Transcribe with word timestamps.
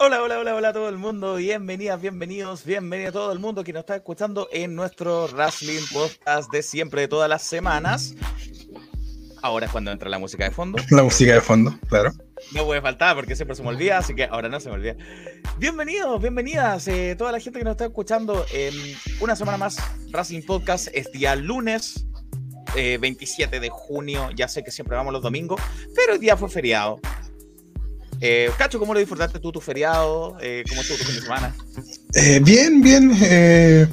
Hola, 0.00 0.22
hola, 0.22 0.38
hola, 0.38 0.54
hola 0.54 0.68
a 0.68 0.72
todo 0.72 0.88
el 0.88 0.96
mundo. 0.96 1.34
Bienvenidas, 1.34 2.00
bienvenidos, 2.00 2.64
bienvenido 2.64 3.08
a 3.08 3.12
todo 3.12 3.32
el 3.32 3.40
mundo 3.40 3.64
que 3.64 3.72
nos 3.72 3.80
está 3.80 3.96
escuchando 3.96 4.48
en 4.52 4.76
nuestro 4.76 5.26
Wrestling 5.26 5.82
Podcast 5.92 6.52
de 6.52 6.62
siempre, 6.62 7.00
de 7.00 7.08
todas 7.08 7.28
las 7.28 7.42
semanas. 7.42 8.14
Ahora 9.42 9.66
es 9.66 9.72
cuando 9.72 9.90
entra 9.90 10.08
la 10.08 10.20
música 10.20 10.44
de 10.44 10.52
fondo. 10.52 10.78
La 10.90 11.02
música 11.02 11.34
de 11.34 11.40
fondo, 11.40 11.74
claro. 11.88 12.12
No 12.52 12.64
puede 12.64 12.80
faltar 12.80 13.16
porque 13.16 13.34
siempre 13.34 13.56
se 13.56 13.64
me 13.64 13.70
olvida, 13.70 13.98
así 13.98 14.14
que 14.14 14.22
ahora 14.22 14.48
no 14.48 14.60
se 14.60 14.68
me 14.68 14.76
olvida. 14.76 14.94
Bienvenidos, 15.58 16.22
bienvenidas, 16.22 16.86
eh, 16.86 17.16
toda 17.18 17.32
la 17.32 17.40
gente 17.40 17.58
que 17.58 17.64
nos 17.64 17.72
está 17.72 17.86
escuchando 17.86 18.46
en 18.52 18.74
una 19.18 19.34
semana 19.34 19.58
más. 19.58 19.78
Wrestling 20.12 20.42
Podcast 20.42 20.86
es 20.92 21.10
día 21.10 21.34
lunes, 21.34 22.06
27 22.76 23.56
eh, 23.56 23.60
de 23.60 23.68
junio. 23.68 24.30
Ya 24.30 24.46
sé 24.46 24.62
que 24.62 24.70
siempre 24.70 24.96
vamos 24.96 25.12
los 25.12 25.22
domingos, 25.22 25.60
pero 25.96 26.12
el 26.12 26.20
día 26.20 26.36
fue 26.36 26.48
feriado. 26.48 27.00
Eh, 28.20 28.50
Cacho, 28.58 28.78
¿cómo 28.78 28.94
lo 28.94 29.00
disfrutaste 29.00 29.38
tú 29.38 29.52
tu 29.52 29.60
feriado? 29.60 30.36
Eh, 30.40 30.64
¿Cómo 30.68 30.80
estuvo 30.80 30.98
tu 30.98 31.04
fin 31.04 31.14
de 31.16 31.20
semana? 31.22 31.54
Eh, 32.14 32.40
bien, 32.42 32.80
bien. 32.80 33.12
Eh, 33.22 33.86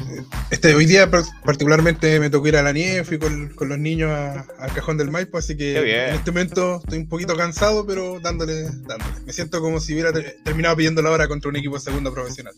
este, 0.49 0.73
hoy 0.73 0.85
día 0.85 1.09
particularmente 1.43 2.19
me 2.19 2.29
tocó 2.29 2.47
ir 2.47 2.57
a 2.57 2.63
la 2.63 2.71
nieve, 2.71 3.03
fui 3.03 3.19
con, 3.19 3.49
con 3.49 3.69
los 3.69 3.77
niños 3.77 4.11
al 4.11 4.73
Cajón 4.73 4.97
del 4.97 5.11
Maipo, 5.11 5.37
así 5.37 5.55
que 5.55 5.77
en 5.77 6.15
este 6.15 6.31
momento 6.31 6.77
estoy 6.77 6.99
un 6.99 7.09
poquito 7.09 7.35
cansado, 7.35 7.85
pero 7.85 8.19
dándole, 8.19 8.63
dándole. 8.63 9.21
Me 9.25 9.33
siento 9.33 9.61
como 9.61 9.79
si 9.79 9.93
hubiera 9.93 10.11
terminado 10.43 10.75
pidiendo 10.75 11.01
la 11.01 11.11
hora 11.11 11.27
contra 11.27 11.49
un 11.49 11.57
equipo 11.57 11.75
de 11.75 11.81
segunda 11.81 12.11
profesional. 12.11 12.53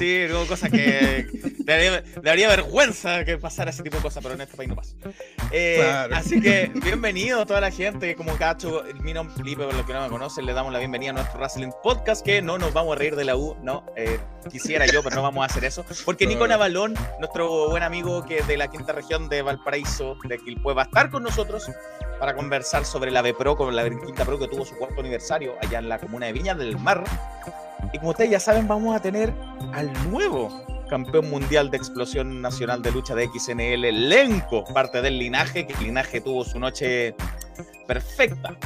Sí, 0.00 0.26
luego 0.28 0.46
cosas 0.46 0.70
que 0.70 1.26
daría, 1.58 2.02
daría, 2.22 2.48
vergüenza 2.48 3.22
que 3.22 3.36
pasara 3.36 3.70
ese 3.70 3.82
tipo 3.82 3.98
de 3.98 4.02
cosas, 4.02 4.22
pero 4.22 4.34
en 4.34 4.40
este 4.40 4.56
país 4.56 4.70
no 4.70 4.74
pasa. 4.74 4.94
Eh, 5.52 6.08
así 6.14 6.40
que 6.40 6.70
bienvenido 6.72 7.42
a 7.42 7.44
toda 7.44 7.60
la 7.60 7.70
gente, 7.70 8.14
como 8.14 8.34
Cacho, 8.38 8.82
mi 9.02 9.12
nombre 9.12 9.36
Felipe, 9.36 9.62
por 9.64 9.74
los 9.74 9.84
que 9.84 9.92
no 9.92 10.00
me 10.00 10.08
conocen, 10.08 10.46
le 10.46 10.54
damos 10.54 10.72
la 10.72 10.78
bienvenida 10.78 11.10
a 11.10 11.12
nuestro 11.12 11.38
Wrestling 11.38 11.72
Podcast, 11.82 12.24
que 12.24 12.40
no 12.40 12.56
nos 12.56 12.72
vamos 12.72 12.96
a 12.96 12.98
reír 12.98 13.14
de 13.14 13.26
la 13.26 13.36
U, 13.36 13.58
no, 13.62 13.84
eh, 13.94 14.18
quisiera 14.50 14.86
yo, 14.86 15.02
pero 15.02 15.16
no 15.16 15.22
vamos 15.22 15.42
a 15.42 15.46
hacer 15.52 15.66
eso, 15.66 15.84
porque 16.06 16.26
Nico 16.26 16.48
Navalón, 16.48 16.94
nuestro 17.18 17.68
buen 17.68 17.82
amigo 17.82 18.24
que 18.24 18.38
es 18.38 18.46
de 18.46 18.56
la 18.56 18.68
quinta 18.68 18.94
región 18.94 19.28
de 19.28 19.42
Valparaíso, 19.42 20.16
de 20.24 20.38
Quilpue, 20.38 20.72
va 20.72 20.80
a 20.80 20.86
estar 20.86 21.10
con 21.10 21.24
nosotros 21.24 21.70
para 22.18 22.34
conversar 22.34 22.86
sobre 22.86 23.10
la 23.10 23.20
B 23.20 23.34
Pro, 23.34 23.54
con 23.54 23.76
la 23.76 23.84
quinta 23.84 24.24
Pro 24.24 24.38
que 24.38 24.48
tuvo 24.48 24.64
su 24.64 24.76
cuarto 24.76 25.00
aniversario 25.00 25.56
allá 25.60 25.78
en 25.78 25.90
la 25.90 25.98
comuna 25.98 26.24
de 26.24 26.32
Viña 26.32 26.54
del 26.54 26.78
Mar. 26.78 27.04
Y 27.92 27.98
como 27.98 28.10
ustedes 28.10 28.30
ya 28.30 28.40
saben, 28.40 28.68
vamos 28.68 28.94
a 28.94 29.00
tener 29.00 29.32
al 29.72 29.92
nuevo 30.10 30.64
campeón 30.88 31.30
mundial 31.30 31.70
de 31.70 31.76
explosión 31.76 32.42
nacional 32.42 32.82
de 32.82 32.90
lucha 32.90 33.14
de 33.14 33.28
XNL, 33.28 34.08
Lenco, 34.08 34.64
parte 34.64 35.00
del 35.00 35.18
linaje, 35.18 35.66
que 35.66 35.72
el 35.74 35.84
linaje 35.84 36.20
tuvo 36.20 36.44
su 36.44 36.58
noche 36.58 37.14
perfecta 37.86 38.56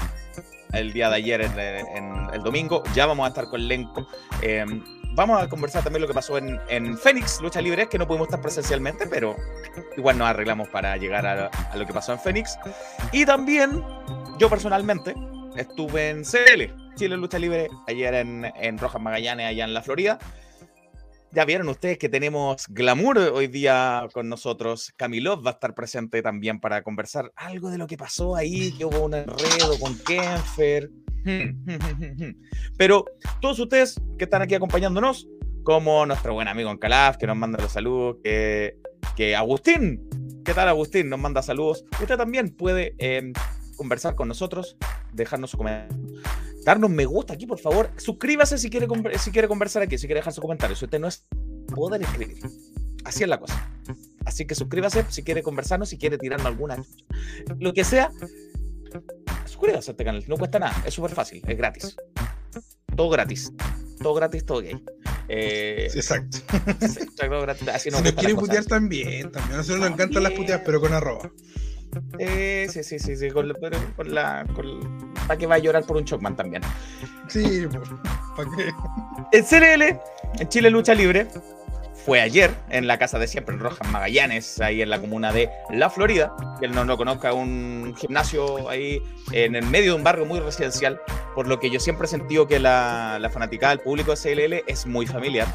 el 0.72 0.92
día 0.92 1.08
de 1.10 1.16
ayer, 1.16 1.40
el 1.42 2.42
domingo. 2.42 2.82
Ya 2.94 3.06
vamos 3.06 3.26
a 3.26 3.28
estar 3.28 3.48
con 3.48 3.68
Lenco. 3.68 4.08
Em, 4.42 4.82
vamos 5.14 5.42
a 5.42 5.48
conversar 5.48 5.84
también 5.84 6.02
lo 6.02 6.08
que 6.08 6.14
pasó 6.14 6.38
en, 6.38 6.58
en 6.68 6.98
Fénix, 6.98 7.40
Lucha 7.40 7.60
Libre, 7.60 7.88
que 7.88 7.98
no 7.98 8.06
pudimos 8.06 8.28
estar 8.28 8.40
presencialmente, 8.40 9.06
pero 9.06 9.36
igual 9.96 10.18
nos 10.18 10.28
arreglamos 10.28 10.68
para 10.68 10.96
llegar 10.96 11.26
a, 11.26 11.46
a 11.46 11.76
lo 11.76 11.86
que 11.86 11.92
pasó 11.92 12.12
en 12.12 12.18
Fénix. 12.18 12.58
Y 13.12 13.24
también, 13.24 13.84
yo 14.38 14.50
personalmente, 14.50 15.14
estuve 15.56 16.10
en 16.10 16.24
CL, 16.24 16.83
Chile 16.95 17.17
Lucha 17.17 17.39
Libre, 17.39 17.69
ayer 17.89 18.14
en, 18.14 18.45
en 18.56 18.78
Rojas 18.78 19.03
Magallanes, 19.03 19.47
allá 19.47 19.64
en 19.64 19.75
la 19.75 19.83
Florida. 19.83 20.19
Ya 21.33 21.45
vieron 21.45 21.69
ustedes 21.69 21.98
que 21.98 22.09
tenemos 22.09 22.67
glamour 22.69 23.19
hoy 23.19 23.48
día 23.48 24.06
con 24.12 24.28
nosotros. 24.28 24.92
Camilov 24.97 25.45
va 25.45 25.50
a 25.50 25.55
estar 25.55 25.75
presente 25.75 26.22
también 26.22 26.61
para 26.61 26.83
conversar 26.83 27.33
algo 27.34 27.70
de 27.70 27.78
lo 27.78 27.89
que 27.89 27.97
pasó 27.97 28.37
ahí, 28.37 28.70
que 28.72 28.84
hubo 28.84 29.05
un 29.05 29.15
enredo 29.15 29.77
con 29.81 29.98
Kenfer. 29.98 30.91
Pero 32.78 33.05
todos 33.41 33.59
ustedes 33.59 34.00
que 34.17 34.25
están 34.25 34.42
aquí 34.42 34.55
acompañándonos, 34.55 35.27
como 35.65 36.06
nuestro 36.06 36.34
buen 36.34 36.47
amigo 36.47 36.70
Encalaf, 36.70 37.17
que 37.17 37.27
nos 37.27 37.37
manda 37.37 37.61
los 37.61 37.72
saludos, 37.72 38.19
que, 38.22 38.77
que 39.17 39.34
Agustín, 39.34 40.09
¿qué 40.45 40.54
tal 40.54 40.69
Agustín? 40.69 41.09
Nos 41.09 41.19
manda 41.19 41.43
saludos. 41.43 41.84
Usted 42.00 42.16
también 42.16 42.50
puede 42.50 42.94
eh, 42.99 43.33
conversar 43.77 44.15
con 44.15 44.28
nosotros, 44.28 44.77
dejarnos 45.12 45.50
su 45.50 45.56
comentario, 45.56 45.97
darnos 46.64 46.91
me 46.91 47.04
gusta 47.04 47.34
aquí, 47.34 47.47
por 47.47 47.58
favor. 47.58 47.91
Suscríbase 47.97 48.58
si 48.58 48.70
quiere, 48.70 48.86
si 49.19 49.30
quiere 49.30 49.48
conversar 49.48 49.82
aquí, 49.82 49.98
si 49.98 50.06
quiere 50.06 50.20
dejar 50.20 50.32
su 50.32 50.41
comentario. 50.41 50.76
Si 50.76 50.84
usted 50.84 50.98
no 50.98 51.08
es 51.08 51.26
poder 51.75 52.02
escribir. 52.02 52.38
Así 53.04 53.22
es 53.22 53.28
la 53.28 53.38
cosa. 53.38 53.70
Así 54.25 54.47
que 54.47 54.54
suscríbase 54.54 55.04
si 55.10 55.22
quiere 55.22 55.42
conversarnos, 55.42 55.91
si 55.91 55.98
quiere 55.98 56.19
tirarnos 56.19 56.47
alguna. 56.47 56.82
Lo 57.58 57.74
que 57.74 57.84
sea, 57.84 58.10
suscríbase 59.44 59.91
a 59.91 59.92
este 59.92 60.04
canal. 60.04 60.24
No 60.26 60.36
cuesta 60.36 60.58
nada, 60.58 60.82
es 60.86 60.94
súper 60.94 61.12
fácil, 61.12 61.42
es 61.47 61.56
gratis. 61.56 61.97
Todo 62.97 63.10
gratis. 63.10 63.53
Todo 64.00 64.14
gratis, 64.14 64.44
todo 64.44 64.60
gay. 64.60 64.82
Eh, 65.28 65.88
exacto. 65.94 66.38
Así 67.72 67.91
no 67.91 67.98
si 67.98 68.04
nos 68.04 68.12
quiere 68.12 68.34
putear 68.34 68.64
también, 68.64 69.30
también. 69.30 69.54
A 69.54 69.56
nosotros 69.58 69.80
nos 69.80 69.91
encantan 69.91 70.22
las 70.22 70.32
puteas, 70.32 70.62
pero 70.64 70.80
con 70.80 70.92
arroba. 70.92 71.30
Eh, 72.19 72.66
sí, 72.71 72.82
sí, 72.82 72.99
sí, 72.99 73.16
sí, 73.16 73.31
con, 73.31 73.53
con 73.97 74.15
la, 74.15 74.44
para 75.27 75.38
que 75.38 75.47
va 75.47 75.56
a 75.56 75.59
llorar 75.59 75.84
por 75.84 75.97
un 75.97 76.05
Chocman 76.05 76.37
también. 76.37 76.62
Sí, 77.28 77.66
¿para 78.37 78.49
qué? 78.56 78.72
El 79.32 79.44
CLL, 79.44 80.00
en 80.41 80.49
Chile 80.49 80.71
Lucha 80.71 80.94
Libre, 80.94 81.27
fue 82.04 82.21
ayer 82.21 82.50
en 82.71 82.87
la 82.87 82.99
casa 82.99 83.19
de 83.19 83.27
siempre, 83.27 83.54
en 83.54 83.60
Rojas 83.60 83.88
Magallanes, 83.91 84.60
ahí 84.60 84.83
en 84.83 84.91
la 84.91 85.00
comuna 85.00 85.33
de 85.33 85.50
La 85.71 85.88
Florida. 85.88 86.34
Que 86.60 86.66
él 86.66 86.72
no 86.72 86.84
lo 86.84 86.97
conozca, 86.97 87.33
un 87.33 87.94
gimnasio 87.97 88.69
ahí 88.69 89.00
en 89.33 89.56
el 89.56 89.66
medio 89.66 89.93
de 89.93 89.97
un 89.99 90.04
barrio 90.04 90.27
muy 90.27 90.41
residencial, 90.41 91.00
por 91.34 91.49
lo 91.49 91.59
que 91.59 91.71
yo 91.71 91.81
siempre 91.81 92.06
he 92.06 92.09
sentido 92.09 92.47
que 92.47 92.59
la, 92.59 93.19
la 93.21 93.31
fanaticada 93.31 93.75
del 93.75 93.83
público 93.83 94.15
de 94.15 94.16
CLL 94.16 94.65
es 94.66 94.87
muy 94.87 95.06
familiar 95.06 95.47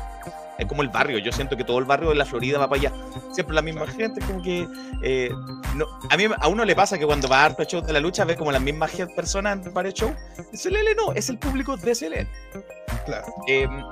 es 0.59 0.65
como 0.67 0.81
el 0.81 0.89
barrio. 0.89 1.17
Yo 1.17 1.31
siento 1.31 1.55
que 1.55 1.63
todo 1.63 1.79
el 1.79 1.85
barrio 1.85 2.09
de 2.09 2.15
la 2.15 2.25
Florida 2.25 2.59
va 2.59 2.69
para 2.69 2.81
allá. 2.81 2.93
Siempre 3.31 3.55
la 3.55 3.61
misma 3.61 3.87
gente, 3.87 4.21
como 4.21 4.41
que. 4.43 4.67
Eh, 5.01 5.31
no, 5.75 5.87
a 6.09 6.17
mí 6.17 6.25
a 6.37 6.47
uno 6.47 6.65
le 6.65 6.75
pasa 6.75 6.97
que 6.99 7.05
cuando 7.05 7.27
va 7.29 7.41
a 7.41 7.45
harto 7.45 7.63
show 7.63 7.81
de 7.81 7.93
la 7.93 7.99
lucha 7.99 8.25
ve 8.25 8.35
como 8.35 8.51
las 8.51 8.61
mismas 8.61 8.91
personas 9.15 9.65
en 9.65 9.73
varios 9.73 9.93
shows. 9.95 10.13
CLL 10.51 10.95
no, 10.97 11.13
es 11.13 11.29
el 11.29 11.37
público 11.37 11.77
de 11.77 11.95
CLL. 11.95 12.27
Claro. 13.05 13.25
Em, 13.47 13.83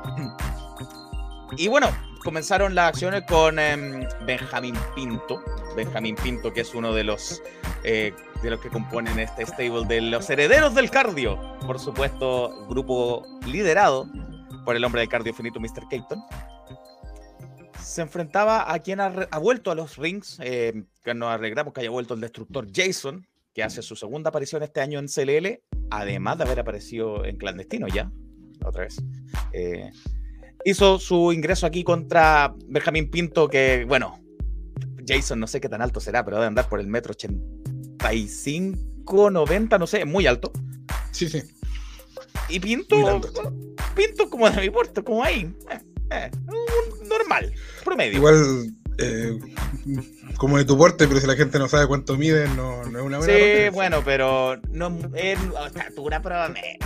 y 1.58 1.70
bueno, 1.70 1.90
comenzaron 2.24 2.76
las 2.76 2.90
acciones 2.90 3.24
con 3.24 3.58
em, 3.58 4.06
Benjamín 4.26 4.76
Pinto. 4.94 5.42
Benjamín 5.76 6.16
Pinto, 6.16 6.52
que 6.52 6.62
es 6.62 6.76
uno 6.76 6.94
de 6.94 7.06
los. 7.06 7.42
Eh, 7.84 8.14
de 8.44 8.52
los 8.52 8.60
que 8.60 8.70
componen 8.70 9.18
este 9.18 9.46
stable 9.48 9.86
de 9.86 10.02
los 10.02 10.30
herederos 10.30 10.76
del 10.76 10.92
cardio. 10.92 11.40
Por 11.66 11.80
supuesto, 11.80 12.68
grupo 12.68 13.26
liderado 13.46 14.08
por 14.64 14.76
el 14.76 14.84
hombre 14.84 15.02
de 15.02 15.08
cardio 15.08 15.34
finito, 15.34 15.60
Mr. 15.60 15.88
Keaton 15.90 16.24
se 17.98 18.04
enfrentaba 18.04 18.72
a 18.72 18.78
quien 18.78 19.00
ha, 19.00 19.10
vuelto 19.40 19.72
a 19.72 19.76
los 19.76 19.98
rings, 19.98 20.38
eh, 20.44 20.84
que 21.04 21.16
nos 21.16 21.30
arreglamos 21.30 21.74
que 21.74 21.80
haya 21.80 21.90
vuelto 21.90 22.14
el 22.14 22.22
destructor 22.22 22.68
Jason, 22.72 23.26
que 23.56 23.64
hace 23.64 23.82
su 23.82 23.96
segunda 23.96 24.30
aparición 24.30 24.62
este 24.62 24.82
año 24.82 25.00
en 25.00 25.08
CLL, 25.08 25.64
además 25.90 26.38
de 26.38 26.44
haber 26.44 26.60
aparecido 26.60 27.26
en 27.26 27.38
clandestino 27.38 27.88
ya, 27.88 28.12
otra 28.64 28.84
vez. 28.84 29.02
Eh, 29.52 29.90
hizo 30.64 31.00
su 31.00 31.34
ingreso 31.34 31.66
aquí 31.66 31.84
contra 31.84 32.54
Benjamín 32.68 33.10
Pinto, 33.10 33.50
que 33.50 33.84
bueno, 33.88 34.22
Jason 35.08 35.40
no 35.40 35.48
sé 35.48 35.60
qué 35.60 35.68
tan 35.68 35.82
alto 35.82 36.00
será, 36.00 36.24
pero 36.24 36.38
debe 36.38 36.46
andar 36.46 36.70
por 36.70 36.80
el 36.80 36.86
metro 36.86 37.14
85, 37.14 39.32
90, 39.32 39.80
no 39.80 39.88
sé, 39.88 40.06
muy 40.06 40.28
alto. 40.28 40.52
Sí, 41.10 41.28
sí. 41.28 41.42
Y 42.48 42.60
Pinto, 42.60 43.22
Pinto 43.96 44.30
como 44.30 44.48
de 44.52 44.62
mi 44.62 44.70
puerto, 44.70 45.04
como 45.04 45.24
ahí. 45.24 45.52
Eh, 45.72 45.80
eh, 46.12 46.30
normal, 47.18 47.54
promedio. 47.84 48.18
Igual, 48.18 48.74
eh, 48.98 49.40
como 50.38 50.58
de 50.58 50.66
tu 50.66 50.78
porte, 50.78 51.08
pero 51.08 51.20
si 51.20 51.28
la 51.28 51.36
gente 51.36 51.60
no 51.60 51.68
sabe 51.68 51.88
cuánto 51.88 52.16
mide, 52.18 52.48
no, 52.50 52.84
no 52.86 53.00
es 53.00 53.06
una 53.06 53.18
buena. 53.20 53.34
Sí, 53.34 53.70
bueno, 53.74 54.02
pero 54.04 54.60
no 54.72 54.98
es 55.16 55.40
estatura 55.66 56.22
promedio. 56.22 56.80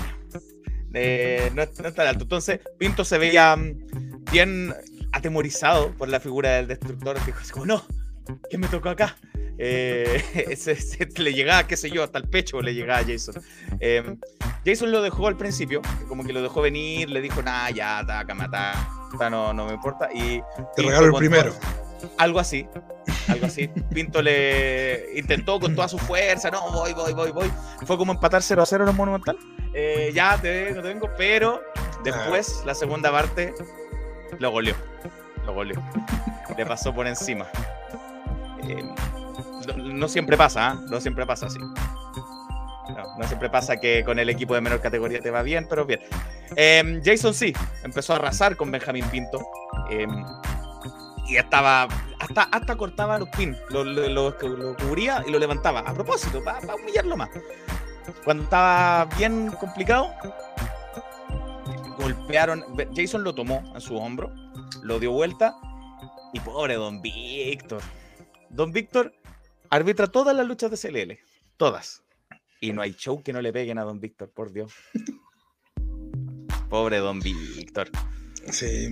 Eh, 0.94 1.52
no, 1.54 1.64
no 1.66 1.88
es 1.88 1.96
tan 1.96 2.08
alto. 2.08 2.24
Entonces, 2.24 2.60
Pinto 2.78 3.06
se 3.06 3.18
veía 3.18 3.56
mm, 3.56 4.26
bien 4.32 4.74
atemorizado 5.12 5.92
por 5.94 6.10
la 6.10 6.20
figura 6.20 6.58
del 6.58 6.68
destructor. 6.68 7.24
Dijo 7.26 7.40
así 7.40 7.52
como, 7.52 7.66
no, 7.66 7.86
¿qué 8.50 8.58
me 8.58 8.68
tocó 8.68 8.90
acá? 8.90 9.18
Eh, 9.58 10.58
le 11.18 11.34
llegaba, 11.34 11.68
qué 11.68 11.78
sé 11.78 11.90
yo, 11.90 12.04
hasta 12.04 12.18
el 12.18 12.28
pecho 12.28 12.62
le 12.62 12.74
llegaba 12.74 13.00
a 13.00 13.06
Jason. 13.06 13.36
Eh, 13.80 14.18
Jason 14.66 14.92
lo 14.92 15.02
dejó 15.02 15.28
al 15.28 15.38
principio, 15.38 15.82
como 16.08 16.24
que 16.24 16.34
lo 16.34 16.42
dejó 16.42 16.62
venir, 16.62 17.10
le 17.10 17.22
dijo, 17.22 17.42
nah, 17.42 17.70
ya, 17.70 18.04
taca, 18.06 18.34
mata, 18.34 18.74
no, 19.30 19.54
no 19.54 19.66
me 19.66 19.74
importa. 19.74 20.10
Y 20.14 20.42
te 20.76 20.82
regalo 20.82 21.08
el 21.08 21.14
primero. 21.14 21.54
Algo 22.18 22.40
así, 22.40 22.68
algo 23.28 23.46
así. 23.46 23.68
Pinto 23.94 24.22
le 24.22 25.06
intentó 25.16 25.60
con 25.60 25.76
toda 25.76 25.88
su 25.88 26.00
fuerza, 26.00 26.50
no, 26.50 26.72
voy, 26.72 26.94
voy, 26.94 27.14
voy, 27.14 27.32
voy. 27.32 27.52
Fue 27.86 27.98
como 27.98 28.14
empatar 28.14 28.42
0 28.42 28.62
a 28.62 28.66
0 28.66 28.84
en 28.84 28.90
el 28.90 28.96
Monumental. 28.96 29.38
Eh, 29.74 30.12
ya 30.14 30.38
te 30.42 30.66
vengo, 30.66 30.82
te 30.82 30.88
vengo, 30.88 31.10
pero 31.18 31.62
después, 32.04 32.64
la 32.66 32.74
segunda 32.74 33.12
parte, 33.12 33.54
lo 34.40 34.52
goleó. 34.52 34.76
Lo 35.46 35.54
goleó. 35.54 35.82
Le 36.58 36.66
pasó 36.66 36.94
por 36.94 37.08
encima. 37.08 37.48
Eh, 38.64 38.84
no, 39.78 40.08
siempre 40.08 40.38
pasa, 40.38 40.74
¿eh? 40.74 40.86
no 40.90 41.00
siempre 41.00 41.26
pasa 41.26 41.48
así. 41.48 41.60
No, 42.96 43.18
no, 43.18 43.28
siempre 43.28 43.50
pasa 43.50 43.78
que 43.78 44.04
con 44.04 44.20
el 44.20 44.30
equipo 44.30 44.56
de 44.56 44.62
menor 44.62 44.82
categoría 44.82 45.20
te 45.20 45.32
va 45.32 45.42
bien, 45.42 45.68
pero 45.70 45.86
bien. 45.86 46.02
Em, 46.56 47.02
Jason 47.04 47.34
sí, 47.34 47.54
empezó 47.84 48.14
a 48.14 48.18
arrasar 48.18 48.56
con 48.56 48.72
Benjamín 48.72 49.06
Pinto. 49.10 49.46
Em, 49.90 50.26
y 51.28 51.38
estaba. 51.38 51.88
Hasta, 52.20 52.44
hasta 52.44 52.76
cortaba 52.76 53.18
los 53.18 53.30
pins, 53.30 53.58
lo, 53.70 53.84
lo, 53.84 54.38
cubría 54.78 55.24
y 55.26 55.32
lo 55.32 55.40
levantaba. 55.40 55.80
A 55.80 55.94
propósito, 55.94 56.44
para 56.44 56.76
humillarlo 56.76 57.18
más. 57.18 57.30
Cuando 58.24 58.44
estaba 58.44 59.06
bien 59.18 59.52
complicado, 59.52 60.12
golpearon. 61.98 62.64
Jason 62.96 63.24
lo 63.24 63.34
tomó 63.34 63.64
en 63.74 63.82
su 63.82 63.98
hombro, 63.98 64.32
lo 64.84 65.00
dio 65.00 65.12
vuelta. 65.12 65.56
Y 66.34 66.40
pobre 66.40 66.76
Don 66.76 67.02
Víctor. 67.02 67.82
Don 68.50 68.72
Víctor 68.72 69.14
arbitra 69.70 70.08
todas 70.08 70.36
las 70.36 70.46
luchas 70.46 70.72
de 70.72 70.78
CLL. 70.78 71.20
Todas. 71.58 72.04
Y 72.64 72.74
no 72.74 72.84
hay 72.84 72.94
show 72.94 73.24
que 73.24 73.34
no 73.34 73.42
le 73.42 73.52
peguen 73.52 73.80
a 73.80 73.84
Don 73.84 74.00
Víctor, 74.00 74.30
por 74.30 74.54
Dios. 74.54 74.72
Pobre 76.70 77.00
Don 77.00 77.20
Víctor. 77.20 77.90
Sí, 78.50 78.88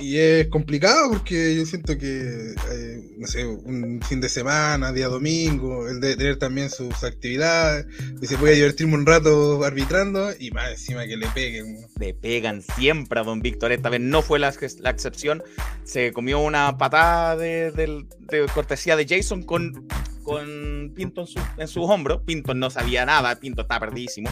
y, 0.00 0.16
es 0.16 0.46
complicado 0.48 1.10
porque 1.10 1.56
yo 1.56 1.66
siento 1.66 1.98
que, 1.98 2.54
eh, 2.72 3.00
no 3.18 3.26
sé, 3.26 3.44
un 3.44 4.00
fin 4.02 4.20
de 4.20 4.28
semana, 4.28 4.92
día 4.92 5.08
domingo, 5.08 5.88
el 5.88 6.00
de 6.00 6.16
tener 6.16 6.38
también 6.38 6.70
sus 6.70 7.02
actividades, 7.02 7.86
y 8.22 8.26
se 8.26 8.36
puede 8.38 8.54
divertirme 8.54 8.94
un 8.94 9.06
rato 9.06 9.62
arbitrando 9.64 10.30
y 10.38 10.50
más 10.52 10.70
encima 10.70 11.04
que 11.06 11.16
le 11.16 11.26
peguen. 11.28 11.78
Le 11.98 12.14
pegan 12.14 12.62
siempre 12.62 13.20
a 13.20 13.24
don 13.24 13.40
Víctor, 13.40 13.72
esta 13.72 13.88
vez 13.88 14.00
no 14.00 14.22
fue 14.22 14.38
la, 14.38 14.54
la 14.80 14.90
excepción, 14.90 15.42
se 15.84 16.12
comió 16.12 16.38
una 16.38 16.78
patada 16.78 17.36
de, 17.36 18.06
cortesía 18.54 18.94
de 18.94 19.06
Jason 19.06 19.42
con, 19.42 19.88
con 20.30 20.92
Pinto 20.94 21.22
en 21.22 21.26
su, 21.26 21.40
en 21.56 21.68
su 21.68 21.82
hombro, 21.82 22.24
Pinto 22.24 22.54
no 22.54 22.70
sabía 22.70 23.04
nada, 23.04 23.34
Pinto 23.36 23.62
estaba 23.62 23.80
perdidísimo, 23.80 24.30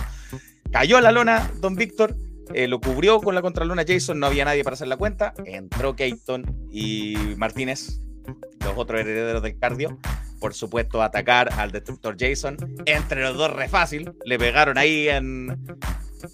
cayó 0.71 1.00
la 1.00 1.12
lona 1.12 1.50
don 1.61 1.75
Víctor 1.75 2.15
eh, 2.55 2.67
lo 2.67 2.81
cubrió 2.81 3.21
con 3.21 3.35
la 3.35 3.43
contraluna 3.43 3.85
Jason, 3.87 4.19
no 4.19 4.27
había 4.27 4.45
nadie 4.45 4.65
para 4.65 4.75
hacer 4.75 4.89
la 4.89 4.97
cuenta. 4.97 5.35
Entró 5.45 5.95
Keaton 5.95 6.69
y 6.71 7.15
Martínez, 7.37 8.00
los 8.61 8.77
otros 8.77 9.00
herederos 9.00 9.43
del 9.43 9.59
cardio. 9.59 9.99
Por 10.41 10.55
supuesto, 10.55 11.03
atacar 11.03 11.53
al 11.55 11.73
destructor 11.73 12.17
Jason. 12.19 12.56
Entre 12.87 13.23
los 13.23 13.37
dos, 13.37 13.53
re 13.53 13.69
fácil. 13.69 14.12
Le 14.25 14.39
pegaron 14.39 14.79
ahí 14.79 15.09
en. 15.09 15.59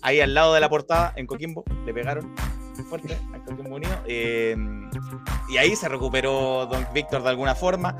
Ahí 0.03 0.21
al 0.21 0.35
lado 0.35 0.55
de 0.55 0.61
la 0.61 0.69
portada, 0.69 1.13
en 1.17 1.27
Coquimbo. 1.27 1.65
Le 1.87 1.93
pegaron 1.93 2.35
fuerte 2.89 3.17
a 3.33 3.39
Coquimbo. 3.45 3.81
Eh, 4.07 4.57
y 5.49 5.57
ahí 5.57 5.75
se 5.75 5.89
recuperó 5.89 6.67
Don 6.67 6.87
Víctor 6.93 7.23
de 7.23 7.31
alguna 7.31 7.55
forma. 7.55 7.99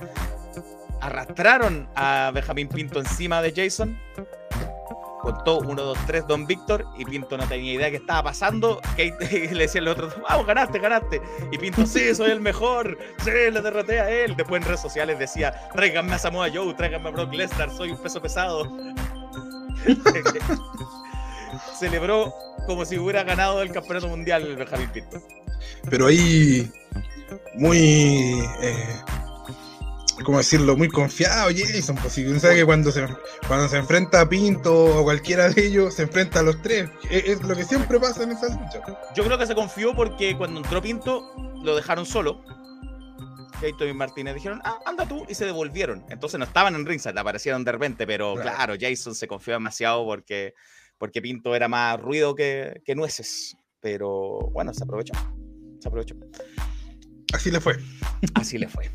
Arrastraron 1.05 1.87
a 1.95 2.31
Benjamín 2.33 2.69
Pinto 2.69 2.99
encima 2.99 3.43
de 3.43 3.53
Jason 3.55 3.99
contó 5.21 5.59
1, 5.59 5.83
2, 5.83 5.99
3 6.07 6.27
Don 6.27 6.47
Víctor 6.47 6.87
y 6.97 7.05
Pinto 7.05 7.37
no 7.37 7.49
tenía 7.49 7.73
idea 7.73 7.87
de 7.87 7.93
qué 7.93 7.97
estaba 7.97 8.23
pasando. 8.25 8.81
Kate 8.91 9.49
le 9.53 9.65
decía 9.65 9.81
al 9.81 9.89
otro, 9.89 10.11
vamos, 10.29 10.47
ganaste, 10.47 10.79
ganaste. 10.79 11.21
Y 11.51 11.59
Pinto, 11.59 11.87
sí, 11.87 12.15
soy 12.15 12.31
el 12.31 12.41
mejor, 12.41 12.97
sí, 13.23 13.31
le 13.31 13.61
derroté 13.61 14.01
a 14.01 14.11
él. 14.11 14.35
Después 14.37 14.63
en 14.63 14.69
redes 14.69 14.81
sociales 14.81 15.19
decía, 15.19 15.69
tráiganme 15.75 16.15
a 16.15 16.19
Samoa 16.19 16.49
Joe, 16.53 16.73
tráiganme 16.75 17.09
a 17.09 17.13
Brock 17.13 17.35
Lesnar, 17.35 17.71
soy 17.71 17.91
un 17.91 17.99
peso 18.03 18.23
pesado. 18.23 18.75
Celebró 21.79 22.33
como 22.67 22.85
si 22.85 22.99
hubiera 22.99 23.25
ganado 23.25 23.61
el 23.63 23.73
campeonato 23.73 24.09
mundial 24.09 24.43
el 24.43 24.57
Benjamín 24.57 24.91
Pinto. 24.91 25.23
Pero 25.91 26.07
ahí, 26.07 26.71
muy... 27.55 28.43
Eh 28.63 28.97
¿cómo 30.23 30.39
decirlo? 30.39 30.77
Muy 30.77 30.89
confiado 30.89 31.51
Jason, 31.51 31.97
pues 31.97 32.13
si 32.13 32.41
sabe 32.41 32.57
que 32.57 32.65
cuando 32.65 32.93
se, 32.93 33.07
cuando 33.49 33.69
se 33.69 33.79
enfrenta 33.79 34.21
a 34.21 34.29
Pinto 34.29 35.01
o 35.01 35.05
cualquiera 35.05 35.49
de 35.49 35.67
ellos, 35.67 35.95
se 35.95 36.03
enfrenta 36.03 36.41
a 36.41 36.43
los 36.43 36.61
tres. 36.63 36.91
Es, 37.11 37.43
lo 37.43 37.57
que 37.57 37.65
siempre 37.65 37.99
pasa 37.99 38.23
en 38.23 38.33
esa 38.33 38.49
lucha. 38.49 38.81
Yo 39.15 39.25
creo 39.25 39.39
que 39.39 39.47
se 39.47 39.55
confió 39.55 39.95
porque 39.95 40.37
cuando 40.37 40.61
entró 40.61 40.81
Pinto, 40.81 41.33
lo 41.63 41.75
dejaron 41.75 42.07
solo. 42.07 42.45
Keito 43.61 43.87
y 43.87 43.95
Martínez 43.95 44.35
dijeron, 44.35 44.61
ah, 44.65 44.79
anda 44.85 45.07
tú, 45.07 45.25
y 45.29 45.35
se 45.35 45.47
devolvieron. 45.47 46.05
Entonces 46.11 46.39
no 46.39 46.45
estaban 46.45 46.75
en 46.75 46.85
ringside, 46.85 47.19
aparecieron 47.19 47.65
de 47.65 47.73
repente, 47.73 48.07
pero 48.07 48.35
claro, 48.35 48.75
Jason 48.79 49.15
se 49.15 49.27
confió 49.27 49.55
demasiado 49.55 50.05
porque, 50.05 50.55
porque 50.99 51.23
Pinto 51.23 51.55
era 51.55 51.69
más 51.69 52.01
ruido 52.01 52.35
que, 52.35 52.83
que 52.85 52.95
nueces. 52.95 53.57
Pero 53.81 54.51
bueno, 54.53 54.73
se 54.75 54.83
aprovechó. 54.83 55.15
Se 55.79 55.89
aprovechó. 55.89 56.17
Así 57.33 57.51
le 57.51 57.61
fue. 57.61 57.77
Así 58.35 58.59
le 58.59 58.69
fue 58.69 58.91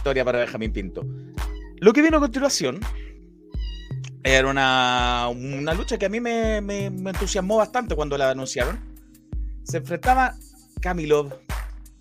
historia 0.00 0.24
para 0.24 0.38
Benjamín 0.38 0.72
Pinto. 0.72 1.04
Lo 1.76 1.92
que 1.92 2.00
vino 2.00 2.16
a 2.16 2.20
continuación 2.20 2.80
era 4.22 4.48
una, 4.48 5.28
una 5.28 5.74
lucha 5.74 5.98
que 5.98 6.06
a 6.06 6.08
mí 6.08 6.20
me, 6.20 6.56
entusiasmó 6.56 7.58
bastante 7.58 7.94
cuando 7.94 8.16
la 8.16 8.30
anunciaron. 8.30 8.80
Se 9.62 9.76
enfrentaba 9.76 10.36
Kamilov 10.80 11.34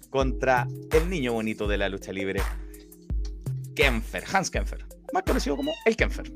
contra 0.09 0.65
el 0.93 1.09
niño 1.09 1.33
bonito 1.33 1.67
de 1.67 1.77
la 1.77 1.89
lucha 1.89 2.13
libre, 2.13 2.41
Kempfer, 3.75 4.23
Hans 4.31 4.49
Kempfer, 4.49 4.85
más 5.13 5.23
conocido 5.23 5.57
como 5.57 5.73
el 5.85 5.97
Kempfer. 5.97 6.31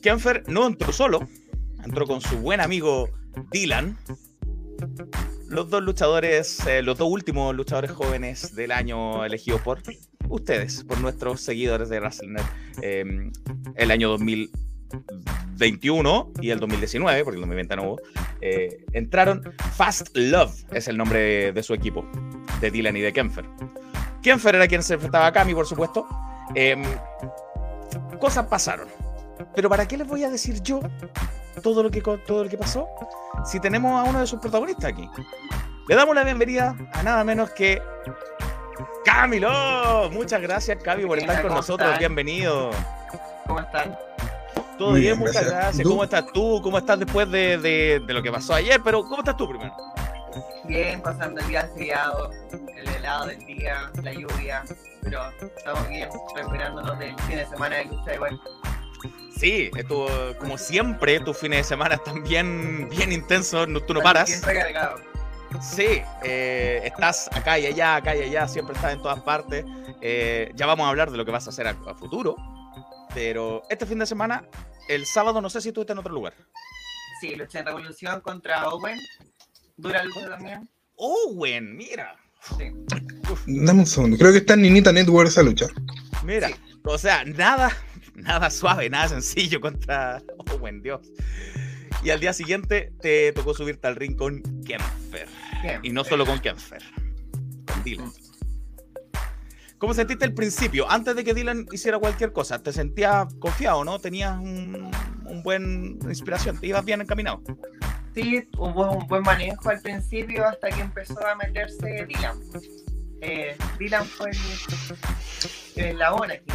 Kempfer 0.00 0.44
no 0.48 0.66
entró 0.66 0.94
solo, 0.94 1.28
entró 1.84 2.06
con 2.06 2.22
su 2.22 2.38
buen 2.38 2.62
amigo 2.62 3.10
Dylan. 3.52 3.98
Los 5.54 5.70
dos 5.70 5.82
luchadores, 5.84 6.66
eh, 6.66 6.82
los 6.82 6.98
dos 6.98 7.08
últimos 7.08 7.54
luchadores 7.54 7.92
jóvenes 7.92 8.56
del 8.56 8.72
año 8.72 9.24
elegidos 9.24 9.60
por 9.60 9.78
ustedes, 10.28 10.82
por 10.82 11.00
nuestros 11.00 11.42
seguidores 11.42 11.88
de 11.88 12.00
WrestleNet, 12.00 12.44
em, 12.82 13.30
el 13.76 13.92
año 13.92 14.08
2021 14.08 16.32
y 16.40 16.50
el 16.50 16.58
2019, 16.58 17.22
porque 17.22 17.36
el 17.36 17.42
2020 17.42 17.76
no 17.76 17.82
hubo, 17.84 18.00
eh, 18.40 18.84
entraron. 18.94 19.54
Fast 19.76 20.08
Love 20.16 20.64
es 20.72 20.88
el 20.88 20.96
nombre 20.96 21.52
de, 21.52 21.62
su 21.62 21.72
equipo, 21.72 22.04
de 22.60 22.72
Dylan 22.72 22.96
y 22.96 23.02
de 23.02 23.12
Kempfer. 23.12 23.44
Kempfer 24.24 24.56
era 24.56 24.66
quien 24.66 24.82
se 24.82 24.94
enfrentaba 24.94 25.28
a 25.28 25.32
Cami, 25.32 25.54
por 25.54 25.68
supuesto. 25.68 26.04
Em, 26.56 26.82
cosas 28.18 28.46
pasaron. 28.46 28.88
Pero 29.54 29.68
¿para 29.68 29.86
qué 29.86 29.98
les 29.98 30.08
voy 30.08 30.24
a 30.24 30.30
decir 30.30 30.60
yo 30.62 30.80
todo 31.62 31.82
lo 31.82 31.90
que, 31.90 32.00
todo 32.00 32.44
lo 32.44 32.50
que 32.50 32.58
pasó 32.58 32.88
si 33.44 33.60
tenemos 33.60 33.98
a 33.98 34.08
uno 34.08 34.20
de 34.20 34.26
sus 34.26 34.40
protagonistas 34.40 34.92
aquí? 34.92 35.08
Le 35.88 35.94
damos 35.94 36.14
la 36.14 36.24
bienvenida 36.24 36.76
a 36.92 37.02
nada 37.02 37.24
menos 37.24 37.50
que 37.50 37.80
Camilo, 39.04 40.10
muchas 40.10 40.40
gracias 40.40 40.82
Cami 40.82 41.04
por 41.04 41.18
estar 41.18 41.42
con 41.42 41.54
nosotros, 41.54 41.98
bienvenido. 41.98 42.70
¿Cómo 43.46 43.60
están? 43.60 43.96
Todo 44.78 44.94
bien, 44.94 45.18
muchas 45.18 45.46
gracias. 45.46 45.86
¿Cómo 45.86 46.04
estás 46.04 46.24
tú? 46.32 46.60
¿Cómo 46.62 46.78
estás 46.78 46.98
después 46.98 47.30
de, 47.30 48.02
lo 48.06 48.22
que 48.22 48.32
pasó 48.32 48.54
ayer? 48.54 48.80
Pero 48.82 49.02
¿cómo 49.04 49.18
estás 49.18 49.36
tú 49.36 49.48
primero? 49.48 49.72
Bien, 50.64 51.00
pasando 51.00 51.40
el 51.40 51.46
día 51.46 51.68
friado, 51.74 52.30
el 52.74 52.88
helado 52.88 53.26
del 53.26 53.38
día, 53.46 53.90
la 54.02 54.12
lluvia, 54.12 54.64
pero 55.02 55.30
estamos 55.56 55.88
bien, 55.88 56.08
recuperándonos 56.34 56.98
del 56.98 57.16
fin 57.20 57.36
de 57.36 57.46
semana 57.46 57.76
de 57.76 57.84
lucha 57.84 58.14
igual. 58.14 58.40
Sí, 59.36 59.70
esto, 59.76 60.06
como 60.38 60.56
siempre, 60.56 61.20
tus 61.20 61.36
fines 61.36 61.58
de 61.58 61.64
semana 61.64 61.96
están 61.96 62.22
bien, 62.22 62.88
bien 62.88 63.12
intensos, 63.12 63.68
tú 63.86 63.94
no 63.94 64.00
paras. 64.00 64.28
Siempre 64.28 64.54
cargado. 64.54 65.14
Sí, 65.60 66.02
eh, 66.22 66.80
estás 66.84 67.28
acá 67.32 67.58
y 67.58 67.66
allá, 67.66 67.96
acá 67.96 68.16
y 68.16 68.22
allá, 68.22 68.48
siempre 68.48 68.74
estás 68.74 68.92
en 68.92 69.02
todas 69.02 69.20
partes. 69.20 69.64
Eh, 70.00 70.50
ya 70.54 70.66
vamos 70.66 70.86
a 70.86 70.88
hablar 70.88 71.10
de 71.10 71.16
lo 71.16 71.24
que 71.24 71.30
vas 71.30 71.46
a 71.46 71.50
hacer 71.50 71.66
a, 71.66 71.74
futuro. 71.94 72.36
Pero 73.14 73.62
este 73.70 73.86
fin 73.86 73.98
de 73.98 74.06
semana, 74.06 74.44
el 74.88 75.06
sábado, 75.06 75.40
no 75.40 75.48
sé 75.48 75.60
si 75.60 75.72
tú 75.72 75.82
estás 75.82 75.94
en 75.94 75.98
otro 75.98 76.12
lugar. 76.12 76.34
Sí, 77.20 77.34
lucha 77.36 77.60
en 77.60 77.66
Revolución 77.66 78.20
contra 78.20 78.68
Owen. 78.68 78.98
Dura 79.76 80.02
lucha 80.04 80.28
también. 80.28 80.68
Owen, 80.96 81.76
mira. 81.76 82.16
Sí. 82.58 82.72
Dame 83.46 83.80
un 83.80 83.86
segundo. 83.86 84.18
Creo 84.18 84.32
que 84.32 84.38
está 84.38 84.54
en 84.54 84.62
Ninita 84.62 84.92
Network 84.92 85.28
esa 85.28 85.42
lucha. 85.42 85.66
Mira, 86.24 86.50
o 86.84 86.98
sea, 86.98 87.24
nada, 87.24 87.70
nada 88.14 88.50
suave, 88.50 88.88
nada 88.90 89.08
sencillo 89.08 89.60
contra 89.60 90.22
Owen, 90.52 90.82
Dios. 90.82 91.00
Y 92.02 92.10
al 92.10 92.20
día 92.20 92.32
siguiente 92.32 92.92
te 93.00 93.32
tocó 93.32 93.54
subirte 93.54 93.86
al 93.86 93.96
ring 93.96 94.16
con 94.16 94.42
Kempfer. 94.64 95.28
Y 95.82 95.90
no 95.90 96.04
solo 96.04 96.26
con 96.26 96.38
Kempfer, 96.40 96.82
con 97.66 97.82
Dylan. 97.82 98.12
¿Cómo 99.78 99.94
sentiste 99.94 100.24
el 100.24 100.34
principio? 100.34 100.90
Antes 100.90 101.16
de 101.16 101.24
que 101.24 101.34
Dylan 101.34 101.66
hiciera 101.72 101.98
cualquier 101.98 102.32
cosa, 102.32 102.62
¿te 102.62 102.72
sentías 102.72 103.34
confiado, 103.34 103.84
no? 103.84 103.98
¿Tenías 103.98 104.38
un, 104.38 104.90
buen 105.42 105.98
inspiración? 106.08 106.58
¿Te 106.58 106.68
ibas 106.68 106.84
bien 106.84 107.00
encaminado? 107.00 107.42
Sí, 108.14 108.48
hubo 108.56 108.92
un 108.92 109.06
buen 109.08 109.22
manejo 109.22 109.68
al 109.68 109.80
principio 109.80 110.46
hasta 110.46 110.68
que 110.70 110.80
empezó 110.80 111.26
a 111.26 111.34
meterse 111.34 112.06
Dylan. 112.06 112.38
Eh, 113.20 113.56
Dylan 113.78 114.04
fue 114.06 114.30
el, 115.76 115.98
la 115.98 116.14
hora 116.14 116.34
aquí. 116.34 116.52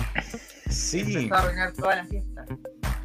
Sí. 0.70 1.00
Empezó 1.00 1.36
a 1.36 1.40
arruinar 1.40 1.74
toda 1.74 1.96
la 1.98 2.06
fiesta. 2.06 2.46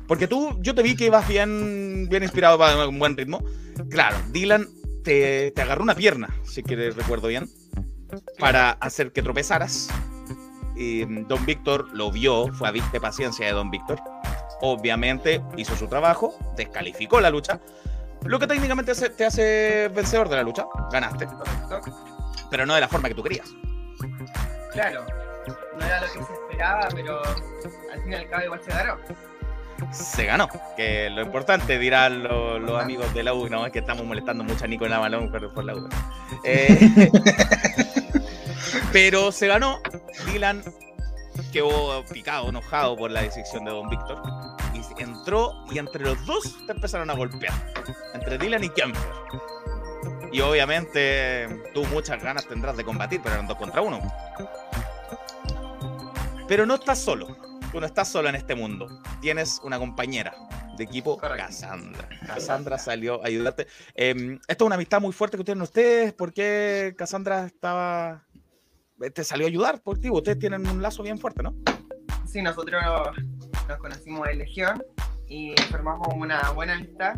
Porque 0.07 0.29
tú, 0.29 0.59
yo 0.61 0.75
te 0.75 0.83
vi 0.83 0.97
que 0.97 1.07
ibas 1.07 1.27
bien, 1.27 2.07
bien 2.11 2.23
inspirado 2.23 2.59
para 2.59 2.87
un 2.87 2.99
buen 2.99 3.17
ritmo. 3.17 3.43
Claro, 3.91 4.17
Dylan 4.31 4.69
te, 5.03 5.51
te 5.51 5.63
agarró 5.63 5.83
una 5.83 5.95
pierna, 5.95 6.29
si 6.45 6.63
que 6.63 6.77
recuerdo 6.91 7.29
bien, 7.29 7.49
para 8.39 8.73
hacer 8.73 9.13
que 9.13 9.23
tropezaras. 9.23 9.89
Y 10.77 11.05
Don 11.25 11.47
Víctor 11.47 11.89
lo 11.95 12.11
vio, 12.11 12.53
fue 12.53 12.69
a 12.69 12.73
viste 12.73 13.01
paciencia 13.01 13.47
de 13.47 13.53
Don 13.53 13.71
Víctor. 13.71 14.01
Obviamente 14.61 15.43
hizo 15.57 15.77
su 15.77 15.87
trabajo, 15.89 16.37
descalificó 16.57 17.21
la 17.21 17.31
lucha, 17.31 17.61
Lo 18.25 18.39
que 18.39 18.47
técnicamente 18.47 18.95
te 18.95 19.25
hace 19.27 19.89
vencedor 19.95 20.29
de 20.29 20.37
la 20.37 20.43
lucha. 20.43 20.67
Ganaste. 20.91 21.29
Pero 22.51 22.67
no 22.67 22.75
de 22.75 22.81
la 22.81 22.89
forma 22.89 23.09
que 23.09 23.15
tú 23.15 23.23
querías. 23.23 23.49
Claro. 24.73 25.05
No 25.79 25.85
era 25.85 26.01
lo 26.01 26.07
que 26.07 26.19
se 26.25 26.44
pero 26.95 27.23
al 27.93 28.03
fin 28.03 28.13
y 28.13 28.15
al 28.15 28.29
cabo 28.29 28.45
igual 28.45 28.61
se 28.65 28.71
ganó. 28.71 28.99
Se 29.93 30.25
ganó, 30.25 30.49
que 30.77 31.11
lo 31.11 31.23
importante 31.23 31.79
dirán 31.79 32.23
los, 32.23 32.81
amigos 32.81 33.13
de 33.13 33.23
la 33.23 33.35
U, 33.35 33.49
no 33.49 33.67
es 33.67 33.73
que 33.73 33.81
estamos 33.81 34.05
molestando 34.07 34.45
mucho 34.45 34.65
a 34.65 34.69
Nico 34.69 34.89
Navalón 34.89 35.31
por, 35.31 35.53
por 35.53 35.65
la 35.65 35.75
U. 35.75 35.89
Eh, 36.45 37.11
pero 38.93 39.33
se 39.33 39.49
ganó, 39.49 39.81
Dylan 40.27 40.63
quedó 41.53 42.05
picado, 42.05 42.49
enojado 42.49 42.97
por 42.97 43.11
la 43.11 43.23
decisión 43.23 43.65
de 43.65 43.71
Don 43.71 43.89
Víctor. 43.89 44.23
Y 44.75 45.03
entró 45.03 45.53
y 45.71 45.79
entre 45.79 46.05
los 46.05 46.25
dos 46.27 46.57
te 46.67 46.73
empezaron 46.73 47.11
a 47.11 47.15
golpear. 47.15 47.55
Entre 48.13 48.39
Dylan 48.39 48.65
y 48.65 48.69
Kemper. 48.69 49.03
Y 50.33 50.41
obviamente 50.41 51.63
tú 51.73 51.85
muchas 51.87 52.23
ganas 52.23 52.47
tendrás 52.47 52.77
de 52.77 52.85
combatir, 52.85 53.21
pero 53.23 53.37
eran 53.37 53.47
dos 53.47 53.57
contra 53.57 53.81
uno. 53.81 54.01
Pero 56.47 56.67
no 56.67 56.75
estás 56.75 56.99
solo. 56.99 57.37
Tú 57.73 57.81
no 57.81 57.87
estás 57.87 58.09
solo 58.09 58.29
en 58.29 58.35
este 58.35 58.55
mundo. 58.55 58.87
Tienes 59.21 59.61
una 59.65 59.79
compañera 59.79 60.35
de 60.77 60.85
equipo, 60.85 61.17
Cassandra. 61.17 62.09
Cassandra 62.27 62.79
salió 62.79 63.23
a 63.23 63.27
ayudarte. 63.27 63.67
Em, 63.95 64.39
esto 64.47 64.65
es 64.65 64.67
una 64.67 64.77
amistad 64.77 65.01
muy 65.01 65.13
fuerte 65.13 65.37
que 65.37 65.45
tienen 65.45 65.63
ustedes. 65.63 66.13
¿Por 66.13 66.33
qué 66.33 66.95
Cassandra 66.97 67.47
estaba 67.47 68.25
te 69.13 69.25
salió 69.25 69.47
a 69.47 69.49
ayudar 69.49 69.81
por 69.83 69.99
ti. 69.99 70.11
Ustedes 70.11 70.39
tienen 70.39 70.67
un 70.67 70.81
lazo 70.81 71.03
bien 71.03 71.19
fuerte, 71.19 71.43
¿no? 71.43 71.55
Sí, 72.27 72.43
nosotros 72.43 72.83
nos 73.69 73.79
conocimos 73.79 74.29
en 74.29 74.39
Legión 74.39 74.83
y 75.29 75.55
formamos 75.71 76.09
una 76.15 76.51
buena 76.51 76.75
amistad. 76.75 77.17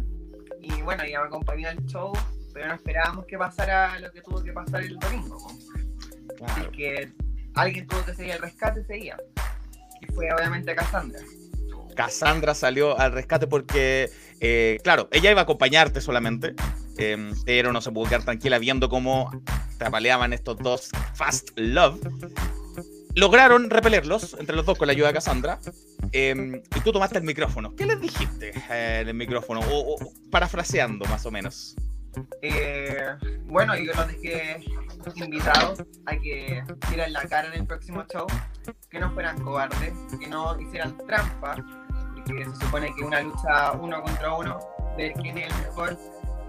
Y 0.61 0.83
bueno, 0.83 1.05
ya 1.05 1.21
me 1.21 1.27
acompañó 1.27 1.69
al 1.69 1.85
show, 1.87 2.13
pero 2.53 2.69
no 2.69 2.75
esperábamos 2.75 3.27
que 3.27 3.39
pasara 3.39 3.99
lo 4.01 4.11
que 4.11 4.23
tuvo 4.23 4.43
que 4.43 4.53
pasar 4.53 4.83
el 4.83 4.99
domingo. 4.99 5.39
Así 6.45 6.63
que 6.73 7.13
alguien 7.57 7.87
tuvo 7.87 8.05
que 8.05 8.15
seguir 8.15 8.35
el 8.35 8.41
rescate 8.41 8.81
ese 8.81 8.95
día. 8.95 9.17
Y 10.01 10.13
fue 10.13 10.29
obviamente 10.33 10.75
Cassandra. 10.75 11.21
Cassandra 11.95 12.55
salió 12.55 12.99
al 12.99 13.13
rescate 13.13 13.47
porque, 13.47 14.11
eh, 14.41 14.79
claro, 14.85 15.09
ella 15.11 15.31
iba 15.31 15.41
a 15.41 15.45
acompañarte 15.45 16.01
solamente, 16.01 16.55
em, 16.99 17.35
pero 17.45 17.73
no 17.73 17.81
se 17.81 17.91
pudo 17.91 18.09
quedar 18.09 18.23
tranquila 18.23 18.59
viendo 18.59 18.89
cómo 18.89 19.31
apaleaban 19.81 20.33
estos 20.33 20.59
dos 20.59 20.91
Fast 21.15 21.51
Love. 21.57 22.01
Lograron 23.15 23.71
repelerlos 23.71 24.37
entre 24.39 24.55
los 24.55 24.67
dos 24.67 24.77
con 24.77 24.87
la 24.89 24.93
ayuda 24.93 25.09
de 25.09 25.15
Cassandra. 25.15 25.59
Em, 26.13 26.57
y 26.77 26.81
tú 26.81 26.93
tomaste 26.93 27.17
el 27.17 27.25
micrófono. 27.25 27.75
¿Qué 27.75 27.87
les 27.87 27.99
dijiste 27.99 28.53
eh, 28.71 28.99
en 29.01 29.09
el 29.09 29.15
micrófono? 29.15 29.61
O, 29.71 29.97
parafraseando, 30.31 31.07
más 31.07 31.25
o 31.25 31.31
menos. 31.31 31.77
Eh, 32.43 33.15
bueno, 33.45 33.77
yo 33.77 33.93
los 33.95 34.09
dejé 34.09 34.65
invitados 35.15 35.85
a 36.07 36.17
que 36.17 36.65
tiran 36.89 37.13
la 37.13 37.23
cara 37.29 37.49
en 37.49 37.61
el 37.61 37.67
próximo 37.67 38.05
show, 38.13 38.27
que 38.91 38.99
no 38.99 39.13
fueran 39.13 39.41
cobardes, 39.41 39.93
que 40.19 40.27
no 40.27 40.59
hicieran 40.61 40.97
trampa, 41.07 41.57
porque 42.15 42.45
se 42.45 42.57
supone 42.57 42.93
que 42.95 43.05
una 43.05 43.21
lucha 43.21 43.73
uno 43.73 44.03
contra 44.03 44.35
uno, 44.35 44.59
ver 44.97 45.13
quién 45.15 45.39
es 45.39 45.47
el 45.47 45.63
mejor, 45.63 45.97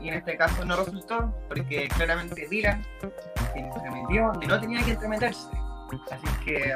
y 0.02 0.10
en 0.10 0.16
este 0.16 0.38
caso 0.38 0.66
no 0.66 0.76
resultó, 0.78 1.34
porque 1.48 1.88
claramente 1.90 2.48
Dylan 2.50 2.84
se 3.54 3.60
entremetió 3.60 4.28
donde 4.28 4.48
no 4.48 4.60
tenía 4.60 4.84
que 4.84 4.92
entremeterse. 4.92 5.50
Así 6.12 6.46
que 6.46 6.76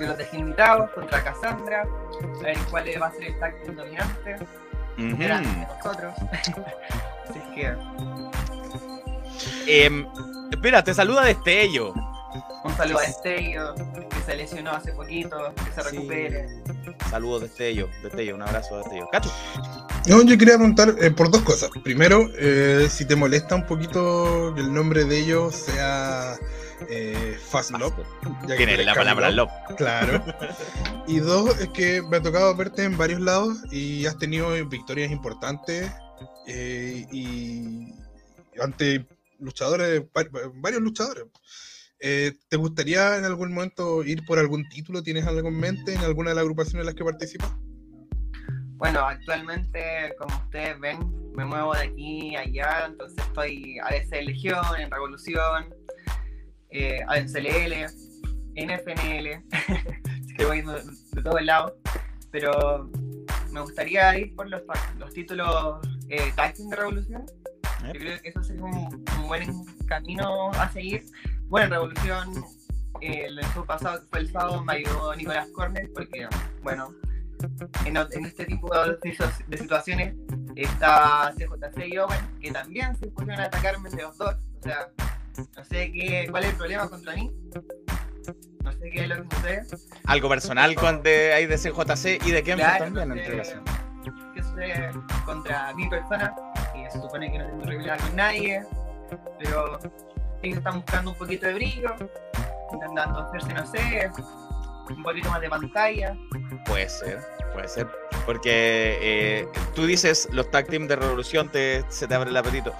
yo 0.00 0.06
los 0.06 0.18
dejé 0.18 0.38
invitados 0.38 0.90
contra 0.90 1.22
Cassandra, 1.22 1.82
a 1.82 2.42
ver 2.42 2.58
cuál 2.70 2.84
va 3.00 3.06
a 3.06 3.12
ser 3.12 3.24
el 3.24 3.38
tag 3.38 3.74
dominante. 3.74 4.36
Uh 4.96 5.16
de 5.16 5.28
nosotros. 5.82 6.14
Así 7.28 7.40
que. 7.54 7.74
Eh, 9.66 10.06
espera, 10.50 10.84
te 10.84 10.94
saluda 10.94 11.24
Destello. 11.24 11.92
Un 12.64 12.76
saludo 12.76 12.98
a 12.98 13.02
Destello, 13.02 13.74
que 13.74 14.20
se 14.24 14.36
lesionó 14.36 14.72
hace 14.72 14.92
poquito, 14.92 15.52
que 15.64 15.72
se 15.72 15.90
recupere. 15.90 16.48
Saludos 17.10 17.42
Destello, 17.42 17.88
Destello, 18.02 18.34
un 18.34 18.42
abrazo 18.42 18.78
Destello. 18.78 19.08
Cacho. 19.10 19.30
No, 20.06 20.22
yo 20.22 20.36
quería 20.36 20.54
preguntar 20.54 20.94
eh, 21.00 21.10
por 21.10 21.30
dos 21.30 21.42
cosas. 21.42 21.70
Primero, 21.82 22.28
eh, 22.38 22.88
si 22.90 23.06
te 23.06 23.16
molesta 23.16 23.54
un 23.54 23.66
poquito 23.66 24.52
que 24.54 24.60
el 24.60 24.72
nombre 24.72 25.04
de 25.04 25.18
ellos 25.18 25.54
sea 25.54 26.36
eh, 26.88 27.38
Fast 27.50 27.70
Love. 27.72 27.94
Tiene 28.56 28.84
la 28.84 28.94
palabra 28.94 29.30
Love. 29.30 29.50
Claro. 29.76 30.24
y 31.06 31.18
dos, 31.18 31.58
es 31.60 31.68
que 31.68 32.02
me 32.02 32.18
ha 32.18 32.22
tocado 32.22 32.54
verte 32.56 32.84
en 32.84 32.96
varios 32.96 33.20
lados 33.20 33.58
y 33.72 34.06
has 34.06 34.18
tenido 34.18 34.50
victorias 34.68 35.10
importantes 35.10 35.90
y 36.46 37.94
ante 38.60 39.06
luchadores, 39.38 40.02
varios 40.54 40.82
luchadores. 40.82 41.24
¿Te 41.98 42.56
gustaría 42.56 43.16
en 43.16 43.24
algún 43.24 43.54
momento 43.54 44.04
ir 44.04 44.24
por 44.26 44.38
algún 44.38 44.68
título? 44.68 45.02
¿Tienes 45.02 45.26
algo 45.26 45.48
en 45.48 45.58
mente 45.58 45.94
en 45.94 46.00
alguna 46.00 46.30
de 46.30 46.36
las 46.36 46.42
agrupaciones 46.42 46.80
en 46.80 46.86
las 46.86 46.94
que 46.94 47.04
participas? 47.04 47.50
Bueno, 48.76 49.00
actualmente, 49.00 50.14
como 50.18 50.36
ustedes 50.36 50.78
ven, 50.80 50.98
me 51.32 51.44
muevo 51.44 51.72
de 51.74 51.84
aquí 51.84 52.36
a 52.36 52.40
allá, 52.40 52.86
entonces 52.86 53.16
estoy 53.26 53.78
a 53.78 53.90
veces 53.90 54.12
en 54.12 54.26
Legión, 54.26 54.64
en 54.78 54.90
Revolución, 54.90 55.74
eh, 56.74 57.00
en 57.14 57.28
CLL, 57.32 57.72
en 58.56 58.70
FNL, 58.70 59.44
que 60.36 60.44
voy 60.44 60.60
de, 60.60 60.82
de 61.12 61.22
todos 61.22 61.42
lados, 61.42 61.72
pero 62.32 62.90
me 63.52 63.60
gustaría 63.60 64.18
ir 64.18 64.34
por 64.34 64.48
los, 64.48 64.62
los 64.98 65.14
títulos 65.14 65.78
eh, 66.08 66.32
de 66.36 66.76
Revolución. 66.76 67.24
Yo 67.86 67.92
creo 67.92 68.20
que 68.20 68.28
eso 68.28 68.42
sería 68.42 68.64
un, 68.64 69.04
buen 69.28 69.64
camino 69.86 70.50
a 70.50 70.68
seguir. 70.70 71.04
Bueno, 71.46 71.66
en 71.66 71.70
Revolución, 71.70 72.44
eh, 73.00 73.26
el 73.26 73.38
show 73.54 73.64
pasado, 73.64 74.00
que 74.00 74.06
fue 74.08 74.18
el 74.18 74.32
sábado, 74.32 74.64
me 74.64 74.72
ayudó 74.74 75.14
Nicolás 75.14 75.48
Corner, 75.54 75.88
porque, 75.94 76.26
bueno, 76.64 76.92
en, 77.84 77.96
este 78.26 78.46
tipo 78.46 78.68
de, 78.74 79.56
situaciones 79.56 80.16
está 80.56 81.32
CJC 81.36 81.86
y 81.86 81.98
Owen, 81.98 82.40
que 82.40 82.50
también 82.50 82.96
se 82.96 83.06
pusieron 83.06 83.40
a 83.40 83.44
atacarme 83.44 83.90
entre 83.90 84.02
los 84.02 84.18
dos. 84.18 84.34
O 84.58 84.62
sea, 84.64 84.88
no 85.36 85.64
sé 85.64 85.92
qué, 85.92 86.26
cuál 86.30 86.44
es 86.44 86.50
el 86.50 86.56
problema 86.56 86.88
contra 86.88 87.14
mí. 87.14 87.30
No 88.62 88.72
sé 88.72 88.90
qué 88.90 89.02
es 89.02 89.08
lo 89.08 89.28
que 89.28 89.36
sucede. 89.36 89.62
Algo 90.06 90.28
personal 90.28 90.74
con 90.74 91.02
de, 91.02 91.34
hay 91.34 91.46
de 91.46 91.56
CJC 91.56 92.26
y 92.26 92.30
de 92.30 92.42
Kemper 92.42 92.78
también, 92.78 93.08
no 93.08 93.14
sé, 93.14 93.60
¿Qué 94.34 94.42
sucede 94.42 94.90
contra 95.24 95.72
mi 95.74 95.88
persona? 95.88 96.34
Y 96.74 96.90
se 96.90 97.00
supone 97.00 97.30
que 97.30 97.38
no 97.38 97.46
tengo 97.46 97.62
rivalidad 97.64 98.00
con 98.00 98.16
nadie, 98.16 98.62
pero 99.38 99.78
ellos 100.42 100.58
están 100.58 100.80
buscando 100.80 101.10
un 101.12 101.16
poquito 101.16 101.46
de 101.46 101.54
brillo, 101.54 101.94
intentando 102.72 103.20
hacerse, 103.20 103.54
no 103.54 103.66
sé, 103.66 104.10
un 104.90 105.02
poquito 105.02 105.30
más 105.30 105.40
de 105.40 105.48
pantalla. 105.48 106.16
Puede 106.66 106.88
ser, 106.88 107.20
puede 107.52 107.68
ser. 107.68 107.86
Porque 108.26 108.98
eh, 109.00 109.48
tú 109.74 109.86
dices 109.86 110.28
los 110.32 110.50
tag 110.50 110.66
team 110.66 110.86
de 110.86 110.96
Revolución 110.96 111.48
te, 111.50 111.84
se 111.88 112.06
te 112.06 112.14
abre 112.14 112.30
el 112.30 112.36
apetito. 112.36 112.72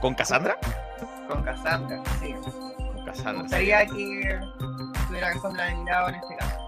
¿Con 0.00 0.14
Cassandra? 0.14 0.58
Con 1.28 1.42
Cassandra, 1.42 2.02
sí. 2.20 2.32
Con 2.32 3.04
Cassandra. 3.04 3.32
Me 3.32 3.38
gustaría 3.40 3.86
que 3.86 4.38
tuviera 5.08 5.32
Cassandra 5.32 5.64
de 5.66 5.74
mi 5.74 5.84
lado 5.84 6.08
en 6.08 6.14
este 6.16 6.36
caso. 6.36 6.66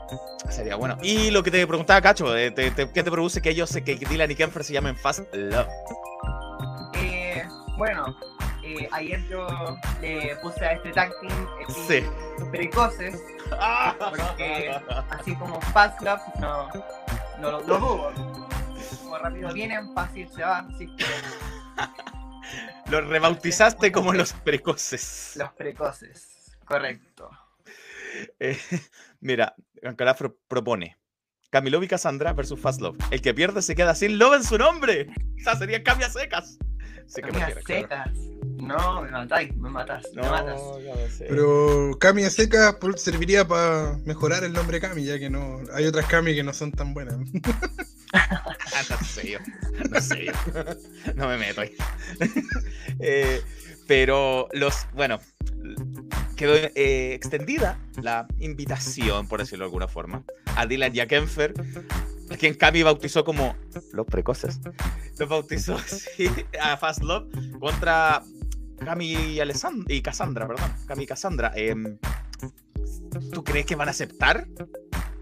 Sería 0.50 0.76
bueno. 0.76 0.96
Y 1.02 1.30
lo 1.30 1.42
que 1.42 1.50
te 1.50 1.66
preguntaba, 1.66 2.00
Cacho, 2.00 2.32
¿qué 2.34 2.52
te 2.92 3.10
produce 3.10 3.42
que 3.42 3.50
ellos, 3.50 3.70
que 3.84 3.96
Dylan 3.96 4.30
y 4.30 4.34
Kemper 4.34 4.64
se 4.64 4.72
llamen 4.72 4.96
Fast 4.96 5.34
Love? 5.34 5.68
Eh, 6.94 7.44
bueno, 7.76 8.16
eh, 8.62 8.88
ayer 8.92 9.26
yo 9.28 9.46
le 10.00 10.36
puse 10.42 10.64
a 10.64 10.72
este 10.72 10.90
tag 10.92 11.12
team 11.20 11.46
sí. 11.86 12.04
precoces 12.50 13.20
porque 13.98 14.74
así 15.10 15.34
como 15.36 15.60
Fast 15.60 16.00
Love 16.02 16.20
no, 16.40 16.68
no 17.40 17.50
lo, 17.50 17.62
dudo. 17.62 18.12
Como 19.02 19.18
rápido 19.18 19.52
vienen, 19.52 19.92
fácil 19.94 20.28
se 20.28 20.42
va. 20.42 20.66
Así 20.74 20.88
Los 22.90 23.06
rebautizaste 23.06 23.92
como 23.92 24.14
los 24.14 24.32
precoces. 24.32 25.34
Los 25.36 25.52
precoces, 25.52 26.56
correcto. 26.64 27.30
Eh, 28.40 28.58
mira, 29.20 29.54
Ancalafro 29.82 30.38
propone 30.48 30.96
Camilo 31.50 31.82
y 31.82 31.88
Cassandra 31.88 32.32
versus 32.32 32.58
Fast 32.58 32.80
Love. 32.80 32.96
El 33.10 33.20
que 33.20 33.34
pierde 33.34 33.60
se 33.60 33.74
queda 33.74 33.94
sin 33.94 34.18
Love 34.18 34.36
en 34.36 34.44
su 34.44 34.56
nombre. 34.56 35.06
O 35.38 35.44
sea, 35.44 35.56
serían 35.56 35.82
cambias 35.82 36.14
secas. 36.14 36.58
Cambias 37.14 37.62
secas. 37.66 38.10
No, 38.56 39.02
me 39.02 39.10
matáis, 39.10 39.54
me 39.56 39.70
matas, 39.70 40.06
no, 40.14 40.22
me 40.22 40.30
matas. 40.30 40.60
Pero 41.18 41.96
Cami 42.00 42.24
a 42.24 42.30
seca 42.30 42.76
serviría 42.96 43.46
para 43.46 43.98
mejorar 44.04 44.44
el 44.44 44.52
nombre 44.52 44.80
Cami, 44.80 45.04
ya 45.04 45.18
que 45.18 45.30
no 45.30 45.60
hay 45.74 45.86
otras 45.86 46.06
Cami 46.06 46.34
que 46.34 46.42
no 46.42 46.52
son 46.52 46.72
tan 46.72 46.92
buenas. 46.92 47.16
no 48.12 48.98
sé 49.04 49.30
yo, 49.30 49.38
no 49.90 50.00
sé 50.00 50.26
yo. 50.26 50.32
No 51.14 51.28
me 51.28 51.38
meto 51.38 51.60
ahí. 51.60 51.74
Eh, 53.00 53.42
pero 53.86 54.48
los, 54.52 54.74
bueno, 54.92 55.20
quedó 56.36 56.54
eh, 56.54 57.14
extendida 57.14 57.78
la 58.02 58.26
invitación, 58.38 59.28
por 59.28 59.38
decirlo 59.40 59.64
de 59.64 59.68
alguna 59.68 59.86
forma, 59.86 60.24
a 60.56 60.66
Dylan 60.66 60.96
y 60.96 61.00
a 61.00 61.06
quien 61.06 62.54
Cami 62.54 62.82
bautizó 62.82 63.24
como 63.24 63.56
los 63.92 64.06
precoces, 64.06 64.60
los 65.18 65.28
bautizó 65.28 65.76
a 66.60 66.76
Fast 66.76 67.02
Love 67.02 67.28
contra 67.60 68.22
Cami 68.84 69.12
y, 69.12 69.40
y 69.88 70.02
Cassandra, 70.02 70.46
perdón, 70.46 70.72
Cami 70.86 71.04
y 71.04 71.06
Cassandra. 71.06 71.52
Em, 71.54 71.98
¿Tú 73.32 73.44
crees 73.44 73.66
que 73.66 73.74
van 73.74 73.88
a 73.88 73.92
aceptar 73.92 74.46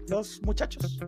los 0.07 0.41
muchachos? 0.43 0.99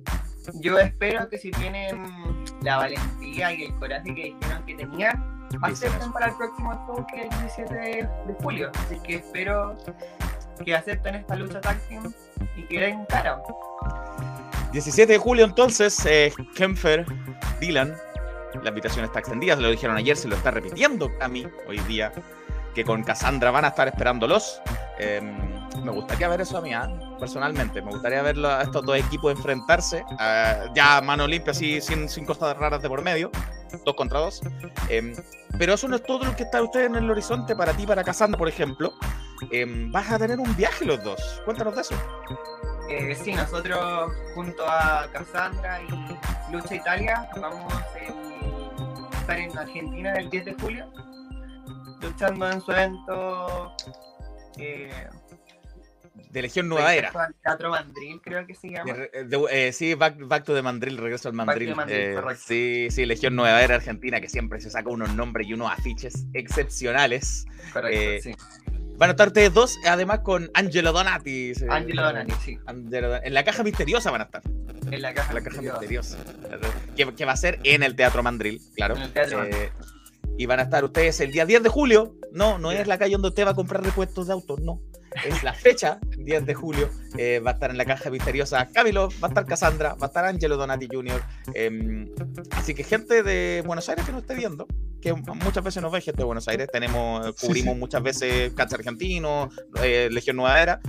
Yo 0.55 0.77
espero 0.79 1.29
que 1.29 1.37
si 1.37 1.51
tienen 1.51 2.45
la 2.61 2.77
valentía 2.77 3.53
y 3.53 3.63
el 3.65 3.75
coraje 3.75 4.13
que 4.15 4.35
dijeron 4.35 4.65
que 4.65 4.75
tenían, 4.75 5.47
acepten 5.61 6.11
para 6.11 6.27
el 6.27 6.35
próximo 6.35 6.73
show 6.85 7.05
que 7.07 7.21
es 7.21 7.31
el 7.31 7.39
17 7.39 7.73
de, 7.73 8.33
julio. 8.41 8.71
Así 8.75 8.99
que 8.99 9.15
espero 9.15 9.77
que 10.63 10.75
acepten 10.75 11.15
esta 11.15 11.35
lucha 11.35 11.61
tag 11.61 11.77
y 12.55 12.63
que 12.63 12.79
den 12.79 13.05
cara. 13.05 13.41
17 14.71 15.13
de 15.13 15.17
julio 15.17 15.45
entonces, 15.45 16.05
eh, 16.05 16.31
Kempfer, 16.55 17.05
Dylan, 17.59 17.95
la 18.61 18.69
invitación 18.69 19.05
está 19.05 19.19
extendida, 19.19 19.55
se 19.55 19.61
lo 19.61 19.71
dijeron 19.71 19.97
ayer, 19.97 20.15
se 20.15 20.27
lo 20.27 20.35
está 20.35 20.51
repitiendo 20.51 21.11
a 21.19 21.27
mí 21.27 21.47
hoy 21.67 21.79
día, 21.79 22.11
que 22.75 22.83
con 22.83 23.03
Cassandra 23.03 23.51
van 23.51 23.65
a 23.65 23.69
estar 23.69 23.87
esperándolos. 23.87 24.61
Em, 24.99 25.58
me 25.83 25.91
gustaría 25.91 26.27
ver 26.27 26.41
eso 26.41 26.57
a 26.57 26.61
mí, 26.61 26.73
¿ah? 26.73 26.89
personalmente. 27.19 27.81
Me 27.81 27.91
gustaría 27.91 28.21
ver 28.21 28.37
a 28.45 28.61
estos 28.61 28.85
dos 28.85 28.97
equipos 28.97 29.31
enfrentarse, 29.31 30.03
ya 30.75 30.97
a 30.97 31.01
mano 31.01 31.27
limpia, 31.27 31.51
así, 31.51 31.81
sin, 31.81 32.09
sin 32.09 32.25
cosas 32.25 32.57
raras 32.57 32.81
de 32.81 32.89
por 32.89 33.03
medio, 33.03 33.31
dos 33.85 33.95
contra 33.95 34.19
dos. 34.19 34.41
Em, 34.89 35.13
pero 35.57 35.73
eso 35.73 35.87
no 35.87 35.95
es 35.95 36.03
todo 36.03 36.25
lo 36.25 36.35
que 36.35 36.43
está 36.43 36.61
usted 36.61 36.85
en 36.85 36.95
el 36.95 37.09
horizonte 37.09 37.55
para 37.55 37.73
ti, 37.73 37.85
para 37.85 38.03
Cassandra, 38.03 38.37
por 38.37 38.47
ejemplo. 38.47 38.93
Em, 39.51 39.91
vas 39.91 40.11
a 40.11 40.19
tener 40.19 40.39
un 40.39 40.55
viaje 40.55 40.85
los 40.85 41.03
dos. 41.03 41.41
Cuéntanos 41.45 41.75
de 41.75 41.81
eso. 41.81 41.95
Eh, 42.89 43.15
sí, 43.15 43.33
nosotros 43.33 44.11
junto 44.33 44.67
a 44.67 45.07
Cassandra 45.13 45.81
y 45.83 46.51
Lucha 46.51 46.75
Italia 46.75 47.29
vamos 47.39 47.71
a 47.73 49.19
estar 49.19 49.37
en 49.37 49.57
Argentina 49.57 50.13
el 50.15 50.29
10 50.29 50.45
de 50.45 50.53
julio, 50.55 50.91
luchando 52.01 52.49
en 52.49 52.61
su 52.61 52.71
evento 52.71 53.75
eh, 54.57 55.07
de 56.29 56.41
Legión 56.41 56.69
Nueva 56.69 56.93
Era. 56.93 57.11
Teatro 57.43 57.69
Mandril, 57.71 58.21
creo 58.21 58.45
que 58.45 58.53
se 58.53 58.69
llama. 58.69 58.93
Eh, 59.51 59.71
sí, 59.73 59.93
back, 59.95 60.43
to 60.43 60.53
the 60.53 60.61
Mandril, 60.61 60.97
regreso 60.97 61.29
al 61.29 61.35
Mandril. 61.35 61.75
sí, 62.37 62.87
sí, 62.91 63.05
Legión 63.05 63.35
Nueva 63.35 63.61
Era 63.61 63.75
Argentina, 63.75 64.21
que 64.21 64.29
siempre 64.29 64.59
se 64.61 64.69
saca 64.69 64.89
unos 64.89 65.13
nombres 65.15 65.47
y 65.47 65.53
unos 65.53 65.71
afiches 65.71 66.25
excepcionales. 66.33 67.45
Correcto, 67.73 68.29
sí. 68.29 68.35
Van 68.97 69.09
a 69.09 69.11
estar 69.11 69.27
ustedes 69.27 69.53
dos, 69.53 69.79
además 69.85 70.19
con 70.19 70.51
Angelo 70.53 70.91
Donati. 70.91 71.53
Angelo 71.69 72.03
Donati, 72.03 72.33
sí. 72.43 72.59
en 72.67 73.33
la 73.33 73.43
caja 73.45 73.63
misteriosa 73.63 74.11
van 74.11 74.21
a 74.21 74.23
estar. 74.25 74.41
En 74.91 75.01
la 75.01 75.13
caja, 75.13 75.33
misteriosa. 75.33 76.17
Que, 76.95 77.25
va 77.25 77.31
a 77.31 77.37
ser 77.37 77.59
en 77.63 77.83
el 77.83 77.95
Teatro 77.95 78.23
Mandril, 78.23 78.61
claro. 78.75 78.97
En 78.97 79.03
el 79.03 79.13
Teatro 79.13 79.45
eh, 79.45 79.71
y 80.37 80.45
van 80.45 80.59
a 80.59 80.63
estar 80.63 80.83
ustedes 80.83 81.19
el 81.21 81.31
día 81.31 81.45
10 81.45 81.63
de 81.63 81.69
julio. 81.69 82.15
No, 82.31 82.59
no 82.59 82.71
es 82.71 82.87
la 82.87 82.97
calle 82.97 83.13
donde 83.13 83.29
usted 83.29 83.45
va 83.45 83.51
a 83.51 83.55
comprar 83.55 83.83
repuestos 83.83 84.27
de 84.27 84.33
autos, 84.33 84.59
no. 84.61 84.81
Es 85.25 85.43
la 85.43 85.53
fecha, 85.53 85.99
10 86.17 86.45
de 86.45 86.53
julio. 86.53 86.89
Eh, 87.17 87.39
va 87.39 87.51
a 87.51 87.53
estar 87.55 87.71
en 87.71 87.77
la 87.77 87.85
caja 87.85 88.09
misteriosa 88.09 88.67
Camilo, 88.67 89.09
va 89.21 89.27
a 89.27 89.29
estar 89.29 89.45
Cassandra, 89.45 89.95
va 89.95 90.05
a 90.05 90.07
estar 90.07 90.25
Angelo 90.25 90.57
Donati 90.57 90.87
Jr. 90.91 91.21
Em, 91.53 92.07
así 92.51 92.73
que 92.75 92.83
gente 92.83 93.23
de 93.23 93.63
Buenos 93.65 93.89
Aires 93.89 94.05
que 94.05 94.11
nos 94.11 94.21
esté 94.21 94.35
viendo, 94.35 94.67
que 95.01 95.13
muchas 95.13 95.63
veces 95.63 95.81
nos 95.81 95.91
ve 95.91 96.01
gente 96.01 96.19
de 96.19 96.25
Buenos 96.25 96.47
Aires, 96.47 96.67
tenemos, 96.71 97.35
cubrimos 97.35 97.77
muchas 97.77 98.03
veces 98.03 98.53
Cáncer 98.53 98.79
Argentino, 98.79 99.49
eh, 99.81 100.09
Legión 100.11 100.35
Nueva 100.35 100.61
Era. 100.61 100.79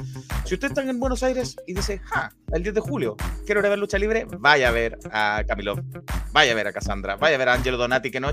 Si 0.45 0.55
usted 0.55 0.69
está 0.69 0.83
en 0.83 1.01
Buenos 1.01 1.23
Aires 1.23 1.57
y 1.67 1.75
dice, 1.75 1.99
ja, 2.05 2.33
el 2.53 2.63
10 2.63 2.75
de 2.75 2.81
julio, 2.81 3.17
quiero 3.47 3.61
ir 3.61 3.67
a 3.67 3.71
ver 3.71 3.79
lucha 3.79 3.99
libre, 3.99 4.27
vaya 4.39 4.69
a 4.69 4.73
ver 4.73 4.99
a 5.13 5.43
Camilo, 5.47 5.83
vaya 6.33 6.53
a 6.53 6.55
ver 6.55 6.67
a 6.67 6.73
Cassandra, 6.73 7.17
vaya 7.17 7.37
a 7.37 7.39
ver 7.39 7.49
a 7.49 7.55
Angelo 7.55 7.77
Donati, 7.77 8.11
que 8.11 8.21
no 8.21 8.29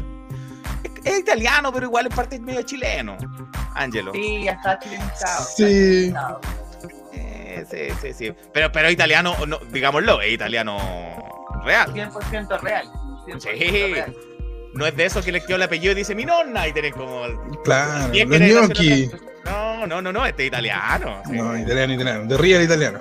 es 1.04 1.20
italiano, 1.20 1.72
pero 1.72 1.86
igual 1.86 2.08
en 2.08 2.12
parte 2.12 2.36
es 2.36 2.42
medio 2.42 2.62
chileno. 2.64 3.18
Angelo. 3.76 4.12
Sí, 4.14 4.44
ya 4.44 4.54
está 4.54 4.80
chilenizado. 4.80 5.46
Sí. 5.46 6.14
Eh, 7.14 7.66
sí, 7.70 7.88
sí, 8.02 8.14
sí. 8.14 8.34
Pero, 8.54 8.72
pero 8.72 8.90
italiano, 8.90 9.36
no, 9.46 9.58
digámoslo, 9.72 10.22
es 10.22 10.34
italiano 10.34 10.78
real. 11.64 11.94
100% 11.94 12.60
real. 12.62 12.90
sí. 13.40 14.14
No 14.74 14.86
es 14.86 14.96
de 14.96 15.06
esos 15.06 15.26
que 15.26 15.32
le 15.32 15.42
quedó 15.42 15.56
el 15.56 15.64
apellido 15.64 15.94
y 15.94 15.96
dice 15.96 16.14
mi 16.14 16.26
nonna 16.26 16.68
y 16.68 16.74
tenés 16.74 16.94
como. 16.94 17.24
Claro, 17.64 18.14
los 18.14 18.70
aquí. 18.70 19.10
No, 19.46 19.88
no, 19.88 20.02
no, 20.02 20.12
no, 20.12 20.26
este 20.26 20.44
es 20.44 20.48
italiano. 20.50 21.22
No, 21.30 21.58
italiano, 21.58 21.94
italiano. 21.94 22.26
De 22.26 22.38
real 22.38 22.62
italiano. 22.62 23.00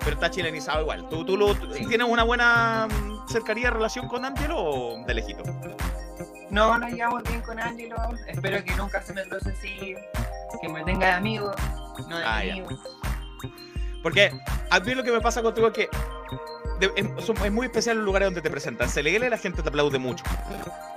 Pero 0.00 0.14
está 0.14 0.30
chilenizado 0.30 0.82
igual. 0.82 1.08
¿Tú, 1.08 1.24
tú 1.24 1.36
lo, 1.36 1.54
tienes 1.54 2.06
una 2.08 2.24
buena 2.24 2.88
mm, 2.88 3.28
cercanía, 3.28 3.70
relación 3.70 4.08
con 4.08 4.24
Angelo 4.24 4.58
o 4.58 5.04
de 5.06 5.14
lejito? 5.14 5.42
No, 6.50 6.76
nos 6.78 6.90
llevamos 6.90 7.22
bien 7.24 7.40
con 7.42 7.58
Angelo. 7.60 7.96
Espero 8.26 8.64
que 8.64 8.74
nunca 8.74 9.00
se 9.02 9.12
me 9.12 9.22
cruce 9.24 9.50
así. 9.50 9.94
Que 10.60 10.68
me 10.68 10.82
tenga 10.84 11.06
de 11.06 11.12
amigo, 11.12 11.52
no 12.08 12.18
de 12.18 12.24
ah, 12.24 12.42
Porque 14.02 14.32
a 14.70 14.80
mí 14.80 14.94
lo 14.94 15.04
que 15.04 15.12
me 15.12 15.20
pasa 15.20 15.42
contigo 15.42 15.68
es 15.68 15.72
que 15.72 15.88
es, 16.96 17.50
muy 17.52 17.66
especial 17.66 17.98
los 17.98 18.04
lugares 18.04 18.26
donde 18.26 18.42
te 18.42 18.50
presentan. 18.50 18.88
Se 18.88 19.00
y 19.00 19.18
la 19.18 19.38
gente 19.38 19.62
te 19.62 19.68
aplaude 19.68 19.98
mucho. 19.98 20.24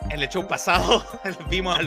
En 0.09 0.21
el 0.21 0.27
show 0.27 0.47
pasado 0.47 1.05
vimos 1.49 1.77
a, 1.77 1.83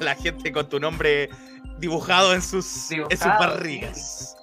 la 0.00 0.14
gente 0.16 0.50
con 0.50 0.68
tu 0.68 0.80
nombre 0.80 1.30
dibujado 1.78 2.34
en 2.34 2.42
sus, 2.42 2.90
en 2.90 3.16
sus 3.16 3.26
barrigas. 3.26 4.36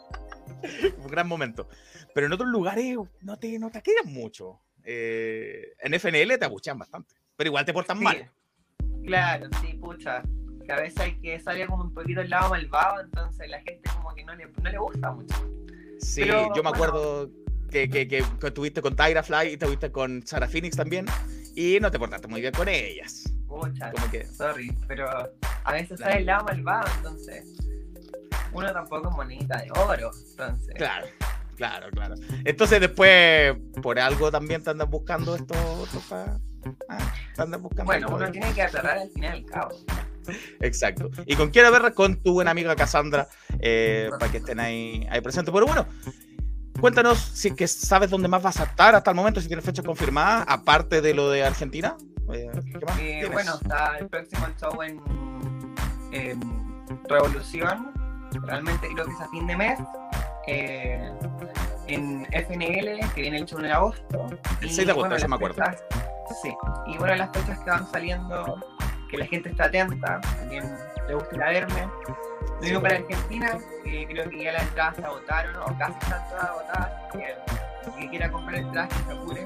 Un 0.98 1.08
gran 1.08 1.28
momento. 1.28 1.68
Pero 2.16 2.28
en 2.28 2.34
otros 2.34 2.50
lugares 2.50 2.98
no 3.22 3.38
te, 3.38 3.60
no 3.60 3.70
te 3.70 3.82
quedan 3.82 4.12
mucho. 4.12 4.62
Eh, 4.84 5.74
en 5.80 5.94
FNL 6.00 6.40
te 6.40 6.46
abuchean 6.46 6.80
bastante 6.80 7.19
pero 7.40 7.48
igual 7.48 7.64
te 7.64 7.72
portan 7.72 8.04
mal. 8.04 8.30
Claro, 9.06 9.48
sí, 9.62 9.74
pucha. 9.76 10.24
Que 10.66 10.74
a 10.74 10.76
veces 10.76 11.00
hay 11.00 11.22
que 11.22 11.40
salir 11.40 11.68
como 11.68 11.86
un 11.86 11.94
poquito 11.94 12.20
el 12.20 12.30
lado 12.30 12.50
malvado, 12.50 13.00
entonces 13.00 13.50
la 13.50 13.62
gente 13.62 13.90
como 13.96 14.14
que 14.14 14.26
no 14.26 14.36
le, 14.36 14.46
no 14.62 14.70
le 14.70 14.78
gusta 14.78 15.12
mucho. 15.14 15.36
Sí, 16.02 16.26
yo 16.26 16.62
me 16.62 16.70
acuerdo 16.70 17.32
que, 17.72 17.90
que, 17.90 18.10
que, 18.10 18.26
estuviste 18.44 18.82
con 18.82 18.94
Tyra 18.94 19.24
Fly 19.24 19.52
y 19.52 19.54
estuviste 19.54 19.90
con 19.90 20.22
Sarah 20.28 20.50
Phoenix 20.50 20.76
también, 20.76 21.06
y 21.56 21.80
no 21.80 21.90
te 21.90 21.98
portaste 21.98 22.28
muy 22.28 22.42
bien 22.42 22.52
con 22.54 22.68
ellas. 22.68 23.32
Pucha, 23.48 23.90
como 23.94 24.12
que... 24.12 24.26
sorry, 24.26 24.76
pero 24.86 25.08
a 25.64 25.72
veces 25.72 25.98
sale 25.98 26.18
el 26.18 26.26
lado 26.26 26.44
malvado, 26.44 26.90
entonces 26.98 27.58
uno 28.52 28.74
tampoco 28.74 29.12
es 29.12 29.16
monita 29.16 29.62
de 29.62 29.72
oro, 29.72 30.12
entonces. 30.32 30.76
Claro. 30.76 31.08
Claro, 31.56 31.90
claro. 31.92 32.16
Entonces 32.46 32.80
después, 32.80 33.54
por 33.82 34.00
algo 34.00 34.32
también 34.32 34.64
te 34.64 34.70
andas 34.70 34.90
buscando 34.90 35.36
esto, 35.36 35.54
esto 35.84 36.00
Ah, 36.90 37.14
bueno, 37.84 38.08
uno 38.10 38.32
tiene 38.32 38.52
que 38.54 38.62
aclarar 38.62 38.98
al 38.98 39.10
final 39.10 39.38
el 39.38 39.46
cabo. 39.46 39.76
Exacto. 40.60 41.10
Y 41.26 41.36
con 41.36 41.50
quiera 41.50 41.70
ver 41.70 41.94
con 41.94 42.18
tu 42.18 42.34
buena 42.34 42.52
amiga 42.52 42.76
Cassandra, 42.76 43.28
eh, 43.60 44.10
para 44.20 44.32
que 44.32 44.38
estén 44.38 44.60
ahí, 44.60 45.08
ahí 45.10 45.22
presentes. 45.22 45.54
Pero 45.54 45.66
bueno, 45.66 45.88
cuéntanos 46.80 47.20
si 47.20 47.50
es 47.50 47.54
que 47.56 47.68
sabes 47.68 48.10
dónde 48.10 48.28
más 48.28 48.42
vas 48.42 48.60
a 48.60 48.64
estar 48.64 48.96
hasta 48.96 49.12
el 49.12 49.16
momento, 49.16 49.42
si 49.42 49.48
tienes 49.48 49.66
fecha 49.66 49.84
confirmada, 49.84 50.44
aparte 50.44 51.02
de 51.02 51.14
lo 51.14 51.30
de 51.30 51.44
Argentina. 51.44 51.96
Eh, 52.32 52.50
eh, 53.00 53.30
bueno, 53.32 53.56
está 53.62 53.98
el 53.98 54.08
próximo 54.08 54.48
show 54.60 54.82
en, 54.84 55.00
Revolución. 57.08 57.92
Realmente 58.44 58.88
creo 58.94 59.06
que 59.06 59.12
es 59.12 59.20
a 59.20 59.30
fin 59.30 59.48
de 59.48 59.58
mes. 59.58 59.80
en 61.88 62.28
FNL, 62.32 63.00
que 63.14 63.22
viene 63.22 63.38
el 63.38 63.46
show 63.46 63.60
en 63.60 63.72
agosto. 63.72 64.28
El 64.62 64.70
6 64.70 64.86
de 64.88 64.92
agosto, 64.92 65.10
bueno, 65.10 65.28
me 65.28 65.36
acuerdo. 65.36 65.64
Sí, 66.42 66.56
y 66.88 66.98
bueno, 66.98 67.16
las 67.16 67.30
fechas 67.32 67.60
que 67.60 67.70
van 67.70 67.90
saliendo, 67.90 68.58
que 69.10 69.18
la 69.18 69.26
gente 69.26 69.50
está 69.50 69.66
atenta, 69.66 70.22
también 70.22 70.64
le 71.08 71.14
gusta 71.16 71.38
verme. 71.38 71.90
Lo 72.56 72.62
mismo 72.62 72.82
para 72.82 72.96
Argentina, 72.98 73.58
que 73.84 74.08
creo 74.08 74.30
que 74.30 74.44
ya 74.44 74.52
las 74.54 74.64
entradas 74.64 74.96
se 74.96 75.04
agotaron, 75.04 75.56
o 75.58 75.78
casi 75.78 75.94
están 75.94 76.30
todas 76.30 76.44
agotadas. 76.44 76.92
Que, 77.12 78.00
que 78.00 78.10
quiera 78.10 78.32
comprar 78.32 78.56
el 78.56 78.72
traje, 78.72 78.94
se 79.06 79.14
apure. 79.14 79.46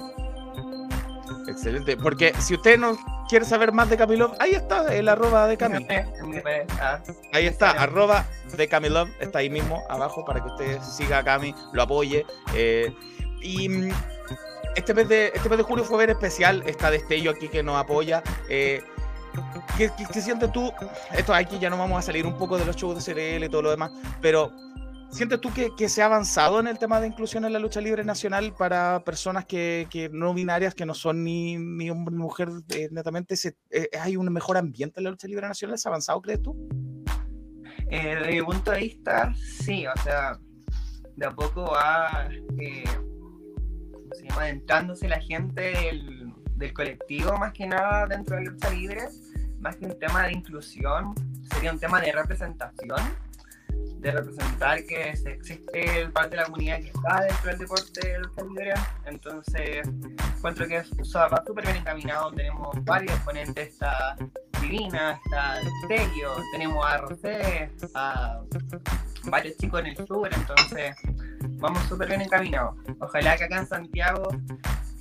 Excelente, 1.47 1.97
porque 1.97 2.33
si 2.39 2.55
usted 2.55 2.77
no 2.77 2.97
quiere 3.29 3.45
saber 3.45 3.71
más 3.71 3.89
de 3.89 3.97
Camilov, 3.97 4.35
ahí 4.39 4.51
está 4.51 4.93
el 4.93 5.07
arroba 5.07 5.47
de 5.47 5.57
Camilov. 5.57 5.89
Ahí 7.31 7.47
está, 7.47 7.71
arroba 7.71 8.25
de 8.55 8.67
Camilov, 8.67 9.07
está 9.19 9.39
ahí 9.39 9.49
mismo 9.49 9.83
abajo 9.89 10.25
para 10.25 10.41
que 10.41 10.49
usted 10.49 10.81
siga 10.81 11.19
a 11.19 11.23
Cami, 11.23 11.55
lo 11.73 11.83
apoye. 11.83 12.25
Eh, 12.53 12.93
y 13.41 13.67
mm, 13.69 13.91
este 14.75 14.93
mes, 14.93 15.07
de, 15.07 15.31
este 15.33 15.49
mes 15.49 15.57
de 15.57 15.63
julio 15.63 15.83
fue 15.83 15.97
ver 15.97 16.09
especial, 16.09 16.63
está 16.65 16.89
Destello 16.89 17.31
aquí 17.31 17.47
que 17.47 17.63
nos 17.63 17.75
apoya. 17.77 18.23
Eh, 18.49 18.81
¿qué, 19.77 19.89
sientes 20.21 20.51
tú? 20.51 20.71
Esto 21.15 21.33
aquí 21.33 21.59
ya 21.59 21.69
no 21.69 21.77
vamos 21.77 21.99
a 21.99 22.01
salir 22.01 22.25
un 22.25 22.37
poco 22.37 22.57
de 22.57 22.65
los 22.65 22.75
shows 22.75 23.03
de 23.03 23.13
CRL 23.13 23.43
y 23.45 23.49
todo 23.49 23.61
lo 23.61 23.71
demás, 23.71 23.91
pero 24.21 24.51
¿sientes 25.11 25.39
tú 25.41 25.49
que, 25.53 25.89
se 25.89 26.01
ha 26.01 26.05
avanzado 26.05 26.59
en 26.59 26.67
el 26.67 26.77
tema 26.77 26.99
de 26.99 27.07
inclusión 27.07 27.45
en 27.45 27.53
la 27.53 27.59
lucha 27.59 27.81
libre 27.81 28.03
nacional 28.03 28.53
para 28.57 29.03
personas 29.03 29.45
que, 29.45 30.09
no 30.11 30.33
binarias, 30.33 30.73
que 30.73 30.85
no 30.85 30.93
son 30.93 31.23
ni, 31.23 31.57
ni 31.57 31.89
hombre 31.89 32.15
ni 32.15 32.21
mujer, 32.21 32.49
eh, 32.69 32.89
netamente? 32.91 33.35
Eh, 33.69 33.89
¿Hay 33.99 34.17
un 34.17 34.31
mejor 34.31 34.57
ambiente 34.57 34.99
en 34.99 35.05
la 35.05 35.11
lucha 35.11 35.27
libre 35.27 35.47
nacional? 35.47 35.77
¿Se 35.77 35.87
ha 35.87 35.91
avanzado, 35.91 36.21
crees 36.21 36.41
tú? 36.41 36.55
desde 37.89 38.31
mi 38.31 38.41
punto 38.41 38.71
de 38.71 38.79
vista, 38.79 39.35
sí, 39.35 39.85
o 39.85 40.01
sea, 40.03 40.39
de 41.15 41.25
a 41.27 41.31
poco 41.31 41.61
va 41.61 42.27
se 44.15 44.27
llama? 44.27 44.43
Adentrándose 44.43 45.07
la 45.07 45.19
gente 45.19 45.61
del, 45.61 46.33
del 46.55 46.73
colectivo, 46.73 47.37
más 47.37 47.53
que 47.53 47.65
nada, 47.67 48.07
dentro 48.07 48.35
de 48.35 48.43
lucha 48.43 48.69
libre, 48.69 49.07
más 49.59 49.75
que 49.75 49.85
un 49.85 49.97
tema 49.97 50.23
de 50.23 50.33
inclusión, 50.33 51.13
sería 51.51 51.71
un 51.71 51.79
tema 51.79 52.01
de 52.01 52.11
representación 52.11 52.99
de 53.99 54.11
representar 54.11 54.83
que 54.83 55.09
existe 55.11 56.09
parte 56.09 56.31
de 56.31 56.37
la 56.37 56.45
comunidad 56.45 56.79
que 56.79 56.87
está 56.87 57.21
dentro 57.21 57.49
del 57.49 57.59
deporte 57.59 58.07
de 58.07 58.19
lucha 58.19 58.41
libre. 58.43 58.73
Entonces, 59.05 59.89
encuentro 60.37 60.67
que 60.67 60.77
es 60.77 60.87
súper 60.87 61.65
bien 61.65 61.77
encaminado. 61.77 62.31
Tenemos 62.33 62.83
varios 62.83 63.13
exponentes, 63.13 63.69
está 63.69 64.17
Divina, 64.61 65.19
está 65.25 65.59
Telio, 65.87 66.35
tenemos 66.51 66.85
a 66.85 66.97
Rosé, 66.97 67.69
a 67.95 68.41
varios 69.25 69.57
chicos 69.57 69.79
en 69.81 69.87
el 69.87 70.07
sur, 70.07 70.29
entonces 70.31 70.95
vamos 71.59 71.83
súper 71.87 72.07
bien 72.09 72.21
encaminados. 72.21 72.75
Ojalá 72.99 73.37
que 73.37 73.45
acá 73.45 73.59
en 73.59 73.67
Santiago 73.67 74.29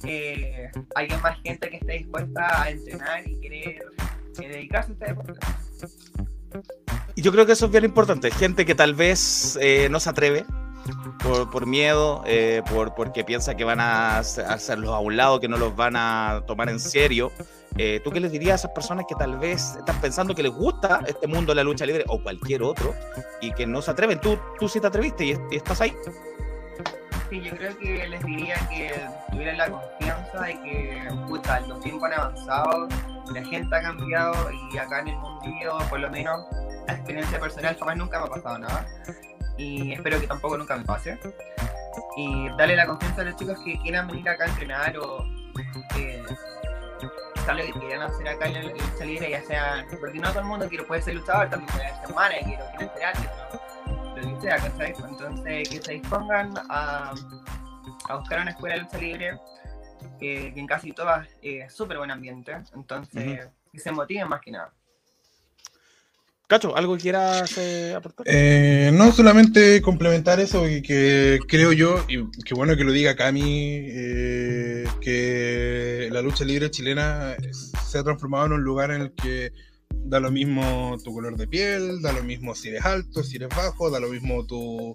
eh, 0.05 0.71
haya 0.95 1.19
más 1.19 1.41
gente 1.43 1.71
que 1.71 1.77
esté 1.77 1.93
dispuesta 1.93 2.63
a 2.63 2.71
entrenar 2.71 3.27
y 3.27 3.41
querer 3.41 3.85
eh, 4.41 4.49
dedicarse 4.49 4.91
a 4.91 4.95
este 4.95 5.07
deporte. 5.07 5.47
Y 7.15 7.23
yo 7.23 7.33
creo 7.33 7.47
que 7.47 7.53
eso 7.53 7.67
es 7.67 7.73
bien 7.73 7.85
importante. 7.85 8.31
Gente 8.31 8.65
que 8.65 8.75
tal 8.75 8.95
vez 8.95 9.59
eh, 9.61 9.89
no 9.91 10.01
se 10.01 10.11
atreve 10.11 10.47
por, 11.23 11.51
por 11.51 11.67
miedo, 11.67 12.23
eh, 12.27 12.63
por, 12.71 12.95
porque 12.95 13.25
piensa 13.25 13.55
que 13.55 13.65
van 13.65 13.81
a 13.81 14.19
hacerlos 14.19 14.91
a 14.91 14.99
un 14.99 15.17
lado, 15.17 15.41
que 15.41 15.49
no 15.49 15.57
los 15.57 15.77
van 15.77 15.97
a 15.97 16.43
tomar 16.47 16.69
en 16.69 16.81
serio. 16.81 17.31
Eh, 17.79 18.01
¿Tú 18.05 18.11
qué 18.11 18.21
les 18.21 18.33
dirías 18.33 18.53
a 18.53 18.67
esas 18.67 18.71
personas 18.73 19.07
que 19.09 19.15
tal 19.15 19.39
vez 19.39 19.77
están 19.77 20.01
pensando 20.01 20.35
que 20.35 20.43
les 20.43 20.53
gusta 20.53 21.01
este 21.07 21.27
mundo 21.27 21.53
de 21.53 21.57
la 21.57 21.65
lucha 21.65 21.87
libre 21.87 22.05
o 22.09 22.23
cualquier 22.23 22.63
otro 22.63 22.95
y 23.41 23.53
que 23.53 23.67
no 23.67 23.81
se 23.81 23.91
atreven? 23.91 24.21
Tú, 24.21 24.39
tú 24.59 24.69
sí 24.69 24.81
te 24.81 24.87
atreviste 24.87 25.25
y, 25.25 25.37
estás 25.51 25.81
ahí. 25.81 25.95
Sí, 27.31 27.41
yo 27.41 27.57
creo 27.57 27.79
que 27.79 28.09
les 28.09 28.23
diría 28.25 28.57
que 28.69 28.93
tuvieran 29.31 29.57
la 29.57 29.71
confianza 29.71 30.43
de 30.43 30.61
que 30.61 31.09
puta, 31.29 31.61
los 31.61 31.81
tiempos 31.81 32.05
han 32.05 32.21
avanzado, 32.21 32.89
la 33.33 33.45
gente 33.45 33.75
ha 33.77 33.83
cambiado 33.83 34.51
y 34.51 34.79
acá 34.79 35.01
en 35.01 35.09
el 35.09 35.17
mundillo, 35.17 35.79
por 35.89 36.01
lo 36.01 36.11
menos, 36.11 36.45
la 36.87 36.95
experiencia 36.95 37.39
personal 37.39 37.77
jamás 37.79 37.97
nunca 37.97 38.19
me 38.19 38.27
ha 38.27 38.29
pasado 38.29 38.59
nada 38.59 38.87
y 39.57 39.93
espero 39.93 40.21
que 40.21 40.27
tampoco 40.27 40.59
nunca 40.59 40.77
me 40.77 40.85
pase. 40.85 41.19
Y 42.17 42.49
darle 42.57 42.77
la 42.77 42.87
confianza 42.87 43.23
a 43.23 43.25
los 43.25 43.37
chicos 43.37 43.59
que 43.65 43.79
quieran 43.81 44.07
venir 44.07 44.29
acá 44.29 44.45
a 44.45 44.49
entrenar 44.49 44.99
o 44.99 45.25
eh, 45.97 46.23
lo 47.49 47.57
que 47.57 47.73
quieran 47.73 48.03
hacer 48.03 48.29
acá 48.29 48.47
en 48.47 48.57
el 48.57 48.69
lucha 48.69 49.05
libre, 49.05 49.31
ya 49.31 49.43
sea, 49.43 49.85
porque 50.01 50.19
no 50.19 50.29
todo 50.31 50.41
el 50.41 50.47
mundo 50.47 50.69
quiere, 50.69 50.85
puede 50.85 51.03
ser 51.03 51.15
luchador, 51.15 51.51
también 51.51 51.71
puede 51.73 51.89
ser 51.89 52.15
manager 52.15 52.61
o 52.63 52.77
quiere 52.77 52.93
ser 52.95 53.05
árbitro, 53.05 54.17
lo 54.17 54.35
que 54.35 54.41
sea. 54.41 55.07
Entonces, 55.09 55.69
que 55.69 55.83
se 55.83 55.93
dispongan 55.93 56.55
a, 56.71 57.13
a 58.09 58.17
buscar 58.17 58.41
una 58.41 58.51
escuela 58.53 58.77
de 58.77 58.83
lucha 58.83 58.99
libre 58.99 59.41
que, 60.19 60.49
en 60.49 60.67
casi 60.67 60.93
todas 60.93 61.29
es 61.43 61.65
eh, 61.65 61.67
súper 61.71 61.99
buen 61.99 62.11
ambiente, 62.11 62.53
entonces 62.75 63.51
que 63.73 63.79
se 63.79 63.93
motiven 63.93 64.29
más 64.29 64.41
que 64.41 64.51
nada. 64.51 64.73
Cacho, 66.53 66.77
¿algo 66.77 66.99
quieras 66.99 67.57
eh, 67.57 67.95
aportar? 67.97 68.27
Eh, 68.29 68.91
no, 68.93 69.11
solamente 69.11 69.81
complementar 69.81 70.39
eso 70.39 70.69
y 70.69 70.83
que 70.83 71.39
creo 71.49 71.73
yo, 71.73 72.05
y 72.09 72.31
qué 72.45 72.53
bueno 72.55 72.77
que 72.77 72.85
lo 72.85 72.93
diga 72.93 73.17
Cami, 73.17 73.87
eh, 73.89 74.85
que 75.01 76.11
la 76.13 76.21
lucha 76.21 76.45
libre 76.45 76.71
chilena 76.71 77.35
se 77.87 77.99
ha 77.99 78.05
transformado 78.05 78.45
en 78.45 78.53
un 78.53 78.65
lugar 78.65 78.91
en 78.91 79.01
el 79.01 79.13
que 79.13 79.53
da 79.89 80.21
lo 80.21 80.31
mismo 80.31 80.99
tu 81.03 81.15
color 81.15 81.39
de 81.39 81.47
piel, 81.47 82.03
da 82.03 82.13
lo 82.13 82.23
mismo 82.23 82.55
si 82.55 82.69
eres 82.69 82.85
alto, 82.85 83.23
si 83.23 83.37
eres 83.37 83.49
bajo, 83.49 83.91
da 83.91 83.99
lo 83.99 84.11
mismo 84.11 84.45
tu, 84.45 84.95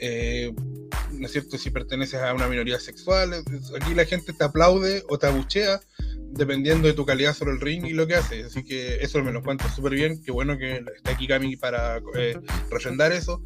¿no 0.00 1.26
es 1.26 1.32
cierto?, 1.32 1.58
si 1.58 1.70
perteneces 1.70 2.20
a 2.20 2.34
una 2.34 2.48
minoría 2.48 2.78
sexual. 2.80 3.32
Aquí 3.80 3.94
la 3.94 4.04
gente 4.04 4.32
te 4.32 4.44
aplaude 4.44 5.04
o 5.08 5.18
te 5.18 5.26
abuchea 5.26 5.80
dependiendo 6.36 6.88
de 6.88 6.94
tu 6.94 7.06
calidad 7.06 7.34
sobre 7.34 7.52
el 7.52 7.60
ring 7.60 7.84
y 7.86 7.92
lo 7.92 8.06
que 8.06 8.16
haces. 8.16 8.46
Así 8.46 8.64
que 8.64 8.96
eso 8.96 9.22
me 9.22 9.32
lo 9.32 9.42
cuenta 9.42 9.70
súper 9.70 9.94
bien. 9.94 10.22
Qué 10.22 10.32
bueno 10.32 10.58
que 10.58 10.84
esté 10.94 11.10
aquí 11.12 11.26
Cami 11.26 11.56
para 11.56 11.98
eh, 12.16 12.38
eso. 13.12 13.42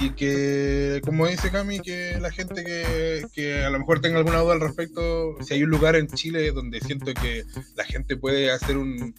Y 0.00 0.10
que, 0.10 1.00
como 1.04 1.26
dice 1.26 1.50
Cami, 1.50 1.80
que 1.80 2.18
la 2.20 2.30
gente 2.30 2.64
que, 2.64 3.24
que, 3.32 3.64
a 3.64 3.70
lo 3.70 3.78
mejor 3.78 4.00
tenga 4.00 4.18
alguna 4.18 4.40
duda 4.40 4.54
al 4.54 4.60
respecto, 4.60 5.36
si 5.42 5.54
hay 5.54 5.62
un 5.62 5.70
lugar 5.70 5.96
en 5.96 6.08
Chile 6.08 6.50
donde 6.52 6.80
siento 6.80 7.12
que 7.14 7.44
la 7.76 7.84
gente 7.84 8.16
puede 8.16 8.50
hacer 8.50 8.76
un 8.76 9.14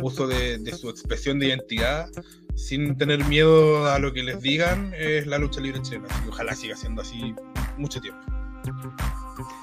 uso 0.00 0.26
de, 0.26 0.58
de 0.58 0.72
su 0.72 0.88
expresión 0.88 1.38
de 1.38 1.46
identidad 1.46 2.08
sin 2.56 2.96
tener 2.96 3.24
miedo 3.24 3.86
a 3.86 3.98
lo 3.98 4.12
que 4.12 4.22
les 4.22 4.40
digan, 4.40 4.92
es 4.96 5.26
la 5.26 5.38
lucha 5.38 5.60
libre 5.60 5.80
chilena. 5.82 6.08
Y 6.26 6.28
ojalá 6.28 6.54
siga 6.54 6.76
siendo 6.76 7.02
así 7.02 7.34
mucho 7.78 8.00
tiempo. 8.00 8.20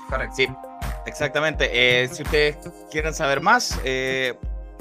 Correcto. 0.09 0.35
Sí, 0.35 0.47
exactamente. 1.07 1.69
Eh, 1.71 2.07
si 2.09 2.23
ustedes 2.23 2.57
quieren 2.91 3.13
saber 3.13 3.41
más, 3.41 3.79
eh, 3.83 4.35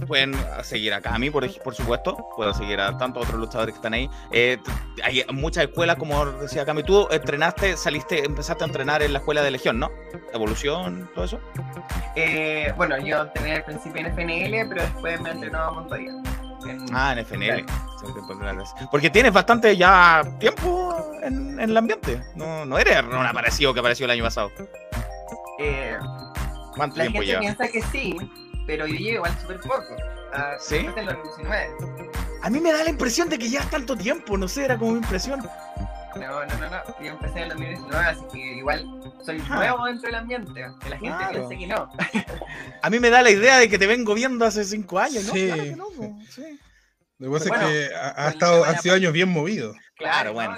pueden 0.06 0.34
seguir 0.62 0.92
a 0.92 1.00
Cami, 1.00 1.30
por, 1.30 1.48
por 1.62 1.74
supuesto. 1.74 2.16
Pueden 2.36 2.54
seguir 2.54 2.80
a 2.80 2.96
tantos 2.98 3.24
otros 3.24 3.40
luchadores 3.40 3.72
que 3.72 3.78
están 3.78 3.94
ahí. 3.94 4.10
Eh, 4.32 4.58
hay 5.02 5.24
muchas 5.32 5.64
escuelas, 5.64 5.96
como 5.96 6.24
decía 6.26 6.64
Cami. 6.64 6.82
Tú 6.82 7.08
entrenaste, 7.10 7.76
saliste, 7.76 8.24
empezaste 8.24 8.64
a 8.64 8.66
entrenar 8.66 9.02
en 9.02 9.12
la 9.12 9.20
escuela 9.20 9.42
de 9.42 9.50
Legión, 9.50 9.78
¿no? 9.78 9.90
Evolución, 10.32 11.08
todo 11.14 11.24
eso. 11.24 11.40
bueno, 12.76 12.98
yo 12.98 13.22
entrené 13.22 13.56
al 13.56 13.64
principio 13.64 14.00
en 14.02 14.12
FNL, 14.12 14.68
pero 14.68 14.82
después 14.82 15.20
me 15.20 15.30
entrenó 15.30 15.58
a 15.58 15.70
Montoya. 15.70 16.12
Ah, 16.92 17.12
en 17.12 17.24
FNL. 17.24 17.64
Porque 18.90 19.10
tienes 19.10 19.32
bastante 19.32 19.76
ya 19.76 20.22
tiempo 20.38 21.12
en, 21.22 21.58
el 21.58 21.76
ambiente. 21.76 22.20
No, 22.34 22.64
no 22.64 22.78
eres 22.78 23.02
un 23.02 23.14
aparecido 23.14 23.72
que 23.72 23.80
apareció 23.80 24.04
el 24.04 24.10
año 24.10 24.24
pasado. 24.24 24.50
Eh, 25.58 25.98
¿Cuánto 26.74 26.96
la 26.96 27.04
tiempo 27.04 27.20
gente 27.20 27.38
piensa 27.38 27.68
que 27.68 27.82
sí, 27.82 28.16
pero 28.66 28.86
yo 28.86 28.94
llevo 28.94 29.16
igual 29.16 29.40
súper 29.40 29.60
poco. 29.60 29.96
A, 30.32 30.56
¿Sí? 30.58 30.86
A 32.42 32.50
mí 32.50 32.60
me 32.60 32.72
da 32.72 32.84
la 32.84 32.90
impresión 32.90 33.28
de 33.28 33.38
que 33.38 33.48
ya 33.48 33.62
tanto 33.70 33.96
tiempo, 33.96 34.36
no 34.36 34.48
sé, 34.48 34.64
era 34.64 34.76
como 34.76 34.92
mi 34.92 34.98
impresión. 34.98 35.40
No, 36.16 36.46
no, 36.46 36.58
no, 36.58 36.70
no. 36.70 36.82
Yo 37.00 37.12
empecé 37.12 37.38
en 37.38 37.44
el 37.44 37.48
2019, 37.50 38.04
así 38.04 38.24
que 38.32 38.38
igual 38.38 38.86
soy 39.24 39.42
ah. 39.50 39.56
nuevo 39.56 39.84
dentro 39.86 40.06
del 40.06 40.14
ambiente. 40.16 40.66
Que 40.82 40.90
la 40.90 40.98
gente 40.98 41.24
piense 41.32 41.58
que 41.58 41.66
no. 41.66 41.90
A 42.82 42.90
mí 42.90 43.00
me 43.00 43.10
da 43.10 43.22
la 43.22 43.30
idea 43.30 43.58
de 43.58 43.68
que 43.68 43.78
te 43.78 43.86
vengo 43.86 44.14
viendo 44.14 44.44
hace 44.44 44.64
cinco 44.64 44.98
años, 44.98 45.24
¿no? 45.24 45.32
Sí. 45.32 45.46
Claro 45.46 45.62
que 45.62 45.76
no, 45.76 46.20
sí. 46.30 46.60
Lo 47.18 47.28
que 47.28 47.38
pasa 47.38 47.54
es 47.54 47.60
que 47.60 47.94
ha, 47.94 48.28
estado, 48.28 48.64
han 48.64 48.78
sido 48.80 48.94
años 48.94 49.12
bien 49.12 49.30
movidos. 49.30 49.76
Claro, 49.96 50.34
bueno. 50.34 50.56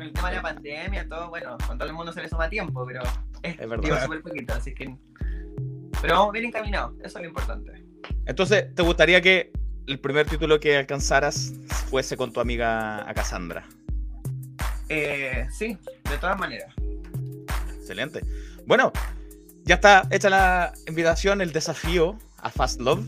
Con 0.00 0.06
el 0.06 0.14
tema 0.14 0.30
de 0.30 0.36
la 0.36 0.42
pandemia, 0.42 1.06
todo, 1.06 1.28
bueno, 1.28 1.58
con 1.66 1.76
todo 1.76 1.86
el 1.86 1.94
mundo 1.94 2.10
se 2.10 2.22
le 2.22 2.28
suma 2.30 2.48
tiempo, 2.48 2.86
pero 2.86 3.02
es, 3.42 3.60
es 3.60 3.68
verdad. 3.68 4.02
súper 4.02 4.22
poquito, 4.22 4.54
así 4.54 4.72
que. 4.72 4.96
Pero 6.00 6.14
vamos 6.14 6.32
bien 6.32 6.46
encaminados, 6.46 6.94
eso 7.00 7.18
es 7.18 7.22
lo 7.24 7.28
importante. 7.28 7.84
Entonces, 8.24 8.74
¿te 8.74 8.82
gustaría 8.82 9.20
que 9.20 9.52
el 9.86 10.00
primer 10.00 10.26
título 10.26 10.58
que 10.58 10.78
alcanzaras 10.78 11.52
fuese 11.90 12.16
con 12.16 12.32
tu 12.32 12.40
amiga 12.40 13.06
a 13.06 13.12
Cassandra? 13.12 13.68
Eh, 14.88 15.46
sí, 15.50 15.76
de 16.10 16.16
todas 16.18 16.38
maneras. 16.38 16.74
Excelente. 17.76 18.22
Bueno, 18.64 18.94
ya 19.64 19.74
está 19.74 20.08
hecha 20.10 20.30
la 20.30 20.72
invitación, 20.88 21.42
el 21.42 21.52
desafío 21.52 22.16
a 22.38 22.48
Fast 22.48 22.80
Love. 22.80 23.04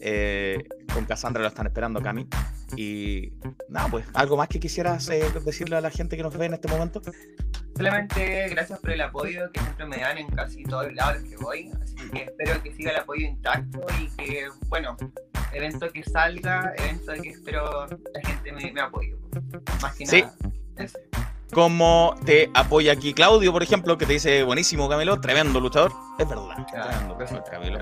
Eh, 0.00 0.64
con 0.92 1.04
Cassandra 1.04 1.42
lo 1.42 1.48
están 1.48 1.66
esperando, 1.66 2.00
Cami. 2.00 2.26
Y 2.76 3.32
nada, 3.68 3.88
pues, 3.88 4.06
¿algo 4.14 4.36
más 4.36 4.48
que 4.48 4.58
quisieras 4.58 5.08
eh, 5.08 5.24
decirle 5.44 5.76
a 5.76 5.80
la 5.80 5.90
gente 5.90 6.16
que 6.16 6.22
nos 6.22 6.36
ve 6.36 6.46
en 6.46 6.54
este 6.54 6.68
momento? 6.68 7.00
Solamente 7.76 8.48
gracias 8.48 8.78
por 8.80 8.90
el 8.90 9.00
apoyo 9.02 9.52
que 9.52 9.60
siempre 9.60 9.86
me 9.86 9.98
dan 9.98 10.18
en 10.18 10.28
casi 10.28 10.64
todos 10.64 10.86
los 10.86 10.94
lados 10.94 11.22
que 11.22 11.36
voy. 11.36 11.70
Así 11.82 11.94
que 12.10 12.22
espero 12.22 12.62
que 12.62 12.72
siga 12.72 12.90
el 12.92 12.96
apoyo 12.98 13.26
intacto 13.26 13.86
y 14.00 14.08
que, 14.16 14.48
bueno, 14.68 14.96
evento 15.52 15.92
que 15.92 16.02
salga, 16.02 16.72
evento 16.78 17.12
que 17.22 17.28
espero 17.30 17.86
la 17.86 18.28
gente 18.28 18.52
me, 18.52 18.80
apoye. 18.80 19.14
Más 19.82 19.94
que 19.94 20.04
nada. 20.06 20.34
Sí. 20.86 20.96
Como 21.52 22.14
te 22.24 22.50
apoya 22.54 22.92
aquí 22.92 23.14
Claudio, 23.14 23.52
por 23.52 23.62
ejemplo, 23.62 23.96
que 23.96 24.06
te 24.06 24.14
dice 24.14 24.42
buenísimo 24.42 24.88
Camilo, 24.88 25.20
tremendo 25.20 25.60
luchador. 25.60 25.92
Es 26.18 26.28
verdad. 26.28 26.66
tremendo, 26.66 27.44
Camilo. 27.50 27.78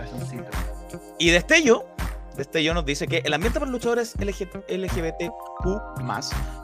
Y 1.19 1.31
Destello, 1.31 1.85
Destello 2.37 2.75
nos 2.75 2.85
dice 2.85 3.07
que 3.07 3.23
el 3.25 3.33
ambiente 3.33 3.61
para 3.61 3.71
luchadores 3.71 4.15
LGBTQ 4.19 5.67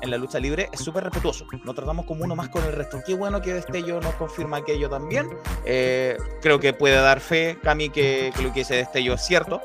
en 0.03 0.11
la 0.11 0.19
lucha 0.19 0.41
libre 0.41 0.69
es 0.73 0.81
súper 0.81 1.05
respetuoso. 1.05 1.47
Nos 1.65 1.75
tratamos 1.75 2.07
como 2.07 2.25
uno 2.25 2.35
más 2.35 2.49
con 2.49 2.65
el 2.65 2.73
resto. 2.73 3.01
Qué 3.07 3.15
bueno 3.15 3.41
que 3.41 3.55
Destello 3.55 4.01
nos 4.01 4.15
confirma 4.15 4.59
aquello 4.59 4.89
también. 4.89 5.29
Eh, 5.65 6.17
creo 6.43 6.59
que 6.59 6.73
puede 6.73 6.97
dar 6.97 7.21
fe, 7.21 7.59
Cami, 7.63 7.91
que, 7.91 8.33
que 8.37 8.43
lo 8.43 8.53
que 8.53 8.61
dice 8.61 8.75
Destello 8.75 9.15
es 9.15 9.25
cierto. 9.25 9.61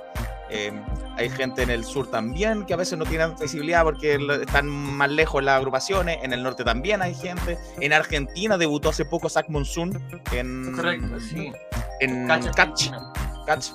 Eh, 0.49 0.71
hay 1.17 1.29
gente 1.29 1.63
en 1.63 1.69
el 1.69 1.83
sur 1.83 2.09
también 2.11 2.65
que 2.65 2.73
a 2.73 2.77
veces 2.77 2.99
no 2.99 3.05
tienen 3.05 3.35
visibilidad 3.35 3.83
porque 3.83 4.19
están 4.41 4.67
más 4.67 5.09
lejos 5.09 5.43
las 5.43 5.57
agrupaciones. 5.57 6.19
En 6.21 6.33
el 6.33 6.43
norte 6.43 6.63
también 6.63 7.01
hay 7.01 7.15
gente. 7.15 7.57
En 7.79 7.93
Argentina 7.93 8.57
debutó 8.57 8.89
hace 8.89 9.05
poco 9.05 9.29
Zach 9.29 9.49
Monsoon 9.49 10.01
en, 10.31 10.73
Correcto, 10.75 11.19
sí. 11.19 11.51
en 11.99 12.27
Catch. 12.27 12.91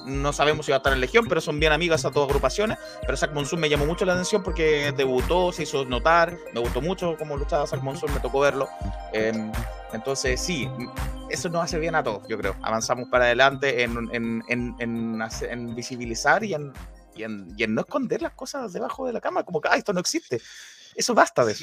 No 0.06 0.33
sabemos 0.33 0.66
si 0.66 0.72
va 0.72 0.76
a 0.76 0.78
estar 0.78 0.92
en 0.92 1.00
Legión, 1.00 1.26
pero 1.28 1.40
son 1.40 1.61
bien 1.61 1.72
amigas 1.72 2.04
a 2.04 2.11
todas 2.11 2.28
agrupaciones. 2.28 2.78
Pero 3.02 3.16
Zach 3.16 3.33
Monsoon 3.33 3.61
me 3.61 3.68
llamó 3.68 3.87
mucho 3.87 4.04
la 4.04 4.12
atención 4.12 4.42
porque 4.42 4.92
debutó, 4.96 5.52
se 5.52 5.62
hizo 5.62 5.85
notar. 5.85 6.37
Me 6.52 6.61
gustó 6.61 6.80
mucho 6.80 7.16
cómo 7.18 7.37
luchaba 7.37 7.66
Zach 7.66 7.83
Monsoon, 7.83 8.12
me 8.12 8.20
tocó 8.20 8.40
verlo. 8.40 8.68
Entonces, 9.92 10.40
sí, 10.40 10.68
eso 11.30 11.48
nos 11.48 11.64
hace 11.64 11.78
bien 11.78 11.94
a 11.94 12.02
todos, 12.02 12.26
yo 12.28 12.37
creo. 12.38 12.56
Avanzamos 12.62 13.09
para 13.09 13.24
adelante 13.24 13.83
en, 13.83 15.74
visibilizar 15.74 16.44
y 16.44 16.54
en, 16.54 16.72
no 17.68 17.80
esconder 17.80 18.22
las 18.22 18.33
cosas 18.33 18.72
debajo 18.72 19.06
de 19.06 19.12
la 19.12 19.20
cama, 19.20 19.44
como 19.44 19.61
que, 19.61 19.68
ah, 19.70 19.76
esto 19.76 19.92
no 19.92 20.00
existe. 20.00 20.40
Eso 20.94 21.14
basta 21.14 21.44
de. 21.44 21.54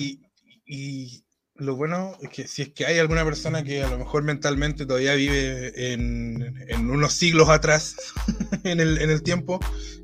Y, 0.65 1.23
lo 1.59 1.75
bueno 1.75 2.15
es 2.21 2.29
que 2.29 2.47
si 2.47 2.61
es 2.63 2.69
que 2.69 2.85
hay 2.85 2.99
alguna 2.99 3.23
persona 3.23 3.63
que 3.63 3.83
a 3.83 3.89
lo 3.89 3.97
mejor 3.97 4.23
mentalmente 4.23 4.85
todavía 4.85 5.15
vive 5.15 5.93
en, 5.93 6.55
en 6.67 6.89
unos 6.89 7.13
siglos 7.13 7.49
atrás, 7.49 7.95
en, 8.63 8.79
el, 8.79 9.01
en 9.01 9.09
el 9.09 9.23
tiempo, 9.23 9.59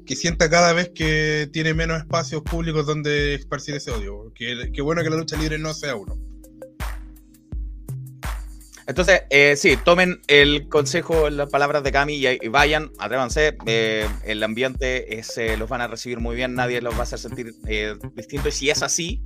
que 0.05 0.15
sienta 0.15 0.49
cada 0.49 0.73
vez 0.73 0.91
que 0.93 1.49
tiene 1.51 1.73
menos 1.73 1.99
espacios 1.99 2.41
públicos 2.41 2.85
donde 2.85 3.35
esparcir 3.35 3.75
ese 3.75 3.91
odio. 3.91 4.31
Que, 4.33 4.71
que 4.71 4.81
bueno 4.81 5.03
que 5.03 5.09
la 5.09 5.17
lucha 5.17 5.37
libre 5.37 5.57
no 5.57 5.73
sea 5.73 5.95
uno. 5.95 6.17
Entonces, 8.85 9.21
eh, 9.29 9.55
sí, 9.55 9.77
tomen 9.77 10.21
el 10.27 10.67
consejo, 10.67 11.29
las 11.29 11.49
palabras 11.49 11.83
de 11.83 11.91
Cami 11.91 12.15
y, 12.15 12.47
vayan, 12.49 12.91
atrévanse. 12.99 13.55
Eh, 13.65 14.07
el 14.25 14.43
ambiente 14.43 15.19
es, 15.19 15.37
eh, 15.37 15.55
los 15.55 15.69
van 15.69 15.81
a 15.81 15.87
recibir 15.87 16.19
muy 16.19 16.35
bien, 16.35 16.53
nadie 16.53 16.81
los 16.81 16.93
va 16.95 16.99
a 16.99 17.03
hacer 17.03 17.19
sentir 17.19 17.53
eh, 17.67 17.95
distinto. 18.15 18.49
Y 18.49 18.51
si 18.51 18.69
es 18.69 18.83
así, 18.83 19.21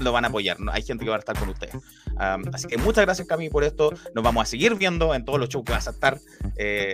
lo 0.00 0.12
van 0.12 0.24
a 0.24 0.28
apoyar. 0.28 0.56
Hay 0.72 0.82
gente 0.82 1.04
que 1.04 1.10
va 1.10 1.16
a 1.16 1.20
estar 1.20 1.38
con 1.38 1.48
ustedes. 1.48 1.76
así 2.16 2.68
que 2.68 2.78
muchas 2.78 3.04
gracias, 3.04 3.26
Cami, 3.26 3.48
por 3.48 3.64
esto. 3.64 3.92
Nos 4.14 4.24
vamos 4.24 4.42
a 4.42 4.46
seguir 4.46 4.74
viendo 4.74 5.14
en 5.14 5.24
todos 5.24 5.38
los 5.38 5.48
shows 5.48 5.64
que 5.64 5.72
vas 5.72 5.88
a 5.88 5.90
estar. 5.90 6.18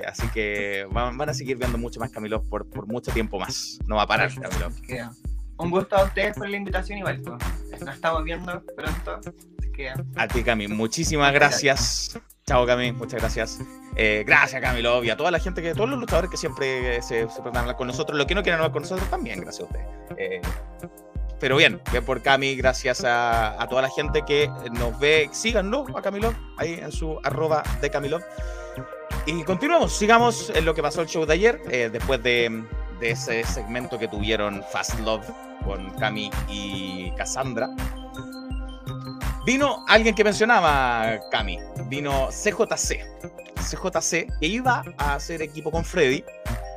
así 0.06 0.28
que 0.32 0.86
van, 0.90 1.28
a 1.28 1.34
seguir 1.34 1.58
viendo 1.58 1.78
mucho 1.78 2.00
más 2.00 2.10
Camilo 2.10 2.42
por, 2.42 2.68
por 2.68 2.86
mucho 2.86 3.12
tiempo 3.12 3.38
más. 3.38 3.78
No 3.86 3.96
va 3.96 4.02
a 4.02 4.06
parar, 4.06 4.32
Camilo. 4.34 4.70
Un 5.58 5.70
gusto 5.70 5.96
a 5.96 6.04
ustedes 6.04 6.36
por 6.36 6.48
la 6.48 6.56
invitación, 6.56 6.98
igual. 6.98 7.20
Nos 7.22 7.94
estamos 7.94 8.24
viendo 8.24 8.62
pronto. 8.76 9.20
A 10.16 10.26
ti, 10.26 10.42
Cami, 10.42 10.68
muchísimas 10.68 11.32
gracias. 11.32 12.18
Chao, 12.46 12.66
Cami, 12.66 12.92
muchas 12.92 13.20
gracias. 13.20 13.60
Eh, 13.96 14.24
gracias, 14.26 14.60
Camilo, 14.60 15.04
y 15.04 15.10
a 15.10 15.16
toda 15.16 15.30
la 15.30 15.38
gente, 15.38 15.62
que 15.62 15.74
todos 15.74 15.88
los 15.88 15.98
luchadores 15.98 16.30
que 16.30 16.36
siempre 16.36 17.00
se, 17.02 17.28
se 17.28 17.42
hablar 17.42 17.76
con 17.76 17.86
nosotros, 17.86 18.16
los 18.16 18.26
que 18.26 18.34
no 18.34 18.42
quieren 18.42 18.58
hablar 18.58 18.72
con 18.72 18.82
nosotros 18.82 19.08
también, 19.08 19.40
gracias 19.40 19.62
a 19.62 19.72
ustedes. 19.72 19.86
Eh, 20.16 20.40
pero 21.40 21.56
bien, 21.56 21.80
bien 21.90 22.04
por 22.04 22.22
Cami, 22.22 22.56
gracias 22.56 23.02
a, 23.04 23.66
toda 23.68 23.82
la 23.82 23.90
gente 23.90 24.22
que 24.26 24.50
nos 24.72 24.98
ve. 24.98 25.28
Síganlo 25.32 25.86
a 25.94 26.02
Camilo, 26.02 26.34
ahí 26.56 26.74
en 26.74 26.92
su 26.92 27.18
arroba 27.22 27.62
de 27.80 27.90
Camilo. 27.90 28.20
Y 29.26 29.44
continuamos, 29.44 29.92
sigamos 29.92 30.50
en 30.54 30.64
lo 30.64 30.74
que 30.74 30.82
pasó 30.82 31.02
el 31.02 31.08
show 31.08 31.26
de 31.26 31.34
ayer, 31.34 31.60
eh, 31.70 31.90
después 31.92 32.22
de, 32.22 32.64
ese 33.00 33.44
segmento 33.44 33.98
que 33.98 34.08
tuvieron 34.08 34.64
Fast 34.72 34.98
Love 35.00 35.26
con 35.64 35.90
Cami 35.98 36.30
y 36.48 37.12
Cassandra. 37.12 37.68
Vino 39.44 39.84
alguien 39.86 40.14
que 40.14 40.24
mencionaba, 40.24 41.20
Cami, 41.30 41.58
vino 41.86 42.28
CJC. 42.28 43.04
CJC, 43.58 44.26
que 44.40 44.46
iba 44.46 44.82
a 44.96 45.14
hacer 45.14 45.42
equipo 45.42 45.70
con 45.70 45.84
Freddy, 45.84 46.24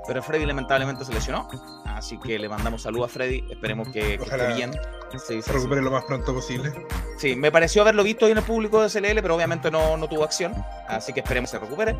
pero 0.07 0.23
Freddy 0.23 0.45
lamentablemente 0.45 1.05
se 1.05 1.13
lesionó. 1.13 1.47
Así 1.85 2.17
que 2.19 2.39
le 2.39 2.49
mandamos 2.49 2.81
saludos 2.81 3.09
a 3.09 3.13
Freddy. 3.13 3.43
Esperemos 3.49 3.89
que, 3.89 4.15
esté 4.15 4.53
bien. 4.55 4.71
se 5.17 5.41
recupere 5.51 5.81
lo 5.81 5.91
más 5.91 6.05
pronto 6.05 6.33
posible. 6.33 6.73
Sí, 7.17 7.35
me 7.35 7.51
pareció 7.51 7.83
haberlo 7.83 8.03
visto 8.03 8.27
en 8.27 8.37
el 8.37 8.43
público 8.43 8.81
de 8.81 8.89
CLL, 8.89 9.21
pero 9.21 9.35
obviamente 9.35 9.69
no, 9.69 9.97
no 9.97 10.07
tuvo 10.07 10.23
acción. 10.23 10.53
Así 10.87 11.13
que 11.13 11.19
esperemos 11.19 11.51
que 11.51 11.57
se 11.57 11.63
recupere. 11.63 11.95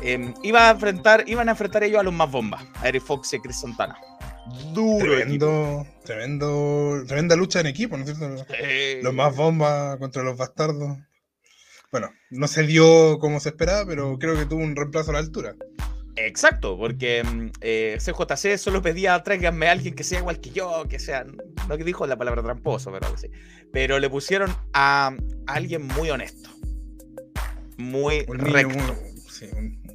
Em, 0.00 0.32
iba 0.42 0.68
a 0.68 0.70
enfrentar, 0.70 1.24
iban 1.26 1.48
a 1.48 1.52
enfrentar 1.52 1.82
ellos 1.82 2.00
a 2.00 2.02
los 2.02 2.14
más 2.14 2.30
bombas, 2.30 2.64
a 2.80 2.88
Eric 2.88 3.02
Fox 3.02 3.32
y 3.34 3.40
Chris 3.40 3.60
Santana. 3.60 3.98
Duro. 4.72 5.04
Tremendo, 5.04 5.86
tremendo, 6.04 7.04
tremenda 7.06 7.36
lucha 7.36 7.60
en 7.60 7.66
equipo, 7.66 7.96
¿no 7.96 8.04
es 8.04 8.16
cierto? 8.16 8.44
Los 9.02 9.14
más 9.14 9.36
bombas 9.36 9.98
contra 9.98 10.22
los 10.22 10.36
bastardos. 10.36 10.96
Bueno, 11.90 12.10
no 12.30 12.48
se 12.48 12.62
dio 12.64 13.18
como 13.18 13.40
se 13.40 13.50
esperaba, 13.50 13.86
pero 13.86 14.18
creo 14.18 14.36
que 14.36 14.46
tuvo 14.46 14.62
un 14.62 14.76
reemplazo 14.76 15.10
a 15.10 15.14
la 15.14 15.20
altura. 15.20 15.54
Exacto, 16.20 16.76
porque 16.76 17.22
eh, 17.60 17.98
CJC 17.98 18.58
solo 18.58 18.82
pedía 18.82 19.22
tráiganme 19.22 19.68
a 19.68 19.72
alguien 19.72 19.94
que 19.94 20.04
sea 20.04 20.18
igual 20.18 20.40
que 20.40 20.50
yo, 20.50 20.84
que 20.88 20.98
sea, 20.98 21.24
no 21.68 21.76
que 21.76 21.84
dijo 21.84 22.06
la 22.06 22.16
palabra 22.16 22.42
tramposo, 22.42 22.90
pero 22.92 23.16
sí. 23.16 23.28
Pero 23.72 23.98
le 23.98 24.10
pusieron 24.10 24.54
a, 24.72 25.14
alguien 25.46 25.86
muy 25.86 26.10
honesto, 26.10 26.50
muy 27.76 28.24
recto. 28.26 28.78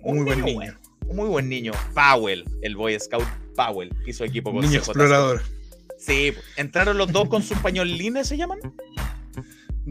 Muy, 0.04 0.16
muy 0.16 0.24
buen 0.24 0.46
niño. 0.46 0.80
muy 1.08 1.28
buen 1.28 1.50
niño. 1.50 1.74
Powell, 1.94 2.46
el 2.62 2.76
Boy 2.76 3.00
Scout 3.00 3.28
Powell 3.56 3.94
y 4.06 4.14
su 4.14 4.24
equipo 4.24 4.52
con 4.52 4.62
Niño 4.62 4.80
explorador. 4.80 5.42
Sí, 5.98 6.34
¿entraron 6.58 6.98
los 6.98 7.12
dos 7.12 7.30
con 7.30 7.44
sus 7.44 7.58
pañolines, 7.60 8.28
se 8.28 8.38
llaman? 8.38 8.60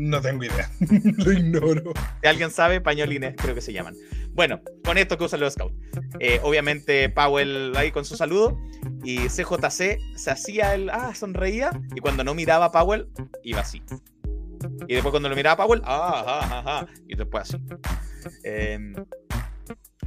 No 0.03 0.21
tengo 0.21 0.43
idea, 0.43 0.69
lo 1.17 1.33
ignoro. 1.33 1.93
Si 2.21 2.29
alguien 2.29 2.51
sabe, 2.51 2.81
pañolines 2.81 3.37
creo 3.37 3.55
que 3.55 3.61
se 3.61 3.73
llaman. 3.73 3.95
Bueno, 4.31 4.61
con 4.85 4.99
esto 4.99 5.17
que 5.17 5.25
usan 5.25 5.39
los 5.39 5.53
scouts. 5.53 5.77
Eh, 6.19 6.41
obviamente 6.43 7.09
Powell 7.09 7.73
ahí 7.77 7.93
con 7.93 8.05
su 8.05 8.17
saludo 8.17 8.59
y 9.05 9.29
CJC 9.29 9.99
se 10.17 10.31
hacía 10.31 10.75
el, 10.75 10.91
ah, 10.91 11.15
sonreía 11.15 11.71
y 11.95 12.01
cuando 12.01 12.25
no 12.25 12.35
miraba 12.35 12.67
a 12.67 12.73
Powell, 12.73 13.07
iba 13.45 13.61
así. 13.61 13.81
Y 14.89 14.95
después 14.95 15.13
cuando 15.13 15.29
lo 15.29 15.37
miraba 15.37 15.63
a 15.63 15.67
Powell, 15.67 15.83
ah, 15.85 16.25
ah, 16.27 16.63
ah, 16.67 16.87
y 17.07 17.15
después 17.15 17.49
así. 17.49 17.63
Eh, 18.43 18.79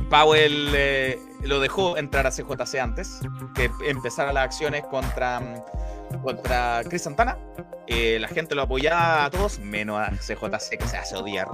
Powell 0.10 0.72
eh, 0.76 1.20
lo 1.44 1.60
dejó 1.60 1.98
entrar 1.98 2.28
a 2.28 2.32
CJC 2.32 2.76
antes, 2.80 3.20
que 3.54 3.70
empezara 3.86 4.34
las 4.34 4.46
acciones 4.46 4.84
contra, 4.84 5.42
contra 6.24 6.82
Chris 6.88 7.04
Santana. 7.04 7.38
Eh, 7.88 8.18
la 8.20 8.28
gente 8.28 8.56
lo 8.56 8.64
apoyaba 8.64 9.26
a 9.26 9.30
todos, 9.30 9.60
menos 9.60 10.00
a 10.00 10.12
CJC, 10.12 10.78
que 10.78 10.88
se 10.88 10.98
hace 10.98 11.16
odiar. 11.16 11.48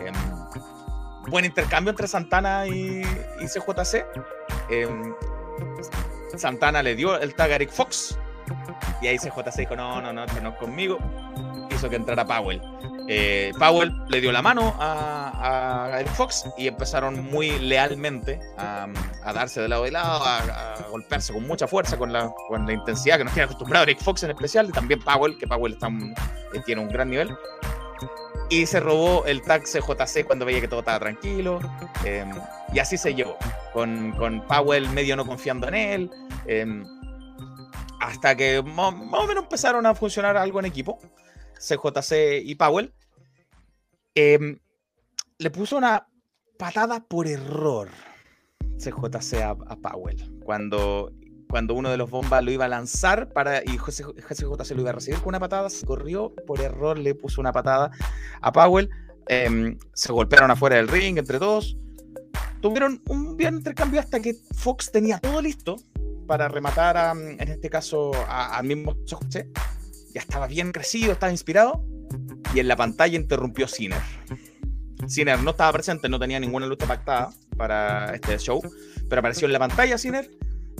Em, 0.00 0.14
buen 1.28 1.44
intercambio 1.44 1.90
entre 1.90 2.06
Santana 2.06 2.66
y, 2.66 3.02
CJC. 3.40 4.06
Em, 4.70 5.14
Santana 6.36 6.82
le 6.82 6.94
dio 6.94 7.18
el 7.18 7.34
tag 7.34 7.52
a 7.52 7.54
Eric 7.56 7.70
Fox. 7.70 8.18
Y 9.00 9.06
ahí 9.06 9.18
CJC 9.18 9.56
dijo: 9.56 9.76
No, 9.76 10.00
no, 10.00 10.12
no, 10.12 10.24
este 10.24 10.40
no 10.40 10.50
es 10.50 10.56
conmigo. 10.56 10.98
Hizo 11.70 11.90
que 11.90 11.96
entrara 11.96 12.24
Powell. 12.24 12.60
Eh, 13.08 13.52
Powell 13.58 13.92
le 14.08 14.20
dio 14.20 14.32
la 14.32 14.42
mano 14.42 14.74
a, 14.80 15.90
Eric 16.00 16.12
Fox 16.12 16.44
y 16.58 16.66
empezaron 16.66 17.24
muy 17.24 17.58
lealmente 17.58 18.40
a, 18.58 18.88
darse 19.32 19.60
de 19.60 19.68
lado 19.68 19.86
y 19.86 19.90
lado, 19.90 20.24
a, 20.24 20.76
golpearse 20.90 21.32
con 21.32 21.46
mucha 21.46 21.68
fuerza, 21.68 21.96
con 21.96 22.12
la, 22.12 22.32
con 22.48 22.66
la 22.66 22.72
intensidad 22.72 23.18
que 23.18 23.24
nos 23.24 23.32
tiene 23.32 23.44
acostumbrado 23.44 23.84
Eric 23.84 24.00
Fox 24.00 24.24
en 24.24 24.30
especial, 24.30 24.68
y 24.68 24.72
también 24.72 25.00
Powell, 25.00 25.38
que 25.38 25.46
Powell 25.46 25.74
está, 25.74 25.88
eh, 25.88 26.60
tiene 26.64 26.82
un 26.82 26.88
gran 26.88 27.10
nivel. 27.10 27.34
Y 28.48 28.66
se 28.66 28.80
robó 28.80 29.24
el 29.26 29.42
tag 29.42 29.62
CJC 29.64 30.24
cuando 30.24 30.44
veía 30.44 30.60
que 30.60 30.68
todo 30.68 30.80
estaba 30.80 31.00
tranquilo. 31.00 31.58
Em, 32.04 32.30
y 32.72 32.78
así 32.78 32.96
se 32.96 33.14
llevó, 33.14 33.36
con, 33.72 34.12
con, 34.12 34.40
Powell 34.46 34.88
medio 34.90 35.16
no 35.16 35.26
confiando 35.26 35.68
en 35.68 35.74
él. 35.74 36.10
Hasta 38.00 38.36
que 38.36 38.62
más 38.62 38.92
o 38.94 39.26
menos 39.26 39.44
empezaron 39.44 39.86
a 39.86 39.94
funcionar 39.94 40.36
algo 40.36 40.60
en 40.60 40.66
equipo. 40.66 40.98
CJC 41.58 42.42
y 42.44 42.54
Powell, 42.54 42.92
em, 44.14 44.58
le 45.38 45.50
puso 45.50 45.76
una 45.76 46.06
patada 46.58 47.00
por 47.00 47.26
error 47.26 47.88
CJC 48.78 49.42
a, 49.42 49.56
Powell. 49.76 50.40
Cuando, 50.44 51.12
cuando 51.48 51.74
uno 51.74 51.90
de 51.90 51.96
los 51.96 52.10
bombas 52.10 52.44
lo 52.44 52.50
iba 52.50 52.66
a 52.66 52.68
lanzar 52.68 53.32
para, 53.32 53.62
y 53.62 53.78
CJC 53.78 54.74
lo 54.74 54.80
iba 54.82 54.90
a 54.90 54.94
recibir 54.94 55.18
con 55.20 55.28
una 55.28 55.40
patada, 55.40 55.70
se 55.70 55.86
corrió 55.86 56.34
por 56.46 56.60
error, 56.60 56.98
le 56.98 57.14
puso 57.14 57.40
una 57.40 57.52
patada 57.52 57.90
a 58.40 58.52
Powell. 58.52 58.90
Em, 59.28 59.78
se 59.92 60.12
golpearon 60.12 60.50
afuera 60.50 60.76
del 60.76 60.88
ring 60.88 61.18
entre 61.18 61.38
todos. 61.38 61.76
Tuvieron 62.60 63.02
un 63.08 63.36
bien 63.36 63.56
intercambio 63.56 64.00
hasta 64.00 64.20
que 64.20 64.34
Fox 64.54 64.90
tenía 64.92 65.18
todo 65.18 65.42
listo 65.42 65.76
para 66.26 66.48
rematar, 66.48 66.96
a, 66.96 67.12
en 67.12 67.48
este 67.48 67.70
caso, 67.70 68.12
al 68.28 68.64
mismo 68.66 68.94
CJC 69.04 69.48
ya 70.14 70.20
estaba 70.20 70.46
bien 70.46 70.72
crecido, 70.72 71.12
estaba 71.12 71.30
inspirado, 71.30 71.84
y 72.54 72.60
en 72.60 72.68
la 72.68 72.76
pantalla 72.76 73.16
interrumpió 73.16 73.68
Sinner. 73.68 74.00
Sinner 75.06 75.42
no 75.42 75.50
estaba 75.50 75.72
presente, 75.72 76.08
no 76.08 76.18
tenía 76.18 76.40
ninguna 76.40 76.66
lucha 76.66 76.86
pactada 76.86 77.30
para 77.56 78.14
este 78.14 78.38
show, 78.38 78.62
pero 79.08 79.20
apareció 79.20 79.46
en 79.46 79.52
la 79.52 79.58
pantalla 79.58 79.98
Sinner, 79.98 80.30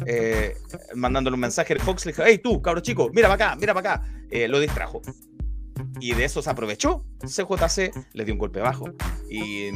eh, 0.06 0.54
mandándole 0.94 1.35
un 1.35 1.40
mensaje 1.40 1.76
Fox, 1.76 2.06
le 2.06 2.12
dijo, 2.12 2.22
hey 2.24 2.38
tú, 2.38 2.61
cabro 2.61 2.80
chico, 2.80 3.11
mira 3.12 3.28
para 3.28 3.50
acá, 3.50 3.56
mira 3.56 3.74
para 3.74 3.94
acá, 3.94 4.09
eh, 4.30 4.48
lo 4.48 4.59
distrajo. 4.59 5.02
Y 6.01 6.15
de 6.15 6.25
eso 6.25 6.43
se 6.43 6.51
aprovechó 6.51 7.05
CJC, 7.21 7.93
le 8.12 8.25
dio 8.25 8.35
un 8.35 8.39
golpe 8.39 8.61
bajo 8.61 8.87
y 9.31 9.71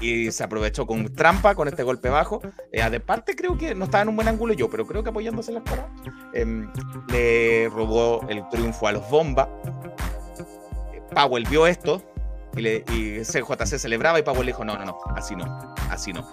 y 0.00 0.30
se 0.30 0.44
aprovechó 0.44 0.86
con 0.86 1.12
trampa 1.12 1.54
con 1.54 1.68
este 1.68 1.82
golpe 1.82 2.08
bajo. 2.08 2.40
Eh, 2.72 2.88
de 2.88 3.00
parte 3.00 3.34
creo 3.34 3.56
que 3.56 3.74
no 3.74 3.86
estaba 3.86 4.02
en 4.02 4.08
un 4.08 4.16
buen 4.16 4.28
ángulo 4.28 4.54
yo, 4.54 4.70
pero 4.70 4.86
creo 4.86 5.02
que 5.02 5.10
apoyándose 5.10 5.52
en 5.52 5.62
la 5.62 5.92
em, 6.34 6.72
le 7.08 7.68
robó 7.68 8.24
el 8.28 8.48
triunfo 8.48 8.88
a 8.88 8.92
los 8.92 9.08
Bomba. 9.10 9.48
Powell 11.14 11.46
vio 11.48 11.66
esto 11.66 12.02
y, 12.56 12.60
le, 12.60 12.84
y 12.92 13.20
CJC 13.20 13.78
celebraba 13.78 14.18
y 14.18 14.22
Powell 14.22 14.46
le 14.46 14.52
dijo, 14.52 14.64
no, 14.64 14.76
no, 14.76 14.84
no, 14.84 14.98
así 15.16 15.34
no, 15.34 15.74
así 15.90 16.12
no. 16.12 16.26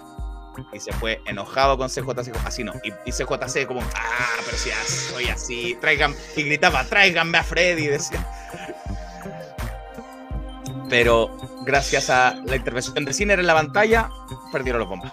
Y 0.72 0.80
se 0.80 0.92
fue 0.92 1.20
enojado 1.26 1.76
con 1.76 1.88
CJC, 1.88 2.34
así 2.44 2.64
no. 2.64 2.72
Y, 2.82 2.88
y 3.04 3.12
CJC 3.12 3.66
como, 3.66 3.80
ah, 3.80 4.36
pero 4.44 4.56
si 4.56 4.70
soy 4.70 5.28
así, 5.28 5.76
traigan, 5.80 6.14
y 6.34 6.44
gritaba, 6.44 6.84
tráiganme 6.84 7.38
a 7.38 7.42
Freddy, 7.42 7.86
decía. 7.88 8.26
Pero 10.88 11.36
gracias 11.64 12.10
a 12.10 12.34
la 12.46 12.56
intervención 12.56 13.04
de 13.04 13.12
Ciner 13.12 13.40
en 13.40 13.46
la 13.46 13.54
pantalla, 13.54 14.10
perdieron 14.52 14.80
los 14.80 14.88
bombas. 14.88 15.12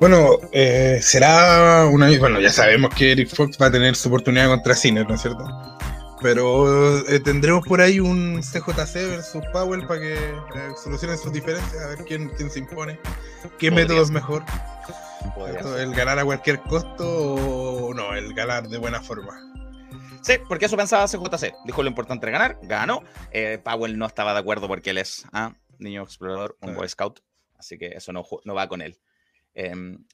Bueno, 0.00 0.38
eh, 0.52 1.00
será 1.02 1.86
una. 1.86 2.16
Bueno, 2.18 2.40
ya 2.40 2.50
sabemos 2.50 2.94
que 2.94 3.12
Eric 3.12 3.34
Fox 3.34 3.58
va 3.60 3.66
a 3.66 3.70
tener 3.70 3.96
su 3.96 4.08
oportunidad 4.08 4.48
contra 4.48 4.74
Ciner, 4.74 5.06
¿no 5.08 5.14
es 5.14 5.22
cierto? 5.22 5.44
Pero 6.22 6.98
eh, 7.08 7.20
tendremos 7.20 7.66
por 7.66 7.80
ahí 7.80 8.00
un 8.00 8.40
CJC 8.40 8.94
versus 8.94 9.42
Powell 9.52 9.86
para 9.86 10.00
que 10.00 10.14
eh, 10.14 10.70
solucionen 10.82 11.18
sus 11.18 11.32
diferencias, 11.32 11.82
a 11.82 11.88
ver 11.88 11.98
quién, 12.06 12.28
quién 12.36 12.50
se 12.50 12.60
impone, 12.60 12.98
qué 13.58 13.70
método 13.70 14.02
es 14.02 14.10
mejor. 14.10 14.44
¿El 15.78 15.94
ganar 15.94 16.18
a 16.18 16.24
cualquier 16.24 16.60
costo 16.62 17.04
o 17.06 17.94
no? 17.94 18.14
El 18.14 18.34
ganar 18.34 18.68
de 18.68 18.78
buena 18.78 19.00
forma. 19.00 19.40
Sí, 20.22 20.34
porque 20.48 20.66
eso 20.66 20.76
pensaba 20.76 21.06
CJC. 21.06 21.54
Dijo 21.64 21.82
lo 21.82 21.88
importante 21.88 22.28
era 22.28 22.38
ganar, 22.38 22.58
ganó. 22.62 23.02
Powell 23.64 23.98
no 23.98 24.06
estaba 24.06 24.32
de 24.32 24.40
acuerdo 24.40 24.68
porque 24.68 24.90
él 24.90 24.98
es 24.98 25.24
ah, 25.32 25.54
niño 25.78 26.02
explorador, 26.02 26.56
un 26.60 26.74
Boy 26.74 26.88
Scout. 26.88 27.20
Así 27.58 27.78
que 27.78 27.88
eso 27.88 28.12
no, 28.12 28.24
no 28.44 28.54
va 28.54 28.68
con 28.68 28.80
él. 28.82 28.98
Em, 29.54 30.04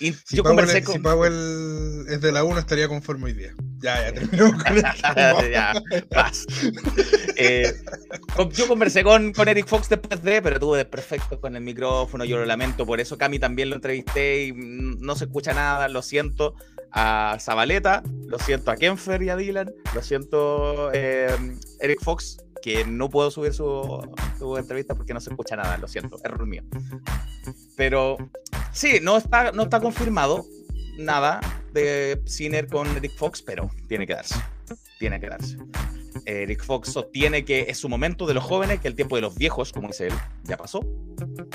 y 0.00 0.12
si 0.12 0.36
yo 0.36 0.44
conversé 0.44 0.84
con... 0.84 0.94
Si 0.94 1.00
Powell 1.00 2.06
es 2.08 2.20
de 2.20 2.30
la 2.30 2.44
1, 2.44 2.60
estaría 2.60 2.86
conforme 2.86 3.26
hoy 3.26 3.32
día. 3.32 3.52
Ya, 3.78 4.00
ya 4.00 4.12
terminó 4.12 4.52
con 4.52 4.76
ya, 5.50 5.72
eh, 7.36 7.72
yo 8.52 8.68
conversé 8.68 9.02
con, 9.02 9.32
con 9.32 9.48
Eric 9.48 9.66
Fox 9.66 9.88
después 9.88 10.22
de, 10.22 10.40
pero 10.40 10.60
tuve 10.60 10.84
perfecto 10.84 11.40
con 11.40 11.56
el 11.56 11.62
micrófono, 11.62 12.24
yo 12.24 12.38
lo 12.38 12.46
lamento 12.46 12.86
por 12.86 13.00
eso. 13.00 13.18
Cami 13.18 13.40
también 13.40 13.70
lo 13.70 13.76
entrevisté 13.76 14.46
y 14.46 14.52
no 14.52 15.16
se 15.16 15.24
escucha 15.24 15.52
nada, 15.52 15.88
lo 15.88 16.02
siento 16.02 16.54
a 16.92 17.36
Zabaleta, 17.40 18.02
lo 18.26 18.38
siento 18.38 18.70
a 18.70 18.76
Kenfer 18.76 19.22
y 19.22 19.30
a 19.30 19.36
Dylan, 19.36 19.72
lo 19.94 20.02
siento 20.02 20.90
eh, 20.92 21.34
Eric 21.80 22.02
Fox, 22.02 22.38
que 22.62 22.84
no 22.84 23.08
puedo 23.08 23.30
subir 23.30 23.52
su, 23.52 24.02
entrevista 24.58 24.94
porque 24.94 25.14
no 25.14 25.20
se 25.20 25.30
escucha 25.30 25.56
nada, 25.56 25.78
lo 25.78 25.88
siento, 25.88 26.16
error 26.24 26.46
mío. 26.46 26.62
Pero 27.76 28.16
sí, 28.72 28.98
no 29.02 29.16
está, 29.16 29.52
no 29.52 29.64
está 29.64 29.80
confirmado 29.80 30.44
nada 30.98 31.40
de 31.72 32.20
Sinner 32.26 32.66
con 32.66 32.88
Eric 32.96 33.16
Fox, 33.16 33.42
pero 33.42 33.70
tiene 33.88 34.06
que 34.06 34.14
darse. 34.14 34.36
Tiene 34.98 35.20
que 35.20 35.28
darse. 35.28 35.56
Eric 36.24 36.64
Fox 36.64 36.92
sostiene 36.92 37.44
que 37.44 37.66
es 37.68 37.78
su 37.78 37.88
momento 37.88 38.26
de 38.26 38.34
los 38.34 38.44
jóvenes, 38.44 38.80
que 38.80 38.88
el 38.88 38.94
tiempo 38.94 39.16
de 39.16 39.22
los 39.22 39.36
viejos, 39.36 39.72
como 39.72 39.88
dice 39.88 40.08
él, 40.08 40.14
ya 40.44 40.56
pasó. 40.56 40.80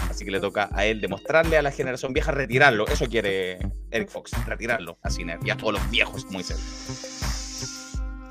Así 0.10 0.26
que 0.26 0.32
le 0.32 0.40
toca 0.40 0.70
a 0.74 0.86
él 0.86 1.02
demostrarle 1.02 1.58
a 1.58 1.62
la 1.62 1.72
generación 1.72 2.14
vieja 2.14 2.32
retirarlo. 2.32 2.88
Eso 2.88 3.08
quiere 3.08 3.60
Eric 3.92 4.10
Fox, 4.10 4.32
retirarlo 4.46 4.98
a 5.02 5.10
Sinner 5.10 5.40
y 5.44 5.50
a 5.50 5.58
todos 5.58 5.74
los 5.74 5.90
viejos, 5.90 6.26
como 6.26 6.40
dice 6.40 6.54
él. 6.54 6.60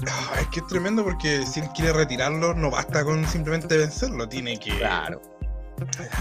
Ah, 0.09 0.41
es 0.41 0.49
que 0.49 0.61
es 0.61 0.67
tremendo 0.67 1.05
porque 1.05 1.47
si 1.47 1.61
él 1.61 1.69
quiere 1.75 1.93
retirarlo, 1.93 2.55
no 2.55 2.71
basta 2.71 3.05
con 3.05 3.25
simplemente 3.27 3.77
vencerlo, 3.77 4.29
tiene 4.29 4.59
que 4.59 4.77
claro. 4.77 5.23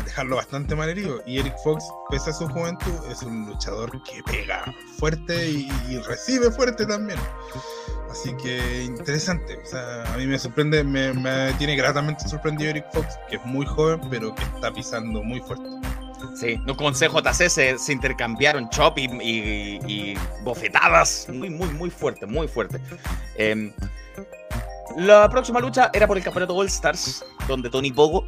Dejarlo 0.06 0.36
bastante 0.38 0.76
mal 0.76 0.90
herido. 0.90 1.22
Y 1.26 1.40
Eric 1.40 1.56
Fox, 1.64 1.84
pese 2.10 2.30
a 2.30 2.34
su 2.34 2.48
juventud, 2.48 2.94
es 3.10 3.22
un 3.24 3.46
luchador 3.46 3.92
que 4.04 4.24
pega 4.24 4.74
fuerte 4.98 5.50
y, 5.50 5.70
recibe 6.08 6.52
fuerte 6.52 6.86
también. 6.86 7.20
Así 8.10 8.36
que 8.38 8.84
interesante. 8.84 9.60
A 9.74 10.18
mí 10.18 10.26
me 10.28 10.38
sorprende, 10.38 10.84
me, 10.84 11.54
tiene 11.54 11.76
gratamente 11.76 12.28
sorprendido 12.28 12.72
Eric 12.72 12.86
Fox, 12.92 13.18
que 13.30 13.38
es 13.38 13.46
muy 13.46 13.66
joven, 13.66 14.02
pero 14.10 14.36
que 14.36 14.44
está 14.44 14.72
pisando 14.72 15.24
muy 15.24 15.40
fuerte. 15.42 15.66
Sí, 16.36 16.58
no, 16.66 16.76
con 16.76 16.94
CJC 16.94 17.50
se, 17.50 17.78
se 17.78 17.94
intercambiaron 17.94 18.70
chop 18.70 18.98
y, 18.98 20.14
bofetadas 20.44 21.28
muy, 21.30 21.50
muy, 21.50 21.70
muy 21.70 21.90
fuerte, 21.90 22.26
muy 22.26 22.48
fuerte. 22.48 22.80
Em, 23.36 23.74
la 24.98 25.30
próxima 25.30 25.60
lucha 25.60 25.90
era 25.94 26.08
por 26.08 26.18
el 26.18 26.24
campeonato 26.24 26.56
All 26.56 26.68
Stars, 26.68 27.24
donde 27.48 27.70
Tony 27.70 27.92
Pogo 27.92 28.26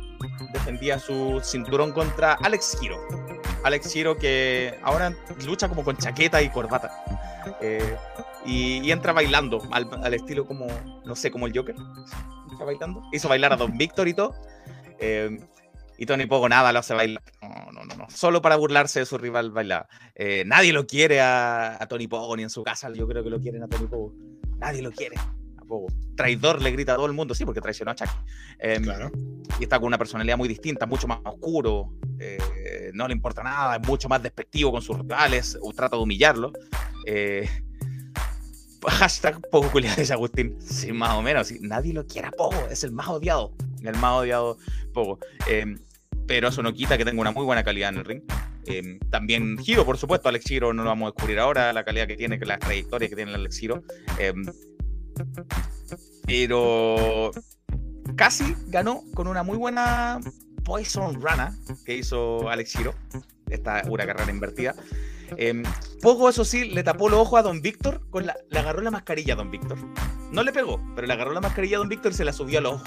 defendía 0.54 1.00
su 1.00 1.42
cinturón 1.44 1.92
contra 1.92 2.34
Alex 2.34 2.78
Hiro. 2.82 2.98
Alex 3.64 3.96
Hiro 3.96 4.18
que 4.18 4.80
ahora 4.84 5.14
lucha 5.46 5.68
como 5.68 5.84
con 5.84 5.98
chaqueta 5.98 6.42
y 6.42 6.50
corbata. 6.50 6.92
Eh, 7.60 7.98
y, 8.46 8.92
entra 8.92 9.12
bailando 9.12 9.62
al, 9.72 10.14
estilo 10.14 10.46
como, 10.46 10.68
no 11.06 11.16
sé, 11.16 11.32
como 11.32 11.48
el 11.48 11.58
Joker. 11.58 11.76
Entra 12.52 12.66
bailando. 12.66 13.02
Hizo 13.12 13.28
bailar 13.28 13.54
a 13.54 13.58
Don 13.58 13.78
Víctor 13.78 14.08
y 14.08 14.14
todo. 14.14 14.36
Em, 15.00 15.40
y 15.98 16.06
Tony 16.06 16.26
Pogo 16.26 16.48
nada 16.48 16.72
lo 16.72 16.80
hace 16.80 16.94
bailar. 16.94 17.24
No, 17.42 17.72
no, 17.72 17.84
no, 17.84 17.96
no. 17.96 18.08
Solo 18.10 18.42
para 18.42 18.56
burlarse 18.56 19.00
de 19.00 19.06
su 19.06 19.18
rival 19.18 19.52
bailaba. 19.52 19.88
Eh, 20.16 20.44
nadie 20.46 20.72
lo 20.72 20.86
quiere 20.86 21.22
a, 21.22 21.86
Tony 21.90 22.08
Pogo, 22.08 22.36
ni 22.38 22.44
en 22.44 22.50
su 22.50 22.64
casa 22.64 22.90
yo 22.94 23.08
creo 23.08 23.24
que 23.24 23.30
lo 23.30 23.40
quieren 23.40 23.64
a 23.64 23.68
Tony 23.68 23.88
Pogo. 23.88 24.14
Nadie 24.58 24.82
lo 24.82 24.92
quiere 24.92 25.16
Traidor 26.16 26.62
le 26.62 26.72
grita 26.72 26.94
a 26.94 26.96
todo 26.96 27.06
el 27.06 27.14
mundo, 27.14 27.36
sí, 27.36 27.46
porque 27.46 27.62
traicionó 27.62 27.92
a 27.92 27.96
Chucky. 27.96 28.12
Em, 28.60 28.84
claro. 28.84 29.12
Y 29.60 29.64
está 29.64 29.80
con 29.80 29.88
una 29.88 29.98
personalidad 29.98 30.38
muy 30.38 30.48
distinta, 30.48 30.86
mucho 30.86 31.08
más 31.08 31.20
oscuro. 31.24 31.94
Eh, 32.20 32.92
no 32.94 33.08
le 33.08 33.14
importa 33.14 33.44
nada, 33.44 33.76
es 33.76 33.88
mucho 33.88 34.10
más 34.10 34.22
despectivo 34.22 34.72
con 34.72 34.82
sus 34.82 34.98
rivales, 34.98 35.58
trata 35.76 35.96
de 35.98 36.04
humillarlo. 36.04 36.52
Eh, 37.06 37.50
hashtag 38.88 39.40
Pogo 39.50 39.70
de 39.80 40.14
Agustín. 40.14 40.58
Sí, 40.60 40.92
más 40.92 41.12
o 41.12 41.22
menos. 41.22 41.52
Nadie 41.62 41.94
lo 41.94 42.06
quiere 42.06 42.28
a 42.28 42.32
Pogo, 42.32 42.68
es 42.70 42.84
el 42.84 42.92
más 42.92 43.08
odiado 43.08 43.54
el 43.90 43.98
más 43.98 44.14
odiado 44.14 44.58
poco. 44.94 45.20
Em, 45.48 45.78
pero 46.28 46.48
eso 46.48 46.64
no 46.64 46.74
quita 46.74 46.98
que 46.98 47.06
tenga 47.06 47.20
una 47.20 47.32
muy 47.32 47.46
buena 47.46 47.64
calidad 47.64 47.90
en 47.90 47.98
el 47.98 48.06
ring. 48.06 48.22
Em, 48.66 49.00
también 49.10 49.58
Giro, 49.58 49.86
por 49.86 49.98
supuesto, 49.98 50.30
Alex 50.30 50.46
Giro 50.46 50.74
no 50.74 50.84
lo 50.84 50.90
vamos 50.90 51.08
a 51.08 51.12
descubrir 51.12 51.40
ahora, 51.40 51.74
la 51.74 51.84
calidad 51.84 52.08
que 52.08 52.16
tiene, 52.16 52.40
la 52.46 52.58
trayectoria 52.58 53.10
que 53.10 53.16
tiene 53.16 53.34
Alex 53.34 53.60
Giro. 53.60 53.84
Pero 56.26 57.32
casi 58.16 58.56
ganó 58.68 59.04
con 59.14 59.28
una 59.28 59.44
muy 59.44 59.58
buena 59.58 60.20
Poison 60.64 61.22
Rana 61.22 61.58
que 61.86 61.98
hizo 61.98 62.50
Alex 62.50 62.78
Giro. 62.78 62.94
Esta 63.50 63.84
una 63.90 64.06
carrera 64.06 64.32
invertida. 64.32 64.76
Eh, 65.38 65.64
Pogo, 66.02 66.30
eso 66.30 66.46
sí, 66.46 66.66
le 66.66 66.84
tapó 66.84 67.10
los 67.10 67.20
ojos 67.20 67.40
a 67.40 67.44
Don 67.44 67.62
Víctor, 67.62 68.02
con 68.10 68.26
la, 68.26 68.36
le 68.50 68.60
agarró 68.60 68.82
la 68.82 68.92
mascarilla 68.92 69.34
a 69.34 69.38
Don 69.38 69.52
Víctor. 69.52 69.78
No 70.32 70.44
le 70.44 70.52
pegó, 70.52 70.80
pero 70.96 71.08
le 71.08 71.14
agarró 71.14 71.34
la 71.34 71.42
mascarilla 71.42 71.78
a 71.78 71.80
Don 71.80 71.90
Víctor 71.90 72.12
y 72.12 72.16
se 72.16 72.26
la 72.26 72.34
subió 72.34 72.60
al 72.60 72.66
ojo. 72.68 72.84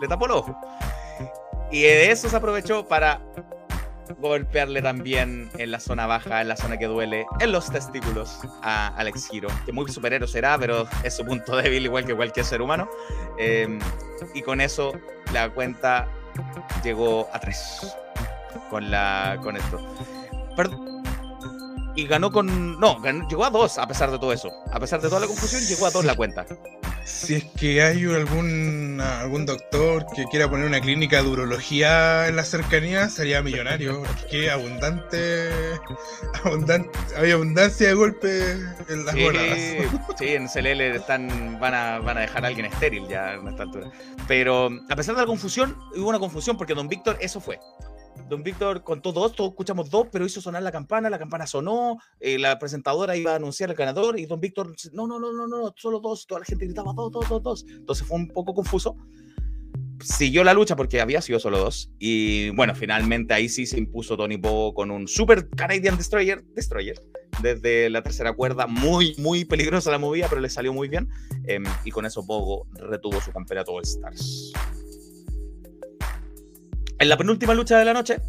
Le 0.00 0.08
tapó 0.08 0.26
los 0.26 0.38
ojos. 0.38 0.56
Y 1.70 1.82
de 1.82 2.10
eso 2.10 2.28
se 2.28 2.36
aprovechó 2.36 2.86
para 2.86 3.22
golpearle 4.18 4.82
también 4.82 5.50
en 5.58 5.70
la 5.70 5.80
zona 5.80 6.06
baja, 6.06 6.40
en 6.40 6.48
la 6.48 6.56
zona 6.56 6.76
que 6.76 6.86
duele, 6.86 7.26
en 7.40 7.52
los 7.52 7.70
testículos 7.70 8.40
a 8.62 8.88
Alex 8.96 9.28
Giro, 9.28 9.48
que 9.64 9.72
muy 9.72 9.90
superhéroe 9.90 10.28
será, 10.28 10.58
pero 10.58 10.86
es 11.02 11.16
su 11.16 11.24
punto 11.24 11.56
débil 11.62 11.84
igual 11.84 12.04
que 12.04 12.14
cualquier 12.14 12.44
ser 12.44 12.62
humano. 12.62 12.88
Em, 13.38 13.78
y 14.34 14.42
con 14.42 14.60
eso 14.60 14.92
la 15.32 15.50
cuenta 15.50 16.08
llegó 16.84 17.28
a 17.32 17.40
tres 17.40 17.94
con, 18.70 18.90
la, 18.90 19.38
con 19.42 19.56
esto. 19.56 19.78
Y 21.94 22.06
ganó 22.06 22.32
con. 22.32 22.80
No, 22.80 22.98
llegó 23.28 23.44
a 23.44 23.50
dos 23.50 23.78
a 23.78 23.86
pesar 23.86 24.10
de 24.10 24.18
todo 24.18 24.32
eso. 24.32 24.50
A 24.72 24.80
pesar 24.80 25.00
de 25.00 25.08
toda 25.08 25.20
la 25.20 25.26
confusión, 25.26 25.62
llegó 25.62 25.86
a 25.86 25.90
dos 25.90 26.04
la 26.04 26.14
cuenta. 26.14 26.46
Si 27.04 27.34
es 27.34 27.44
que 27.44 27.82
hay 27.82 28.04
algún, 28.04 29.00
algún 29.00 29.44
doctor 29.44 30.06
que 30.14 30.24
quiera 30.26 30.48
poner 30.48 30.66
una 30.66 30.80
clínica 30.80 31.22
de 31.22 31.28
urología 31.28 32.28
en 32.28 32.36
la 32.36 32.44
cercanía, 32.44 33.08
sería 33.08 33.42
millonario. 33.42 34.02
Qué 34.30 34.50
abundante, 34.50 35.50
abundante. 36.44 36.90
Hay 37.16 37.32
abundancia 37.32 37.88
de 37.88 37.94
golpes 37.94 38.58
en 38.88 39.04
las 39.04 39.14
sí, 39.14 39.28
Sí, 40.18 40.28
en 40.28 40.46
CLL 40.46 40.80
están, 40.80 41.58
van, 41.60 41.74
a, 41.74 41.98
van 41.98 42.18
a 42.18 42.20
dejar 42.20 42.44
a 42.44 42.48
alguien 42.48 42.66
estéril 42.66 43.08
ya 43.08 43.34
en 43.34 43.48
esta 43.48 43.64
altura. 43.64 43.90
Pero 44.28 44.70
a 44.88 44.96
pesar 44.96 45.14
de 45.14 45.22
la 45.22 45.26
confusión, 45.26 45.76
hubo 45.96 46.08
una 46.08 46.18
confusión 46.18 46.56
porque 46.56 46.74
Don 46.74 46.88
Víctor, 46.88 47.18
eso 47.20 47.40
fue. 47.40 47.58
Don 48.28 48.42
Víctor 48.42 48.82
contó 48.82 49.12
dos, 49.12 49.34
todos 49.34 49.50
escuchamos 49.50 49.90
dos, 49.90 50.08
pero 50.10 50.24
hizo 50.24 50.40
sonar 50.40 50.62
la 50.62 50.72
campana, 50.72 51.10
la 51.10 51.18
campana 51.18 51.46
sonó, 51.46 51.98
eh, 52.20 52.38
la 52.38 52.58
presentadora 52.58 53.16
iba 53.16 53.32
a 53.32 53.36
anunciar 53.36 53.70
el 53.70 53.76
ganador 53.76 54.18
y 54.18 54.26
Don 54.26 54.40
Víctor, 54.40 54.74
no, 54.92 55.06
no, 55.06 55.18
no, 55.18 55.32
no, 55.32 55.46
no, 55.46 55.74
solo 55.76 56.00
dos, 56.00 56.26
toda 56.26 56.40
la 56.40 56.46
gente 56.46 56.64
gritaba 56.64 56.92
dos, 56.94 57.12
dos, 57.12 57.28
dos, 57.28 57.42
dos. 57.42 57.64
Entonces 57.68 58.06
fue 58.06 58.16
un 58.16 58.28
poco 58.28 58.54
confuso. 58.54 58.96
Siguió 60.00 60.42
la 60.42 60.52
lucha 60.52 60.74
porque 60.74 61.00
había 61.00 61.20
sido 61.22 61.38
solo 61.38 61.58
dos. 61.58 61.92
Y 61.98 62.50
bueno, 62.50 62.74
finalmente 62.74 63.34
ahí 63.34 63.48
sí 63.48 63.66
se 63.66 63.78
impuso 63.78 64.16
Tony 64.16 64.36
Pogo 64.36 64.74
con 64.74 64.90
un 64.90 65.06
Super 65.06 65.48
Canadian 65.50 65.96
Destroyer, 65.96 66.42
Destroyer, 66.54 67.00
desde 67.40 67.88
la 67.88 68.02
tercera 68.02 68.32
cuerda. 68.32 68.66
Muy, 68.66 69.14
muy 69.18 69.44
peligrosa 69.44 69.92
la 69.92 69.98
movida, 69.98 70.26
pero 70.28 70.40
le 70.40 70.50
salió 70.50 70.72
muy 70.72 70.88
bien. 70.88 71.08
Em, 71.46 71.62
y 71.84 71.92
con 71.92 72.04
eso 72.04 72.26
Pogo 72.26 72.66
retuvo 72.72 73.20
su 73.20 73.30
campeonato 73.30 73.72
All 73.72 73.84
Stars. 73.84 74.52
En 77.02 77.08
la 77.08 77.16
penúltima 77.16 77.52
lucha 77.52 77.76
de 77.80 77.84
la 77.84 77.92
noche, 77.92 78.20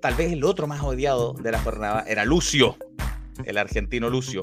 tal 0.00 0.14
vez 0.14 0.30
el 0.30 0.44
otro 0.44 0.68
más 0.68 0.80
odiado 0.80 1.32
de 1.32 1.50
la 1.50 1.58
jornada 1.58 2.04
era 2.06 2.24
Lucio, 2.24 2.76
el 3.44 3.58
argentino 3.58 4.08
Lucio, 4.08 4.40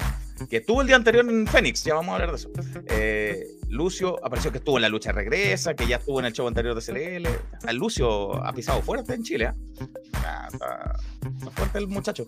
que 0.50 0.58
estuvo 0.58 0.82
el 0.82 0.86
día 0.86 0.96
anterior 0.96 1.26
en 1.26 1.46
Fénix, 1.46 1.82
ya 1.82 1.94
vamos 1.94 2.10
a 2.10 2.14
hablar 2.16 2.30
de 2.30 2.36
eso. 2.36 2.50
Eh, 2.90 3.42
Lucio 3.70 4.22
apareció 4.22 4.52
que 4.52 4.58
estuvo 4.58 4.76
en 4.76 4.82
la 4.82 4.90
lucha 4.90 5.12
regresa, 5.12 5.72
que 5.72 5.86
ya 5.86 5.96
estuvo 5.96 6.20
en 6.20 6.26
el 6.26 6.34
show 6.34 6.46
anterior 6.46 6.78
de 6.78 6.82
CLL. 6.82 7.26
El 7.70 7.76
Lucio 7.76 8.34
ha 8.44 8.52
pisado 8.52 8.82
fuerte 8.82 9.14
en 9.14 9.22
Chile, 9.22 9.46
¿eh? 9.46 9.86
está, 10.12 10.98
fuerte 11.52 11.78
el 11.78 11.88
muchacho. 11.88 12.26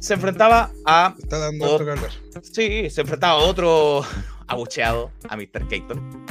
Se 0.00 0.14
enfrentaba 0.14 0.70
a. 0.86 1.14
Está 1.18 1.40
dando 1.40 1.74
otro, 1.74 1.92
otro 1.92 2.08
Sí, 2.40 2.88
se 2.88 3.02
enfrentaba 3.02 3.34
a 3.34 3.44
otro 3.44 4.02
abucheado, 4.46 5.10
a 5.28 5.36
Mr. 5.36 5.68
Keaton 5.68 6.24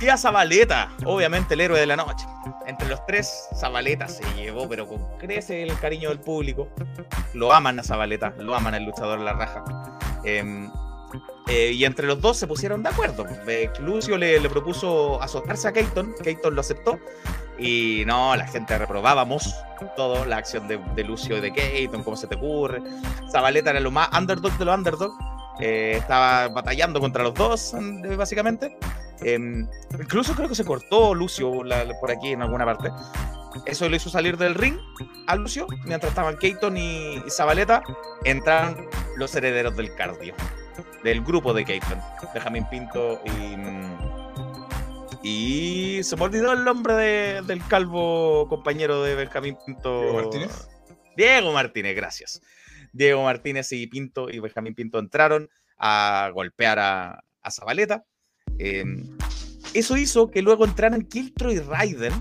Partía 0.00 0.16
Zabaleta, 0.16 0.88
obviamente 1.04 1.52
el 1.52 1.60
héroe 1.60 1.78
de 1.78 1.84
la 1.84 1.94
noche. 1.94 2.26
Entre 2.66 2.88
los 2.88 3.04
tres, 3.04 3.48
Zabaleta 3.54 4.08
se 4.08 4.24
llevó, 4.34 4.66
pero 4.66 4.86
con 4.86 5.06
crece 5.18 5.62
el 5.62 5.78
cariño 5.78 6.08
del 6.08 6.20
público. 6.20 6.70
Lo 7.34 7.52
aman 7.52 7.78
a 7.78 7.82
Zabaleta, 7.82 8.32
lo 8.38 8.54
aman 8.54 8.72
al 8.72 8.84
luchador 8.84 9.18
La 9.18 9.34
Raja. 9.34 9.62
Em, 10.24 10.72
eh, 11.48 11.72
y 11.72 11.84
entre 11.84 12.06
los 12.06 12.18
dos 12.18 12.38
se 12.38 12.46
pusieron 12.46 12.82
de 12.82 12.88
acuerdo. 12.88 13.26
Lucio 13.80 14.16
le, 14.16 14.40
propuso 14.48 15.20
asociarse 15.20 15.68
a 15.68 15.72
Keaton, 15.74 16.14
Keaton 16.24 16.54
lo 16.54 16.62
aceptó. 16.62 16.98
Y 17.58 18.04
no, 18.06 18.34
la 18.36 18.46
gente 18.46 18.78
reprobábamos 18.78 19.54
todo, 19.96 20.24
la 20.24 20.38
acción 20.38 20.66
de, 20.66 21.04
Lucio 21.04 21.36
y 21.36 21.40
de 21.42 21.52
Keaton, 21.52 22.04
cómo 22.04 22.16
se 22.16 22.26
te 22.26 22.36
ocurre. 22.36 22.80
Zabaleta 23.30 23.68
era 23.68 23.80
lo 23.80 23.90
más 23.90 24.08
underdog 24.18 24.56
de 24.56 24.64
los 24.64 24.78
underdog. 24.78 25.12
Eh, 25.60 25.96
estaba 25.98 26.48
batallando 26.48 27.00
contra 27.00 27.22
los 27.22 27.34
dos, 27.34 27.74
básicamente. 28.16 28.78
Em, 29.22 29.68
incluso 29.98 30.34
creo 30.34 30.48
que 30.48 30.54
se 30.54 30.64
cortó 30.64 31.14
Lucio 31.14 31.52
por 32.00 32.10
aquí 32.10 32.32
en 32.32 32.42
alguna 32.42 32.64
parte. 32.64 32.90
Eso 33.66 33.88
lo 33.88 33.96
hizo 33.96 34.08
salir 34.10 34.36
del 34.36 34.54
ring 34.54 34.78
a 35.26 35.36
Lucio. 35.36 35.66
Mientras 35.84 36.10
estaban 36.10 36.36
Keaton 36.36 36.76
y, 36.76 37.22
Zabaleta, 37.28 37.82
entraron 38.24 38.88
los 39.16 39.34
herederos 39.34 39.76
del 39.76 39.94
cardio. 39.94 40.34
Del 41.02 41.22
grupo 41.22 41.52
de 41.52 41.64
Keaton. 41.64 42.00
Benjamín 42.32 42.66
Pinto 42.70 43.20
y. 43.24 43.56
Y 45.22 46.02
se 46.02 46.16
me 46.16 46.22
olvidó 46.22 46.52
el 46.52 46.64
nombre 46.64 47.42
del 47.42 47.66
calvo 47.66 48.48
compañero 48.48 49.02
de 49.02 49.14
Benjamín 49.14 49.56
Pinto. 49.66 50.00
Diego 50.00 50.14
Martínez. 50.14 50.68
Diego 51.16 51.52
Martínez, 51.52 51.96
gracias. 51.96 52.40
Diego 52.92 53.24
Martínez 53.24 53.70
y 53.72 53.86
Pinto 53.86 54.30
y 54.30 54.38
Benjamín 54.38 54.74
Pinto 54.74 54.98
entraron 54.98 55.50
a 55.76 56.30
golpear 56.32 56.78
a, 56.78 57.24
a 57.42 57.50
Zabaleta. 57.50 58.04
Em, 58.62 59.08
eso 59.72 59.96
hizo 59.96 60.30
que 60.30 60.42
luego 60.42 60.66
entraran 60.66 61.06
Kiltro 61.06 61.50
y 61.50 61.58
Raiden 61.58 62.12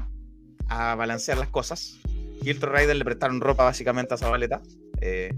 a 0.70 0.96
balancear 0.96 1.38
las 1.38 1.50
cosas. 1.50 2.00
Kiltro 2.42 2.72
y 2.72 2.76
Raiden 2.76 2.98
le 2.98 3.04
prestaron 3.04 3.42
ropa 3.42 3.66
básicamente 3.66 4.14
a 4.14 4.18
Zabaleta. 4.18 4.62
Eh, 5.02 5.34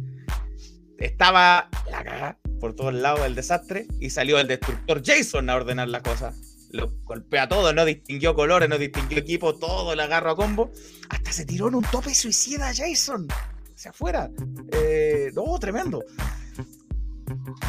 estaba 0.99 1.69
la 1.89 2.03
caga 2.03 2.37
por 2.59 2.75
todos 2.75 2.93
lados 2.93 3.21
del 3.23 3.33
desastre 3.33 3.87
y 3.99 4.11
salió 4.11 4.39
el 4.39 4.47
destructor 4.47 5.01
Jason 5.03 5.49
a 5.49 5.55
ordenar 5.55 5.87
las 5.87 6.03
cosas. 6.03 6.35
Lo 6.69 6.93
golpea 7.03 7.49
todo, 7.49 7.73
no 7.73 7.83
distinguió 7.83 8.35
colores, 8.35 8.69
no 8.69 8.77
distinguió 8.77 9.17
equipo, 9.17 9.55
todo 9.55 9.95
le 9.95 10.03
agarro 10.03 10.29
a 10.29 10.35
combo. 10.35 10.71
Hasta 11.09 11.31
se 11.31 11.45
tiró 11.45 11.67
en 11.69 11.75
un 11.75 11.83
tope 11.83 12.13
suicida 12.13 12.71
Jason. 12.75 13.27
Hacia 13.73 13.89
afuera. 13.89 14.29
Eh, 14.71 15.31
no, 15.33 15.57
tremendo. 15.57 16.03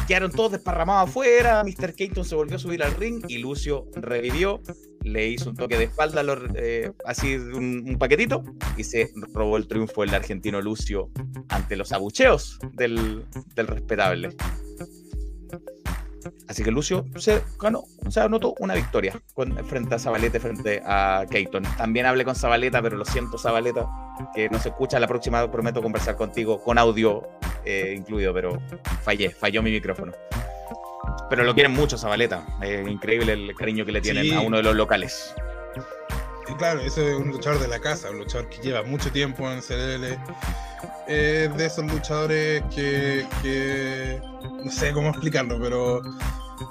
Quedaron 0.07 0.31
todos 0.31 0.53
desparramados 0.53 1.09
afuera. 1.09 1.63
Mr. 1.63 1.93
Keaton 1.93 2.25
se 2.25 2.35
volvió 2.35 2.57
a 2.57 2.59
subir 2.59 2.83
al 2.83 2.93
ring 2.95 3.23
y 3.27 3.37
Lucio 3.39 3.85
revivió. 3.95 4.61
Le 5.01 5.27
hizo 5.27 5.49
un 5.49 5.55
toque 5.55 5.77
de 5.77 5.85
espalda, 5.85 6.23
eh, 6.55 6.91
así 7.05 7.35
un, 7.35 7.97
paquetito, 7.99 8.43
y 8.77 8.85
se 8.85 9.11
robó 9.33 9.57
el 9.57 9.67
triunfo 9.67 10.03
el 10.03 10.13
argentino 10.13 10.61
Lucio 10.61 11.09
ante 11.49 11.75
los 11.75 11.91
abucheos 11.91 12.57
del, 12.71 13.25
respetable. 13.55 14.29
Así 16.47 16.63
que 16.63 16.71
Lucio 16.71 17.05
se 17.17 17.41
ganó, 17.59 17.83
se 18.09 18.21
anotó 18.21 18.55
una 18.59 18.75
victoria 18.75 19.21
frente 19.67 19.95
a 19.95 19.99
Zabaleta, 19.99 20.39
frente 20.39 20.81
a 20.85 21.25
Keaton. 21.29 21.63
También 21.77 22.05
hablé 22.05 22.23
con 22.23 22.35
Zabaleta, 22.35 22.81
pero 22.81 22.95
lo 22.95 23.03
siento, 23.03 23.37
Zabaleta, 23.37 23.85
que 24.33 24.49
no 24.49 24.57
se 24.57 24.69
escucha. 24.69 25.01
La 25.01 25.07
próxima 25.07 25.51
prometo 25.51 25.81
conversar 25.81 26.15
contigo 26.15 26.63
con 26.63 26.77
audio 26.77 27.23
eh, 27.65 27.93
incluido, 27.97 28.33
pero 28.33 28.61
fallé, 29.01 29.29
falló 29.29 29.61
mi 29.61 29.71
micrófono. 29.71 30.11
Pero 31.29 31.43
lo 31.43 31.53
quieren 31.53 31.71
mucho, 31.71 31.97
Zabaleta. 31.97 32.45
Es 32.61 32.87
increíble 32.87 33.33
el 33.33 33.55
cariño 33.55 33.85
que 33.85 33.91
le 33.91 34.01
tienen 34.01 34.33
a 34.33 34.41
uno 34.41 34.57
de 34.57 34.63
los 34.63 34.75
locales. 34.75 35.33
Y 36.47 36.53
claro, 36.55 36.81
ese 36.81 37.11
es 37.11 37.15
un 37.17 37.29
luchador 37.29 37.59
de 37.59 37.67
la 37.67 37.79
casa, 37.79 38.09
un 38.09 38.19
luchador 38.19 38.49
que 38.49 38.61
lleva 38.61 38.83
mucho 38.83 39.11
tiempo 39.11 39.49
en 39.49 39.61
CLL. 39.61 40.17
Es 41.07 41.55
de 41.55 41.65
esos 41.65 41.85
luchadores 41.91 42.63
que, 42.73 43.25
que 43.41 44.21
no 44.41 44.71
sé 44.71 44.91
cómo 44.91 45.09
explicarlo, 45.09 45.59
pero 45.59 46.01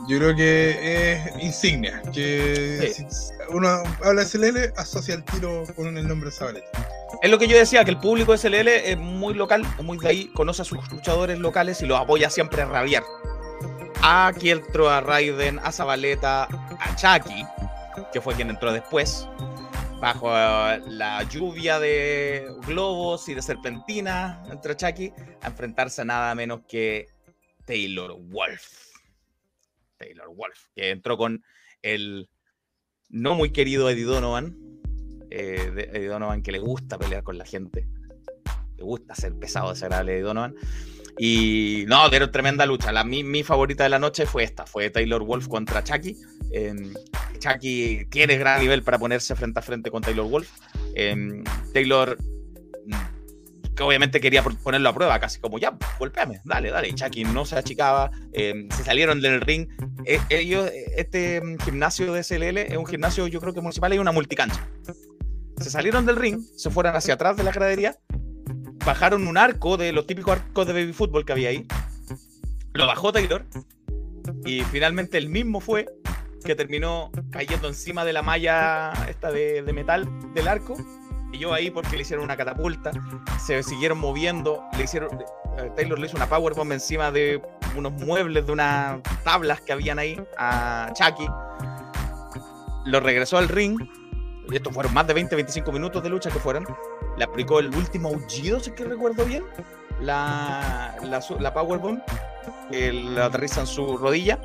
yo 0.08 0.18
creo 0.18 0.36
que 0.36 1.12
es 1.12 1.42
insignia. 1.42 2.02
Que 2.12 2.92
si 2.94 3.04
uno 3.50 3.68
habla 4.02 4.22
de 4.22 4.26
SLL, 4.26 4.72
asocia 4.76 5.14
el 5.14 5.24
tiro 5.24 5.64
con 5.76 5.96
el 5.96 6.06
nombre 6.06 6.30
de 6.30 6.36
Zabaleta. 6.36 6.68
Es 7.22 7.30
lo 7.30 7.38
que 7.38 7.46
yo 7.46 7.56
decía, 7.56 7.84
que 7.84 7.90
el 7.90 7.98
público 7.98 8.32
de 8.32 8.38
SLL 8.38 8.68
es 8.68 8.98
muy 8.98 9.34
local, 9.34 9.62
es 9.78 9.84
muy 9.84 9.98
de 9.98 10.08
ahí, 10.08 10.28
conoce 10.34 10.62
a 10.62 10.64
sus 10.64 10.90
luchadores 10.90 11.38
locales 11.38 11.80
y 11.82 11.86
los 11.86 12.00
apoya 12.00 12.30
siempre 12.30 12.62
a 12.62 12.66
rabiar. 12.66 13.04
A 14.02 14.32
Kieltro, 14.36 14.90
a 14.90 15.00
Raiden, 15.00 15.60
a 15.60 15.70
Zabaleta, 15.70 16.44
a 16.44 16.96
Chucky, 16.96 17.44
que 18.12 18.20
fue 18.20 18.34
quien 18.34 18.50
entró 18.50 18.72
después, 18.72 19.28
bajo 20.00 20.30
la 20.32 21.22
lluvia 21.30 21.78
de 21.78 22.48
globos 22.66 23.28
y 23.28 23.34
de 23.34 23.42
serpentinas 23.42 24.38
entre 24.50 24.76
Chucky, 24.76 25.12
a 25.42 25.46
enfrentarse 25.46 26.02
a 26.02 26.04
nada 26.04 26.34
menos 26.34 26.62
que 26.66 27.06
Taylor 27.64 28.16
Wolf. 28.18 28.91
Taylor 30.02 30.28
Wolf, 30.34 30.66
que 30.74 30.90
entró 30.90 31.16
con 31.16 31.44
el 31.82 32.28
no 33.08 33.34
muy 33.34 33.50
querido 33.50 33.88
Eddie 33.88 34.04
Donovan. 34.04 34.56
Eh, 35.30 35.88
Eddie 35.92 36.08
Donovan 36.08 36.42
que 36.42 36.52
le 36.52 36.58
gusta 36.58 36.98
pelear 36.98 37.22
con 37.22 37.38
la 37.38 37.44
gente. 37.44 37.86
Le 38.76 38.82
gusta 38.82 39.14
ser 39.14 39.34
pesado, 39.38 39.70
desagradable 39.70 40.14
Eddie 40.14 40.22
Donovan. 40.22 40.54
Y 41.18 41.84
no, 41.88 42.08
dieron 42.08 42.32
tremenda 42.32 42.66
lucha. 42.66 42.90
La, 42.90 43.04
mi, 43.04 43.42
favorita 43.42 43.84
de 43.84 43.90
la 43.90 43.98
noche 43.98 44.26
fue 44.26 44.44
esta, 44.44 44.66
fue 44.66 44.90
Taylor 44.90 45.22
Wolf 45.22 45.46
contra 45.46 45.84
Chucky. 45.84 46.16
Eh, 46.52 46.74
Chucky 47.38 48.06
tiene 48.10 48.38
gran 48.38 48.60
nivel 48.60 48.82
para 48.82 48.98
ponerse 48.98 49.36
frente 49.36 49.60
a 49.60 49.62
frente 49.62 49.90
con 49.90 50.02
Taylor 50.02 50.28
Wolf. 50.28 50.50
Em, 50.94 51.44
Taylor 51.72 52.18
que 53.76 53.82
obviamente 53.82 54.20
quería 54.20 54.42
ponerlo 54.42 54.88
a 54.88 54.94
prueba, 54.94 55.18
casi 55.18 55.40
como 55.40 55.58
ya, 55.58 55.76
golpeame, 55.98 56.40
dale, 56.44 56.70
dale. 56.70 56.88
Y 56.88 56.94
Chucky 56.94 57.24
no 57.24 57.44
se 57.44 57.56
achicaba, 57.56 58.10
em, 58.32 58.68
se 58.70 58.84
salieron 58.84 59.20
del 59.20 59.40
ring. 59.40 59.68
E, 60.04 60.20
ellos, 60.30 60.70
este 60.96 61.36
em, 61.36 61.58
gimnasio 61.58 62.12
de 62.12 62.22
SLL 62.22 62.58
es 62.58 62.76
un 62.76 62.86
gimnasio, 62.86 63.26
yo 63.26 63.40
creo 63.40 63.54
que 63.54 63.60
municipal, 63.60 63.92
y 63.94 63.98
una 63.98 64.12
multicancha. 64.12 64.68
Se 65.58 65.70
salieron 65.70 66.06
del 66.06 66.16
ring, 66.16 66.40
se 66.56 66.70
fueron 66.70 66.96
hacia 66.96 67.14
atrás 67.14 67.36
de 67.36 67.44
la 67.44 67.52
gradería, 67.52 67.96
bajaron 68.84 69.26
un 69.26 69.38
arco 69.38 69.76
de 69.76 69.92
los 69.92 70.06
típicos 70.06 70.32
arcos 70.32 70.66
de 70.66 70.72
baby 70.72 70.92
fútbol 70.92 71.24
que 71.24 71.32
había 71.32 71.50
ahí. 71.50 71.66
Lo 72.74 72.86
bajó 72.86 73.12
Taylor 73.12 73.44
y 74.44 74.62
finalmente 74.64 75.18
el 75.18 75.28
mismo 75.28 75.60
fue 75.60 75.86
que 76.44 76.54
terminó 76.54 77.10
cayendo 77.30 77.68
encima 77.68 78.04
de 78.04 78.12
la 78.12 78.22
malla 78.22 78.92
esta 79.08 79.30
de, 79.30 79.62
metal 79.72 80.08
del 80.34 80.48
arco 80.48 80.76
yo 81.38 81.52
ahí 81.52 81.70
porque 81.70 81.96
le 81.96 82.02
hicieron 82.02 82.24
una 82.24 82.36
catapulta, 82.36 82.90
se 83.44 83.62
siguieron 83.62 83.98
moviendo, 83.98 84.64
le 84.76 84.84
hicieron, 84.84 85.10
eh, 85.58 85.70
Taylor 85.76 85.98
le 85.98 86.06
hizo 86.06 86.16
una 86.16 86.28
powerbomb 86.28 86.72
encima 86.72 87.10
de 87.10 87.42
unos 87.76 87.92
muebles, 87.92 88.46
de 88.46 88.52
unas 88.52 89.00
tablas 89.24 89.60
que 89.60 89.72
habían 89.72 89.98
ahí 89.98 90.20
a 90.38 90.92
Chucky. 90.94 91.26
Lo 92.84 93.00
regresó 93.00 93.38
al 93.38 93.48
ring. 93.48 93.78
Y 94.50 94.56
estos 94.56 94.74
fueron 94.74 94.92
más 94.92 95.06
de 95.06 95.14
20-25 95.14 95.72
minutos 95.72 96.02
de 96.02 96.10
lucha 96.10 96.30
que 96.30 96.40
fueron. 96.40 96.66
Le 97.16 97.24
aplicó 97.24 97.60
el 97.60 97.74
último 97.74 98.08
aullido, 98.08 98.58
si 98.58 98.72
que 98.72 98.84
recuerdo 98.84 99.24
bien. 99.24 99.44
La, 100.00 100.96
la, 101.02 101.54
powerbomb. 101.54 102.00
Que 102.70 102.92
la 102.92 103.26
aterriza 103.26 103.60
en 103.60 103.66
su 103.68 103.96
rodilla 103.96 104.40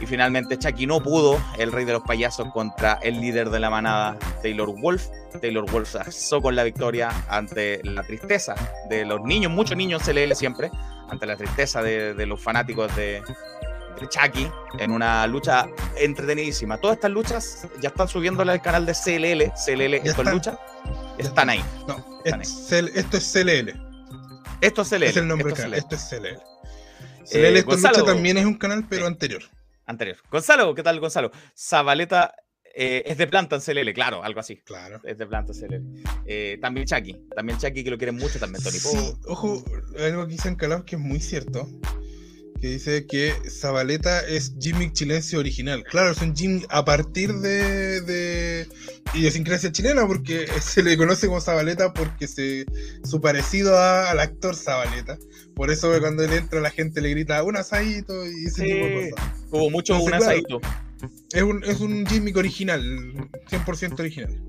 y 0.00 0.06
finalmente 0.06 0.58
Chucky 0.58 0.86
no 0.86 1.02
pudo, 1.02 1.40
el 1.58 1.72
rey 1.72 1.84
de 1.84 1.92
los 1.92 2.02
payasos, 2.02 2.52
contra 2.52 2.94
el 3.02 3.20
líder 3.20 3.50
de 3.50 3.60
la 3.60 3.70
manada, 3.70 4.18
Taylor 4.42 4.68
Wolf. 4.80 5.06
Taylor 5.40 5.68
Wolf 5.70 5.90
se 5.92 5.98
asó 5.98 6.40
con 6.40 6.54
la 6.54 6.62
victoria 6.64 7.10
ante 7.28 7.80
la 7.84 8.02
tristeza 8.02 8.54
de 8.88 9.04
los 9.04 9.20
niños, 9.22 9.50
muchos 9.50 9.76
niños 9.76 10.06
lee 10.08 10.32
siempre, 10.34 10.70
ante 11.08 11.26
la 11.26 11.36
tristeza 11.36 11.82
de, 11.82 12.26
los 12.26 12.40
fanáticos 12.40 12.94
de, 12.96 13.22
Chucky 14.08 14.50
en 14.80 14.90
una 14.90 15.26
lucha 15.26 15.66
entretenidísima. 15.96 16.76
Todas 16.78 16.96
estas 16.96 17.10
luchas 17.10 17.68
ya 17.80 17.88
están 17.88 18.08
subiéndole 18.08 18.52
al 18.52 18.60
canal 18.60 18.84
de 18.84 18.92
CLL, 18.92 19.52
CLL, 19.64 19.94
esto 19.94 20.22
es 20.22 20.30
lucha, 20.30 20.58
están 21.16 21.48
ahí. 21.50 21.64
No, 21.86 22.04
esto 22.24 23.16
es 23.16 23.32
CLL. 23.32 23.70
Esto 24.60 24.82
es 24.82 24.88
CLL. 24.88 25.02
Es 25.04 25.16
el 25.16 25.28
nombre 25.28 25.46
del 25.48 25.56
canal, 25.56 25.74
esto 25.74 25.94
es 25.94 26.04
CLL. 26.10 26.38
CLL, 27.30 27.56
esto 27.56 27.76
lucha 27.76 28.04
también 28.04 28.36
es 28.36 28.44
un 28.44 28.58
canal, 28.58 28.84
pero 28.88 29.06
anterior 29.06 29.42
anterior. 29.86 30.16
Gonzalo, 30.30 30.74
¿qué 30.74 30.82
tal, 30.82 31.00
Gonzalo? 31.00 31.30
Zabaleta 31.56 32.34
eh, 32.74 33.02
es 33.06 33.18
de 33.18 33.26
planta 33.26 33.56
en 33.56 33.62
CLL, 33.62 33.92
claro, 33.92 34.24
algo 34.24 34.40
así. 34.40 34.56
Claro. 34.64 35.00
Es 35.04 35.16
de 35.16 35.26
planta 35.26 35.52
en 35.52 35.60
CLL. 35.60 36.04
Eh, 36.26 36.58
también 36.60 36.86
Chucky, 36.86 37.16
también 37.34 37.58
Chucky 37.58 37.84
que 37.84 37.90
lo 37.90 37.98
quieren 37.98 38.16
mucho, 38.16 38.38
también 38.38 38.62
Tony 38.62 38.78
sí, 38.78 39.14
Ojo, 39.26 39.64
algo 39.98 40.26
que 40.26 40.32
dicen 40.32 40.56
Calab 40.56 40.84
que 40.84 40.96
es 40.96 41.02
muy 41.02 41.20
cierto 41.20 41.68
que 42.64 42.70
dice 42.70 43.06
que 43.06 43.34
Zabaleta 43.50 44.26
es 44.26 44.54
Jimmy 44.58 44.90
Chilense 44.90 45.36
original. 45.36 45.84
Claro, 45.84 46.12
es 46.12 46.22
un 46.22 46.34
Jimmy 46.34 46.62
a 46.70 46.82
partir 46.82 47.30
de, 47.34 48.00
de 48.00 48.66
idiosincrasia 49.14 49.72
chilena, 49.72 50.06
porque 50.06 50.46
se 50.60 50.82
le 50.82 50.96
conoce 50.96 51.26
como 51.26 51.40
Zabaleta 51.40 51.92
porque 51.92 52.26
se, 52.26 52.66
su 53.04 53.20
parecido 53.20 53.78
al 53.78 54.20
actor 54.20 54.56
Zabaleta. 54.56 55.18
Por 55.54 55.70
eso 55.70 55.90
cuando 56.00 56.24
él 56.24 56.32
entra 56.32 56.60
la 56.60 56.70
gente 56.70 57.00
le 57.00 57.10
grita 57.10 57.42
un 57.42 57.56
asadito 57.56 58.26
y 58.26 58.46
ese 58.46 58.64
tipo 58.64 58.86
de 58.86 59.10
cosas. 59.10 59.32
Hubo 59.50 59.70
mucho 59.70 60.00
un 60.00 60.14
asadito. 60.14 60.60
Es 61.32 61.42
un, 61.42 61.62
es 61.64 61.80
un 61.80 62.06
gimmick 62.06 62.36
original, 62.36 62.82
100% 63.50 64.00
original. 64.00 64.40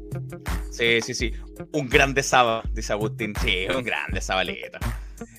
Sí, 0.71 0.99
sí, 1.01 1.13
sí. 1.13 1.33
Un 1.73 1.89
grande 1.89 2.23
Saba, 2.23 2.63
dice 2.73 2.93
Agustín. 2.93 3.33
Sí, 3.43 3.65
un 3.75 3.83
grande 3.83 4.21
Sabaleta. 4.21 4.79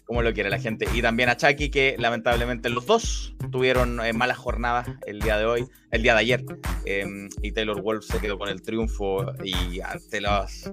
Como 0.07 0.23
lo 0.23 0.33
quiere 0.33 0.51
la 0.51 0.59
gente. 0.59 0.87
Y 0.95 1.03
también 1.03 1.29
a 1.29 1.37
Chucky, 1.37 1.69
que 1.69 1.97
lamentablemente 1.99 2.71
los 2.71 2.87
dos 2.87 3.35
tuvieron 3.51 4.01
eh, 4.05 4.13
malas 4.13 4.39
jornadas 4.39 4.89
el 5.07 5.21
día 5.21 5.37
de 5.37 5.47
hoy, 5.47 5.67
el 5.91 6.03
día 6.03 6.15
de 6.15 6.21
ayer. 6.21 6.45
Em, 6.85 7.29
y 7.43 7.53
Taylor 7.53 7.81
Wolf 7.83 8.05
se 8.05 8.21
quedó 8.21 8.39
con 8.39 8.49
el 8.49 8.63
triunfo 8.63 9.33
y 9.43 9.81
ante 9.81 10.21
las, 10.21 10.73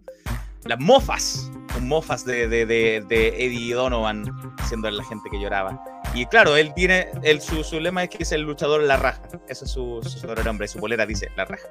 las 0.66 0.80
mofas, 0.80 1.52
mofas 1.82 2.26
de, 2.26 2.48
de, 2.48 2.66
de, 2.66 3.04
de 3.08 3.28
Eddie 3.46 3.74
Donovan, 3.74 4.26
siendo 4.68 4.90
la 4.92 5.04
gente 5.04 5.30
que 5.32 5.42
lloraba. 5.42 5.84
Y 6.16 6.28
claro, 6.28 6.56
él 6.56 6.72
tiene, 6.76 7.10
el, 7.24 7.42
su, 7.42 7.64
su, 7.64 7.80
lema 7.80 8.04
es 8.04 8.10
que 8.10 8.22
es 8.22 8.32
el 8.32 8.42
luchador 8.42 8.84
la 8.84 8.98
raja. 8.98 9.22
Ese 9.48 9.66
es 9.66 9.72
su, 9.72 10.00
su 10.04 10.44
nombre, 10.44 10.68
su 10.68 10.80
bolera 10.80 11.06
dice 11.08 11.30
la 11.36 11.46
raja. 11.46 11.68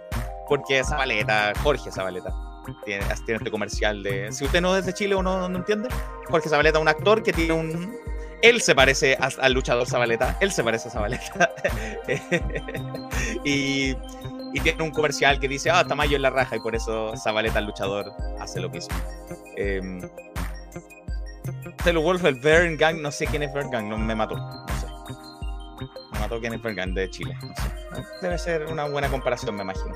Porque 0.48 0.82
Zabaleta, 0.82 1.52
Jorge 1.62 1.92
Zabaleta, 1.92 2.34
tiene, 2.84 3.04
tiene 3.24 3.36
este 3.38 3.50
comercial 3.50 4.02
de... 4.02 4.32
Si 4.32 4.44
usted 4.44 4.60
no 4.60 4.76
es 4.76 4.86
de 4.86 4.92
Chile 4.92 5.14
o 5.14 5.22
no, 5.22 5.48
no 5.48 5.58
entiende, 5.58 5.88
Jorge 6.28 6.48
Zabaleta 6.48 6.78
un 6.78 6.88
actor 6.88 7.22
que 7.22 7.32
tiene 7.32 7.52
un... 7.52 7.96
Él 8.42 8.60
se 8.60 8.74
parece 8.74 9.16
al 9.16 9.52
luchador 9.52 9.86
Zabaleta, 9.86 10.36
él 10.40 10.50
se 10.50 10.64
parece 10.64 10.88
a 10.88 10.90
Zabaleta. 10.90 11.54
y, 13.44 13.90
y, 14.52 14.60
tiene 14.62 14.82
un 14.82 14.90
comercial 14.90 15.38
que 15.38 15.46
dice, 15.46 15.70
ah, 15.70 15.84
Tamayo 15.86 16.16
en 16.16 16.22
la 16.22 16.30
raja, 16.30 16.56
y 16.56 16.60
por 16.60 16.74
eso 16.74 17.16
Zabaleta, 17.16 17.60
el 17.60 17.66
luchador, 17.66 18.12
hace 18.40 18.60
lo 18.60 18.68
mismo. 18.68 18.96
Eh, 19.56 20.00
Taylor 21.84 22.02
Wolf, 22.02 22.24
el 22.24 22.36
Vern 22.36 22.76
Gang, 22.76 23.00
no 23.00 23.10
sé 23.10 23.26
quién 23.26 23.42
es 23.42 23.52
Vern 23.52 23.70
Gang, 23.70 23.88
no 23.88 23.98
me 23.98 24.14
mató, 24.14 24.36
no 24.36 24.66
sé. 24.80 24.86
Me 26.12 26.20
mató 26.20 26.40
quién 26.40 26.54
es 26.54 26.62
Vern 26.62 26.76
Gang 26.76 26.94
de 26.94 27.10
Chile. 27.10 27.36
Debe 28.20 28.38
ser 28.38 28.66
una 28.66 28.88
buena 28.88 29.08
comparación, 29.08 29.56
me 29.56 29.62
imagino. 29.62 29.94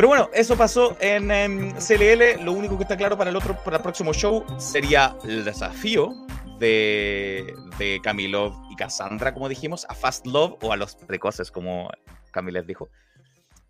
Pero 0.00 0.08
bueno, 0.08 0.30
eso 0.32 0.56
pasó 0.56 0.96
en, 0.98 1.74
CLL. 1.74 2.42
Lo 2.42 2.52
único 2.52 2.78
que 2.78 2.84
está 2.84 2.96
claro 2.96 3.18
para 3.18 3.28
el 3.28 3.36
otro, 3.36 3.54
para 3.62 3.76
el 3.76 3.82
próximo 3.82 4.14
show 4.14 4.46
sería 4.58 5.14
el 5.24 5.44
desafío 5.44 6.14
de, 6.58 7.54
Camilo 8.02 8.58
y 8.70 8.76
Cassandra, 8.76 9.34
como 9.34 9.46
dijimos, 9.46 9.84
a 9.90 9.94
Fast 9.94 10.26
Love 10.26 10.56
o 10.62 10.72
a 10.72 10.78
los 10.78 10.96
precoces, 10.96 11.50
como 11.50 11.90
Camilo 12.30 12.60
les 12.60 12.66
dijo. 12.66 12.88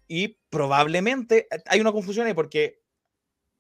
Y 0.07 0.39
probablemente 0.51 1.49
hay 1.67 1.81
una 1.81 1.91
confusión 1.91 2.29
ahí 2.29 2.35
porque 2.35 2.81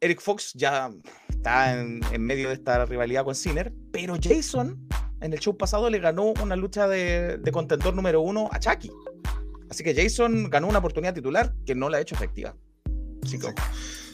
Eric 0.00 0.20
Fox 0.20 0.52
ya 0.54 0.92
está 1.28 1.72
en, 1.76 2.02
medio 2.20 2.50
de 2.50 2.54
esta 2.54 2.86
rivalidad 2.86 3.24
con 3.24 3.34
Sinner, 3.34 3.72
pero 3.90 4.14
Jason 4.22 4.86
en 5.20 5.32
el 5.32 5.40
show 5.40 5.56
pasado 5.56 5.90
le 5.90 5.98
ganó 5.98 6.34
una 6.40 6.54
lucha 6.54 6.86
de, 6.86 7.42
contentor 7.52 7.96
número 7.96 8.20
uno 8.20 8.48
a 8.52 8.60
Chucky. 8.60 8.92
Así 9.70 9.84
que 9.84 9.94
Jason 9.94 10.50
ganó 10.50 10.66
una 10.66 10.80
oportunidad 10.80 11.14
titular 11.14 11.54
que 11.64 11.74
no 11.74 11.88
la 11.88 11.98
ha 11.98 12.00
hecho 12.00 12.16
efectiva. 12.16 12.54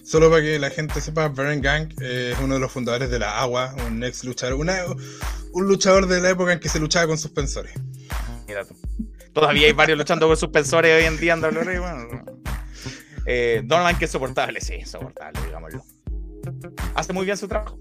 Solo 0.04 0.30
para 0.30 0.42
que 0.42 0.58
la 0.58 0.70
gente 0.70 1.00
sepa, 1.00 1.28
Baron 1.28 1.60
Gang 1.60 1.92
es 2.00 2.38
uno 2.40 2.54
de 2.54 2.60
los 2.60 2.70
fundadores 2.70 3.10
de 3.10 3.18
la 3.18 3.40
Agua, 3.40 3.74
un 3.88 4.04
ex 4.04 4.22
luchador, 4.22 4.54
un 4.56 5.66
luchador 5.66 6.06
de 6.06 6.20
la 6.20 6.30
época 6.30 6.52
en 6.52 6.60
que 6.60 6.68
se 6.68 6.78
luchaba 6.78 7.08
con 7.08 7.18
suspensores. 7.18 7.72
Mira 8.46 8.64
tú. 8.64 8.76
Todavía 9.32 9.66
hay 9.66 9.72
varios 9.72 9.98
luchando 9.98 10.28
con 10.28 10.36
suspensores 10.36 11.02
hoy 11.02 11.06
en 11.06 11.18
día 11.18 11.32
en 11.32 11.42
WWE. 11.42 11.78
Bueno, 11.80 12.24
eh, 13.26 13.62
Donovan 13.64 13.98
que 13.98 14.04
es 14.04 14.10
soportable, 14.10 14.60
sí, 14.60 14.84
soportable, 14.84 15.40
digámoslo. 15.44 15.82
Hace 16.94 17.12
muy 17.12 17.24
bien 17.24 17.36
su 17.36 17.48
trabajo. 17.48 17.78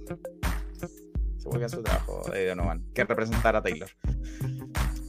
Hace 1.37 1.49
muy 1.49 1.59
bien 1.59 1.69
su 1.69 1.83
trabajo 1.83 2.33
eh, 2.33 2.47
Donovan, 2.47 2.83
que 2.93 3.03
representar 3.03 3.55
a 3.55 3.61
Taylor. 3.61 3.89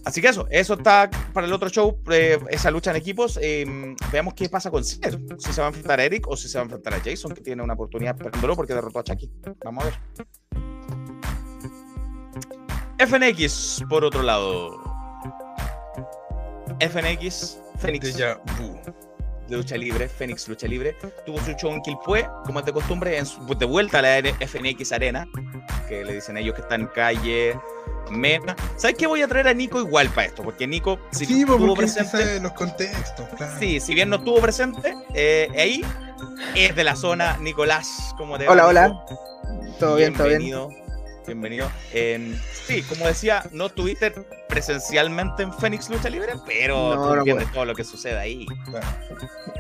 Así 0.07 0.23
que 0.23 0.29
eso, 0.29 0.47
eso 0.51 0.75
está 0.75 1.11
para 1.33 1.49
el 1.49 1.53
otro 1.53 1.69
show, 1.69 2.01
eh, 2.13 2.39
esa 2.51 2.71
lucha 2.71 2.93
en 2.93 2.97
equipos. 2.97 3.41
Em, 3.43 3.97
veamos 4.13 4.35
qué 4.35 4.49
pasa 4.49 4.71
con 4.71 4.85
Sinner, 4.85 5.19
si 5.37 5.53
se 5.53 5.61
va 5.61 5.67
a 5.67 5.71
enfrentar 5.71 5.99
a 5.99 6.05
Eric 6.05 6.29
o 6.29 6.37
si 6.37 6.49
se 6.49 6.59
va 6.59 6.63
a 6.63 6.67
enfrentar 6.67 6.95
a 6.95 7.01
Jason, 7.01 7.35
que 7.35 7.41
tiene 7.41 7.61
una 7.61 7.75
oportunidad 7.75 8.17
perdiéndolo 8.17 8.55
porque 8.55 8.73
derrotó 8.73 9.01
a 9.01 9.03
Chucky. 9.03 9.29
Vamos 9.65 9.83
a 9.83 9.89
ver. 9.89 9.99
FNX, 13.09 13.83
por 13.91 14.05
otro 14.05 14.23
lado. 14.23 14.81
FNX, 16.79 17.59
Phoenix 17.81 18.17
de 18.17 19.57
lucha 19.57 19.77
libre, 19.77 20.09
Fénix 20.09 20.49
Lucha 20.49 20.69
Libre, 20.69 20.97
tuvo 21.25 21.39
su 21.41 21.53
show 21.55 21.73
en 21.73 21.83
Quilpué, 21.83 22.29
como 22.45 22.61
es 22.61 22.67
de 22.67 22.73
costumbre, 22.73 23.19
en 23.19 23.27
de 23.59 23.67
vuelta 23.67 23.99
a 23.99 24.03
la 24.03 24.23
FNX 24.23 24.93
Arena, 24.93 25.27
que 25.89 26.05
le 26.05 26.15
dicen 26.15 26.37
ellos 26.37 26.55
que 26.55 26.61
está 26.63 26.77
en 26.77 26.87
calle 26.87 27.57
Mena. 28.11 28.57
¿Sabes 28.77 28.97
qué? 28.97 29.07
Voy 29.07 29.23
a 29.23 29.29
traer 29.29 29.49
a 29.49 29.55
Nico 29.55 29.81
igual 29.81 30.09
para 30.11 30.27
esto, 30.27 30.43
porque 30.43 30.67
Nico, 30.67 30.99
si 31.11 31.27
sí, 31.27 31.41
estuvo 31.41 31.75
presente. 31.75 32.41
los 32.41 32.53
contextos, 32.53 33.29
claro. 33.37 33.59
Sí, 33.59 33.81
si 33.81 33.95
bien 33.95 34.09
no 34.09 34.17
estuvo 34.17 34.41
presente, 34.41 34.95
eh, 35.15 35.49
ahí 35.57 35.85
es 36.55 36.75
de 36.75 36.85
la 36.85 36.97
zona 36.97 37.37
Nicolás, 37.39 38.15
como 38.17 38.39
de. 38.39 38.49
Hola, 38.49 38.67
hola. 38.67 39.05
Todo 39.79 39.97
bien, 39.97 40.15
todo 40.15 40.29
bien. 40.29 40.41
Bienvenido. 41.27 41.69
sí, 42.67 42.83
como 42.83 43.07
decía, 43.07 43.43
no 43.51 43.67
estuviste 43.67 44.13
presencialmente 44.49 45.43
en 45.43 45.53
Fénix 45.53 45.91
Lucha 45.91 46.09
Libre, 46.09 46.35
pero 46.47 46.95
no, 46.95 47.09
tú 47.09 47.15
entiendes 47.15 47.53
todo 47.53 47.65
lo 47.65 47.75
que 47.75 47.83
sucede 47.83 48.17
ahí. 48.17 48.47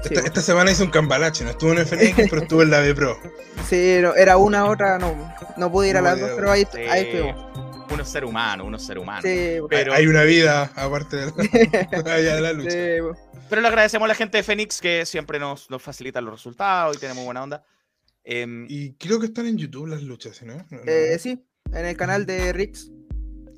Esta, 0.04 0.40
semana 0.40 0.70
hizo 0.70 0.84
un 0.84 0.90
cambalache, 0.90 1.42
no 1.42 1.50
estuvo 1.50 1.72
en 1.72 1.78
el 1.78 1.86
Fénix, 1.86 2.30
pero 2.30 2.42
estuvo 2.42 2.62
en 2.62 2.70
la 2.70 2.80
B 2.80 2.94
Pro. 2.94 3.18
Sí, 3.68 4.00
era 4.16 4.36
una 4.36 4.66
otra, 4.66 4.96
no, 4.96 5.34
no 5.56 5.72
pude 5.72 5.88
ir 5.88 5.96
a 5.96 6.00
las 6.00 6.20
dos, 6.20 6.30
pero 6.36 6.52
ahí, 6.52 6.64
ahí 6.88 7.08
estuvo. 7.08 7.65
Uno 7.90 8.02
es 8.02 8.08
ser 8.08 8.24
humano, 8.24 8.64
uno 8.64 8.76
es 8.76 8.82
ser 8.84 8.98
humano. 8.98 9.22
Sí, 9.22 9.58
pero... 9.68 9.92
Hay 9.94 10.06
una 10.06 10.24
vida 10.24 10.72
aparte 10.74 11.16
de 11.16 11.26
la, 11.26 11.32
de 12.16 12.40
la 12.40 12.52
lucha. 12.52 12.76
pero 13.48 13.62
le 13.62 13.68
agradecemos 13.68 14.06
a 14.06 14.08
la 14.08 14.14
gente 14.14 14.38
de 14.38 14.42
Fénix 14.42 14.80
que 14.80 15.06
siempre 15.06 15.38
nos, 15.38 15.70
nos 15.70 15.82
facilita 15.82 16.20
los 16.20 16.34
resultados 16.34 16.96
y 16.96 17.00
tenemos 17.00 17.24
buena 17.24 17.42
onda. 17.42 17.64
Em, 18.24 18.66
y 18.68 18.94
creo 18.94 19.20
que 19.20 19.26
están 19.26 19.46
en 19.46 19.56
YouTube 19.56 19.86
las 19.86 20.02
luchas, 20.02 20.42
¿no? 20.42 20.66
Eh, 20.86 21.16
sí, 21.20 21.46
en 21.72 21.86
el 21.86 21.96
canal 21.96 22.26
de 22.26 22.52
Rix. 22.52 22.90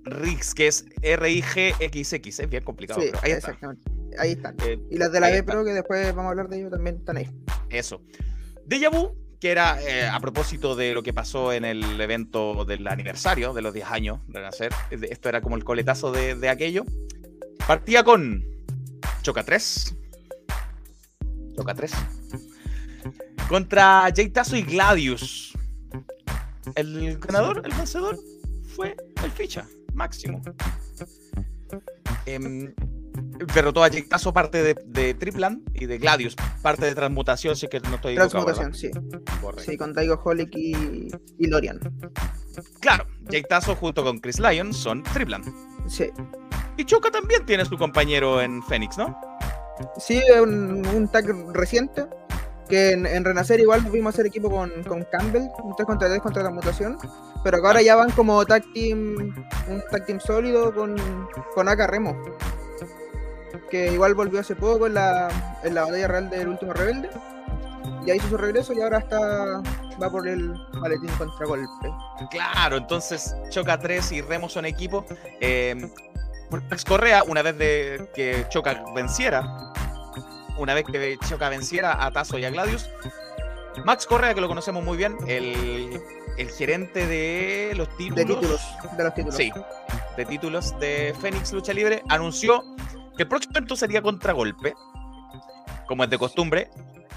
Rix, 0.05 0.55
que 0.55 0.67
es 0.67 0.85
R-I-G-X-X, 1.03 2.41
es 2.41 2.51
bien 2.51 2.65
complicado. 2.65 3.01
Sí, 3.01 3.11
ahí 3.23 3.33
exactamente. 3.33 3.91
Ahí 4.19 4.33
están. 4.33 4.57
Eh, 4.65 4.79
y 4.91 4.99
las 4.99 5.13
de 5.13 5.21
la 5.21 5.31
B 5.31 5.43
Pro, 5.43 5.65
que 5.65 5.73
después 5.73 6.07
vamos 6.15 6.27
a 6.27 6.31
hablar 6.31 6.49
de 6.49 6.59
ellos, 6.59 6.71
también 6.71 6.97
están 6.97 7.17
ahí. 7.17 7.31
Eso. 7.71 8.03
Deja 8.67 8.91
Vu, 8.91 9.17
que 9.41 9.51
era 9.51 9.81
eh, 9.83 10.07
a 10.07 10.19
propósito 10.21 10.75
de 10.75 10.95
lo 10.95 11.03
que 11.03 11.13
pasó 11.13 11.53
en 11.53 11.65
el 11.65 12.01
evento 12.01 12.65
del 12.65 12.87
aniversario 12.89 13.53
de 13.55 13.63
los 13.63 13.73
10 13.73 13.87
años 13.91 14.21
de 14.27 14.41
nacer. 14.41 14.73
Esto 14.91 15.29
era 15.29 15.41
como 15.41 15.57
el 15.57 15.65
coletazo 15.65 16.11
de, 16.11 16.35
de 16.35 16.49
aquello. 16.49 16.85
Partía 17.67 18.03
con 18.03 18.45
Choca 19.23 19.45
3. 19.45 19.95
Choca 21.57 21.75
3. 21.75 21.93
Contra 23.49 24.09
Jay 24.15 24.29
Tazo 24.29 24.57
y 24.57 24.63
Gladius. 24.63 25.53
El 26.75 27.19
ganador, 27.19 27.63
el 27.65 27.75
vencedor, 27.75 28.19
fue 28.75 28.97
el 29.25 29.31
ficha, 29.31 29.67
máximo. 29.95 30.43
Eh, 32.27 32.75
derrotó 33.55 33.85
a 33.85 33.91
Tazo 33.91 34.33
parte 34.33 34.63
de, 34.63 34.77
de, 34.87 35.15
Triplan 35.15 35.63
y 35.75 35.87
de 35.87 35.99
Gladius, 35.99 36.37
parte 36.63 36.87
de 36.87 36.95
Transmutación, 36.95 37.57
sí 37.57 37.69
que 37.69 37.81
no 37.81 37.97
estoy 37.97 38.15
Transmutación, 38.15 38.75
sí. 38.75 38.91
Sí, 39.59 39.77
con 39.77 39.95
Taigo 39.95 40.21
Holic 40.23 40.55
y, 40.55 41.09
y 41.39 41.47
Lorian. 41.47 41.81
Claro, 42.81 43.07
Tazo 43.49 43.75
junto 43.77 44.05
con 44.05 44.19
Chris 44.19 44.39
Lyon 44.39 44.73
son 44.73 45.03
Triplan. 45.03 45.43
Sí. 45.89 46.11
Y 46.77 46.85
Choca 46.85 47.11
también 47.11 47.45
tiene 47.45 47.65
su 47.65 47.77
compañero 47.77 48.41
en 48.41 48.63
Phoenix, 48.63 48.99
¿no? 48.99 49.19
Sí, 49.99 50.21
un, 50.41 50.87
un 50.87 51.09
tag 51.09 51.27
reciente 51.53 52.07
que 52.69 52.93
en, 52.93 53.25
Renacer 53.25 53.61
igual 53.61 53.81
fuimos 53.83 54.13
a 54.13 54.15
hacer 54.15 54.27
equipo 54.27 54.51
con, 54.51 54.71
con 54.85 55.05
Campbell, 55.05 55.49
un 55.63 55.75
3 55.75 55.87
contra 55.87 56.09
3 56.09 56.21
contra 56.21 56.43
la 56.43 56.51
mutación, 56.51 56.99
pero 57.43 57.57
ahora 57.59 57.83
ya 57.83 57.97
van 57.97 58.11
como 58.11 58.45
tag 58.45 58.63
team, 58.75 59.35
un 59.69 59.83
tag 59.91 60.05
team 60.05 60.21
sólido 60.21 60.75
con, 60.75 60.97
con 61.55 61.69
Aka 61.69 61.87
Remo, 61.87 62.17
que 63.71 63.93
igual 63.93 64.15
volvió 64.15 64.41
hace 64.41 64.57
poco 64.57 64.87
en 64.87 64.95
la, 64.95 65.29
en 65.63 65.75
la 65.75 65.83
batalla 65.83 66.09
real 66.09 66.31
del 66.31 66.49
último 66.49 66.73
rebelde, 66.73 67.11
ya 68.07 68.15
hizo 68.15 68.29
su 68.29 68.37
regreso 68.37 68.73
y 68.73 68.81
ahora 68.81 68.99
está 68.99 69.63
va 70.01 70.11
por 70.11 70.27
el 70.27 70.55
maletín 70.75 71.11
contra 71.19 71.47
golpe. 71.47 71.93
Claro, 72.31 72.77
entonces 72.77 73.35
Choca 73.51 73.79
3 73.79 74.13
y 74.13 74.21
Remo 74.23 74.49
son 74.49 74.65
equipo. 74.65 75.05
Eh, 75.41 75.91
Correa, 76.87 77.23
una 77.25 77.43
vez 77.43 77.59
de 77.59 78.09
que 78.15 78.47
Choca 78.49 78.83
venciera, 78.95 79.73
una 80.57 80.75
vez 80.75 80.85
que 80.85 81.19
Choca 81.29 81.49
venciera 81.49 82.05
a 82.05 82.11
Tazo 82.11 82.39
y 82.39 82.45
a 82.45 82.51
Gladius. 82.51 82.89
Max 83.85 84.07
Correa, 84.07 84.35
que 84.35 84.41
lo 84.41 84.49
conocemos 84.49 84.83
muy 84.83 84.97
bien, 84.97 85.17
el, 85.27 86.01
gerente 86.57 87.07
de 87.07 87.75
los 87.77 87.89
títulos. 87.97 88.17
De 88.17 88.25
títulos, 88.25 88.61
de 88.97 89.05
los 89.05 89.15
títulos. 89.15 89.37
Sí, 89.37 89.53
de 90.17 90.25
títulos 90.25 90.79
de 90.81 91.15
Fénix 91.21 91.53
Lucha 91.53 91.73
Libre, 91.73 92.03
anunció 92.09 92.65
el 93.23 93.29
próximo 93.29 93.53
evento 93.57 93.77
sería 93.77 94.03
Contragolpe, 94.03 94.75
como 95.87 96.05
es 96.05 96.11
de 96.11 96.19
costumbre. 96.19 96.71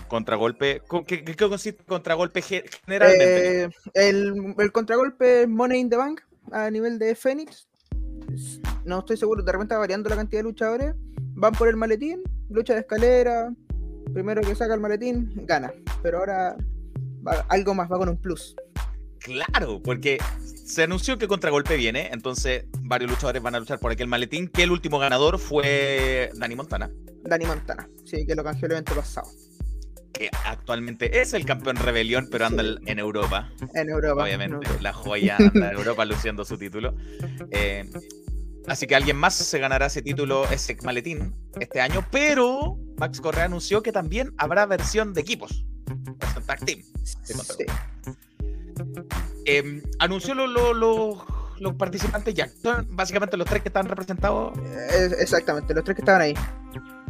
Contragolpe, 0.07 0.81
¿qué, 1.07 1.23
qué 1.23 1.35
consiste 1.35 1.83
Contragolpe 1.85 2.41
generalmente? 2.41 3.63
Eh, 3.63 3.69
el, 3.93 4.55
el 4.57 4.71
contragolpe 4.73 5.47
Money 5.47 5.79
in 5.79 5.89
the 5.89 5.95
Bank 5.95 6.21
a 6.51 6.69
nivel 6.69 6.99
de 6.99 7.15
Fénix. 7.15 7.69
No 8.83 8.99
estoy 8.99 9.15
seguro, 9.15 9.41
de 9.41 9.51
repente 9.51 9.73
va 9.73 9.79
variando 9.79 10.09
la 10.09 10.17
cantidad 10.17 10.39
de 10.39 10.43
luchadores. 10.43 10.95
Van 11.33 11.53
por 11.53 11.69
el 11.69 11.77
maletín 11.77 12.21
lucha 12.49 12.73
de 12.73 12.81
escalera, 12.81 13.53
primero 14.13 14.41
que 14.41 14.55
saca 14.55 14.73
el 14.73 14.81
maletín, 14.81 15.31
gana. 15.45 15.71
Pero 16.03 16.19
ahora 16.19 16.57
algo 17.49 17.73
más, 17.73 17.89
va 17.89 17.97
con 17.97 18.09
un 18.09 18.17
plus. 18.17 18.55
Claro, 19.19 19.81
porque 19.81 20.17
se 20.71 20.83
anunció 20.83 21.17
que 21.17 21.27
Contragolpe 21.27 21.75
viene, 21.75 22.09
entonces 22.13 22.63
varios 22.79 23.11
luchadores 23.11 23.41
van 23.41 23.55
a 23.55 23.59
luchar 23.59 23.77
por 23.79 23.91
aquel 23.91 24.07
maletín, 24.07 24.47
que 24.47 24.63
el 24.63 24.71
último 24.71 24.99
ganador 24.99 25.37
fue 25.37 26.31
Dani 26.35 26.55
Montana. 26.55 26.89
Dani 27.23 27.45
Montana, 27.45 27.89
sí, 28.05 28.25
que 28.25 28.35
lo 28.35 28.43
canjeó 28.43 28.67
el 28.67 28.71
evento 28.73 28.95
pasado. 28.95 29.27
Que 30.13 30.29
actualmente 30.45 31.21
es 31.21 31.33
el 31.33 31.45
campeón 31.45 31.75
rebelión, 31.75 32.29
pero 32.31 32.45
anda 32.45 32.63
en 32.85 32.99
Europa. 32.99 33.51
En 33.73 33.89
Europa. 33.89 34.23
Obviamente, 34.23 34.65
la 34.79 34.93
joya 34.93 35.35
anda 35.37 35.71
en 35.71 35.77
Europa 35.77 36.05
luciendo 36.05 36.45
su 36.45 36.57
título. 36.57 36.95
Eh, 37.51 37.89
así 38.67 38.87
que 38.87 38.95
alguien 38.95 39.17
más 39.17 39.35
se 39.35 39.59
ganará 39.59 39.87
ese 39.87 40.01
título, 40.01 40.49
ese 40.51 40.77
maletín, 40.83 41.35
este 41.59 41.81
año, 41.81 42.05
pero 42.11 42.77
Max 42.97 43.19
Correa 43.19 43.45
anunció 43.45 43.83
que 43.83 43.91
también 43.91 44.33
habrá 44.37 44.65
versión 44.67 45.13
de 45.13 45.19
equipos. 45.19 45.65
Tag 46.45 46.63
Team. 46.63 46.81
Sí. 47.03 47.33
Em, 49.57 49.81
anunció 49.99 50.33
los 50.33 51.75
participantes 51.77 52.33
ya. 52.33 52.49
básicamente 52.89 53.37
los 53.37 53.47
tres 53.47 53.61
que 53.61 53.69
están 53.69 53.87
representados. 53.87 54.57
exactamente, 55.19 55.73
los 55.73 55.83
tres 55.83 55.95
que 55.95 56.01
estaban 56.01 56.21
ahí. 56.21 56.33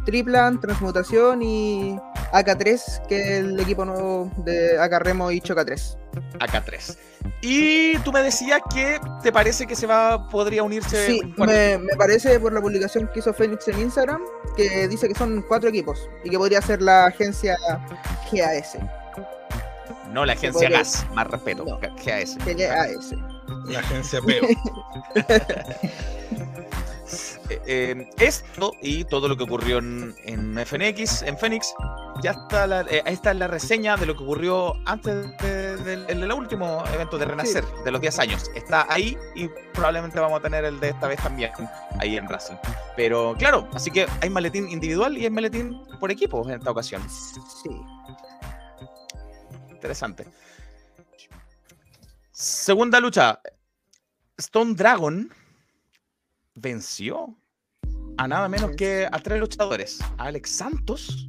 Triplan, 0.04 0.60
Transmutación 0.60 1.42
y 1.42 1.96
AK3, 2.32 3.06
que 3.06 3.20
es 3.20 3.28
el 3.38 3.60
equipo 3.60 3.84
nuevo 3.84 4.30
de 4.38 4.78
AK 4.78 4.98
Remo 4.98 5.30
y 5.30 5.40
Choca 5.40 5.64
3. 5.64 5.96
AK3. 6.40 6.96
Y 7.40 7.98
tú 7.98 8.12
me 8.12 8.20
decías 8.20 8.60
que 8.74 9.00
te 9.22 9.30
parece 9.30 9.66
que 9.66 9.76
se 9.76 9.86
va 9.86 10.28
podría 10.28 10.64
unirse. 10.64 11.06
Sí, 11.06 11.20
me, 11.36 11.78
me, 11.78 11.94
parece 11.96 12.40
por 12.40 12.52
la 12.52 12.60
publicación 12.60 13.08
que 13.12 13.20
hizo 13.20 13.32
Phoenix 13.32 13.68
en 13.68 13.80
Instagram 13.80 14.22
que 14.56 14.88
dice 14.88 15.08
que 15.08 15.14
son 15.14 15.44
cuatro 15.46 15.68
equipos 15.68 16.08
y 16.24 16.30
que 16.30 16.38
podría 16.38 16.60
ser 16.60 16.82
la 16.82 17.06
agencia 17.06 17.56
GAS. 18.32 18.76
No 20.12 20.26
la 20.26 20.34
agencia 20.34 20.68
GAS, 20.68 21.06
más 21.14 21.26
respeto. 21.26 21.64
GAS. 22.04 22.36
GAS. 22.44 23.14
La 23.66 23.78
agencia 23.80 24.20
PEO. 24.20 24.46
Eh, 27.50 27.60
eh, 27.66 28.10
esto 28.18 28.72
y 28.80 29.04
todo 29.04 29.28
lo 29.28 29.36
que 29.36 29.44
ocurrió 29.44 29.78
en, 29.78 30.14
FNX, 30.64 31.22
en 31.22 31.36
Phoenix, 31.36 31.74
ya 32.22 32.30
está 32.30 32.66
la, 32.66 32.80
eh, 32.82 33.02
esta 33.04 33.32
es 33.32 33.36
la 33.36 33.48
reseña 33.48 33.96
de 33.96 34.06
lo 34.06 34.16
que 34.16 34.22
ocurrió 34.22 34.74
antes 34.86 35.36
del 35.38 36.32
último 36.32 36.82
evento 36.94 37.18
de 37.18 37.26
Renacer, 37.26 37.64
de 37.84 37.90
los 37.90 38.00
10 38.00 38.18
años. 38.20 38.50
Está 38.54 38.86
ahí 38.88 39.18
y 39.34 39.48
probablemente 39.74 40.18
vamos 40.20 40.38
a 40.38 40.42
tener 40.42 40.64
el 40.64 40.80
de 40.80 40.90
esta 40.90 41.08
vez 41.08 41.20
también, 41.20 41.50
ahí 41.98 42.16
en 42.16 42.28
Racing. 42.28 42.56
Pero 42.96 43.34
claro, 43.38 43.68
así 43.74 43.90
que 43.90 44.06
hay 44.22 44.30
maletín 44.30 44.70
individual 44.70 45.18
y 45.18 45.24
hay 45.24 45.30
maletín 45.30 45.82
por 46.00 46.10
equipo 46.10 46.42
en 46.48 46.54
esta 46.54 46.70
ocasión. 46.70 47.02
Sí 47.10 47.70
interesante. 49.82 50.26
Segunda 52.30 53.00
lucha. 53.00 53.40
Stone 54.38 54.74
Dragon 54.74 55.28
venció 56.54 57.36
a 58.16 58.28
nada 58.28 58.48
menos 58.48 58.76
que 58.76 59.08
a 59.10 59.18
tres 59.18 59.40
luchadores. 59.40 60.00
A 60.18 60.26
Alex 60.26 60.50
Santos, 60.50 61.28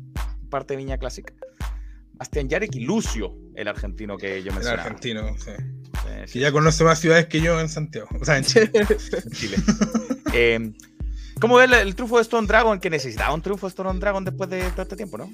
parte 0.52 0.74
de 0.74 0.78
Viña 0.78 1.00
Clásica. 1.00 1.34
Bastian 2.14 2.48
Yarek 2.48 2.76
y 2.76 2.82
Lucio, 2.82 3.36
el 3.56 3.68
argentino 3.68 4.18
que 4.18 4.44
yo 4.44 4.54
mencionaba. 4.54 4.84
El 4.84 4.88
argentino, 4.88 5.36
sí. 5.38 6.32
que 6.32 6.40
ya 6.40 6.52
conoce 6.52 6.84
más 6.84 7.00
ciudades 7.00 7.26
que 7.26 7.42
yo 7.42 7.60
en 7.60 7.70
Santiago. 7.70 8.08
O 8.22 8.24
sea, 8.24 8.38
en 8.38 8.44
Chile. 8.44 8.72
Chile. 9.32 9.58
Eh, 10.32 10.74
¿Cómo 11.42 11.56
ves 11.56 11.72
el, 11.72 11.88
el, 11.88 11.96
triunfo 11.96 12.18
de 12.18 12.22
Stone 12.22 12.48
Dragon? 12.48 12.80
Que 12.80 12.92
necesitaba 12.92 13.34
un 13.34 13.42
triunfo 13.42 13.66
de 13.66 13.70
Stone 13.70 14.00
Dragon 14.00 14.24
después 14.24 14.50
de 14.50 14.62
todo 14.72 14.84
este 14.84 14.96
tiempo, 14.96 15.18
¿no? 15.18 15.30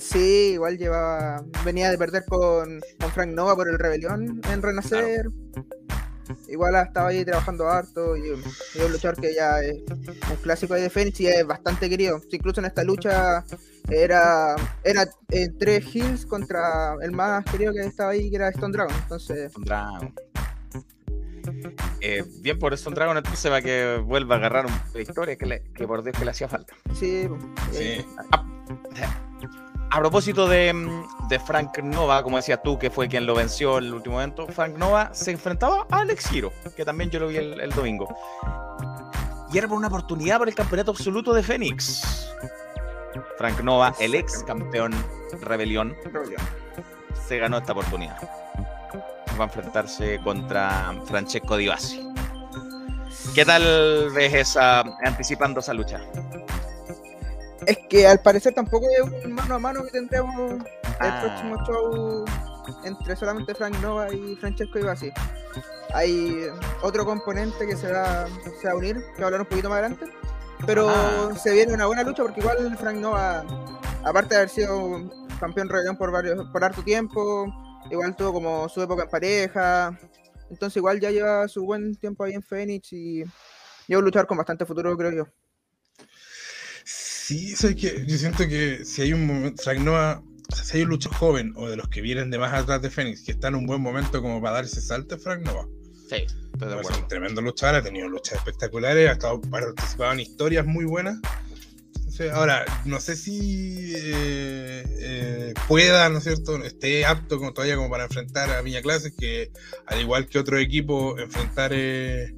Sí, 0.00 0.52
igual 0.54 0.78
llevaba. 0.78 1.44
Venía 1.64 1.90
de 1.90 1.98
perder 1.98 2.24
con, 2.26 2.80
Frank 3.14 3.30
Nova 3.30 3.54
por 3.56 3.68
el 3.68 3.78
Rebelión 3.78 4.40
en 4.50 4.62
Renacer. 4.62 5.28
Igual 6.48 6.74
estaba 6.74 7.08
ahí 7.08 7.24
trabajando 7.24 7.68
harto 7.68 8.16
y, 8.16 8.30
un 8.30 8.92
luchador 8.92 9.20
que 9.20 9.34
ya 9.34 9.60
es 9.60 9.82
un 10.30 10.36
clásico 10.42 10.74
de 10.74 10.90
Phoenix 10.90 11.20
y 11.20 11.26
es 11.26 11.46
bastante 11.46 11.88
querido. 11.88 12.20
Incluso 12.30 12.60
en 12.60 12.66
esta 12.66 12.84
lucha 12.84 13.44
era, 13.88 14.54
era 14.84 15.08
eh, 15.30 15.48
tres 15.58 15.94
hills 15.94 16.26
contra 16.26 16.94
el 17.00 17.12
más 17.12 17.44
querido 17.46 17.72
que 17.72 17.80
estaba 17.80 18.10
ahí, 18.10 18.28
que 18.30 18.36
era 18.36 18.48
Stone 18.50 18.72
Dragon. 18.72 18.94
Entonces... 19.02 19.46
Stone 19.46 19.66
Dragon. 19.66 20.14
Eh, 22.00 22.24
bien 22.40 22.58
por 22.58 22.74
Stone 22.74 22.94
Dragon 22.94 23.16
entonces 23.16 23.50
va 23.50 23.62
que 23.62 24.02
vuelva 24.04 24.34
a 24.34 24.38
agarrar 24.38 24.66
una 24.66 25.00
historia 25.00 25.36
que, 25.36 25.62
que 25.74 25.86
por 25.86 26.02
Dios 26.02 26.16
que 26.18 26.24
le 26.24 26.30
hacía 26.30 26.48
falta. 26.48 26.74
Sí, 26.94 27.26
sí. 27.72 28.04
Ah, 28.32 28.44
a 29.90 29.98
propósito 29.98 30.46
de, 30.46 30.74
Frank 31.46 31.78
Nova, 31.78 32.22
como 32.22 32.36
decías 32.36 32.62
tú, 32.62 32.78
que 32.78 32.90
fue 32.90 33.08
quien 33.08 33.26
lo 33.26 33.34
venció 33.34 33.78
en 33.78 33.84
el 33.84 33.94
último 33.94 34.20
evento, 34.20 34.46
Frank 34.46 34.76
Nova 34.76 35.10
se 35.12 35.30
enfrentaba 35.30 35.86
a 35.90 36.00
Alex 36.00 36.32
Hero, 36.32 36.52
que 36.76 36.84
también 36.84 37.10
yo 37.10 37.20
lo 37.20 37.28
vi 37.28 37.36
el, 37.36 37.70
domingo. 37.70 38.14
Y 39.52 39.58
era 39.58 39.66
por 39.66 39.78
una 39.78 39.88
oportunidad 39.88 40.38
por 40.38 40.48
el 40.48 40.54
campeonato 40.54 40.90
absoluto 40.90 41.32
de 41.32 41.42
Fénix. 41.42 42.28
Frank 43.38 43.60
Nova, 43.60 43.94
el 43.98 44.14
ex 44.14 44.42
campeón 44.44 44.92
Rebelión, 45.40 45.96
se 47.26 47.38
ganó 47.38 47.58
esta 47.58 47.72
oportunidad. 47.72 48.18
Va 49.38 49.44
a 49.44 49.46
enfrentarse 49.46 50.20
contra 50.22 50.94
Francesco 51.06 51.56
Di 51.56 51.70
¿Qué 53.34 53.44
tal 53.44 54.10
ves 54.14 54.34
esa, 54.34 54.80
anticipando 55.04 55.60
esa 55.60 55.72
lucha? 55.72 56.00
Es 57.68 57.76
que 57.86 58.06
al 58.06 58.18
parecer 58.22 58.54
tampoco 58.54 58.86
es 58.88 59.26
un 59.26 59.34
mano 59.34 59.56
a 59.56 59.58
mano 59.58 59.84
que 59.84 59.90
tendremos 59.90 60.52
el 60.52 60.62
ah. 61.00 61.20
próximo 61.20 61.56
show 61.66 62.24
entre 62.82 63.14
solamente 63.14 63.54
Frank 63.54 63.78
Nova 63.82 64.10
y 64.10 64.36
Francesco 64.36 64.78
Ibasi. 64.78 65.12
Hay 65.92 66.46
otro 66.80 67.04
componente 67.04 67.66
que 67.66 67.76
se 67.76 67.92
va, 67.92 68.24
a 68.24 68.74
unir, 68.74 68.96
que 69.14 69.18
va 69.18 69.24
a 69.24 69.26
hablar 69.26 69.42
un 69.42 69.46
poquito 69.48 69.68
más 69.68 69.80
adelante. 69.80 70.06
Pero 70.64 71.36
se 71.36 71.52
viene 71.52 71.74
una 71.74 71.84
buena 71.84 72.04
lucha 72.04 72.22
porque 72.22 72.40
igual 72.40 72.74
Frank 72.78 72.96
Nova, 72.96 73.44
aparte 74.02 74.30
de 74.30 74.36
haber 74.36 74.48
sido 74.48 75.02
campeón 75.38 75.68
rebelión 75.68 75.98
por 75.98 76.10
varios, 76.10 76.48
por 76.48 76.64
harto 76.64 76.82
tiempo, 76.82 77.52
igual 77.90 78.16
tuvo 78.16 78.32
como 78.32 78.66
su 78.70 78.80
época 78.80 79.02
en 79.02 79.10
pareja. 79.10 79.98
Entonces 80.48 80.78
igual 80.78 81.00
ya 81.00 81.10
lleva 81.10 81.46
su 81.48 81.66
buen 81.66 81.96
tiempo 81.96 82.24
ahí 82.24 82.32
en 82.32 82.42
Phoenix 82.42 82.94
y 82.94 83.24
lleva 83.86 84.00
a 84.00 84.04
luchar 84.04 84.26
con 84.26 84.38
bastante 84.38 84.64
futuro, 84.64 84.96
creo 84.96 85.12
yo. 85.12 85.26
Sí, 87.28 87.52
es 87.52 87.60
que 87.74 88.06
yo 88.06 88.16
siento 88.16 88.48
que 88.48 88.86
si 88.86 89.02
hay 89.02 89.12
un 89.12 89.26
momento, 89.26 89.62
Frank 89.62 89.80
Noah, 89.80 90.22
si 90.64 90.78
hay 90.78 90.84
un 90.84 90.88
luchador 90.88 91.18
joven 91.18 91.52
o 91.56 91.68
de 91.68 91.76
los 91.76 91.86
que 91.88 92.00
vienen 92.00 92.30
de 92.30 92.38
más 92.38 92.54
atrás 92.54 92.80
de 92.80 92.88
Fénix 92.88 93.22
que 93.22 93.32
está 93.32 93.48
en 93.48 93.56
un 93.56 93.66
buen 93.66 93.82
momento 93.82 94.22
como 94.22 94.40
para 94.40 94.54
dar 94.54 94.64
ese 94.64 94.80
salto, 94.80 95.18
Frank 95.18 95.42
Noah. 95.42 95.68
Sí, 96.08 96.24
estoy 96.54 96.68
de 96.68 96.74
acuerdo. 96.74 96.90
Es 96.90 96.96
un 96.96 97.08
tremendo 97.08 97.42
luchador, 97.42 97.74
ha 97.74 97.82
tenido 97.82 98.08
luchas 98.08 98.38
espectaculares, 98.38 99.10
ha 99.10 99.12
estado 99.12 99.42
participado 99.42 100.10
en 100.14 100.20
historias 100.20 100.64
muy 100.64 100.86
buenas. 100.86 101.18
ahora, 102.32 102.64
no 102.86 102.98
sé 102.98 103.14
si 103.14 103.92
eh, 103.94 104.84
eh, 104.98 105.54
pueda, 105.68 106.08
¿no 106.08 106.16
es 106.16 106.24
cierto?, 106.24 106.56
esté 106.64 107.04
apto 107.04 107.36
como, 107.36 107.52
todavía 107.52 107.76
como 107.76 107.90
para 107.90 108.04
enfrentar 108.04 108.48
a 108.48 108.62
Viña 108.62 108.80
Classic, 108.80 109.14
que 109.14 109.52
al 109.84 110.00
igual 110.00 110.28
que 110.28 110.38
otro 110.38 110.56
equipo, 110.56 111.18
enfrentar 111.18 111.72
eh, 111.74 112.34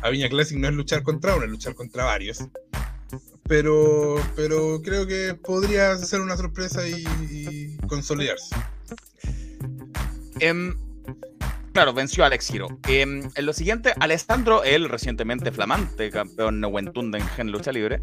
a 0.00 0.08
Viña 0.08 0.30
Classic 0.30 0.56
no 0.56 0.68
es 0.68 0.74
luchar 0.74 1.02
contra 1.02 1.36
uno, 1.36 1.44
es 1.44 1.50
luchar 1.50 1.74
contra 1.74 2.04
varios 2.04 2.48
pero, 3.48 4.16
pero 4.36 4.80
creo 4.82 5.06
que 5.06 5.34
podría 5.34 5.96
ser 5.96 6.20
una 6.20 6.36
sorpresa 6.36 6.86
y, 6.86 7.76
consolidarse. 7.88 8.54
Em, 10.40 10.76
claro, 11.72 11.92
venció 11.92 12.24
a 12.24 12.28
Alex 12.28 12.50
Hero. 12.50 12.68
Em, 12.88 13.28
en 13.34 13.46
lo 13.46 13.52
siguiente, 13.52 13.94
Alessandro, 14.00 14.64
el 14.64 14.88
recientemente 14.88 15.52
flamante 15.52 16.10
campeón 16.10 16.60
Neuentunden 16.60 17.22
en 17.36 17.52
lucha 17.52 17.72
libre, 17.72 18.02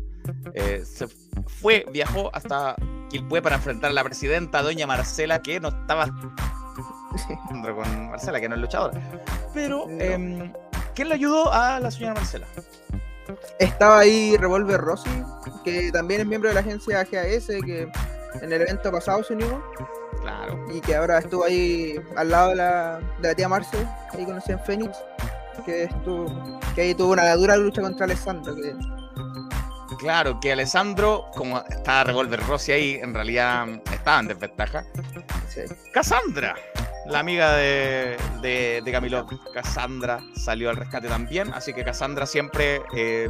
eh, 0.54 0.84
se 0.86 1.08
fue, 1.48 1.86
viajó 1.92 2.30
hasta 2.34 2.76
Quilpue 3.10 3.42
para 3.42 3.56
enfrentar 3.56 3.92
a 3.92 3.94
la 3.94 4.04
presidenta, 4.04 4.62
doña 4.62 4.86
Marcela, 4.86 5.42
que 5.42 5.60
no 5.60 5.70
estaba 5.70 6.08
con 7.76 8.10
Marcela, 8.10 8.40
que 8.40 8.50
no 8.50 8.56
es 8.56 8.62
luchadora. 8.62 9.00
Pero, 9.54 9.88
eh, 9.90 10.54
¿quién 10.94 11.10
le 11.10 11.16
ayudó 11.16 11.52
a 11.52 11.80
la 11.80 11.90
señora 11.90 12.14
Marcela? 12.14 12.48
Estaba 13.60 14.00
ahí 14.00 14.36
Revolver 14.38 14.80
Rossi, 14.80 15.10
que 15.64 15.92
también 15.92 16.22
es 16.22 16.28
miembro 16.28 16.50
de 16.50 16.56
la 16.56 16.62
agencia 16.62 17.04
GAS, 17.04 17.48
que 17.48 17.92
en 18.42 18.52
el 18.52 18.62
evento 18.62 18.92
pasado 18.92 19.24
se 19.24 19.34
unió. 19.34 19.64
Claro. 20.22 20.60
Y 20.74 20.82
que 20.82 20.96
ahora 20.96 21.20
estuvo 21.20 21.44
ahí 21.44 22.00
al 22.16 22.30
lado 22.30 22.50
de 22.50 22.56
la, 22.56 23.00
de 23.22 23.28
la 23.30 23.36
tía 23.36 23.48
Marce, 23.48 23.78
ahí 24.14 24.26
conocí 24.26 24.52
en 24.52 24.60
Phoenix, 24.60 24.98
que, 25.66 25.84
estuvo, 25.84 26.60
que 26.76 26.82
ahí 26.82 26.96
tuvo 26.96 27.14
una 27.14 27.34
dura 27.36 27.56
lucha 27.56 27.82
contra 27.82 28.06
Alessandro. 28.06 28.56
Que... 28.56 28.76
Claro, 29.98 30.40
que 30.40 30.52
Alessandro, 30.52 31.26
como 31.36 31.64
estaba 31.70 32.06
Revolver 32.06 32.40
Rossi 32.46 32.72
ahí, 32.72 33.00
en 33.02 33.14
realidad 33.14 33.68
estaba 33.92 34.20
en 34.20 34.28
desventaja. 34.28 34.84
Sí. 35.48 35.62
Cassandra 35.94 36.56
la 37.10 37.20
amiga 37.20 37.56
de, 37.56 38.18
de, 38.42 38.92
Camilo, 38.92 39.26
Cassandra, 39.54 40.20
salió 40.36 40.70
al 40.70 40.76
rescate 40.76 41.08
también, 41.08 41.54
así 41.54 41.74
que 41.74 41.84
Cassandra 41.84 42.26
siempre 42.26 42.82
eh, 42.96 43.30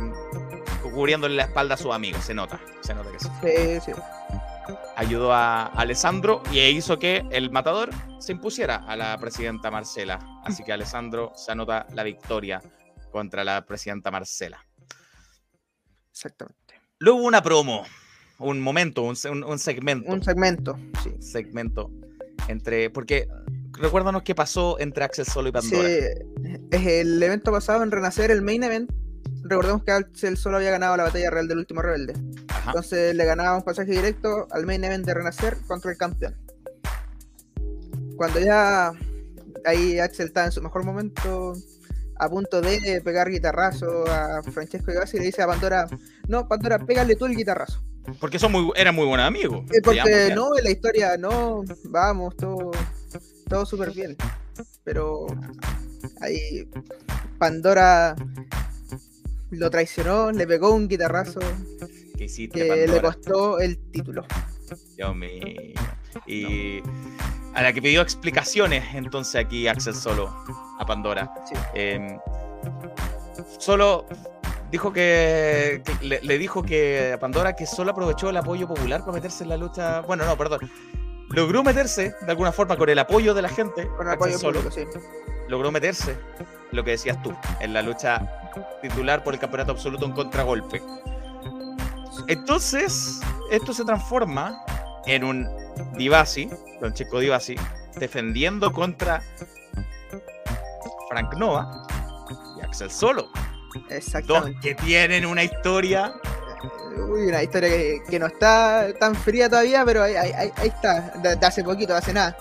cubriéndole 0.82 1.36
la 1.36 1.44
espalda 1.44 1.76
a 1.76 1.78
sus 1.78 1.94
amigos, 1.94 2.24
se 2.24 2.34
nota, 2.34 2.60
se 2.82 2.94
nota 2.94 3.12
que 3.12 3.20
sí. 3.20 3.30
Sí, 3.42 3.92
sí. 3.92 4.02
Ayudó 4.96 5.34
a 5.34 5.68
Alessandro 5.68 6.44
y 6.52 6.60
hizo 6.60 7.00
que 7.00 7.26
el 7.32 7.52
matador 7.52 7.90
se 8.20 8.34
impusiera 8.34 8.84
a 8.88 8.96
la 8.96 9.18
presidenta 9.18 9.72
Marcela. 9.72 10.20
Así 10.44 10.64
que 10.64 10.74
Alessandro 10.74 11.32
se 11.36 11.52
anota 11.52 11.88
la 11.94 12.04
victoria 12.04 12.62
contra 13.12 13.44
la 13.44 13.66
presidenta 13.66 14.12
Marcela. 14.12 14.64
Exactamente. 16.12 16.76
Luego 17.00 17.20
una 17.22 17.42
promo, 17.42 17.86
un 18.40 18.60
momento, 18.60 19.04
un, 19.04 19.16
segmento. 19.16 20.12
Un 20.12 20.22
segmento, 20.22 20.78
sí. 21.02 21.16
Segmento 21.22 21.90
entre. 22.48 22.90
Porque 22.90 23.28
recuérdanos 23.80 24.24
qué 24.24 24.36
pasó 24.36 24.80
entre 24.80 25.04
Axel 25.04 25.26
Solo 25.26 25.50
y 25.50 25.52
Pandora. 25.52 25.88
Sí, 25.88 26.70
el 26.72 27.22
evento 27.22 27.52
pasado 27.52 27.84
en 27.84 27.92
Renacer, 27.92 28.32
el 28.32 28.42
main 28.42 28.64
event. 28.64 28.92
Recordemos 29.44 29.84
que 29.84 29.92
Axel 29.92 30.38
Solo 30.38 30.58
había 30.58 30.72
ganado 30.72 30.96
la 30.98 31.04
batalla 31.04 31.30
real 31.30 31.48
del 31.48 31.60
último 31.60 31.82
rebelde. 31.82 32.14
Entonces 32.68 33.16
le 33.16 33.26
ganaba 33.26 33.58
un 33.58 33.64
pasaje 33.64 33.92
directo 33.92 34.48
al 34.52 34.66
main 34.66 34.84
event 34.84 35.06
de 35.06 35.14
Renacer 35.14 35.58
contra 35.68 35.92
el 35.92 35.98
campeón. 35.98 36.36
Cuando 38.16 38.40
ya 38.40 38.92
ahí 39.66 40.00
Axel 40.00 40.28
estaba 40.28 40.48
en 40.48 40.52
su 40.52 40.62
mejor 40.62 40.84
momento, 40.84 41.54
a 42.18 42.30
punto 42.30 42.62
de 42.62 43.02
pegar 43.02 43.30
guitarrazo 43.30 44.06
a 44.08 44.44
Francesco 44.44 44.92
Gavassi, 44.92 45.18
le 45.18 45.26
dice 45.26 45.42
a 45.42 45.48
Pandora, 45.48 45.88
no, 46.28 46.48
Pandora, 46.48 46.80
pégale 46.80 47.16
tú 47.16 47.26
el 47.26 47.36
guitarrazo. 47.36 47.82
Porque 48.20 48.40
son 48.40 48.52
muy, 48.52 48.72
eran 48.76 48.96
muy 48.96 49.06
buenos 49.06 49.26
amigos. 49.26 49.66
porque 49.84 50.32
no, 50.36 50.58
en 50.58 50.64
la 50.64 50.70
historia, 50.70 51.18
no, 51.18 51.64
vamos, 51.86 52.36
todo, 52.36 52.72
todo 53.50 53.66
súper 53.66 53.92
bien. 53.92 54.16
Pero 54.84 55.28
ahí 56.22 56.68
Pandora 57.38 58.16
lo 59.52 59.70
traicionó, 59.70 60.32
le 60.32 60.46
pegó 60.48 60.74
un 60.74 60.88
guitarrazo 60.88 61.40
que 62.18 62.88
le 62.88 63.02
costó 63.02 63.60
el 63.60 63.78
título. 63.92 64.26
Dios 64.96 65.16
mío. 65.16 65.74
Y 66.28 66.82
a 67.54 67.64
la 67.64 67.74
que 67.74 67.82
pidió 67.82 68.02
explicaciones 68.02 68.84
entonces 68.94 69.44
aquí 69.44 69.68
Axel 69.68 69.96
Solo 69.96 70.34
a 70.80 70.86
Pandora. 70.86 71.34
Em, 71.74 72.20
solo 73.58 74.06
dijo 74.72 74.94
que, 74.94 75.82
le, 76.02 76.38
dijo 76.38 76.62
que 76.62 77.14
a 77.14 77.20
Pandora 77.20 77.56
que 77.56 77.66
solo 77.66 77.92
aprovechó 77.92 78.30
el 78.30 78.38
apoyo 78.38 78.68
popular 78.68 79.02
para 79.02 79.14
meterse 79.14 79.44
en 79.44 79.50
la 79.50 79.58
lucha. 79.58 80.02
Bueno, 80.02 80.26
no, 80.26 80.38
perdón. 80.38 80.60
Logró 81.30 81.64
meterse 81.64 82.16
de 82.22 82.32
alguna 82.32 82.52
forma 82.52 82.76
con 82.76 82.90
el 82.90 83.00
apoyo 83.00 83.34
de 83.34 83.42
la 83.42 83.50
gente. 83.50 83.88
Con 83.96 84.08
el 84.08 84.14
apoyo 84.14 84.38
solo. 84.38 84.72
sí. 84.72 84.84
Logró 85.48 85.72
meterse, 85.72 86.16
lo 86.72 86.84
que 86.84 86.92
decías 86.92 87.22
tú, 87.24 87.36
en 87.60 87.74
la 87.74 87.82
lucha 87.82 88.52
titular 88.82 89.24
por 89.24 89.34
el 89.34 89.40
campeonato 89.40 89.72
absoluto 89.72 90.06
en 90.06 90.12
contragolpe. 90.12 90.82
Entonces, 92.28 93.20
esto 93.50 93.74
se 93.74 93.84
transforma 93.84 94.64
en 95.08 95.24
un 95.24 95.48
Divasi, 95.98 96.50
Francesco 96.80 97.20
Divasi, 97.20 97.56
defendiendo 97.96 98.72
contra 98.72 99.24
Frank 101.10 101.34
Nova 101.36 101.88
y 102.58 102.62
Axel 102.62 102.92
Solo. 102.92 103.30
Dos 104.26 104.52
que 104.62 104.76
tienen 104.76 105.26
una 105.26 105.44
historia. 105.44 106.14
Uy, 107.10 107.28
una 107.28 107.44
historia 107.44 107.70
que, 108.10 108.20
no 108.20 108.28
está 108.28 108.94
tan 109.00 109.16
fría 109.16 109.50
todavía, 109.50 109.84
pero 109.86 110.04
ahí, 110.04 110.14
está, 110.64 111.12
de, 111.22 111.46
hace 111.46 111.64
poquito, 111.64 111.94
de 111.94 112.00
hace 112.00 112.14
nada. 112.14 112.38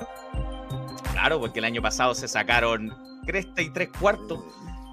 Claro, 1.13 1.41
porque 1.41 1.59
el 1.59 1.65
año 1.65 1.83
pasado 1.83 2.15
se 2.15 2.29
sacaron 2.29 2.93
cresta 3.27 3.63
y 3.63 3.71
tres 3.71 3.91
cuartos 4.01 4.41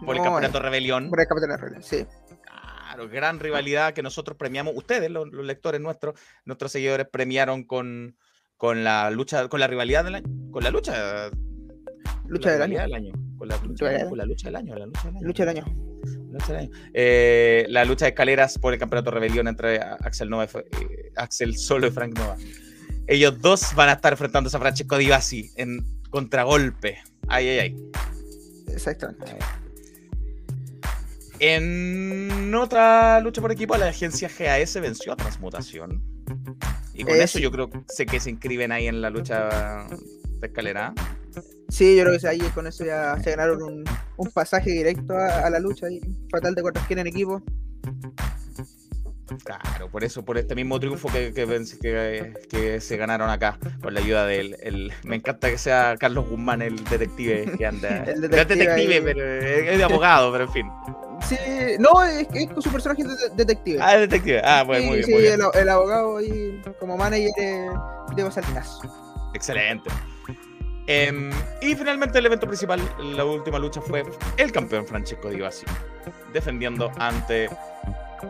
por 0.05 0.15
el 0.15 0.21
Campeonato 0.21 0.59
Rebelión. 0.59 1.09
Por 1.09 1.21
el 1.21 1.27
Campeonato 1.27 1.61
Rebelión, 1.61 1.83
sí. 1.83 2.05
Claro, 2.43 3.09
gran 3.09 3.39
rivalidad 3.39 3.93
que 3.93 4.03
nosotros 4.03 4.37
premiamos, 4.37 4.73
ustedes, 4.75 5.09
los, 5.09 5.31
lectores 5.31 5.81
nuestros, 5.81 6.19
nuestros 6.45 6.71
seguidores 6.71 7.07
premiaron 7.07 7.63
con, 7.63 8.15
con 8.57 8.83
la 8.83 9.09
lucha, 9.09 9.47
con 9.49 9.59
la 9.59 9.67
rivalidad 9.67 10.03
del 10.03 10.15
año, 10.15 10.51
con 10.51 10.63
la 10.63 10.69
lucha. 10.69 11.29
Lucha 12.27 12.51
del 12.51 12.61
año. 12.61 13.13
Con 13.37 13.49
la 13.49 13.57
lucha, 13.57 13.85
la 13.91 14.25
lucha 14.25 14.47
del 14.47 14.55
año. 14.55 14.75
La 14.75 14.85
lucha 14.85 15.03
del 15.09 15.15
año. 15.17 15.27
Lucha 15.27 15.45
del 15.45 15.57
año. 15.57 15.94
Eh, 16.93 17.65
la 17.69 17.85
lucha 17.85 18.05
de 18.05 18.09
escaleras 18.09 18.57
por 18.57 18.73
el 18.73 18.79
campeonato 18.79 19.11
rebelión 19.11 19.47
entre 19.47 19.79
Axel 19.79 20.29
Nova 20.29 20.45
eh, 20.45 21.11
Axel 21.15 21.57
Solo 21.57 21.87
y 21.87 21.91
Frank 21.91 22.17
Nova. 22.17 22.37
Ellos 23.07 23.39
dos 23.41 23.73
van 23.75 23.89
a 23.89 23.93
estar 23.93 24.13
enfrentándose 24.13 24.57
a 24.57 24.59
Francesco 24.59 24.97
Divasi 24.97 25.51
en 25.55 25.85
contragolpe. 26.09 26.97
Ay, 27.27 27.49
ay, 27.49 27.59
ay. 27.59 27.75
Exactamente. 28.67 29.35
En 31.39 32.53
otra 32.55 33.19
lucha 33.19 33.41
por 33.41 33.51
equipo, 33.51 33.75
la 33.77 33.87
agencia 33.87 34.29
GAS 34.29 34.75
venció 34.75 35.13
a 35.13 35.15
Transmutación. 35.15 36.01
Y 36.93 37.03
con 37.03 37.15
eso 37.15 37.39
yo 37.39 37.51
creo 37.51 37.69
sé 37.87 38.05
que 38.05 38.19
se 38.19 38.29
inscriben 38.29 38.71
ahí 38.71 38.87
en 38.87 39.01
la 39.01 39.09
lucha 39.09 39.85
de 40.39 40.47
escalera. 40.47 40.93
Sí, 41.69 41.95
yo 41.95 42.03
creo 42.03 42.19
que 42.19 42.27
ahí 42.27 42.39
con 42.53 42.67
eso 42.67 42.85
ya 42.85 43.17
se 43.21 43.31
ganaron 43.31 43.61
un, 43.63 43.83
un 44.17 44.31
pasaje 44.31 44.71
directo 44.71 45.15
a, 45.17 45.49
la 45.49 45.59
lucha 45.59 45.89
y 45.89 45.99
fatal 46.29 46.55
de 46.55 46.61
cuartos 46.61 46.83
en 46.89 47.07
equipo. 47.07 47.41
Claro, 49.43 49.89
por 49.89 50.03
eso, 50.03 50.23
por 50.23 50.37
este 50.37 50.53
mismo 50.53 50.79
triunfo 50.79 51.09
que, 51.11 51.33
que, 51.33 52.33
que, 52.47 52.79
se 52.79 52.97
ganaron 52.97 53.29
acá, 53.29 53.57
con 53.81 53.95
la 53.95 53.99
ayuda 53.99 54.27
del. 54.27 54.55
El, 54.61 54.93
me 55.03 55.15
encanta 55.15 55.49
que 55.49 55.57
sea 55.57 55.95
Carlos 55.99 56.29
Guzmán 56.29 56.61
el 56.61 56.83
detective 56.83 57.57
que 57.57 57.65
anda. 57.65 58.03
el 58.07 58.21
detective, 58.21 59.01
pero 59.01 59.23
es 59.23 59.77
de 59.77 59.83
abogado, 59.83 60.31
pero 60.31 60.43
en 60.43 60.51
fin. 60.51 60.67
Sí, 61.27 61.37
no, 61.79 62.03
es 62.03 62.27
que 62.27 62.43
es 62.43 62.49
su 62.59 62.71
personaje 62.71 63.03
de 63.03 63.29
detective. 63.35 63.79
Ah, 63.81 63.97
detective. 63.97 64.41
Ah, 64.43 64.63
bueno, 64.63 64.85
muy 64.85 64.97
bien. 65.03 65.39
Sí, 65.41 65.59
El, 65.59 65.69
abogado 65.69 66.17
ahí 66.17 66.61
como 66.79 66.95
manager 66.95 67.31
de 68.15 68.31
Salinas. 68.31 68.79
Excelente. 69.33 69.89
Em, 70.87 71.31
y 71.61 71.75
finalmente 71.75 72.19
el 72.19 72.25
evento 72.27 72.45
principal, 72.45 72.79
la 72.99 73.25
última 73.25 73.57
lucha 73.57 73.81
fue 73.81 74.03
el 74.37 74.51
campeón 74.51 74.85
Francesco 74.85 75.29
Divasi, 75.29 75.65
defendiendo 76.31 76.91
ante 76.99 77.49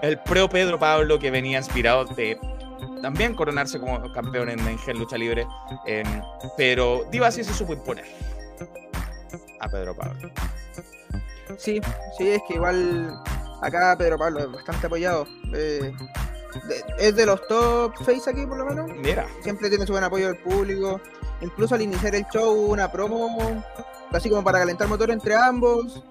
el 0.01 0.17
pro 0.19 0.47
Pedro 0.47 0.79
Pablo 0.79 1.19
que 1.19 1.31
venía 1.31 1.57
inspirado 1.57 2.05
de 2.05 2.39
también 3.01 3.35
coronarse 3.35 3.79
como 3.79 4.11
campeón 4.13 4.49
en, 4.49 4.97
Lucha 4.97 5.17
Libre, 5.17 5.45
em, 5.85 6.07
pero 6.57 7.05
Divasi 7.11 7.43
se 7.43 7.53
supo 7.53 7.73
imponer 7.73 8.05
a 9.59 9.69
Pedro 9.69 9.95
Pablo. 9.95 10.31
Sí, 11.57 11.79
sí, 12.17 12.27
es 12.29 12.41
que 12.47 12.55
igual 12.55 13.21
acá 13.61 13.95
Pedro 13.97 14.17
Pablo 14.17 14.39
es 14.39 14.51
bastante 14.51 14.87
apoyado. 14.87 15.27
Eh, 15.53 15.93
es 16.99 17.15
de 17.15 17.25
los 17.25 17.45
top 17.47 17.95
face 18.03 18.29
aquí 18.29 18.45
por 18.45 18.57
lo 18.57 18.65
menos. 18.65 18.89
Mira. 18.97 19.27
Siempre 19.41 19.69
tiene 19.69 19.85
su 19.85 19.93
buen 19.93 20.03
apoyo 20.03 20.27
del 20.27 20.37
público. 20.37 21.01
Incluso 21.41 21.75
al 21.75 21.81
iniciar 21.81 22.15
el 22.15 22.25
show, 22.33 22.71
una 22.71 22.91
promo, 22.91 23.63
casi 24.11 24.29
como 24.29 24.43
para 24.43 24.59
calentar 24.59 24.87
motor 24.87 25.11
entre 25.11 25.35
ambos. 25.35 26.03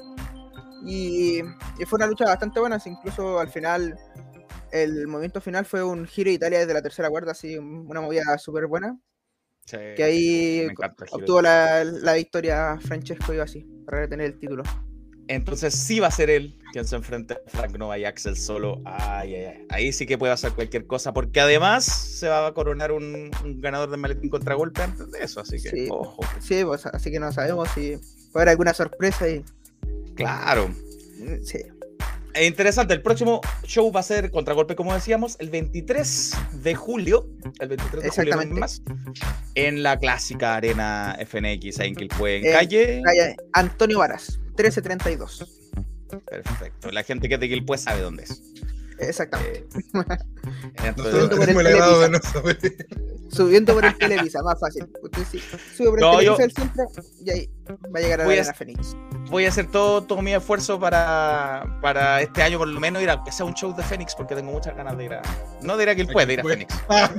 Y, 0.87 1.41
fue 1.87 1.97
una 1.97 2.07
lucha 2.07 2.27
bastante 2.27 2.61
buena, 2.61 2.79
incluso 2.85 3.41
al 3.41 3.49
final, 3.49 3.99
el 4.71 5.07
movimiento 5.07 5.41
final 5.41 5.65
fue 5.65 5.83
un 5.83 6.07
giro 6.07 6.29
de 6.29 6.35
Italia 6.35 6.59
desde 6.59 6.75
la 6.75 6.83
tercera 6.83 7.09
cuerda, 7.09 7.33
así, 7.33 7.57
una 7.57 8.03
movida 8.03 8.37
súper 8.37 8.67
buena. 8.67 8.99
que 9.67 10.05
ahí 10.05 10.69
obtuvo 11.11 11.41
la, 11.41 11.85
la, 11.85 12.13
victoria 12.13 12.79
Francesco 12.79 13.33
iba 13.33 13.45
así, 13.45 13.67
para 13.87 14.01
retener 14.01 14.27
el 14.27 14.39
título. 14.39 14.63
Entonces 15.29 15.75
sí 15.75 16.01
va 16.01 16.09
a 16.09 16.11
ser 16.11 16.31
él 16.31 16.59
quien 16.73 16.85
se 16.85 16.97
enfrente 16.97 17.35
a 17.35 17.41
Frank 17.47 17.77
Nova 17.79 17.97
y 17.99 18.05
Axel 18.05 18.37
solo. 18.37 18.81
Ay, 18.85 19.35
ay, 19.35 19.45
ay. 19.45 19.67
Ahí 19.71 19.93
sí 19.93 20.07
que 20.07 20.19
puede 20.19 20.33
hacer 20.33 20.53
cualquier 20.53 20.87
cosa, 20.87 21.13
porque 21.13 21.41
además 21.41 21.85
se 21.85 22.29
va 22.29 22.47
a 22.47 22.53
coronar 22.53 22.91
un, 22.93 23.31
ganador 23.61 23.91
de 23.91 23.97
maletín 23.97 24.29
contragolpe 24.29 24.83
antes 24.83 25.11
de 25.13 25.23
eso, 25.23 25.41
así 25.41 25.63
que 25.63 25.71
sí, 25.71 25.89
ojo. 25.91 26.23
Sí, 26.41 26.65
pues, 26.65 26.85
así 26.87 27.11
que 27.11 27.21
no 27.21 27.31
sabemos 27.33 27.69
si 27.75 27.97
puede 28.33 28.43
haber 28.43 28.49
alguna 28.51 28.75
sorpresa 28.75 29.27
ahí. 29.27 29.45
Claro. 30.17 30.69
Mm, 30.69 31.43
sí. 31.45 31.61
E 32.35 32.47
interesante, 32.47 32.93
el 32.93 33.01
próximo 33.01 33.41
show 33.65 33.93
va 33.93 34.01
a 34.01 34.03
ser 34.03 34.33
Contragolpe, 34.33 34.75
como 34.75 34.93
decíamos, 34.93 35.37
el 35.39 35.51
23 35.51 36.37
de 36.65 36.75
julio. 36.75 37.29
El 37.61 37.69
23 37.69 38.03
de 38.03 38.11
julio 38.11 38.57
más. 38.57 38.83
En 39.55 39.85
la 39.85 39.99
clásica 39.99 40.57
arena 40.57 41.17
FNX 41.25 41.79
ahí 41.79 41.91
en 41.91 41.95
Quilpue, 41.95 42.37
en 42.39 42.53
calle. 42.53 43.03
calle. 43.05 43.37
Antonio 43.53 44.01
Varas, 44.01 44.41
1332. 44.57 45.61
Perfecto. 46.27 46.91
La 46.91 47.05
gente 47.05 47.29
que 47.29 47.35
es 47.35 47.41
de 47.41 47.49
Quilpue 47.49 47.79
sabe 47.79 48.01
dónde 48.01 48.25
es. 48.25 48.43
Exactamente. 48.99 49.65
Eh, 50.83 50.95
el 50.97 52.11
no 52.11 52.19
subiendo 53.31 53.75
por 53.75 53.85
el 53.85 53.97
Televisa, 53.97 54.43
más 54.43 54.59
fácil. 54.59 54.87
Usted 55.03 55.23
sí, 55.31 55.41
sube 55.77 55.91
por 55.91 56.03
el 56.03 56.11
Televisa 56.11 56.47
yo... 56.47 56.63
centro 56.63 56.85
y 57.25 57.31
ahí 57.31 57.51
va 57.95 57.99
a 57.99 58.03
llegar 58.03 58.21
a 58.23 58.27
la 58.27 58.33
Arena 58.33 58.55
Fénix. 58.55 58.97
Voy 59.35 59.47
a 59.47 59.49
hacer 59.49 59.67
todo, 59.67 60.01
todo 60.01 60.23
mi 60.23 60.33
esfuerzo 60.33 60.79
para, 60.79 61.67
para 61.81 62.23
este 62.23 62.41
año, 62.41 62.57
por 62.57 62.69
lo 62.69 62.79
menos, 62.79 63.03
ir 63.03 63.11
a 63.11 63.21
que 63.25 63.33
sea 63.33 63.45
un 63.45 63.53
show 63.53 63.75
de 63.75 63.83
Fénix, 63.83 64.15
porque 64.15 64.37
tengo 64.37 64.53
muchas 64.53 64.77
ganas 64.77 64.97
de 64.97 65.07
ir 65.07 65.15
a. 65.15 65.23
No 65.61 65.77
dirá 65.77 65.93
que 65.97 66.03
él 66.03 66.07
puede, 66.07 66.35
ir 66.35 66.41
a 66.41 66.45
Fénix. 66.45 66.73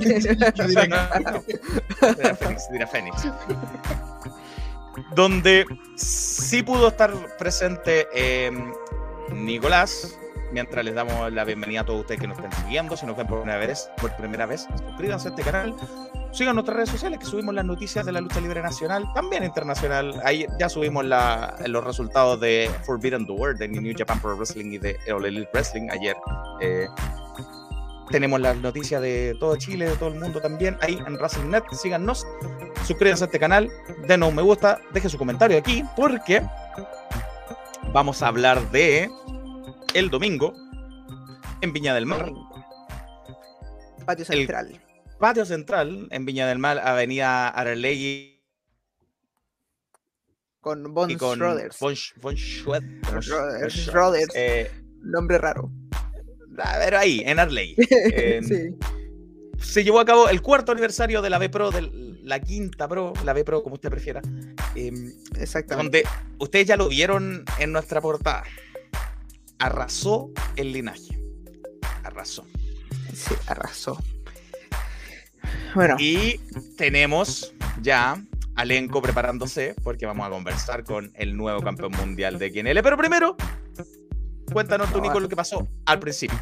Ir 2.18 2.26
a 2.26 2.34
Fénix, 2.34 2.68
ir 2.72 2.82
a 2.82 2.86
Fénix. 2.86 3.28
Donde 5.14 5.66
sí 5.96 6.62
pudo 6.62 6.88
estar 6.88 7.12
presente 7.36 8.08
eh, 8.14 8.50
Nicolás, 9.34 10.18
mientras 10.56 10.82
les 10.86 10.94
damos 10.94 11.30
la 11.34 11.44
bienvenida 11.44 11.82
a 11.82 11.84
todos 11.84 12.00
ustedes 12.00 12.18
que 12.18 12.26
nos 12.26 12.38
estén 12.38 12.50
siguiendo, 12.64 12.96
si 12.96 13.04
nos 13.04 13.14
ven 13.14 13.26
por 13.26 13.42
primera 13.42 14.46
vez, 14.46 14.66
suscríbanse 14.86 15.28
a 15.28 15.30
este 15.32 15.42
canal, 15.42 15.76
sigan 16.32 16.54
nuestras 16.54 16.78
redes 16.78 16.88
sociales 16.88 17.18
que 17.18 17.26
subimos 17.26 17.54
las 17.54 17.66
noticias 17.66 18.06
de 18.06 18.12
la 18.12 18.22
lucha 18.22 18.40
libre 18.40 18.62
nacional, 18.62 19.04
también 19.14 19.44
internacional. 19.44 20.18
Ahí 20.24 20.46
ya 20.58 20.70
subimos 20.70 21.04
los 21.04 21.84
resultados 21.84 22.40
de 22.40 22.70
Forbidden 22.86 23.26
Door, 23.26 23.58
de 23.58 23.68
New 23.68 23.94
Japan 23.98 24.18
Pro 24.18 24.34
Wrestling 24.34 24.72
y 24.72 24.78
de 24.78 24.98
All 25.12 25.26
Elite 25.26 25.50
Wrestling 25.52 25.90
ayer. 25.90 26.16
Eh, 26.62 26.86
tenemos 28.10 28.40
las 28.40 28.56
noticias 28.56 29.02
de 29.02 29.36
todo 29.38 29.56
Chile, 29.56 29.90
de 29.90 29.96
todo 29.96 30.08
el 30.08 30.18
mundo 30.18 30.40
también, 30.40 30.78
ahí 30.80 30.98
en 31.06 31.16
WrestlingNet. 31.16 31.64
Síganos, 31.72 32.26
suscríbanse 32.86 33.24
a 33.24 33.26
este 33.26 33.38
canal, 33.38 33.70
denos 34.08 34.30
un 34.30 34.36
me 34.36 34.42
gusta, 34.42 34.80
dejen 34.94 35.10
su 35.10 35.18
comentario 35.18 35.58
aquí, 35.58 35.84
porque 35.94 36.40
vamos 37.92 38.22
a 38.22 38.28
hablar 38.28 38.70
de 38.70 39.10
el 39.96 40.10
domingo 40.10 40.52
en 41.62 41.72
Viña 41.72 41.94
del 41.94 42.04
Mar. 42.04 42.30
Patio 44.04 44.26
Central. 44.26 44.78
patio 45.18 45.46
Central 45.46 46.08
en 46.10 46.26
Viña 46.26 46.46
del 46.46 46.58
Mar, 46.58 46.78
Avenida 46.78 47.48
Arlegui. 47.48 48.44
Con 50.60 50.92
Von 50.92 51.10
Schroeders. 51.10 51.78
Von, 51.80 52.36
eh, 54.34 54.70
Nombre 55.00 55.38
raro. 55.38 55.70
A 56.58 56.78
ver, 56.78 56.94
ahí, 56.94 57.22
en 57.24 57.38
Arley. 57.38 57.74
sí. 58.42 58.76
Se 59.58 59.82
llevó 59.82 60.00
a 60.00 60.04
cabo 60.04 60.28
el 60.28 60.42
cuarto 60.42 60.72
aniversario 60.72 61.22
de 61.22 61.30
la 61.30 61.38
B 61.38 61.48
Pro, 61.48 61.70
de 61.70 61.90
la 62.22 62.38
quinta 62.40 62.86
Pro, 62.86 63.14
la 63.24 63.32
B 63.32 63.44
Pro, 63.44 63.62
como 63.62 63.76
usted 63.76 63.88
prefiera. 63.88 64.20
Em, 64.74 65.10
Exactamente. 65.38 66.02
Donde 66.02 66.36
ustedes 66.38 66.66
ya 66.66 66.76
lo 66.76 66.88
vieron 66.88 67.44
en 67.58 67.72
nuestra 67.72 68.02
portada. 68.02 68.44
Arrasó 69.58 70.30
el 70.56 70.72
linaje. 70.72 71.20
Arrasó. 72.04 72.44
Sí, 73.12 73.34
arrasó. 73.46 73.98
Bueno. 75.74 75.96
Y 75.98 76.38
tenemos 76.76 77.54
ya 77.82 78.22
Alenco 78.54 79.02
preparándose 79.02 79.74
porque 79.82 80.06
vamos 80.06 80.26
a 80.26 80.30
conversar 80.30 80.84
con 80.84 81.12
el 81.14 81.36
nuevo 81.36 81.62
campeón 81.62 81.92
mundial 81.92 82.38
de 82.38 82.52
QNL. 82.52 82.82
Pero 82.82 82.96
primero, 82.96 83.36
Cuéntanos 84.52 84.92
tú, 84.92 85.00
Nico, 85.00 85.20
lo 85.20 85.28
que 85.28 85.36
pasó 85.36 85.66
al 85.86 85.98
principio. 85.98 86.38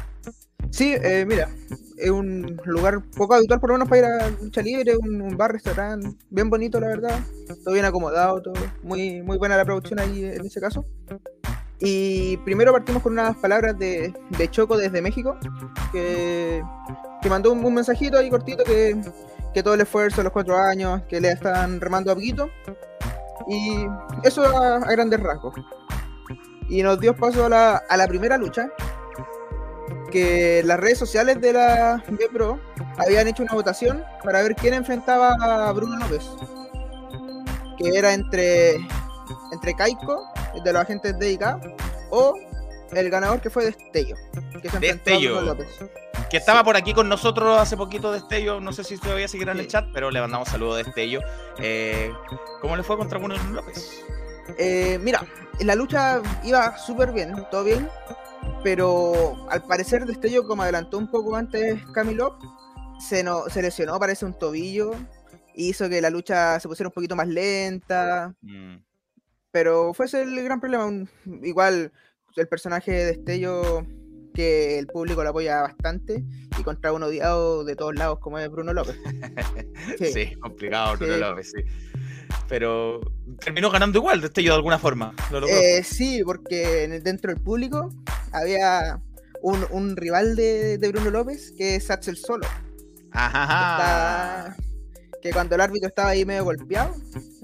Sí, 0.69 0.93
eh, 0.93 1.25
mira, 1.27 1.49
es 1.97 2.09
un 2.09 2.59
lugar 2.65 3.01
poco 3.15 3.33
habitual 3.33 3.59
por 3.59 3.69
lo 3.69 3.75
menos 3.75 3.89
para 3.89 3.99
ir 3.99 4.05
a 4.05 4.29
lucha 4.29 4.61
libre, 4.61 4.97
un, 4.97 5.37
bar, 5.37 5.53
restaurante, 5.53 6.09
bien 6.29 6.49
bonito 6.49 6.79
la 6.79 6.87
verdad, 6.87 7.19
todo 7.63 7.73
bien 7.73 7.85
acomodado, 7.85 8.41
todo 8.41 8.53
muy, 8.83 9.21
muy 9.21 9.37
buena 9.37 9.57
la 9.57 9.65
producción 9.65 9.99
ahí 9.99 10.23
en 10.23 10.45
ese 10.45 10.59
caso. 10.59 10.85
Y 11.79 12.37
primero 12.37 12.71
partimos 12.71 13.03
con 13.03 13.13
unas 13.13 13.35
palabras 13.37 13.77
de, 13.77 14.13
Choco 14.49 14.77
desde 14.77 15.01
México, 15.01 15.37
que, 15.91 16.63
mandó 17.29 17.51
un, 17.51 17.73
mensajito 17.73 18.17
ahí 18.17 18.29
cortito 18.29 18.63
que, 18.63 19.01
todo 19.63 19.73
el 19.73 19.81
esfuerzo, 19.81 20.23
los 20.23 20.31
cuatro 20.31 20.57
años, 20.57 21.01
que 21.09 21.19
le 21.19 21.31
están 21.31 21.79
remando 21.79 22.11
a. 22.11 22.49
Y 23.47 23.85
eso 24.23 24.43
a 24.43 24.79
grandes 24.79 25.19
rasgos 25.19 25.53
y 26.69 26.83
nos 26.83 26.99
dio 26.99 27.15
paso 27.15 27.45
a 27.45 27.49
la, 27.49 27.83
a 27.89 27.97
la 27.97 28.07
primera 28.07 28.37
lucha, 28.37 28.69
que 30.11 30.63
las 30.63 30.79
redes 30.79 30.97
sociales 30.97 31.39
de 31.41 31.53
la 31.53 32.03
Pro 32.31 32.59
habían 32.97 33.27
hecho 33.27 33.43
una 33.43 33.53
votación 33.53 34.03
para 34.23 34.41
ver 34.41 34.55
quién 34.55 34.73
enfrentaba 34.73 35.35
a 35.39 35.71
Bruno 35.73 35.97
López, 35.97 36.23
que 37.77 37.97
era 37.97 38.13
entre, 38.13 38.75
entre 39.51 39.73
Kaiko, 39.75 40.23
de 40.63 40.73
los 40.73 40.81
agentes 40.81 41.17
de 41.17 41.31
IK, 41.31 41.43
o 42.11 42.35
el 42.91 43.09
ganador 43.09 43.41
que 43.41 43.49
fue 43.49 43.65
Destello, 43.65 44.15
que 44.61 44.69
se 44.69 44.79
Destello. 44.79 45.41
López. 45.41 45.67
Que 46.29 46.37
estaba 46.37 46.63
por 46.63 46.77
aquí 46.77 46.93
con 46.93 47.09
nosotros 47.09 47.59
hace 47.59 47.77
poquito 47.77 48.11
Destello, 48.11 48.59
no 48.59 48.73
sé 48.73 48.83
si 48.83 48.97
todavía 48.97 49.27
seguirá 49.27 49.51
en 49.51 49.59
el 49.59 49.67
chat, 49.67 49.85
pero 49.93 50.11
le 50.11 50.21
mandamos 50.21 50.49
saludos 50.49 50.75
a 50.75 50.83
Destello. 50.83 51.21
Eh, 51.59 52.11
¿Cómo 52.61 52.75
le 52.75 52.83
fue 52.83 52.97
contra 52.97 53.19
Bruno 53.19 53.35
López? 53.51 54.03
Eh, 54.57 54.99
mira, 55.01 55.25
la 55.59 55.75
lucha 55.75 56.21
iba 56.43 56.77
súper 56.77 57.11
bien, 57.11 57.33
todo 57.51 57.63
bien, 57.63 57.89
pero 58.63 59.47
al 59.49 59.63
parecer 59.63 60.05
Destello, 60.05 60.47
como 60.47 60.63
adelantó 60.63 60.97
un 60.97 61.09
poco 61.09 61.35
antes 61.35 61.83
Camilo, 61.93 62.37
se, 62.99 63.23
no, 63.23 63.49
se 63.49 63.61
lesionó, 63.61 63.99
parece 63.99 64.25
un 64.25 64.37
tobillo, 64.37 64.91
hizo 65.55 65.89
que 65.89 66.01
la 66.01 66.09
lucha 66.09 66.59
se 66.59 66.67
pusiera 66.67 66.89
un 66.89 66.93
poquito 66.93 67.15
más 67.15 67.27
lenta, 67.27 68.33
mm. 68.41 68.75
Pero 69.55 69.93
fue 69.93 70.07
ese 70.07 70.21
el 70.21 70.43
gran 70.43 70.59
problema. 70.59 71.07
igual 71.41 71.93
el 72.35 72.47
personaje 72.49 72.91
de 72.91 73.05
Destello 73.05 73.87
que 74.33 74.77
el 74.77 74.85
público 74.85 75.23
lo 75.23 75.29
apoya 75.29 75.61
bastante 75.61 76.25
y 76.59 76.63
contra 76.63 76.91
un 76.91 77.03
odiado 77.03 77.63
de 77.63 77.77
todos 77.77 77.95
lados 77.95 78.19
como 78.19 78.37
es 78.37 78.49
Bruno 78.51 78.73
López. 78.73 78.97
Sí, 80.13 80.35
complicado 80.41 80.97
Bruno 80.97 81.15
López, 81.15 81.51
sí 81.51 81.63
pero 82.49 82.99
terminó 83.39 83.71
ganando 83.71 83.97
igual 83.99 84.19
Destello 84.19 84.51
de 84.51 84.57
alguna 84.57 84.77
forma. 84.77 85.15
Eh, 85.47 85.83
sí, 85.83 86.21
porque 86.25 86.99
dentro 87.01 87.33
del 87.33 87.41
público 87.41 87.93
había 88.33 89.01
un, 89.41 89.95
rival 89.95 90.35
de, 90.35 90.77
Bruno 90.91 91.11
López 91.11 91.53
que 91.57 91.75
es 91.75 91.89
Axel 91.89 92.17
Solo. 92.17 92.45
Ajá. 93.11 94.53
Que, 95.25 95.31
cuando 95.31 95.55
el 95.55 95.61
árbitro 95.61 95.87
estaba 95.87 96.09
ahí 96.09 96.23
medio 96.23 96.43
golpeado, 96.43 96.93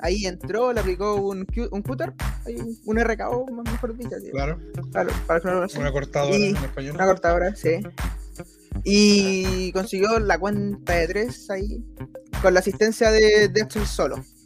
ahí 0.01 0.27
entró, 0.27 0.71
le 0.71 0.82
aplicó 0.82 1.15
un, 1.15 1.47
un 1.71 1.82
cutter, 1.82 2.13
un 2.86 2.99
RKO, 2.99 3.47
mejor 3.47 3.97
dicho. 3.97 4.11
Claro. 4.32 4.59
Claro, 4.91 5.09
para 5.25 5.67
Una 5.79 5.91
cortadora 5.91 6.36
en 6.36 6.55
español. 6.57 6.93
Una 6.93 7.05
cortadora, 7.07 7.55
sí. 7.55 7.79
Y 8.84 9.71
consiguió 9.71 10.19
la 10.19 10.38
cuenta 10.38 10.93
de 10.93 11.07
tres 11.07 11.49
ahí, 11.49 11.84
con 12.43 12.53
la 12.53 12.59
asistencia 12.59 13.09
de, 13.09 13.47
de 13.47 13.61
Axel 13.63 13.88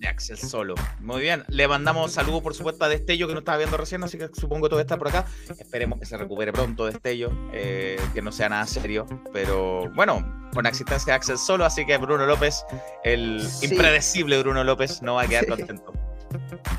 Axel 0.08 0.38
Solo. 0.38 0.76
Muy 1.00 1.22
bien. 1.22 1.44
Le 1.48 1.68
mandamos 1.68 2.12
saludos, 2.12 2.42
por 2.42 2.54
supuesto, 2.54 2.86
a 2.86 2.90
Destello, 2.90 3.28
que 3.28 3.34
no 3.34 3.40
estaba 3.40 3.58
viendo 3.58 3.78
recién, 3.78 4.04
así 4.04 4.18
que 4.18 4.30
supongo 4.34 4.64
que 4.64 4.70
todo 4.72 4.80
está 4.80 4.98
por 4.98 5.08
acá. 5.08 5.26
Esperemos 5.58 6.00
que 6.00 6.06
se 6.06 6.18
recupere 6.18 6.52
pronto 6.52 6.86
Destello, 6.86 7.32
eh, 7.54 8.00
que 8.14 8.22
no 8.22 8.32
sea 8.32 8.50
nada 8.50 8.66
serio. 8.68 9.06
Pero 9.34 9.90
bueno, 9.94 10.50
con 10.54 10.66
existencia 10.66 11.14
de 11.14 11.18
Axel 11.18 11.38
Solo, 11.38 11.66
así 11.66 11.86
que 11.86 11.98
Bruno 11.98 12.26
López, 12.26 12.64
el 13.04 13.46
impredecible 13.62 14.40
Bruno 14.40 14.64
López, 14.64 15.02
no 15.02 15.16
va 15.16 15.24
a 15.24 15.28
quedar 15.28 15.48
contento. 15.48 15.94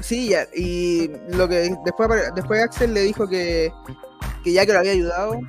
Sí, 0.01 0.29
ya, 0.31 0.47
y 0.55 1.11
lo 1.29 1.49
que 1.49 1.74
después, 1.85 2.09
después 2.35 2.62
Axel 2.62 2.95
le 2.95 3.03
dijo 3.03 3.29
que, 3.29 3.72
que 4.45 4.53
ya 4.53 4.66
que 4.66 4.72
lo 4.72 4.79
había 4.81 4.93
ayudado, 4.93 5.41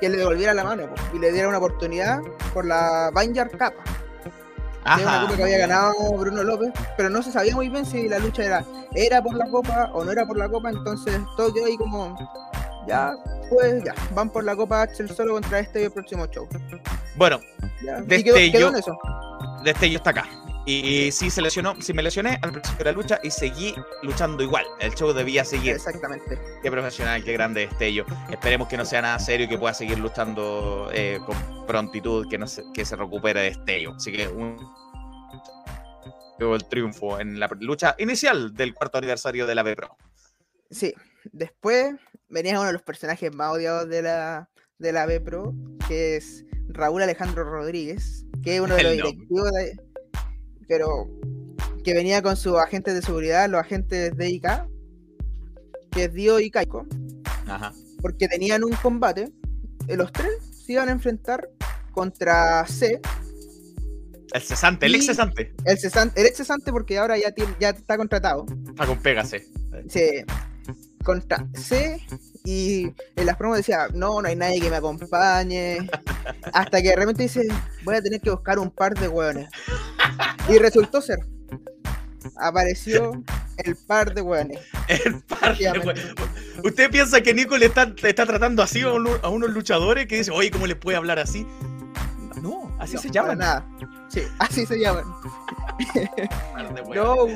que 0.00 0.08
le 0.08 0.16
devolviera 0.16 0.54
la 0.54 0.64
mano 0.64 0.88
y 1.12 1.18
le 1.18 1.32
diera 1.32 1.48
una 1.48 1.58
oportunidad 1.58 2.20
por 2.52 2.64
la 2.64 3.10
Vanguard 3.12 3.50
Capa 4.84 5.00
una 5.02 5.20
copa 5.22 5.36
que 5.36 5.42
había 5.44 5.58
ganado 5.58 5.92
Bruno 6.16 6.42
López, 6.42 6.72
pero 6.96 7.08
no 7.10 7.22
se 7.22 7.32
sabía 7.32 7.54
muy 7.54 7.68
bien 7.68 7.86
si 7.86 8.08
la 8.08 8.18
lucha 8.18 8.44
era, 8.44 8.64
era 8.94 9.22
por 9.22 9.34
la 9.34 9.46
copa 9.48 9.90
o 9.92 10.04
no 10.04 10.10
era 10.10 10.26
por 10.26 10.36
la 10.36 10.48
copa, 10.48 10.70
entonces 10.70 11.20
todo 11.36 11.52
quedó 11.52 11.66
ahí 11.66 11.76
como, 11.76 12.16
ya, 12.86 13.14
pues 13.48 13.84
ya, 13.84 13.94
van 14.14 14.30
por 14.30 14.44
la 14.44 14.56
copa 14.56 14.82
Axel 14.82 15.08
solo 15.08 15.34
contra 15.34 15.60
este 15.60 15.82
y 15.82 15.84
el 15.84 15.92
próximo 15.92 16.26
show. 16.26 16.48
Bueno, 17.16 17.40
Destello, 18.06 18.34
Destello 19.62 19.96
está 19.98 20.10
acá. 20.10 20.24
Y, 20.64 21.10
sí 21.10 21.30
se 21.30 21.42
lesionó, 21.42 21.74
sí 21.80 21.92
me 21.92 22.02
lesioné 22.02 22.38
al 22.42 22.52
principio 22.52 22.78
de 22.78 22.84
la 22.84 22.92
lucha 22.92 23.20
y 23.22 23.30
seguí 23.30 23.74
luchando 24.02 24.42
igual. 24.42 24.64
El 24.78 24.94
show 24.94 25.12
debía 25.12 25.44
seguir. 25.44 25.74
Exactamente. 25.74 26.38
Qué 26.62 26.70
profesional, 26.70 27.24
qué 27.24 27.32
grande 27.32 27.66
Destello. 27.66 28.06
Esperemos 28.30 28.68
que 28.68 28.76
no 28.76 28.84
sea 28.84 29.02
nada 29.02 29.18
serio 29.18 29.46
y 29.46 29.48
que 29.48 29.58
pueda 29.58 29.74
seguir 29.74 29.98
luchando 29.98 30.88
eh, 30.92 31.18
con 31.26 31.66
prontitud, 31.66 32.28
que 32.28 32.38
no 32.38 32.46
se, 32.46 32.62
que 32.72 32.84
se 32.84 32.94
recupere 32.94 33.40
Destello. 33.40 33.94
Así 33.96 34.12
que 34.12 34.28
un 34.28 34.56
el 36.50 36.64
triunfo 36.64 37.20
en 37.20 37.38
la 37.38 37.48
lucha 37.60 37.94
inicial 37.98 38.52
del 38.54 38.74
cuarto 38.74 38.98
aniversario 38.98 39.46
de 39.46 39.54
la 39.54 39.62
B 39.62 39.76
Pro. 39.76 39.96
Sí, 40.70 40.92
después 41.30 41.94
venía 42.28 42.58
uno 42.58 42.66
de 42.66 42.72
los 42.72 42.82
personajes 42.82 43.32
más 43.32 43.52
odiados 43.52 43.88
de 43.88 44.02
la, 44.02 44.50
de 44.78 44.92
la 44.92 45.06
B 45.06 45.20
Pro, 45.20 45.54
que 45.86 46.16
es 46.16 46.44
Raúl 46.68 47.02
Alejandro 47.02 47.44
Rodríguez, 47.44 48.24
que 48.42 48.56
es 48.56 48.60
uno 48.60 48.74
de 48.74 48.82
los 48.82 48.92
directivos 48.92 49.50
de, 49.52 49.76
pero 50.72 51.06
que 51.84 51.92
venía 51.92 52.22
con 52.22 52.34
sus 52.34 52.56
agentes 52.56 52.94
de 52.94 53.02
seguridad, 53.02 53.46
los 53.46 53.60
agentes 53.60 54.16
de 54.16 54.30
IK, 54.30 54.46
que 55.90 56.04
es 56.04 56.14
Dio 56.14 56.40
y 56.40 56.50
Kaiko, 56.50 56.86
porque 58.00 58.26
tenían 58.26 58.64
un 58.64 58.72
combate, 58.76 59.30
eh, 59.86 59.96
los 59.96 60.10
tres 60.12 60.30
se 60.64 60.72
iban 60.72 60.88
a 60.88 60.92
enfrentar 60.92 61.46
contra 61.90 62.66
C. 62.66 63.02
El 64.32 64.40
cesante, 64.40 64.86
el 64.86 64.94
ex 64.94 65.04
cesante. 65.04 65.52
El, 65.66 65.78
cesante, 65.78 66.18
el 66.22 66.26
ex 66.26 66.38
cesante 66.38 66.72
porque 66.72 66.96
ahora 66.96 67.18
ya, 67.18 67.34
ya 67.60 67.68
está 67.68 67.98
contratado. 67.98 68.46
Está 68.66 68.86
con 68.86 68.98
pega 69.02 69.26
C. 69.26 69.46
Sí. 69.90 70.24
Contra 71.04 71.46
C 71.52 72.00
y 72.44 72.92
en 73.16 73.26
las 73.26 73.36
promos 73.36 73.58
decía, 73.58 73.88
no, 73.94 74.20
no 74.20 74.28
hay 74.28 74.34
nadie 74.34 74.60
que 74.60 74.70
me 74.70 74.76
acompañe. 74.76 75.88
Hasta 76.52 76.82
que 76.82 76.94
realmente 76.94 77.22
dice, 77.22 77.46
voy 77.84 77.96
a 77.96 78.02
tener 78.02 78.20
que 78.20 78.30
buscar 78.30 78.58
un 78.58 78.70
par 78.70 78.94
de 78.94 79.08
hueones. 79.08 79.48
Y 80.48 80.58
resultó 80.58 81.00
ser. 81.00 81.18
Apareció 82.36 83.22
El 83.58 83.76
par 83.76 84.14
de 84.14 84.22
hueones. 84.22 84.58
El 84.88 85.20
par 85.22 85.56
de 85.56 85.70
hueones. 85.70 86.14
¿Usted 86.64 86.90
piensa 86.90 87.20
que 87.20 87.32
Nico 87.32 87.56
le 87.56 87.66
está, 87.66 87.92
está 88.02 88.26
tratando 88.26 88.62
así 88.62 88.80
a, 88.82 88.90
unos 88.92 89.50
luchadores 89.50 90.06
que 90.06 90.16
dice, 90.16 90.32
oye, 90.32 90.50
¿cómo 90.50 90.66
le 90.66 90.74
puede 90.74 90.96
hablar 90.96 91.20
así? 91.20 91.46
No, 92.40 92.76
así 92.80 92.98
se 92.98 93.10
llaman. 93.10 93.38
Nada. 93.38 93.64
Sí, 94.08 94.22
así 94.40 94.66
se 94.66 94.80
llaman. 94.80 95.04
no. 96.94 97.26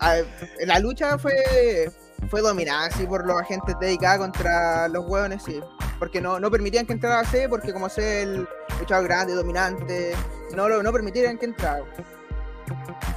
la 0.66 0.78
lucha 0.78 1.16
fue 1.18 1.90
fue 2.28 2.40
dominada 2.40 2.86
así 2.86 3.06
por 3.06 3.26
los 3.26 3.40
agentes 3.40 3.74
de 3.80 3.92
IK 3.92 4.18
contra 4.18 4.88
los 4.88 5.06
hueones, 5.06 5.42
sí. 5.42 5.60
Porque 5.98 6.20
no, 6.20 6.40
no 6.40 6.50
permitían 6.50 6.86
que 6.86 6.92
entrara 6.92 7.24
C, 7.24 7.48
porque 7.48 7.72
como 7.72 7.88
C 7.88 8.22
el 8.22 8.48
luchador 8.78 9.04
grande, 9.04 9.34
dominante, 9.34 10.12
no, 10.54 10.68
no 10.82 10.92
permitían 10.92 11.38
que 11.38 11.46
entrara. 11.46 11.84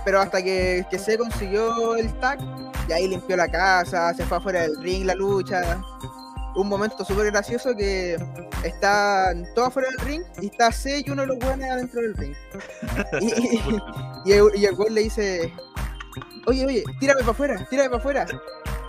Pero 0.05 0.21
hasta 0.21 0.41
que, 0.41 0.85
que 0.89 0.99
C 0.99 1.17
consiguió 1.17 1.95
el 1.95 2.13
tag, 2.19 2.39
y 2.87 2.93
ahí 2.93 3.07
limpió 3.07 3.35
la 3.35 3.47
casa, 3.47 4.13
se 4.13 4.25
fue 4.25 4.37
afuera 4.37 4.61
del 4.61 4.77
ring 4.81 5.05
la 5.05 5.15
lucha. 5.15 5.81
Un 6.55 6.69
momento 6.69 7.05
súper 7.05 7.27
gracioso 7.27 7.75
que 7.75 8.17
está 8.63 9.33
todo 9.53 9.65
afuera 9.65 9.89
del 9.89 10.07
ring 10.07 10.23
y 10.41 10.47
está 10.47 10.71
C 10.71 11.03
y 11.05 11.09
uno 11.09 11.21
de 11.21 11.27
los 11.27 11.37
hueones 11.37 11.69
adentro 11.69 12.01
del 12.01 12.15
ring. 12.15 12.35
y, 14.25 14.31
el, 14.31 14.43
y 14.55 14.65
el 14.65 14.75
le 14.89 15.01
dice, 15.01 15.53
oye, 16.47 16.65
oye, 16.65 16.83
tírame 16.99 17.19
para 17.19 17.31
afuera, 17.31 17.67
tírame 17.69 17.89
para 17.89 17.99
afuera. 17.99 18.25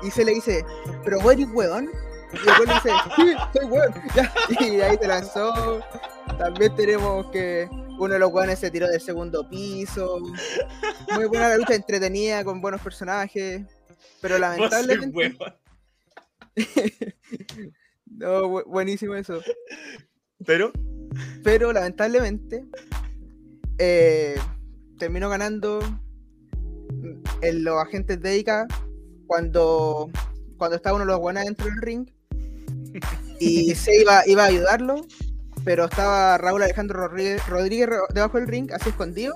Y 0.03 0.11
se 0.11 0.25
le 0.25 0.35
dice, 0.35 0.65
pero 1.05 1.21
vos 1.21 1.33
eres 1.33 1.49
weón. 1.53 1.91
Y 2.33 2.45
después 2.45 2.69
le 2.69 2.75
dice, 2.75 2.91
sí, 3.17 3.59
soy 3.59 3.65
weón. 3.67 3.95
Y 4.61 4.81
ahí 4.81 4.97
se 5.01 5.09
lanzó. 5.09 5.81
También 6.39 6.75
tenemos 6.77 7.31
que 7.31 7.69
uno 7.99 8.15
de 8.15 8.19
los 8.19 8.33
weones 8.33 8.59
se 8.59 8.71
tiró 8.71 8.89
del 8.89 9.01
segundo 9.01 9.49
piso. 9.49 10.21
Muy 11.15 11.25
buena 11.27 11.49
la 11.49 11.57
lucha, 11.57 11.75
entretenida, 11.75 12.45
con 12.45 12.61
buenos 12.61 12.81
personajes. 12.81 13.63
Pero 14.21 14.39
lamentablemente. 14.39 15.37
no, 18.07 18.65
buenísimo 18.65 19.15
eso. 19.15 19.41
Pero. 20.45 20.73
Pero 21.43 21.73
lamentablemente. 21.73 22.65
Eh, 23.79 24.37
terminó 24.99 25.29
ganando 25.29 25.79
en 27.43 27.65
los 27.65 27.81
agentes 27.81 28.21
de 28.21 28.39
ICA 28.39 28.67
cuando, 29.29 30.11
cuando 30.57 30.77
estaba 30.77 30.97
uno 30.97 31.05
de 31.05 31.13
los 31.13 31.21
buenos 31.21 31.45
dentro 31.45 31.67
del 31.67 31.81
ring 31.81 32.09
y 33.39 33.75
se 33.77 34.01
iba, 34.01 34.27
iba 34.27 34.43
a 34.43 34.47
ayudarlo, 34.47 35.07
pero 35.65 35.85
estaba 35.85 36.37
Raúl 36.39 36.63
Alejandro 36.63 37.07
Rodríguez, 37.07 37.89
debajo 38.13 38.39
del 38.39 38.49
ring, 38.49 38.73
así 38.73 38.89
escondido, 38.89 39.35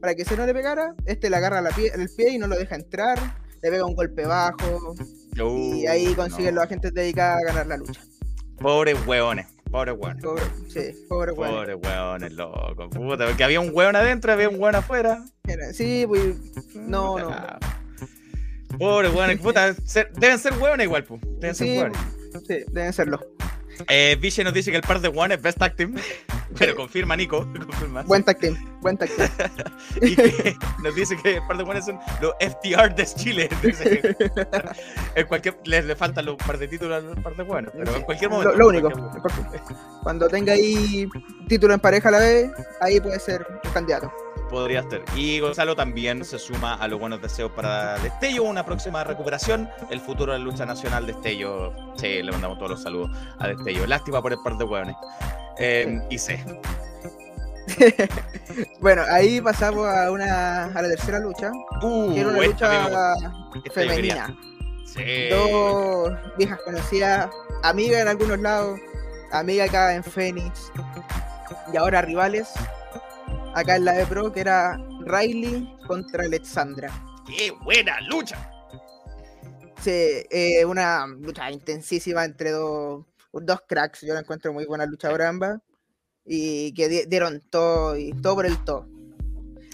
para 0.00 0.16
que 0.16 0.24
se 0.24 0.36
no 0.36 0.46
le 0.46 0.54
pegara. 0.54 0.94
Este 1.06 1.30
le 1.30 1.36
agarra 1.36 1.60
la 1.60 1.70
pie, 1.70 1.92
el 1.94 2.08
pie 2.08 2.32
y 2.32 2.38
no 2.38 2.48
lo 2.48 2.56
deja 2.56 2.74
entrar, 2.74 3.18
le 3.62 3.70
pega 3.70 3.84
un 3.84 3.94
golpe 3.94 4.26
bajo 4.26 4.96
y 5.44 5.86
ahí 5.86 6.14
consiguen 6.14 6.56
los 6.56 6.64
agentes 6.64 6.92
dedicados 6.92 7.42
a 7.42 7.46
ganar 7.46 7.66
la 7.66 7.76
lucha. 7.76 8.00
Pobres 8.58 8.96
hueones. 9.06 9.46
Pobre 9.70 9.92
hueón. 9.92 10.18
sí, 10.68 11.06
pobre 11.08 11.32
hueón. 11.32 11.54
Pobre 11.54 11.74
hueón, 11.74 12.36
loco. 12.36 12.88
Puta, 12.88 13.26
porque 13.26 13.44
había 13.44 13.60
un 13.60 13.70
hueón 13.72 13.96
adentro, 13.96 14.32
había 14.32 14.48
un 14.48 14.60
hueón 14.60 14.74
afuera. 14.74 15.22
Sí, 15.72 16.06
pues. 16.08 16.36
No, 16.74 17.18
no. 17.18 17.30
Pobre 18.76 19.08
weón, 19.10 19.38
puta, 19.38 19.74
deben 20.16 20.38
ser 20.38 20.52
hueones 20.54 20.84
igual, 20.84 21.04
pues. 21.04 21.20
Deben 21.38 21.54
ser 21.54 21.68
hueones. 21.68 21.98
Sí, 22.46 22.64
deben 22.70 22.92
serlo. 22.92 23.20
Eh, 23.88 24.16
Viche 24.20 24.42
nos 24.42 24.52
dice 24.52 24.70
que 24.70 24.76
el 24.76 24.82
par 24.82 25.00
de 25.00 25.08
One 25.08 25.34
es 25.34 25.42
best 25.42 25.58
tag 25.58 25.76
team. 25.76 25.94
Pero 26.58 26.74
confirma, 26.74 27.16
Nico. 27.16 27.46
Confirma. 27.66 28.02
Buen 28.02 28.24
tag 28.24 28.38
team. 28.38 28.56
Buen 28.80 28.96
tag 28.96 29.10
team. 29.10 29.28
y 30.02 30.16
que 30.16 30.56
nos 30.82 30.94
dice 30.94 31.16
que 31.22 31.36
el 31.36 31.46
par 31.46 31.56
de 31.58 31.62
One 31.62 31.82
son 31.82 31.98
los 32.20 32.32
FTR 32.40 32.94
de 32.94 33.06
Chile. 33.06 33.48
en 35.14 35.26
cualquier, 35.26 35.56
les 35.64 35.84
le 35.84 35.94
faltan 35.94 36.26
los 36.26 36.36
par 36.36 36.58
de 36.58 36.68
títulos 36.68 37.04
al 37.04 37.22
par 37.22 37.36
de 37.36 37.42
One. 37.42 37.68
Pero 37.72 37.96
en 37.96 38.02
cualquier 38.02 38.30
momento. 38.30 38.56
Lo, 38.56 38.68
único. 38.68 38.90
Cuando 40.02 40.28
tenga 40.28 40.54
ahí 40.54 41.08
título 41.48 41.74
en 41.74 41.80
pareja 41.80 42.08
a 42.08 42.12
la 42.12 42.18
vez, 42.18 42.50
ahí 42.80 43.00
puede 43.00 43.20
ser 43.20 43.46
un 43.64 43.70
candidato. 43.70 44.12
Podría 44.50 44.82
ser. 44.88 45.04
Y 45.14 45.40
Gonzalo 45.40 45.76
también 45.76 46.24
se 46.24 46.38
suma 46.38 46.74
a 46.74 46.88
los 46.88 46.98
buenos 46.98 47.20
deseos 47.20 47.52
para 47.52 47.98
Destello, 47.98 48.44
una 48.44 48.64
próxima 48.64 49.04
recuperación, 49.04 49.68
el 49.90 50.00
futuro 50.00 50.32
de 50.32 50.38
la 50.38 50.44
lucha 50.44 50.64
nacional 50.64 51.06
Destello. 51.06 51.72
Sí, 51.96 52.22
le 52.22 52.32
mandamos 52.32 52.58
todos 52.58 52.72
los 52.72 52.82
saludos 52.82 53.10
a 53.38 53.48
Destello. 53.48 53.86
Lástima 53.86 54.22
por 54.22 54.32
el 54.32 54.38
par 54.42 54.56
de 54.56 54.64
hueones. 54.64 54.96
Eh, 55.58 56.00
y 56.08 56.18
sé. 56.18 56.42
bueno, 58.80 59.02
ahí 59.10 59.40
pasamos 59.40 59.86
a 59.86 60.10
una 60.10 60.64
a 60.66 60.82
la 60.82 60.88
tercera 60.88 61.18
lucha. 61.18 61.52
Uh, 61.82 62.14
que 62.14 62.20
era 62.20 62.28
una 62.30 62.42
lucha 62.42 63.14
femenina. 63.72 64.36
Sí. 64.86 65.28
Dos 65.30 66.12
viejas 66.38 66.58
conocidas, 66.64 67.28
amigas 67.62 68.00
en 68.00 68.08
algunos 68.08 68.38
lados, 68.38 68.80
amiga 69.32 69.64
acá 69.64 69.94
en 69.94 70.02
Phoenix 70.02 70.72
y 71.72 71.76
ahora 71.76 72.02
rivales 72.02 72.48
acá 73.54 73.76
en 73.76 73.84
la 73.84 74.00
E 74.00 74.06
Pro, 74.06 74.32
que 74.32 74.40
era 74.40 74.76
Riley 75.04 75.68
contra 75.86 76.24
Alexandra. 76.24 76.90
¡Qué 77.26 77.50
buena 77.50 78.00
lucha! 78.02 78.50
Sí, 79.80 79.90
eh, 79.90 80.64
una 80.64 81.06
lucha 81.06 81.50
intensísima 81.50 82.24
entre 82.24 82.50
dos, 82.50 83.04
dos 83.32 83.60
cracks. 83.68 84.00
Yo 84.02 84.14
la 84.14 84.20
encuentro 84.20 84.52
muy 84.52 84.64
buena 84.66 84.86
luchadora 84.86 85.28
ambas. 85.28 85.60
Y 86.24 86.72
que 86.74 87.06
dieron 87.06 87.42
todo 87.48 87.96
y 87.96 88.12
todo 88.12 88.34
por 88.34 88.46
el 88.46 88.62
todo. 88.64 88.86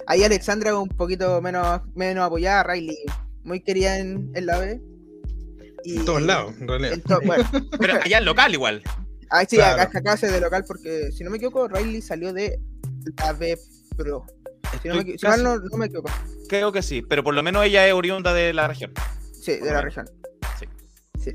Ahí 0.06 0.22
Alexandra 0.22 0.78
un 0.78 0.88
poquito 0.88 1.40
menos, 1.40 1.80
menos 1.94 2.24
apoyada, 2.24 2.62
Riley 2.62 2.96
muy 3.42 3.60
querida 3.60 3.98
en, 3.98 4.30
la 4.34 4.58
B. 4.58 4.80
Y, 5.84 5.98
en 5.98 6.04
todos 6.04 6.22
lados, 6.22 6.54
en 6.60 6.68
realidad. 6.68 6.98
Pero 7.78 7.94
allá 7.94 8.18
en 8.18 8.24
local 8.24 8.52
igual. 8.52 8.82
Ah, 9.30 9.44
sí, 9.44 9.60
acá, 9.60 9.90
acá 9.98 10.16
se 10.16 10.30
de 10.30 10.40
local 10.40 10.64
porque, 10.66 11.10
si 11.12 11.24
no 11.24 11.30
me 11.30 11.38
equivoco, 11.38 11.66
Riley 11.66 12.02
salió 12.02 12.32
de 12.32 12.60
la 13.16 13.32
B 13.32 13.58
Pro. 13.96 14.26
Si, 14.82 14.88
no 14.88 14.94
me, 14.96 15.04
no, 15.42 15.76
me 15.76 15.86
equivoco. 15.86 16.10
Creo 16.48 16.72
que 16.72 16.82
sí, 16.82 17.02
pero 17.02 17.22
por 17.22 17.34
lo 17.34 17.42
menos 17.42 17.64
ella 17.64 17.86
es 17.86 17.94
oriunda 17.94 18.32
de 18.32 18.52
la 18.52 18.66
región. 18.66 18.92
Sí, 19.32 19.56
de 19.56 19.72
la 19.72 19.82
región. 19.82 20.06
Sí. 20.58 20.66
sí. 21.20 21.32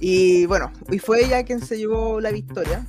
Y 0.00 0.46
bueno, 0.46 0.72
y 0.90 0.98
fue 0.98 1.24
ella 1.24 1.44
quien 1.44 1.60
se 1.60 1.76
llevó 1.76 2.20
la 2.20 2.30
victoria 2.30 2.86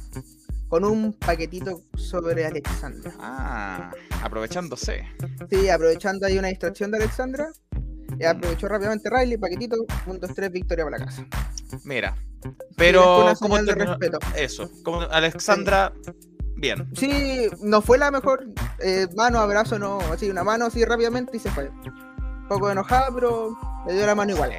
con 0.67 0.83
un 0.83 1.13
paquetito 1.13 1.81
sobre 1.95 2.45
Alexandra. 2.45 3.13
Ah, 3.19 3.91
aprovechándose. 4.21 5.05
Sí, 5.49 5.69
aprovechando 5.69 6.25
ahí 6.25 6.37
una 6.37 6.49
distracción 6.49 6.91
de 6.91 6.97
Alexandra. 6.97 7.49
Y 8.19 8.23
aprovechó 8.23 8.67
rápidamente 8.67 9.09
Riley, 9.09 9.37
paquetito, 9.37 9.77
puntos 10.05 10.33
3, 10.33 10.51
victoria 10.51 10.85
para 10.85 10.99
la 10.99 11.05
casa. 11.05 11.25
Mira, 11.83 12.15
pero 12.77 13.33
como 13.39 13.63
te 13.63 13.75
respeto. 13.75 14.19
Eso, 14.35 14.69
como 14.83 15.01
Alexandra 15.01 15.93
bien. 16.55 16.89
Sí, 16.95 17.49
no 17.61 17.81
fue 17.81 17.97
la 17.97 18.11
mejor. 18.11 18.45
Eh, 18.79 19.07
mano, 19.15 19.39
abrazo, 19.39 19.79
no. 19.79 19.99
Así, 20.11 20.29
una 20.29 20.43
mano 20.43 20.65
así 20.65 20.83
rápidamente 20.85 21.37
y 21.37 21.39
se 21.39 21.51
fue. 21.51 21.69
Un 21.69 22.47
poco 22.47 22.69
enojada, 22.69 23.09
pero 23.13 23.57
le 23.87 23.93
dio 23.93 24.05
la 24.05 24.15
mano 24.15 24.31
igual. 24.31 24.51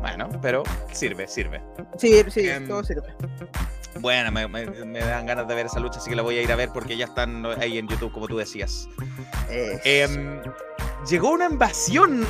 Bueno, 0.00 0.28
pero 0.40 0.62
sirve, 0.92 1.28
sirve. 1.28 1.62
Sí, 1.96 2.22
sí, 2.28 2.48
em, 2.48 2.66
todo 2.66 2.82
sirve. 2.84 3.14
Bueno, 4.00 4.32
me, 4.32 5.00
dan 5.00 5.26
ganas 5.26 5.46
de 5.46 5.54
ver 5.54 5.66
esa 5.66 5.78
lucha, 5.78 5.98
así 5.98 6.10
que 6.10 6.16
la 6.16 6.22
voy 6.22 6.38
a 6.38 6.42
ir 6.42 6.50
a 6.50 6.56
ver 6.56 6.70
porque 6.72 6.96
ya 6.96 7.04
están 7.04 7.44
ahí 7.60 7.78
en 7.78 7.86
YouTube, 7.86 8.10
como 8.12 8.26
tú 8.26 8.36
decías. 8.36 8.88
Em, 9.48 10.40
llegó 11.08 11.30
una 11.30 11.46
invasión 11.46 12.24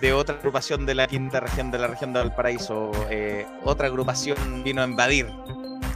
de 0.00 0.12
otra 0.12 0.36
agrupación 0.36 0.86
de 0.86 0.94
la 0.94 1.06
quinta 1.06 1.40
región 1.40 1.70
de 1.70 1.78
la 1.78 1.88
región 1.88 2.12
de 2.12 2.20
Valparaíso. 2.20 2.92
Eh, 3.10 3.46
otra 3.64 3.88
agrupación 3.88 4.62
vino 4.62 4.82
a 4.82 4.84
invadir 4.84 5.26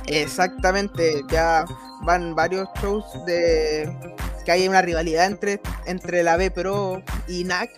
Exactamente, 0.06 1.22
ya 1.30 1.64
van 2.02 2.34
varios 2.34 2.68
shows 2.80 3.04
de 3.26 3.90
que 4.44 4.52
hay 4.52 4.68
una 4.68 4.82
rivalidad 4.82 5.26
entre, 5.26 5.60
entre 5.86 6.22
la 6.22 6.36
B 6.36 6.50
Pro 6.50 7.02
y 7.28 7.44
NAC, 7.44 7.70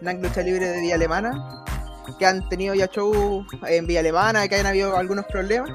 NAC 0.00 0.22
Lucha 0.22 0.42
Libre 0.42 0.66
de 0.68 0.80
Vía 0.80 0.94
Alemana, 0.96 1.64
que 2.18 2.26
han 2.26 2.46
tenido 2.48 2.74
ya 2.74 2.86
shows 2.86 3.46
en 3.66 3.86
Vía 3.86 4.00
Alemana, 4.00 4.46
que 4.48 4.56
han 4.56 4.66
habido 4.66 4.96
algunos 4.96 5.24
problemas. 5.26 5.70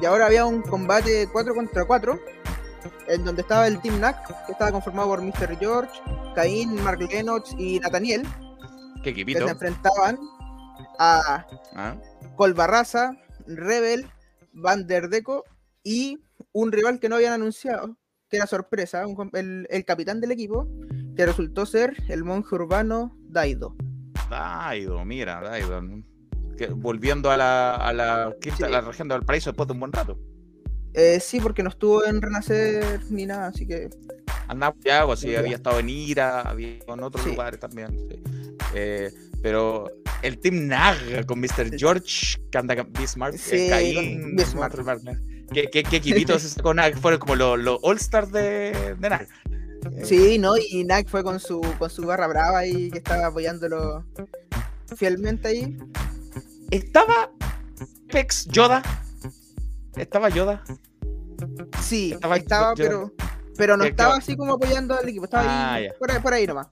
Y 0.00 0.04
ahora 0.06 0.26
había 0.26 0.44
un 0.44 0.62
combate 0.62 1.28
4 1.32 1.54
contra 1.54 1.84
4, 1.84 2.18
en 3.08 3.24
donde 3.24 3.42
estaba 3.42 3.66
el 3.66 3.80
Team 3.80 4.00
NAC, 4.00 4.46
que 4.46 4.52
estaba 4.52 4.72
conformado 4.72 5.08
por 5.08 5.22
Mr. 5.22 5.58
George, 5.58 5.92
Caín, 6.34 6.82
Mark 6.82 7.00
Lennox 7.00 7.54
y 7.58 7.80
Nathaniel. 7.80 8.26
Que 9.02 9.14
se 9.14 9.38
enfrentaban 9.38 10.18
a 10.98 11.44
¿Ah? 11.74 11.94
Colbarraza, 12.36 13.12
Rebel, 13.46 14.10
Van 14.56 14.86
der 14.86 15.08
Deco 15.08 15.44
y 15.82 16.18
un 16.52 16.72
rival 16.72 16.98
que 16.98 17.08
no 17.08 17.16
habían 17.16 17.34
anunciado, 17.34 17.96
que 18.28 18.38
era 18.38 18.46
sorpresa, 18.46 19.04
el, 19.34 19.84
capitán 19.86 20.20
del 20.20 20.32
equipo, 20.32 20.66
que 21.14 21.26
resultó 21.26 21.66
ser 21.66 21.94
el 22.08 22.24
monje 22.24 22.54
urbano 22.54 23.16
Daido. 23.28 23.76
Daido, 24.30 25.04
mira, 25.04 25.40
Daido. 25.40 25.82
volviendo 26.76 27.30
a 27.30 27.36
la, 27.36 27.76
a 27.76 27.92
la, 27.92 28.34
la 28.68 28.80
región 28.80 29.08
de 29.08 29.14
Valparaíso 29.14 29.50
después 29.50 29.66
de 29.66 29.74
un 29.74 29.80
buen 29.80 29.92
rato. 29.92 30.18
Eh, 30.94 31.20
sí, 31.20 31.38
porque 31.38 31.62
no 31.62 31.68
estuvo 31.68 32.06
en 32.06 32.22
Renacer 32.22 33.02
ni 33.10 33.26
nada, 33.26 33.48
así 33.48 33.66
que 33.66 33.90
andaba 34.48 34.74
en 34.82 35.10
así, 35.10 35.36
había 35.36 35.56
estado 35.56 35.80
en 35.80 35.90
Ira, 35.90 36.40
había 36.40 36.78
en 36.86 37.02
otros 37.02 37.26
lugares 37.26 37.60
también. 37.60 38.08
Eh, 38.74 39.12
pero 39.42 39.86
el 40.22 40.38
Team 40.38 40.66
Nag 40.66 41.26
con 41.26 41.40
Mr. 41.40 41.76
George, 41.76 42.38
que 42.50 42.58
anda 42.58 42.76
con 42.76 42.92
Bismarck, 42.92 43.36
sí, 43.36 43.70
Bismarck. 44.34 44.76
¿Qué, 45.52 45.68
qué, 45.70 45.82
qué 45.82 45.96
equipitos 45.96 46.42
sacó 46.42 46.74
Nag? 46.74 46.98
Fueron 46.98 47.20
como 47.20 47.36
los, 47.36 47.58
los 47.58 47.78
All-Stars 47.82 48.32
de, 48.32 48.96
de 48.98 49.10
Nag. 49.10 49.28
Sí, 50.02 50.38
¿no? 50.38 50.54
Y 50.56 50.84
Nag 50.84 51.08
fue 51.08 51.22
con 51.22 51.38
su, 51.38 51.60
con 51.78 51.90
su 51.90 52.02
barra 52.02 52.26
brava 52.26 52.58
ahí, 52.58 52.90
que 52.90 52.98
estaba 52.98 53.26
apoyándolo 53.26 54.04
fielmente 54.96 55.48
ahí. 55.48 55.78
Estaba 56.70 57.30
Pex 58.08 58.46
Yoda. 58.46 58.82
Estaba 59.96 60.28
Yoda. 60.28 60.62
Sí, 61.80 62.16
estaba, 62.34 62.74
pero, 62.74 63.12
pero 63.56 63.76
no 63.76 63.84
estaba 63.84 64.16
así 64.16 64.36
como 64.36 64.54
apoyando 64.54 64.94
al 64.94 65.08
equipo, 65.08 65.24
estaba 65.24 65.74
ahí, 65.74 65.86
ah, 65.86 65.94
por, 65.98 66.10
ahí, 66.10 66.20
por 66.20 66.34
ahí 66.34 66.46
nomás. 66.46 66.68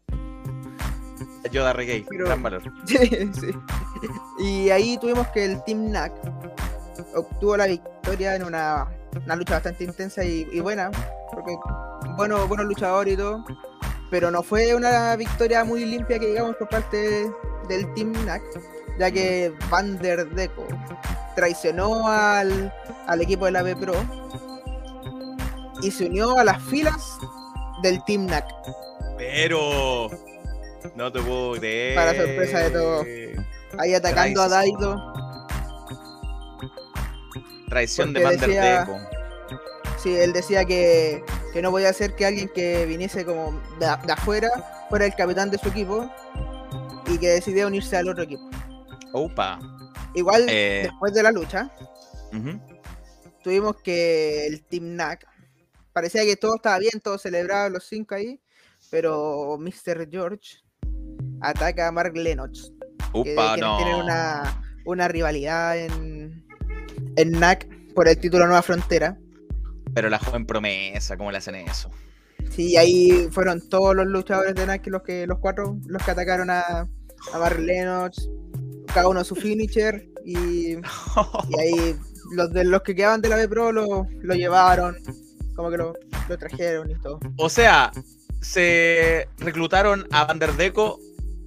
Yoda 1.51 1.73
Reggae, 1.73 2.05
gran 2.11 2.43
valor. 2.43 2.63
sí, 2.87 2.99
sí. 3.33 3.51
Y 4.39 4.71
ahí 4.71 4.99
tuvimos 4.99 5.27
que 5.29 5.45
el 5.45 5.63
Team 5.65 5.91
NAC 5.91 6.13
obtuvo 7.15 7.57
la 7.57 7.67
victoria 7.67 8.37
en 8.37 8.45
una, 8.45 8.87
una 9.25 9.37
lucha 9.37 9.55
bastante 9.55 9.85
intensa 9.85 10.25
y, 10.25 10.49
y, 10.53 10.61
buena, 10.61 10.91
porque 11.33 11.57
bueno, 12.17 12.47
buenos 12.47 12.67
luchadores 12.67 13.15
y 13.15 13.17
todo, 13.17 13.45
pero 14.11 14.31
no 14.31 14.43
fue 14.43 14.75
una 14.75 15.17
victoria 15.17 15.65
muy 15.65 15.85
limpia 15.85 16.19
que 16.19 16.27
digamos 16.27 16.57
por 16.57 16.69
parte 16.69 17.31
del 17.69 17.93
Team 17.95 18.13
NAC, 18.25 18.43
ya 18.99 19.11
que 19.11 19.53
Van 19.71 19.99
der 19.99 20.29
Deco 20.31 20.67
traicionó 21.35 22.07
al, 22.09 22.73
al 23.07 23.21
equipo 23.21 23.47
de 23.47 23.53
la 23.53 23.63
B 23.63 23.77
Pro 23.77 23.95
y 25.83 25.91
se 25.91 26.07
unió 26.07 26.39
a 26.39 26.45
las 26.45 26.63
filas 26.63 27.19
del 27.83 28.03
Team 28.05 28.27
NAC. 28.27 28.47
Pero 29.19 30.11
no 30.95 31.11
te 31.13 31.21
puedo 31.21 31.53
creer. 31.53 31.95
Para 31.95 32.15
sorpresa 32.15 32.59
de 32.59 32.71
todo. 32.71 33.05
Ahí 33.79 33.95
atacando 33.95 34.43
a 34.43 34.49
Daido. 34.49 34.97
Traición 37.69 38.13
de 38.13 38.23
Van 38.23 38.37
der 38.39 38.51
Deco. 38.51 38.99
Sí, 40.03 40.15
él 40.15 40.33
decía 40.33 40.65
que, 40.65 41.25
que 41.53 41.63
no 41.63 41.71
podía 41.71 41.89
hacer 41.89 42.15
que 42.15 42.27
alguien 42.27 42.49
que 42.49 42.85
viniese 42.85 43.25
como 43.25 43.59
de, 43.81 43.87
afuera 43.87 44.51
fuera 44.91 45.07
el 45.07 45.15
capitán 45.15 45.51
de 45.51 45.59
su 45.59 45.69
equipo 45.69 46.11
y 47.07 47.19
que 47.19 47.29
decidió 47.29 47.67
unirse 47.67 47.97
al 47.97 48.09
otro 48.09 48.25
equipo. 48.25 48.49
Opa. 49.13 49.59
Igual, 50.15 50.47
eh, 50.49 50.83
después 50.85 51.15
de 51.15 51.23
la 51.23 51.33
lucha, 51.33 51.71
tuvimos 53.43 53.77
que 53.77 54.47
el 54.47 54.63
Team 54.65 54.95
NAC 54.95 55.27
parecía 55.93 56.25
que 56.25 56.37
todo 56.37 56.57
estaba 56.57 56.79
bien, 56.79 57.01
todo 57.03 57.17
celebraba 57.19 57.69
los 57.71 57.85
cinco 57.85 58.15
ahí, 58.15 58.41
pero 58.91 59.57
Mr. 59.59 60.09
George 60.11 60.64
ataca 61.45 61.89
a 61.89 61.93
Mark 61.93 62.17
Lennox. 62.17 62.73
Upa, 63.13 63.55
que, 63.55 63.61
no. 63.61 63.77
Tienen 63.77 63.97
una, 63.97 64.63
una 64.85 65.09
rivalidad 65.09 65.79
en, 65.79 66.45
en 67.17 67.31
NAC 67.33 67.69
por 67.95 68.09
el 68.09 68.19
título 68.19 68.47
Nueva 68.47 68.63
Frontera. 68.63 69.17
Pero 69.95 70.09
la 70.09 70.19
joven 70.19 70.47
promesa, 70.47 71.17
¿cómo 71.17 71.31
le 71.31 71.39
hacen 71.39 71.55
eso? 71.55 71.91
Sí, 72.51 72.77
ahí 72.77 73.29
fueron 73.31 73.69
todos 73.69 73.95
los 73.95 74.07
luchadores 74.07 74.55
de 74.55 74.67
NAC 74.67 74.87
los 74.89 75.03
que 75.03 75.27
los 75.27 75.39
cuatro 75.39 75.79
los 75.87 76.03
que 76.03 76.11
atacaron 76.11 76.51
a, 76.51 76.89
a 77.33 77.39
Mark 77.39 77.59
Lennox, 77.59 78.29
cada 78.93 79.09
uno 79.09 79.25
su 79.25 79.35
finisher 79.35 80.09
y, 80.25 80.73
y 81.49 81.61
ahí 81.61 81.97
los 82.33 82.53
de 82.53 82.65
los 82.65 82.83
que 82.83 82.95
quedaban 82.95 83.21
de 83.21 83.29
la 83.29 83.37
B 83.37 83.49
Pro 83.49 83.73
lo, 83.73 84.07
lo 84.21 84.35
llevaron, 84.35 84.97
como 85.55 85.71
que 85.71 85.77
lo, 85.77 85.95
lo, 86.29 86.39
trajeron 86.39 86.91
y 86.91 86.95
todo. 86.95 87.21
O 87.37 87.49
sea, 87.49 87.93
se 88.41 89.29
reclutaron 89.39 90.07
a 90.11 90.25
Van 90.25 90.39
der 90.39 90.53
Deco 90.55 90.99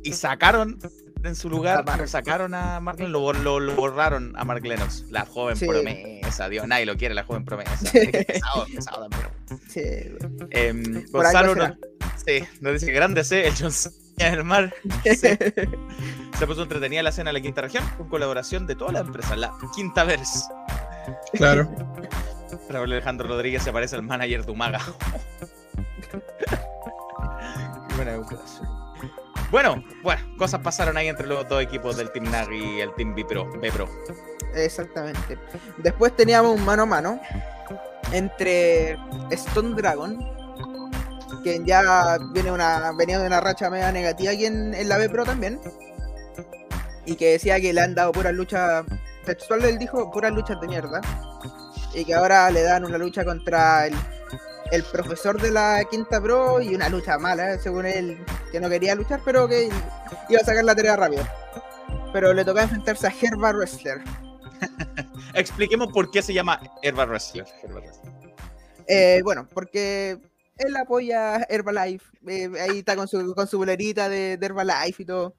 y 0.07 0.13
sacaron 0.13 0.79
en 1.23 1.35
su 1.35 1.49
lugar, 1.49 1.85
sacaron 2.07 2.53
a 2.53 2.79
Mark 2.79 2.99
lo, 2.99 3.33
lo, 3.33 3.75
borraron 3.75 4.33
a 4.37 4.45
Mark 4.45 4.65
Lennox, 4.65 5.05
la 5.09 5.25
joven 5.25 5.57
promesa, 5.59 6.47
Dios, 6.49 6.67
nadie 6.67 6.85
lo 6.85 6.95
quiere, 6.95 7.13
la 7.13 7.23
joven 7.23 7.43
promesa. 7.43 7.91
pesado, 7.91 8.65
pesado 8.73 9.09
también. 9.09 9.31
Sí. 9.67 9.81
Eh, 10.51 11.05
Gonzalo 11.09 11.55
nos, 11.55 11.71
sí, 12.25 12.43
nos 12.61 12.73
dice 12.73 12.85
que 12.85 12.93
grande 12.93 13.23
C, 13.23 13.47
el 13.47 13.53
John 13.59 13.71
en 14.19 14.33
el 14.33 14.43
mar. 14.43 14.73
Se 15.03 16.47
puso 16.47 16.63
entretenida 16.63 17.03
la 17.03 17.11
cena 17.11 17.29
de 17.29 17.33
la 17.33 17.41
quinta 17.41 17.61
región 17.61 17.83
con 17.97 18.09
colaboración 18.09 18.67
de 18.67 18.75
todas 18.75 18.93
las 18.93 19.05
empresas, 19.05 19.37
la 19.37 19.53
Quinta 19.75 20.03
Verse. 20.03 20.45
Claro. 21.33 21.69
Raúl 22.69 22.91
Alejandro 22.91 23.27
Rodríguez 23.27 23.63
se 23.63 23.71
parece 23.71 23.95
al 23.95 24.03
manager 24.03 24.45
de 24.45 24.51
Umaga. 24.51 24.81
Buena 27.95 28.17
bueno, 29.51 29.83
bueno, 30.03 30.21
cosas 30.37 30.61
pasaron 30.61 30.97
ahí 30.97 31.07
entre 31.07 31.27
los 31.27 31.47
dos 31.47 31.61
equipos 31.61 31.97
del 31.97 32.11
Team 32.11 32.29
NAG 32.31 32.51
y 32.51 32.81
el 32.81 32.93
Team 32.95 33.15
B-Pro. 33.15 33.49
Exactamente. 34.55 35.37
Después 35.77 36.15
teníamos 36.15 36.57
un 36.57 36.65
mano 36.65 36.83
a 36.83 36.85
mano 36.85 37.19
entre 38.11 38.97
Stone 39.31 39.75
Dragon, 39.75 40.17
que 41.43 41.61
ya 41.65 42.17
viene 42.33 42.51
una, 42.51 42.91
venía 42.97 43.19
de 43.19 43.27
una 43.27 43.39
racha 43.39 43.69
media 43.69 43.91
negativa 43.91 44.31
aquí 44.31 44.45
en, 44.45 44.73
en 44.73 44.89
la 44.89 44.97
B-Pro 44.97 45.25
también, 45.25 45.59
y 47.05 47.15
que 47.15 47.31
decía 47.33 47.59
que 47.59 47.73
le 47.73 47.81
han 47.81 47.95
dado 47.95 48.11
puras 48.11 48.33
luchas, 48.33 48.85
textual 49.25 49.63
él 49.65 49.77
dijo, 49.77 50.11
puras 50.11 50.31
luchas 50.31 50.59
de 50.59 50.67
mierda, 50.67 51.01
y 51.93 52.05
que 52.05 52.13
ahora 52.13 52.49
le 52.51 52.63
dan 52.63 52.85
una 52.85 52.97
lucha 52.97 53.23
contra 53.23 53.87
el 53.87 53.95
el 54.71 54.83
profesor 54.83 55.41
de 55.41 55.51
la 55.51 55.83
quinta 55.89 56.21
pro 56.21 56.61
y 56.61 56.75
una 56.75 56.89
lucha 56.89 57.17
mala, 57.17 57.57
según 57.59 57.85
él, 57.85 58.17
que 58.51 58.59
no 58.59 58.69
quería 58.69 58.95
luchar, 58.95 59.21
pero 59.23 59.47
que 59.47 59.69
iba 60.29 60.39
a 60.41 60.45
sacar 60.45 60.63
la 60.63 60.75
tarea 60.75 60.95
rápido. 60.95 61.25
Pero 62.13 62.33
le 62.33 62.43
tocaba 62.43 62.63
enfrentarse 62.63 63.07
a 63.07 63.13
Herba 63.21 63.51
Wrestler. 63.53 64.01
Expliquemos 65.33 65.91
por 65.93 66.11
qué 66.11 66.21
se 66.21 66.33
llama 66.33 66.59
Herba 66.81 67.05
Wrestler. 67.05 67.45
Eh, 68.87 69.21
bueno, 69.23 69.47
porque 69.53 70.19
él 70.57 70.75
apoya 70.75 71.45
Herbalife. 71.49 72.05
Eh, 72.27 72.49
ahí 72.59 72.79
está 72.79 72.95
con 72.95 73.07
su, 73.07 73.33
con 73.35 73.47
su 73.47 73.57
bolerita 73.57 74.09
de, 74.09 74.37
de 74.37 74.45
Herbalife 74.45 75.03
y 75.03 75.05
todo. 75.05 75.35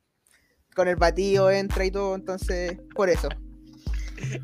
Con 0.75 0.89
el 0.89 0.97
batido 0.97 1.51
entra 1.51 1.85
y 1.85 1.91
todo, 1.91 2.15
entonces, 2.15 2.79
por 2.95 3.09
eso. 3.09 3.29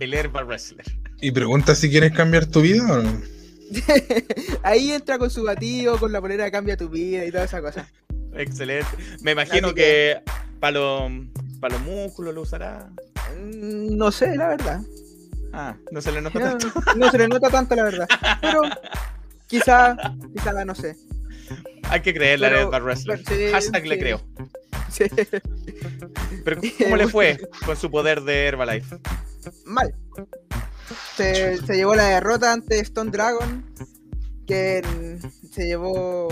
El 0.00 0.14
Herba 0.14 0.42
Wrestler. 0.42 0.86
¿Y 1.20 1.30
pregunta 1.30 1.74
si 1.74 1.90
quieres 1.90 2.12
cambiar 2.12 2.46
tu 2.46 2.60
vida 2.60 2.82
o 2.92 3.02
no? 3.02 3.34
Ahí 4.62 4.92
entra 4.92 5.18
con 5.18 5.30
su 5.30 5.44
batido, 5.44 5.98
con 5.98 6.12
la 6.12 6.20
polera 6.20 6.50
cambia 6.50 6.76
tu 6.76 6.88
vida 6.88 7.24
y 7.24 7.30
toda 7.30 7.44
esa 7.44 7.60
cosa. 7.60 7.88
Excelente. 8.34 8.88
Me 9.22 9.32
imagino 9.32 9.74
que, 9.74 10.20
para 10.60 10.72
los 10.72 11.80
músculos 11.84 12.34
lo 12.34 12.42
usará. 12.42 12.90
Mm, 13.38 13.96
no 13.96 14.10
sé, 14.10 14.36
la 14.36 14.48
verdad. 14.48 14.80
Ah, 15.52 15.76
no 15.92 16.00
se 16.00 16.10
le 16.10 16.20
nota 16.20 16.40
tanto. 16.40 16.72
No 16.96 17.10
se 17.10 17.18
le 17.18 17.28
nota 17.28 17.48
tanto, 17.48 17.74
la 17.76 17.84
verdad. 17.84 18.08
Pero 18.40 18.62
quizá, 19.46 19.96
quizá 20.32 20.64
no 20.64 20.74
sé. 20.74 20.96
Hay 21.84 22.00
que 22.00 22.12
creerle 22.12 22.46
a 22.46 22.66
Bar 22.66 22.82
Wrestler. 22.82 23.22
Hashtag 23.52 23.86
le 23.86 23.98
creo. 23.98 24.20
Pero 26.44 26.60
¿cómo 26.82 26.96
le 26.96 27.08
fue 27.08 27.40
con 27.64 27.76
su 27.76 27.90
poder 27.90 28.22
de 28.22 28.46
Herbalife? 28.46 28.98
Mal 29.64 29.94
se, 31.16 31.58
llevó 31.68 31.94
la 31.94 32.04
derrota 32.04 32.52
ante 32.52 32.80
Stone 32.80 33.10
Dragon, 33.10 33.64
que 34.46 34.82
se 35.50 35.66
llevó 35.66 36.28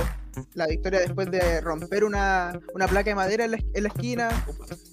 la 0.55 0.67
victoria 0.67 1.01
después 1.01 1.31
de 1.31 1.61
romper 1.61 2.05
una, 2.05 2.59
placa 2.89 3.11
de 3.11 3.15
madera 3.15 3.45
en 3.45 3.53
la, 3.53 3.89
esquina 3.89 4.31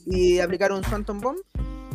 y 0.05 0.39
aplicar 0.39 0.71
un 0.71 0.81
Phantom 0.81 1.19
Bomb 1.19 1.39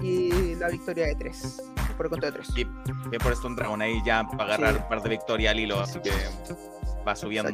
y 0.03 0.55
la 0.57 0.69
victoria 0.69 1.07
de 1.07 1.15
3 1.15 1.63
por 1.97 2.11
contra 2.11 2.31
de 2.31 2.39
3. 2.39 2.49
Y 2.57 2.65
bien 2.65 3.23
por 3.23 3.33
Stone 3.33 3.57
Dragon 3.57 3.81
ahí 3.81 4.03
ya 4.05 4.25
para 4.25 4.55
agarrar 4.55 4.83
un 4.83 4.89
par 4.89 5.03
de 5.03 5.11
victorias 5.11 5.53
al 5.53 5.61
hilo, 5.61 5.81
así 5.81 6.01
que 6.01 6.11
va 7.07 7.15
subiendo 7.15 7.53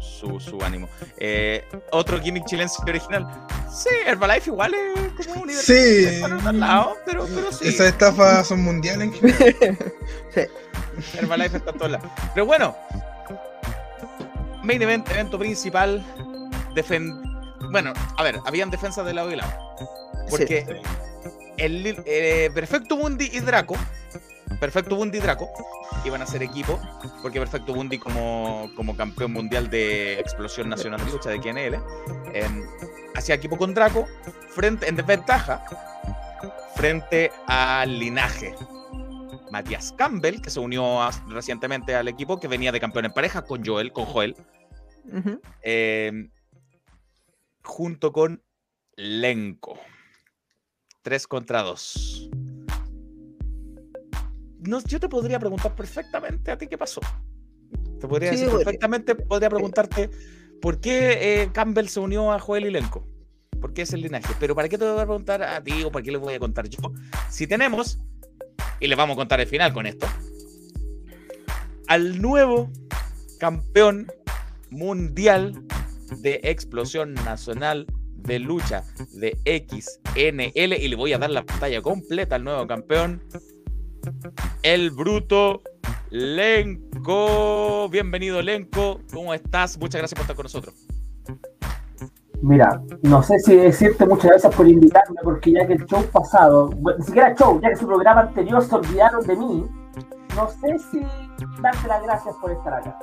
su, 0.00 0.40
su, 0.40 0.62
ánimo. 0.62 0.88
Eh, 1.18 1.64
otro 1.92 2.20
gimmick 2.20 2.44
chilense 2.46 2.76
original. 2.86 3.26
Sí, 3.72 3.90
Herbalife 4.06 4.50
igual 4.50 4.74
es 5.18 5.26
como 5.26 5.42
un 5.42 5.50
Sí. 5.50 6.20
Lado, 6.52 6.96
pero, 7.04 7.26
pero 7.26 7.52
sí. 7.52 7.68
Esas 7.68 7.88
estafas 7.88 8.46
son 8.46 8.62
mundiales. 8.62 9.10
sí. 10.34 10.40
Herbalife 11.18 11.58
está 11.58 11.70
en 11.70 11.78
todos 11.78 11.90
lados. 11.92 12.10
Pero 12.34 12.46
bueno, 12.46 12.76
main 14.62 14.82
event, 14.82 15.08
evento 15.10 15.38
principal. 15.38 16.04
Defend... 16.74 17.24
Bueno, 17.70 17.92
a 18.16 18.22
ver, 18.22 18.38
habían 18.44 18.70
defensas 18.70 19.06
de 19.06 19.14
lado 19.14 19.30
y 19.32 19.36
lado. 19.36 19.52
Porque 20.28 20.82
el 21.56 22.02
eh, 22.04 22.50
Perfecto 22.52 22.96
Mundi 22.96 23.30
y 23.32 23.40
Draco 23.40 23.76
Perfecto 24.58 24.96
Bundy 24.96 25.18
y 25.18 25.20
Draco 25.20 25.50
iban 26.04 26.22
a 26.22 26.26
ser 26.26 26.42
equipo, 26.42 26.80
porque 27.22 27.38
Perfecto 27.38 27.74
Bundy 27.74 27.98
como, 27.98 28.70
como 28.74 28.96
campeón 28.96 29.32
mundial 29.32 29.68
de 29.68 30.18
explosión 30.20 30.68
nacional 30.68 31.04
de 31.04 31.12
lucha 31.12 31.30
de 31.30 31.40
QNL, 31.40 31.74
eh, 32.32 32.48
hacía 33.14 33.34
equipo 33.34 33.56
con 33.56 33.74
Draco 33.74 34.06
frente, 34.50 34.88
en 34.88 34.96
desventaja 34.96 35.62
frente 36.74 37.30
al 37.46 37.98
linaje. 37.98 38.54
Matías 39.50 39.92
Campbell, 39.96 40.40
que 40.40 40.50
se 40.50 40.60
unió 40.60 41.08
recientemente 41.28 41.94
al 41.94 42.08
equipo, 42.08 42.38
que 42.38 42.48
venía 42.48 42.72
de 42.72 42.80
campeón 42.80 43.06
en 43.06 43.12
pareja 43.12 43.42
con 43.42 43.64
Joel, 43.64 43.92
con 43.92 44.04
Joel, 44.06 44.36
Eh, 45.62 46.28
junto 47.62 48.12
con 48.12 48.42
Lenko. 48.96 49.78
3 51.02 51.26
contra 51.28 51.62
2. 51.62 52.30
No, 54.66 54.80
yo 54.82 55.00
te 55.00 55.08
podría 55.08 55.38
preguntar 55.38 55.74
perfectamente 55.74 56.50
a 56.50 56.58
ti 56.58 56.66
qué 56.66 56.76
pasó. 56.78 57.00
Te 58.00 58.06
podría 58.06 58.30
decir 58.30 58.50
perfectamente, 58.50 59.14
podría 59.14 59.48
preguntarte 59.48 60.10
por 60.60 60.80
qué 60.80 61.42
eh, 61.42 61.50
Campbell 61.52 61.86
se 61.86 62.00
unió 62.00 62.32
a 62.32 62.38
Joel 62.38 62.66
y 62.66 62.70
Lenko. 62.70 63.06
¿Por 63.60 63.72
qué 63.72 63.82
es 63.82 63.92
el 63.92 64.02
linaje? 64.02 64.34
Pero 64.38 64.54
¿para 64.54 64.68
qué 64.68 64.76
te 64.76 64.84
voy 64.84 65.00
a 65.00 65.06
preguntar 65.06 65.42
a 65.42 65.62
ti 65.62 65.82
o 65.82 65.90
para 65.90 66.02
qué 66.02 66.12
le 66.12 66.18
voy 66.18 66.34
a 66.34 66.38
contar 66.38 66.68
yo? 66.68 66.92
Si 67.30 67.46
tenemos, 67.46 67.98
y 68.80 68.86
le 68.86 68.94
vamos 68.94 69.14
a 69.14 69.16
contar 69.16 69.40
el 69.40 69.46
final 69.46 69.72
con 69.72 69.86
esto, 69.86 70.06
al 71.88 72.20
nuevo 72.20 72.70
campeón 73.38 74.12
mundial 74.70 75.64
de 76.18 76.40
explosión 76.44 77.14
nacional 77.14 77.86
de 78.16 78.38
lucha 78.38 78.84
de 79.12 79.38
XNL 79.44 80.72
y 80.74 80.88
le 80.88 80.96
voy 80.96 81.12
a 81.12 81.18
dar 81.18 81.30
la 81.30 81.44
pantalla 81.44 81.80
completa 81.80 82.36
al 82.36 82.44
nuevo 82.44 82.66
campeón, 82.66 83.22
el 84.62 84.90
bruto 84.90 85.62
Lenco. 86.10 87.88
Bienvenido 87.88 88.42
Lenco, 88.42 89.00
¿cómo 89.12 89.34
estás? 89.34 89.78
Muchas 89.78 90.00
gracias 90.00 90.16
por 90.16 90.22
estar 90.22 90.36
con 90.36 90.44
nosotros. 90.44 90.74
Mira, 92.42 92.80
no 93.02 93.22
sé 93.22 93.38
si 93.40 93.56
decirte 93.56 94.04
muchas 94.06 94.30
gracias 94.32 94.54
por 94.54 94.68
invitarme, 94.68 95.16
porque 95.22 95.52
ya 95.52 95.66
que 95.66 95.74
el 95.74 95.86
show 95.86 96.04
pasado, 96.12 96.70
ni 96.98 97.04
siquiera 97.04 97.34
show, 97.34 97.60
ya 97.62 97.70
que 97.70 97.76
su 97.76 97.86
programa 97.86 98.22
anterior 98.22 98.62
se 98.62 98.74
olvidaron 98.74 99.26
de 99.26 99.36
mí, 99.36 99.66
no 100.34 100.48
sé 100.48 100.78
si 100.90 101.00
darte 101.62 101.88
las 101.88 102.02
gracias 102.02 102.34
por 102.40 102.50
estar 102.52 102.74
acá. 102.74 102.98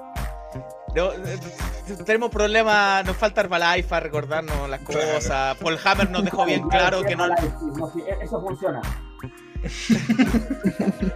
Eh, 0.96 1.40
tenemos 2.06 2.30
problemas, 2.30 3.04
nos 3.06 3.18
falta 3.18 3.42
Herbalife 3.42 3.90
para 3.90 4.02
recordarnos 4.02 4.70
las 4.70 4.82
cosas. 4.82 5.58
Paul 5.58 5.80
Hammer 5.84 6.12
nos 6.12 6.24
dejó 6.24 6.46
bien 6.46 6.68
claro 6.70 7.02
que 7.02 7.16
no. 7.16 7.26
Eso 8.22 8.42
funciona. 8.42 8.82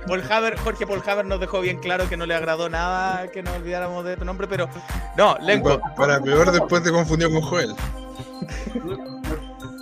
Paul 0.07 0.24
Haber, 0.32 0.57
Jorge 0.57 0.88
Paul 0.88 1.03
Haber 1.06 1.26
nos 1.26 1.40
dejó 1.40 1.61
bien 1.61 1.80
claro 1.80 2.07
que 2.07 2.18
no 2.18 2.26
le 2.26 2.36
agradó 2.36 2.69
nada 2.69 3.28
que 3.28 3.44
nos 3.44 3.56
olvidáramos 3.56 4.06
de 4.06 4.18
tu 4.18 4.26
nombre, 4.26 4.48
pero 4.48 4.69
no, 5.15 5.38
Lenco. 5.40 5.80
Para, 5.95 6.19
peor 6.19 6.52
después 6.52 6.84
te 6.84 6.91
confundió 6.91 7.30
con 7.32 7.41
Joel. 7.41 7.76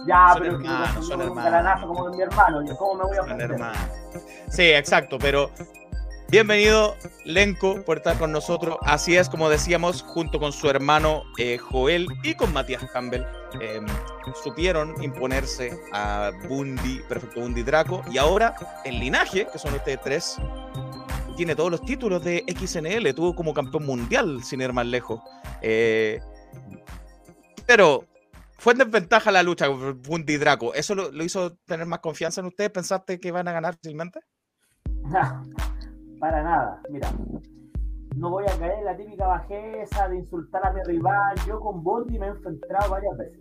Ya, 0.07 0.33
son 0.33 0.41
pero 0.41 0.53
hermanos, 0.55 1.07
son 1.07 1.21
hermanos. 1.21 1.81
como 1.85 2.09
mi 2.09 2.21
hermano, 2.21 2.63
¿cómo 2.77 2.95
me 2.95 3.03
voy 3.03 3.17
a 3.17 3.27
Son 3.27 3.41
hermanos. 3.41 3.77
Sí, 4.49 4.63
exacto, 4.63 5.17
pero 5.19 5.49
Bienvenido, 6.27 6.97
Lenko, 7.23 7.83
por 7.85 7.97
estar 7.97 8.17
con 8.17 8.31
nosotros. 8.31 8.77
Así 8.81 9.15
es, 9.15 9.29
como 9.29 9.47
decíamos, 9.47 10.01
junto 10.01 10.39
con 10.39 10.51
su 10.51 10.67
hermano 10.67 11.23
eh, 11.37 11.59
Joel 11.59 12.07
y 12.23 12.33
con 12.33 12.51
Matías 12.51 12.83
Campbell, 12.91 13.23
em, 13.61 13.85
supieron 14.43 15.01
imponerse 15.03 15.79
a 15.93 16.31
Bundy, 16.49 16.99
Perfecto 17.07 17.41
Bundy 17.41 17.61
Draco. 17.61 18.03
Y 18.11 18.17
ahora, 18.17 18.55
el 18.83 18.99
linaje, 18.99 19.47
que 19.51 19.59
son 19.59 19.75
ustedes 19.75 20.01
tres, 20.01 20.37
tiene 21.37 21.55
todos 21.55 21.69
los 21.69 21.81
títulos 21.81 22.23
de 22.23 22.43
XNL. 22.47 23.13
Tuvo 23.13 23.35
como 23.35 23.53
campeón 23.53 23.85
mundial, 23.85 24.43
sin 24.43 24.61
ir 24.61 24.73
más 24.73 24.87
lejos. 24.87 25.21
Eh, 25.61 26.19
pero 27.67 28.07
fue 28.57 28.73
en 28.73 28.79
desventaja 28.79 29.31
la 29.31 29.43
lucha 29.43 29.67
con 29.67 30.01
Bundy 30.01 30.37
Draco. 30.37 30.73
¿Eso 30.73 30.95
lo, 30.95 31.23
hizo 31.23 31.55
tener 31.65 31.85
más 31.85 31.99
confianza 31.99 32.41
en 32.41 32.47
ustedes? 32.47 32.71
¿Pensaste 32.71 33.19
que 33.19 33.27
iban 33.27 33.47
a 33.47 33.51
ganar 33.51 33.75
fácilmente? 33.75 34.21
Para 36.19 36.43
nada, 36.43 36.81
mira. 36.89 37.09
No 38.15 38.29
voy 38.29 38.45
a 38.45 38.57
caer 38.57 38.79
en 38.79 38.85
la 38.85 38.95
típica 38.95 39.27
bajeza 39.27 40.07
de 40.07 40.17
insultar 40.17 40.65
a 40.65 40.71
mi 40.71 40.81
rival. 40.83 41.35
Yo 41.45 41.59
con 41.59 41.83
Bondi 41.83 42.17
me 42.17 42.27
he 42.27 42.29
enfrentado 42.29 42.89
varias 42.89 43.17
veces. 43.17 43.39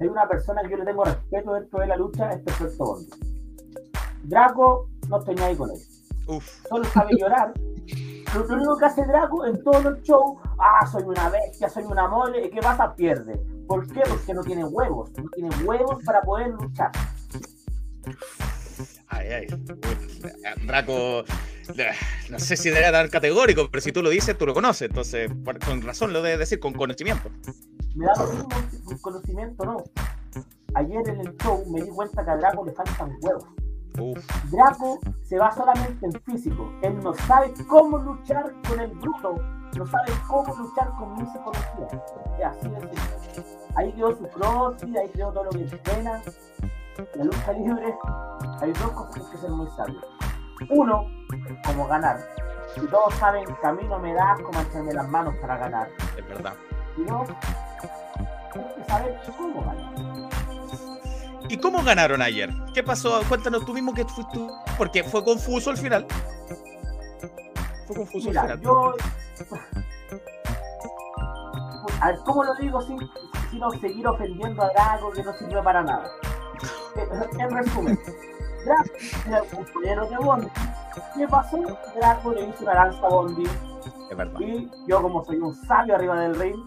Hay 0.00 0.08
una 0.08 0.28
persona 0.28 0.62
que 0.62 0.70
yo 0.70 0.76
le 0.76 0.84
tengo 0.84 1.04
respeto 1.04 1.52
dentro 1.54 1.80
de 1.80 1.86
la 1.88 1.96
lucha, 1.96 2.30
es 2.30 2.38
Perfecto 2.40 2.84
Bondi. 2.84 3.10
Draco, 4.22 4.88
no 5.08 5.18
estoy 5.18 5.34
ni 5.34 5.42
ahí 5.42 5.56
con 5.56 5.70
él. 5.70 6.40
Solo 6.68 6.84
sabe 6.84 7.16
llorar. 7.18 7.52
Lo, 8.34 8.54
único 8.54 8.76
que 8.76 8.84
hace 8.84 9.04
Draco 9.04 9.44
en 9.44 9.62
todos 9.64 9.82
los 9.82 10.00
shows, 10.02 10.38
ah, 10.58 10.86
soy 10.86 11.02
una 11.02 11.28
bestia, 11.30 11.68
soy 11.68 11.82
una 11.82 12.06
mole, 12.06 12.46
¿y 12.46 12.50
qué 12.50 12.60
pasa? 12.60 12.94
Pierde. 12.94 13.36
¿Por 13.66 13.86
qué? 13.92 14.02
Porque 14.08 14.32
no 14.32 14.42
tiene 14.42 14.64
huevos. 14.64 15.10
No 15.18 15.28
tiene 15.30 15.50
huevos 15.64 16.02
para 16.04 16.22
poder 16.22 16.50
luchar. 16.50 16.92
Ay, 19.10 19.28
ay. 19.28 19.46
Draco, 20.66 21.24
no 22.30 22.38
sé 22.38 22.56
si 22.56 22.68
debería 22.68 22.92
dar 22.92 23.10
categórico, 23.10 23.68
pero 23.70 23.80
si 23.80 23.92
tú 23.92 24.02
lo 24.02 24.08
dices, 24.08 24.38
tú 24.38 24.46
lo 24.46 24.54
conoces. 24.54 24.88
Entonces, 24.88 25.30
con 25.66 25.82
razón 25.82 26.12
lo 26.12 26.22
debes 26.22 26.38
decir, 26.38 26.60
con 26.60 26.72
conocimiento. 26.72 27.28
Me 27.96 28.06
da 28.06 28.12
lo 28.16 28.32
mismo 28.32 28.48
con 28.84 28.98
conocimiento, 28.98 29.64
no. 29.64 29.84
Ayer 30.74 31.08
en 31.08 31.20
el 31.20 31.36
show 31.38 31.64
me 31.70 31.82
di 31.82 31.90
cuenta 31.90 32.24
que 32.24 32.30
a 32.30 32.36
Draco 32.36 32.64
le 32.64 32.72
faltan 32.72 33.16
huevos. 33.20 33.46
Draco 34.50 35.00
se 35.24 35.36
va 35.36 35.50
solamente 35.52 36.06
en 36.06 36.12
físico. 36.22 36.72
Él 36.82 36.98
no 37.02 37.12
sabe 37.14 37.52
cómo 37.66 37.98
luchar 37.98 38.54
con 38.68 38.78
el 38.78 38.90
bruto. 38.92 39.34
No 39.76 39.86
sabe 39.86 40.12
cómo 40.28 40.54
luchar 40.54 40.90
con 40.98 41.14
mi 41.14 41.26
psicología. 41.26 41.88
Es 42.38 42.44
así 42.44 42.68
de. 42.68 43.42
Ahí 43.74 43.92
quedó 43.92 44.16
su 44.16 44.28
crossfit, 44.28 44.96
ahí 44.96 45.08
quedó 45.08 45.32
todo 45.32 45.44
lo 45.44 45.50
que 45.50 45.62
entrena 45.62 46.22
la 47.14 47.24
lucha 47.24 47.52
libre 47.52 47.94
hay 48.60 48.72
dos 48.72 48.90
cosas 48.92 49.22
que 49.30 49.38
ser 49.38 49.50
muy 49.50 49.68
sabios. 49.70 50.04
Uno, 50.68 51.06
como 51.64 51.86
ganar. 51.86 52.18
Y 52.76 52.86
todos 52.86 53.14
saben 53.14 53.44
que 53.44 53.66
a 53.66 53.72
mí 53.72 53.82
no 53.88 53.98
me 53.98 54.12
da 54.12 54.36
como 54.44 54.60
echarme 54.60 54.92
las 54.92 55.08
manos 55.08 55.34
para 55.40 55.56
ganar. 55.56 55.88
Es 56.16 56.26
verdad. 56.28 56.54
Y 56.96 57.04
dos, 57.04 57.28
hay 58.54 58.74
que 58.74 58.90
saber 58.90 59.20
cómo 59.36 59.64
ganar. 59.64 60.30
¿Y 61.48 61.56
cómo 61.56 61.82
ganaron 61.82 62.22
ayer? 62.22 62.50
¿Qué 62.74 62.82
pasó? 62.82 63.22
Cuéntanos 63.28 63.64
tú 63.64 63.74
mismo 63.74 63.92
que 63.92 64.04
fuiste 64.04 64.32
tú. 64.32 64.50
Porque 64.78 65.02
fue 65.02 65.24
confuso 65.24 65.70
al 65.70 65.76
final. 65.76 66.06
Fue 67.86 67.96
confuso 67.96 68.28
al 68.28 68.38
final. 68.40 68.60
Yo. 68.60 68.94
A 72.00 72.06
ver, 72.06 72.18
¿cómo 72.24 72.44
lo 72.44 72.54
digo 72.54 72.80
sin, 72.82 72.98
sin 73.50 73.80
seguir 73.80 74.06
ofendiendo 74.06 74.62
a 74.62 74.68
Drago 74.68 75.10
que 75.10 75.22
no 75.22 75.32
sirve 75.32 75.62
para 75.62 75.82
nada? 75.82 76.08
en 77.38 77.50
resumen, 77.50 77.98
El 78.66 79.56
compañero 79.56 80.06
de 80.08 80.16
Bondi. 80.18 80.48
¿Qué 81.16 81.26
pasó? 81.28 81.58
Draco 81.96 82.32
le 82.32 82.48
hizo 82.48 82.62
una 82.62 82.74
lanza 82.74 83.06
a 83.06 83.08
Bondi. 83.08 83.44
Y 84.40 84.70
yo, 84.86 85.00
como 85.00 85.24
soy 85.24 85.38
un 85.38 85.54
sabio 85.54 85.94
arriba 85.94 86.20
del 86.20 86.34
ring, 86.34 86.60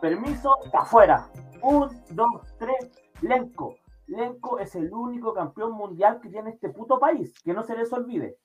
permiso, 0.00 0.50
está 0.64 0.80
afuera. 0.80 1.28
Un, 1.62 1.88
dos, 2.10 2.42
tres, 2.58 2.90
Lenko. 3.20 3.76
Lenko 4.06 4.58
es 4.58 4.74
el 4.74 4.92
único 4.92 5.32
campeón 5.32 5.72
mundial 5.72 6.20
que 6.20 6.28
tiene 6.28 6.50
este 6.50 6.70
puto 6.70 6.98
país. 6.98 7.34
Que 7.44 7.52
no 7.52 7.62
se 7.62 7.76
les 7.76 7.92
olvide. 7.92 8.38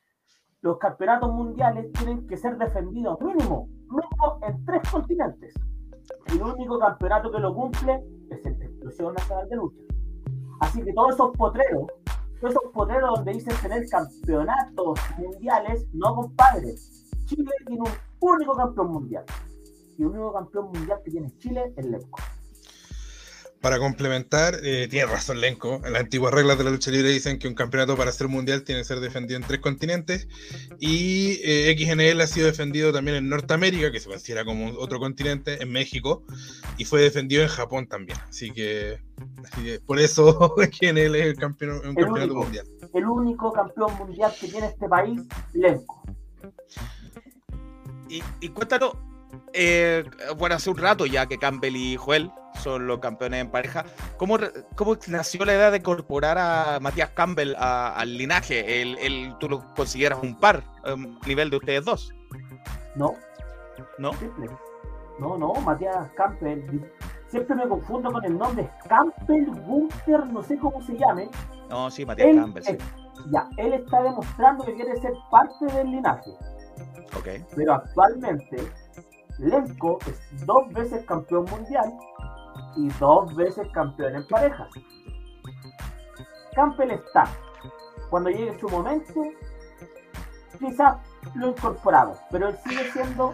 Los 0.61 0.77
campeonatos 0.77 1.31
mundiales 1.31 1.91
tienen 1.93 2.27
que 2.27 2.37
ser 2.37 2.57
defendidos 2.57 3.19
mínimo, 3.21 3.67
mínimo 3.89 4.39
en 4.47 4.63
tres 4.65 4.81
continentes. 4.91 5.55
El 6.27 6.41
único 6.41 6.77
campeonato 6.77 7.31
que 7.31 7.39
lo 7.39 7.55
cumple 7.55 8.03
es 8.29 8.45
el 8.45 8.59
de 8.59 8.65
Explosión 8.65 9.13
Nacional 9.13 9.49
de 9.49 9.55
Lucha. 9.55 9.81
Así 10.59 10.83
que 10.83 10.93
todos 10.93 11.15
esos 11.15 11.31
potreros, 11.35 11.87
esos 12.47 12.63
potreros 12.73 13.15
donde 13.15 13.33
dicen 13.33 13.55
tener 13.61 13.87
campeonatos 13.87 14.99
mundiales, 15.17 15.85
no 15.93 16.15
compadre. 16.15 16.75
Chile 17.25 17.51
tiene 17.67 17.81
un 17.81 17.91
único 18.19 18.55
campeón 18.55 18.91
mundial. 18.91 19.25
Y 19.97 20.01
el 20.01 20.07
único 20.07 20.33
campeón 20.33 20.71
mundial 20.71 20.99
que 21.03 21.11
tiene 21.11 21.37
Chile 21.37 21.73
es 21.75 21.85
Lenco. 21.85 22.19
Para 23.61 23.77
complementar, 23.77 24.55
eh, 24.63 24.87
tiene 24.89 25.05
razón 25.05 25.39
Lenco. 25.39 25.81
En 25.85 25.93
las 25.93 26.01
antiguas 26.01 26.33
reglas 26.33 26.57
de 26.57 26.63
la 26.63 26.71
lucha 26.71 26.89
libre 26.89 27.09
dicen 27.09 27.37
que 27.37 27.47
un 27.47 27.53
campeonato 27.53 27.95
para 27.95 28.11
ser 28.11 28.27
mundial 28.27 28.63
tiene 28.63 28.81
que 28.81 28.85
ser 28.85 28.99
defendido 28.99 29.39
en 29.39 29.45
tres 29.45 29.59
continentes. 29.59 30.27
Y 30.79 31.39
eh, 31.43 31.75
XNL 31.77 32.19
ha 32.21 32.27
sido 32.27 32.47
defendido 32.47 32.91
también 32.91 33.17
en 33.17 33.29
Norteamérica, 33.29 33.91
que 33.91 33.99
se 33.99 34.09
considera 34.09 34.45
como 34.45 34.71
otro 34.79 34.99
continente, 34.99 35.61
en 35.61 35.71
México. 35.71 36.23
Y 36.79 36.85
fue 36.85 37.01
defendido 37.01 37.43
en 37.43 37.49
Japón 37.49 37.85
también. 37.85 38.17
Así 38.27 38.49
que, 38.49 38.99
por 39.85 39.99
eso 39.99 40.55
XNL 40.57 41.15
es 41.15 41.25
el 41.27 41.35
campeón, 41.35 41.87
un 41.87 41.93
campeonato 41.93 42.33
mundial. 42.33 42.65
El 42.91 43.05
único 43.05 43.53
campeón 43.53 43.95
mundial 43.95 44.33
que 44.39 44.47
tiene 44.47 44.67
este 44.67 44.89
país, 44.89 45.21
Lenco. 45.53 46.01
Y, 48.09 48.23
y 48.39 48.49
cuéntanos, 48.49 48.95
eh, 49.53 50.03
bueno, 50.37 50.55
hace 50.55 50.69
un 50.69 50.77
rato 50.77 51.05
ya 51.05 51.25
que 51.25 51.37
Campbell 51.37 51.75
y 51.75 51.97
Joel 51.97 52.31
son 52.55 52.87
los 52.87 52.99
campeones 52.99 53.41
en 53.41 53.51
pareja. 53.51 53.85
¿Cómo, 54.17 54.37
cómo 54.75 54.97
nació 55.07 55.45
la 55.45 55.53
idea 55.53 55.71
de 55.71 55.77
incorporar 55.77 56.37
a 56.37 56.79
Matías 56.79 57.09
Campbell 57.09 57.55
al 57.57 58.17
linaje? 58.17 58.81
El, 58.81 59.35
¿Tú 59.39 59.49
lo 59.49 59.73
consideras 59.73 60.19
un 60.21 60.37
par 60.37 60.63
a 60.83 60.95
nivel 61.27 61.49
de 61.49 61.57
ustedes 61.57 61.85
dos? 61.85 62.13
No. 62.95 63.13
¿No? 63.97 64.11
No, 65.19 65.37
no, 65.37 65.53
Matías 65.61 66.09
Campbell. 66.15 66.81
Siempre 67.27 67.55
me 67.55 67.67
confundo 67.67 68.11
con 68.11 68.23
el 68.25 68.37
nombre. 68.37 68.69
Campbell, 68.87 69.49
Gunther, 69.65 70.25
no 70.27 70.41
sé 70.41 70.57
cómo 70.57 70.81
se 70.81 70.97
llame. 70.97 71.29
No, 71.69 71.89
sí, 71.89 72.05
Matías 72.05 72.35
Campbell. 72.35 72.63
Sí. 72.63 72.77
ya, 73.31 73.47
él 73.57 73.73
está 73.73 74.01
demostrando 74.01 74.65
que 74.65 74.73
quiere 74.73 74.95
ser 74.97 75.13
parte 75.29 75.65
del 75.67 75.91
linaje. 75.91 76.31
Okay. 77.17 77.45
Pero 77.55 77.73
actualmente 77.73 78.57
Lenko 79.39 79.99
es 80.07 80.45
dos 80.45 80.71
veces 80.73 81.05
campeón 81.05 81.45
mundial 81.45 81.91
y 82.75 82.87
dos 82.99 83.35
veces 83.35 83.67
campeón 83.73 84.15
en 84.15 84.27
parejas. 84.27 84.69
Campbell 86.53 86.91
está. 86.91 87.29
Cuando 88.09 88.29
llegue 88.29 88.59
su 88.59 88.69
momento, 88.69 89.23
quizás 90.59 90.97
lo 91.35 91.49
incorporamos, 91.49 92.17
pero 92.29 92.49
él 92.49 92.57
sigue 92.67 92.91
siendo 92.91 93.33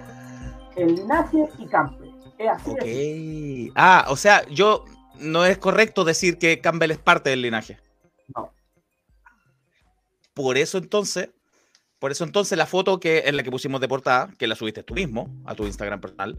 el 0.76 0.96
linaje 0.96 1.50
y 1.58 1.68
Campbell. 1.68 2.14
Es 2.38 2.50
así. 2.50 3.72
Ah, 3.76 4.06
o 4.10 4.16
sea, 4.16 4.46
yo 4.48 4.86
no 5.20 5.46
es 5.46 5.58
correcto 5.58 6.04
decir 6.04 6.38
que 6.38 6.62
Campbell 6.62 6.92
es 6.92 7.00
parte 7.00 7.32
del 7.32 7.42
linaje. 7.42 7.80
No. 8.36 8.54
Por 10.34 10.58
eso 10.58 10.78
entonces, 10.78 11.30
por 12.00 12.12
eso 12.12 12.24
entonces 12.24 12.58
la 12.58 12.66
foto 12.66 13.00
que 13.00 13.24
en 13.26 13.38
la 13.38 13.44
que 13.44 13.52
pusimos 13.52 13.82
de 13.82 13.88
portada, 13.88 14.30
que 14.38 14.48
la 14.48 14.56
subiste 14.56 14.84
tú 14.84 14.94
mismo 14.94 15.30
a 15.46 15.56
tu 15.56 15.66
Instagram 15.66 16.00
personal, 16.00 16.38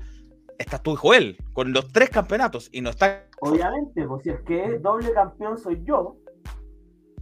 está 0.59 0.79
tu 0.79 0.93
hijo 0.93 1.15
él, 1.15 1.39
con 1.53 1.73
los 1.73 1.89
tres 1.93 2.11
campeonatos 2.11 2.69
y 2.73 2.81
no 2.81 2.91
está. 2.91 3.27
Obviamente, 3.41 4.07
pues 4.07 4.23
si 4.23 4.31
es 4.31 4.41
que 4.43 4.79
doble 4.79 5.13
campeón 5.13 5.59
soy 5.59 5.83
yo, 5.85 6.17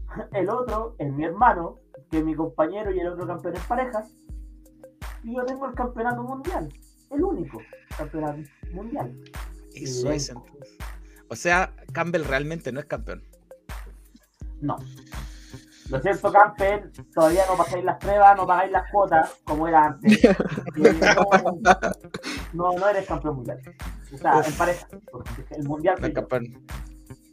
el 0.33 0.49
otro 0.49 0.97
es 0.99 1.13
mi 1.13 1.25
hermano, 1.25 1.79
que 2.11 2.19
es 2.19 2.25
mi 2.25 2.35
compañero 2.35 2.91
y 2.93 3.01
el 3.01 3.09
otro 3.09 3.27
campeón 3.27 3.57
es 3.57 3.65
parejas, 3.65 4.13
y 5.23 5.35
yo 5.35 5.45
tengo 5.45 5.67
el 5.67 5.75
campeonato 5.75 6.23
mundial, 6.23 6.69
el 7.11 7.23
único 7.23 7.61
campeonato 7.97 8.39
mundial. 8.73 9.15
Eso 9.75 10.11
es 10.11 10.33
O 11.29 11.37
sea, 11.37 11.75
Campbell 11.93 12.25
realmente 12.25 12.73
no 12.73 12.81
es 12.81 12.87
campeón. 12.87 13.23
No. 14.61 14.77
Lo 15.89 16.01
cierto, 16.01 16.33
Campbell, 16.33 16.91
todavía 17.15 17.45
no 17.49 17.57
pasáis 17.57 17.85
las 17.85 17.99
pruebas, 17.99 18.37
no 18.37 18.47
pagáis 18.47 18.73
las 18.73 18.91
cuotas 18.91 19.37
como 19.45 19.69
era 19.69 19.87
antes. 19.87 20.21
no, 22.53 22.73
no, 22.73 22.89
eres 22.89 23.07
campeón 23.07 23.37
mundial. 23.37 23.61
O 24.13 24.19
sea, 24.19 24.43
en 24.45 24.53
pareja. 24.55 24.89
El 25.51 25.65
mundial. 25.65 25.97
No, 26.01 26.13
campeón. 26.13 26.67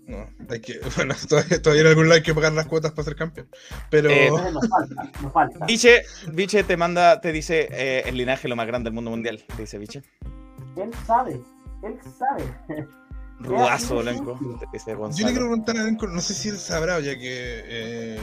No, 0.06 0.28
hay 0.50 0.60
que, 0.60 0.80
bueno, 0.96 1.16
todavía, 1.28 1.62
todavía 1.62 1.82
en 1.84 1.88
algún 1.88 2.10
lado 2.10 2.16
hay 2.16 2.24
que 2.24 2.34
pagar 2.34 2.54
las 2.54 2.68
cuotas 2.68 2.92
para 2.92 3.06
ser 3.06 3.16
campeón. 3.16 3.48
Pero. 3.90 4.10
Eh, 4.10 4.30
nos 4.30 4.68
falta, 4.68 5.12
nos 5.22 5.32
falta. 5.32 5.66
Viche, 5.66 6.64
te 6.64 6.78
manda, 6.78 7.22
te 7.22 7.32
dice 7.32 7.70
eh, 7.72 8.04
el 8.06 8.18
linaje 8.18 8.48
lo 8.48 8.56
más 8.56 8.68
grande 8.68 8.90
del 8.90 8.96
mundo 8.96 9.12
mundial. 9.12 9.44
Te 9.56 9.64
dice 9.64 9.78
Viche. 9.78 10.02
Él 10.76 10.92
sabe, 11.06 11.40
él 11.84 12.00
sabe. 12.18 12.44
Rudazo, 13.40 14.02
Lenco. 14.02 14.40
Yo 14.42 15.26
le 15.26 15.32
quiero 15.32 15.48
preguntar 15.48 15.78
a 15.78 15.84
Lenco, 15.84 16.08
no 16.08 16.22
sé 16.22 16.34
si 16.34 16.50
él 16.50 16.58
sabrá, 16.58 17.00
ya 17.00 17.18
que 17.18 17.64
eh, 17.66 18.20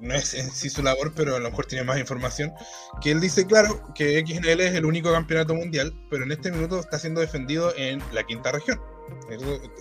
no 0.00 0.14
es 0.14 0.34
en 0.34 0.50
sí 0.50 0.70
su 0.70 0.82
labor, 0.82 1.12
pero 1.14 1.36
a 1.36 1.38
lo 1.38 1.50
mejor 1.50 1.66
tiene 1.66 1.84
más 1.84 1.98
información, 1.98 2.52
que 3.00 3.10
él 3.10 3.20
dice, 3.20 3.46
claro, 3.46 3.82
que 3.94 4.24
XNL 4.26 4.60
es 4.60 4.74
el 4.74 4.84
único 4.84 5.12
campeonato 5.12 5.54
mundial, 5.54 5.94
pero 6.10 6.24
en 6.24 6.32
este 6.32 6.50
minuto 6.50 6.80
está 6.80 6.98
siendo 6.98 7.20
defendido 7.20 7.72
en 7.76 8.02
la 8.12 8.24
quinta 8.24 8.52
región. 8.52 8.80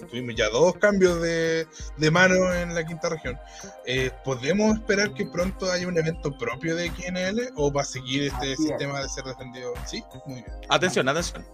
tuvimos 0.10 0.36
ya 0.36 0.50
dos 0.50 0.76
cambios 0.76 1.22
de, 1.22 1.68
de 1.98 2.12
mano 2.12 2.54
en 2.54 2.74
la 2.74 2.86
quinta 2.86 3.10
región. 3.10 3.38
Eh, 3.86 4.12
¿Podemos 4.24 4.76
esperar 4.76 5.14
que 5.14 5.26
pronto 5.26 5.72
haya 5.72 5.88
un 5.88 5.98
evento 5.98 6.38
propio 6.38 6.76
de 6.76 6.90
XNL 6.90 7.54
o 7.56 7.72
va 7.72 7.82
a 7.82 7.86
seguir 7.86 8.24
este 8.24 8.56
sistema 8.56 9.02
de 9.02 9.10
ser 9.10 9.26
defendido? 9.26 9.74
Sí, 9.86 10.04
muy 10.26 10.42
bien. 10.42 10.48
Atención, 10.70 11.08
atención. 11.10 11.46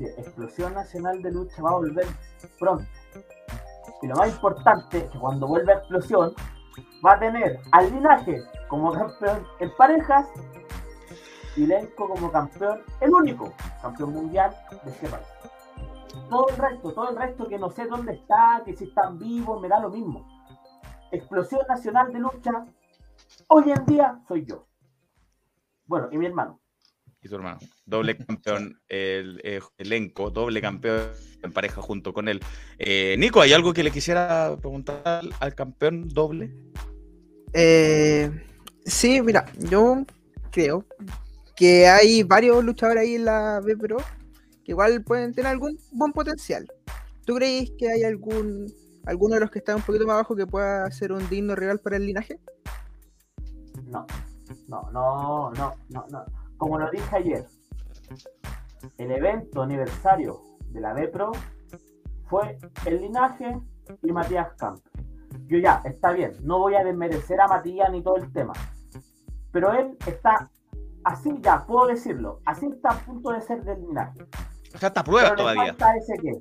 Explosión 0.00 0.74
Nacional 0.74 1.22
de 1.22 1.32
Lucha 1.32 1.62
va 1.62 1.70
a 1.70 1.74
volver 1.74 2.06
pronto. 2.58 2.84
Y 4.02 4.06
lo 4.06 4.16
más 4.16 4.28
importante 4.28 4.98
es 4.98 5.10
que 5.10 5.18
cuando 5.18 5.46
vuelva 5.46 5.74
Explosión, 5.74 6.34
va 7.04 7.14
a 7.14 7.18
tener 7.18 7.60
al 7.72 7.92
linaje 7.92 8.42
como 8.68 8.92
campeón 8.92 9.46
en 9.60 9.70
parejas 9.76 10.28
y 11.56 11.66
Lenco 11.66 12.08
como 12.08 12.30
campeón, 12.32 12.80
el 13.00 13.12
único 13.12 13.52
campeón 13.80 14.12
mundial 14.12 14.56
de 14.84 14.90
este 14.90 15.08
país. 15.08 15.26
Todo 16.28 16.48
el 16.48 16.56
resto, 16.56 16.92
todo 16.92 17.10
el 17.10 17.16
resto 17.16 17.48
que 17.48 17.58
no 17.58 17.70
sé 17.70 17.86
dónde 17.86 18.14
está, 18.14 18.62
que 18.64 18.74
si 18.74 18.84
están 18.84 19.18
vivos, 19.18 19.60
me 19.60 19.68
da 19.68 19.80
lo 19.80 19.90
mismo. 19.90 20.26
Explosión 21.10 21.60
Nacional 21.68 22.12
de 22.12 22.18
Lucha, 22.18 22.66
hoy 23.48 23.70
en 23.70 23.84
día 23.84 24.20
soy 24.26 24.44
yo. 24.46 24.66
Bueno, 25.86 26.08
y 26.10 26.18
mi 26.18 26.26
hermano 26.26 26.62
y 27.22 27.28
tu 27.28 27.36
hermano. 27.36 27.58
Doble 27.92 28.16
campeón, 28.26 28.80
el, 28.88 29.38
eh, 29.44 29.60
elenco, 29.76 30.30
doble 30.30 30.62
campeón 30.62 31.10
en 31.42 31.52
pareja 31.52 31.82
junto 31.82 32.14
con 32.14 32.26
él. 32.26 32.40
Eh, 32.78 33.16
Nico, 33.18 33.42
¿hay 33.42 33.52
algo 33.52 33.74
que 33.74 33.82
le 33.82 33.90
quisiera 33.90 34.56
preguntar 34.58 35.20
al, 35.38 35.54
campeón 35.54 36.08
doble? 36.08 36.54
Eh, 37.52 38.30
sí, 38.86 39.20
mira, 39.20 39.44
yo 39.58 40.06
creo 40.50 40.86
que 41.54 41.86
hay 41.86 42.22
varios 42.22 42.64
luchadores 42.64 43.02
ahí 43.02 43.16
en 43.16 43.26
la 43.26 43.60
B 43.60 43.76
Pro 43.76 43.98
que 44.64 44.72
igual 44.72 45.04
pueden 45.04 45.34
tener 45.34 45.50
algún 45.50 45.78
buen 45.92 46.12
potencial. 46.12 46.66
¿Tú 47.26 47.34
crees 47.34 47.72
que 47.76 47.90
hay 47.90 48.04
algún 48.04 48.72
alguno 49.04 49.34
de 49.34 49.40
los 49.40 49.50
que 49.50 49.58
están 49.58 49.76
un 49.76 49.82
poquito 49.82 50.06
más 50.06 50.14
abajo 50.14 50.34
que 50.34 50.46
pueda 50.46 50.90
ser 50.92 51.12
un 51.12 51.28
digno 51.28 51.54
rival 51.54 51.80
para 51.80 51.96
el 51.96 52.06
linaje? 52.06 52.38
No, 53.84 54.06
no, 54.68 54.90
no, 54.92 55.50
no, 55.52 55.74
no, 55.90 56.06
no 56.08 56.42
como 56.62 56.78
lo 56.78 56.88
dije 56.92 57.16
ayer, 57.16 57.44
el 58.98 59.10
evento 59.10 59.62
aniversario 59.62 60.40
de 60.68 60.80
la 60.80 60.92
B-Pro 60.92 61.32
fue 62.26 62.58
el 62.86 63.00
linaje 63.00 63.60
y 64.02 64.12
Matías 64.12 64.52
Camp. 64.56 64.80
Yo 65.46 65.58
ya, 65.58 65.82
está 65.84 66.12
bien, 66.12 66.32
no 66.42 66.58
voy 66.58 66.74
a 66.74 66.84
desmerecer 66.84 67.40
a 67.40 67.48
Matías 67.48 67.90
ni 67.90 68.02
todo 68.02 68.16
el 68.16 68.32
tema, 68.32 68.52
pero 69.50 69.72
él 69.72 69.96
está 70.06 70.50
así 71.04 71.36
ya, 71.40 71.66
puedo 71.66 71.86
decirlo, 71.86 72.40
así 72.44 72.66
está 72.66 72.90
a 72.90 72.98
punto 72.98 73.32
de 73.32 73.40
ser 73.40 73.62
del 73.64 73.80
linaje. 73.80 74.22
O 74.74 74.78
sea, 74.78 74.88
está 74.88 75.04
prueba 75.04 75.34
todavía. 75.34 75.74
falta 75.74 75.96
ese 75.96 76.14
qué. 76.18 76.32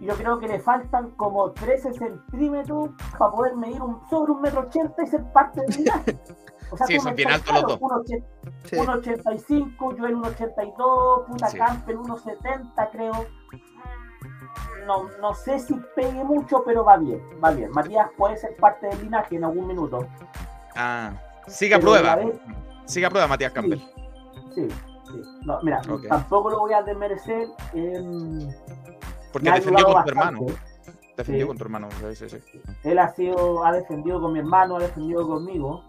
Yo 0.00 0.14
creo 0.14 0.38
que 0.38 0.48
le 0.48 0.58
faltan 0.60 1.10
como 1.10 1.50
13 1.52 1.92
centímetros 1.92 2.90
para 3.18 3.32
poder 3.32 3.56
medir 3.56 3.82
un, 3.82 4.00
sobre 4.08 4.32
un 4.32 4.40
metro 4.40 4.62
ochenta 4.62 5.02
y 5.02 5.06
ser 5.06 5.22
parte 5.32 5.60
del 5.60 5.76
linaje. 5.76 6.18
O 6.70 6.76
sea, 6.76 6.86
sí, 6.86 7.00
son 7.00 7.14
bien 7.14 7.30
altos 7.30 7.54
los 7.54 7.62
dos. 7.62 7.80
1,85, 7.80 9.96
yo 9.96 10.06
el 10.06 10.16
1,82, 10.16 11.26
puta 11.26 11.48
sí. 11.48 11.58
Campbell 11.58 11.96
1,70 11.96 12.90
creo. 12.92 13.26
No, 14.86 15.08
no 15.20 15.34
sé 15.34 15.58
si 15.58 15.74
pegue 15.94 16.24
mucho, 16.24 16.62
pero 16.64 16.84
va 16.84 16.96
bien, 16.96 17.20
va 17.42 17.50
bien. 17.50 17.70
Matías 17.72 18.08
puede 18.16 18.36
ser 18.36 18.56
parte 18.56 18.88
del 18.88 19.02
linaje 19.02 19.36
en 19.36 19.44
algún 19.44 19.66
minuto. 19.66 20.06
Ah, 20.76 21.12
sigue 21.46 21.74
a 21.74 21.80
prueba. 21.80 22.18
Sigue 22.86 23.06
a 23.06 23.10
prueba 23.10 23.28
Matías 23.28 23.52
Campbell. 23.52 23.80
Sí, 24.54 24.68
sí. 24.68 25.22
No, 25.44 25.58
mira, 25.62 25.82
tampoco 26.08 26.50
lo 26.50 26.60
voy 26.60 26.72
a 26.72 26.82
desmerecer. 26.82 27.48
Porque 29.32 29.50
defendió 29.50 29.86
con 29.86 30.04
tu 30.04 30.10
hermano. 30.10 30.40
Defendió 31.16 31.46
con 31.48 31.58
tu 31.58 31.64
hermano. 31.64 31.88
Sí, 32.14 32.28
sí, 32.28 32.38
Él 32.84 32.98
ha 32.98 33.08
sido, 33.08 33.64
ha 33.64 33.72
defendido 33.72 34.20
con 34.20 34.32
mi 34.32 34.38
hermano, 34.38 34.76
ha 34.76 34.80
defendido 34.80 35.26
conmigo 35.26 35.84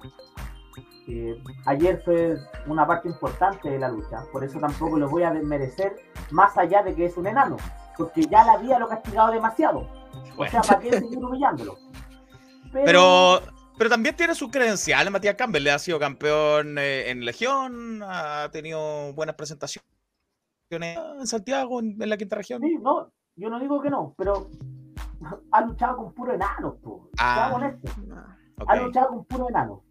ayer 1.66 2.02
fue 2.04 2.38
una 2.68 2.86
parte 2.86 3.08
importante 3.08 3.70
de 3.70 3.80
la 3.80 3.90
lucha, 3.90 4.24
por 4.32 4.44
eso 4.44 4.60
tampoco 4.60 4.98
lo 4.98 5.10
voy 5.10 5.24
a 5.24 5.32
desmerecer, 5.32 5.96
más 6.32 6.58
allá 6.58 6.84
de 6.84 6.96
que 6.96 7.06
es 7.06 7.18
un 7.18 7.28
enano, 7.28 7.58
porque 7.98 8.24
ya 8.26 8.44
la 8.46 8.58
vida 8.58 8.80
lo 8.80 8.86
ha 8.86 8.90
castigado 8.90 9.32
demasiado. 9.32 9.88
O 10.38 10.46
sea, 10.46 10.62
¿para 10.62 10.80
qué 10.80 10.92
seguir 10.92 11.18
humillándolo? 11.18 11.78
Pero... 12.72 13.42
pero... 13.78 13.90
también 13.90 14.16
tiene 14.16 14.36
su 14.36 14.50
credencial, 14.50 15.10
Matías 15.12 15.36
Campbell, 15.36 15.64
le 15.64 15.72
ha 15.72 15.80
sido 15.80 16.00
campeón 16.00 16.78
eh, 16.78 17.10
en 17.10 17.26
Legión, 17.26 18.02
ha 18.04 18.50
tenido 18.52 19.14
buenas 19.14 19.36
presentaciones 19.36 19.86
en 20.72 21.28
Santiago, 21.28 21.80
en, 21.80 21.98
la 21.98 22.18
quinta 22.18 22.36
región. 22.38 22.62
Sí, 22.62 22.78
no, 22.82 23.12
yo 23.36 23.50
no 23.50 23.60
digo 23.60 23.82
que 23.82 23.90
no, 23.90 24.14
pero 24.18 24.50
ha 25.52 25.62
luchado 25.62 25.98
con 25.98 26.14
puro 26.14 26.34
enano, 26.34 26.78
ah, 27.18 27.52
Ha 28.68 28.76
luchado 28.78 29.10
con 29.10 29.26
puro 29.26 29.50
enano. 29.50 29.84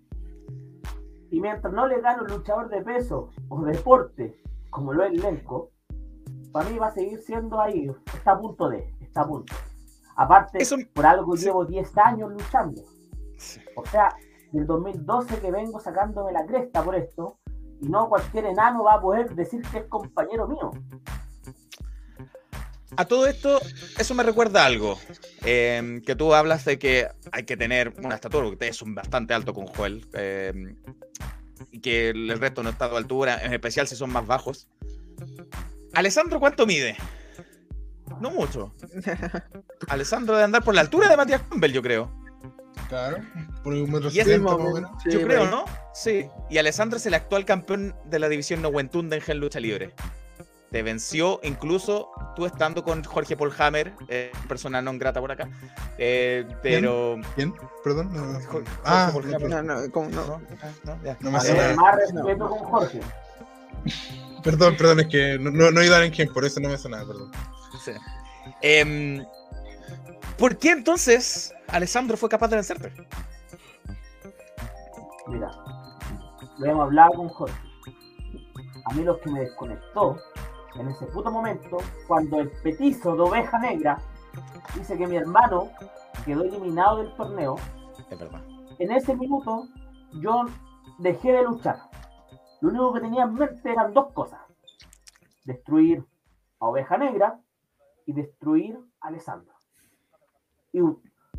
Y 1.31 1.41
mientras 1.41 1.73
no 1.73 1.87
le 1.87 2.01
gane 2.01 2.23
un 2.23 2.29
luchador 2.29 2.69
de 2.69 2.83
peso 2.83 3.31
o 3.49 3.63
deporte, 3.63 4.41
como 4.71 4.93
lo 4.93 5.05
es 5.05 5.13
Lenko, 5.13 5.71
para 6.53 6.69
mí 6.69 6.79
va 6.79 6.89
a 6.89 6.93
seguir 6.93 7.21
siendo 7.21 7.61
ahí. 7.61 7.91
Está 8.13 8.33
a 8.33 8.39
punto 8.39 8.69
de, 8.69 8.93
está 9.01 9.23
a 9.23 9.29
punto. 9.29 9.55
Aparte, 10.17 10.59
por 10.93 11.07
algo 11.07 11.35
llevo 11.35 11.65
10 11.65 11.99
años 11.99 12.33
luchando. 12.33 12.83
O 13.77 13.87
sea, 13.87 14.15
del 14.53 14.67
2012 14.67 15.41
que 15.41 15.51
vengo 15.51 15.79
sacándome 15.81 16.33
la 16.33 16.45
cresta 16.45 16.83
por 16.83 16.95
esto, 16.95 17.39
y 17.81 17.89
no 17.89 18.09
cualquier 18.09 18.47
enano 18.47 18.85
va 18.85 18.95
a 18.95 19.01
poder 19.01 19.35
decir 19.35 19.63
que 19.71 19.79
es 19.79 19.85
compañero 19.87 20.47
mío. 20.47 20.73
A 22.97 23.05
todo 23.05 23.27
esto, 23.27 23.61
eso 23.99 24.15
me 24.15 24.23
recuerda 24.23 24.65
algo. 24.65 24.99
Em, 25.45 26.03
que 26.03 26.17
tú 26.17 26.35
hablas 26.35 26.65
de 26.65 26.79
que 26.79 27.09
hay 27.33 27.45
que 27.45 27.57
tener 27.57 27.95
una 27.99 28.17
estatura, 28.17 28.45
porque 28.45 28.55
ustedes 28.55 28.77
son 28.77 28.95
bastante 28.95 29.35
alto 29.35 29.55
con 29.55 29.67
Joel. 29.67 30.07
Em, 30.13 30.77
y 31.71 31.81
que 31.81 32.11
el 32.11 32.39
resto 32.39 32.63
no 32.63 32.71
está 32.71 32.87
a 32.87 32.97
altura, 32.97 33.45
en 33.45 33.53
especial 33.53 33.87
si 33.87 33.97
son 33.97 34.11
más 34.11 34.27
bajos. 34.27 34.69
Alessandro, 35.93 36.41
¿cuánto 36.41 36.67
mide? 36.67 36.97
No 38.21 38.31
mucho. 38.31 38.75
Alessandro 39.89 40.35
debe 40.35 40.45
andar 40.45 40.65
por 40.65 40.75
la 40.75 40.81
altura 40.81 41.09
de 41.09 41.17
Matías 41.17 41.43
Campbell, 41.49 41.73
yo 41.73 41.83
creo. 41.83 42.21
Claro, 42.89 43.19
por 43.63 43.73
un 43.73 43.91
metro 43.91 44.11
Yo 44.11 45.23
creo, 45.23 45.47
¿no? 45.49 45.65
Sí. 45.95 46.27
Y 46.49 46.59
Alessandro 46.59 46.97
es 46.97 47.07
el 47.07 47.15
actual 47.15 47.45
campeón 47.45 47.95
de 48.05 48.19
la 48.19 48.29
división 48.29 48.63
no 48.63 48.71
en 48.79 49.21
Gen 49.21 49.39
Lucha 49.39 49.61
Libre. 49.61 49.95
Te 50.71 50.83
venció, 50.83 51.41
incluso 51.43 52.11
tú 52.37 52.47
estando 52.47 52.85
con 52.85 53.03
Jorge 53.03 53.37
Paul 53.37 53.53
Hammer, 53.59 53.93
eh, 54.09 54.31
persona 54.49 54.81
no 54.81 54.97
grata 54.99 55.21
por 55.21 55.33
acá. 55.33 55.49
Eh, 55.99 56.47
pero. 56.63 57.17
¿Quién? 57.35 57.55
Perdón. 57.83 58.13
No. 58.13 58.41
Jorge, 58.47 58.71
ah, 58.85 59.11
Paul 59.13 59.35
Hammer. 59.35 59.51
No, 59.51 59.63
no, 59.63 59.93
¿cómo? 59.93 60.09
no, 60.11 60.27
no, 60.27 60.41
no, 60.85 61.17
no 61.21 61.31
me 61.31 61.39
hace 61.39 61.55
nada. 61.55 61.75
Más 61.75 61.97
respeto 61.97 62.49
con 62.49 62.59
Jorge. 62.59 63.01
Perdón, 64.43 64.77
perdón, 64.77 65.01
es 65.01 65.07
que 65.09 65.39
no, 65.39 65.51
no, 65.51 65.71
no 65.71 65.83
iba 65.83 66.03
en 66.05 66.13
quién, 66.13 66.33
por 66.33 66.45
eso 66.45 66.61
no 66.61 66.69
me 66.69 66.75
hace 66.75 66.89
nada, 66.89 67.07
perdón. 67.07 67.31
Sí. 67.85 67.93
Eh, 68.63 69.25
¿Por 70.39 70.57
qué 70.57 70.71
entonces 70.71 71.53
Alessandro 71.69 72.17
fue 72.17 72.29
capaz 72.29 72.49
de 72.49 72.57
vencerte? 72.57 72.93
Mira, 75.27 75.51
lo 76.59 76.67
hemos 76.67 76.85
hablado 76.85 77.13
con 77.13 77.29
Jorge. 77.29 77.55
A 78.87 78.95
mí 78.95 79.05
lo 79.05 79.21
que 79.21 79.31
me 79.31 79.41
desconectó 79.41 80.17
en 80.77 80.89
ese 80.89 81.07
puto 81.07 81.31
momento, 81.31 81.79
cuando 82.07 82.41
el 82.41 82.51
petizo 82.51 83.17
de 83.17 83.23
oveja 83.23 83.59
negra 83.59 83.99
dice 84.75 84.97
que 84.97 85.07
mi 85.07 85.17
hermano 85.17 85.69
quedó 86.25 86.43
eliminado 86.45 86.99
del 86.99 87.15
torneo. 87.15 87.57
Es 88.09 88.19
verdad. 88.19 88.43
En 88.79 88.91
ese 88.93 89.17
minuto 89.17 89.69
yo 90.21 90.45
dejé 90.99 91.33
de 91.33 91.43
luchar. 91.43 91.77
Lo 92.61 92.69
único 92.71 92.93
que 92.95 93.01
tenía 93.01 93.25
en 93.25 93.35
mente 93.35 93.71
eran 93.71 93.93
dos 93.93 94.13
cosas. 94.13 94.41
Destruir 95.45 96.05
a 96.61 96.67
Oveja 96.67 96.99
Negra 96.99 97.41
y 98.07 98.13
destruir 98.13 98.79
a 99.01 99.09
Alessandro. 99.09 99.55
Y 100.73 100.81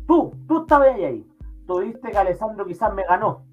tú, 0.06 0.32
tú 0.46 0.62
estabas 0.62 0.88
ahí. 0.88 1.26
Tú 1.66 1.80
viste 1.80 2.10
que 2.10 2.18
Alessandro 2.18 2.66
quizás 2.66 2.92
me 2.92 3.04
ganó. 3.04 3.44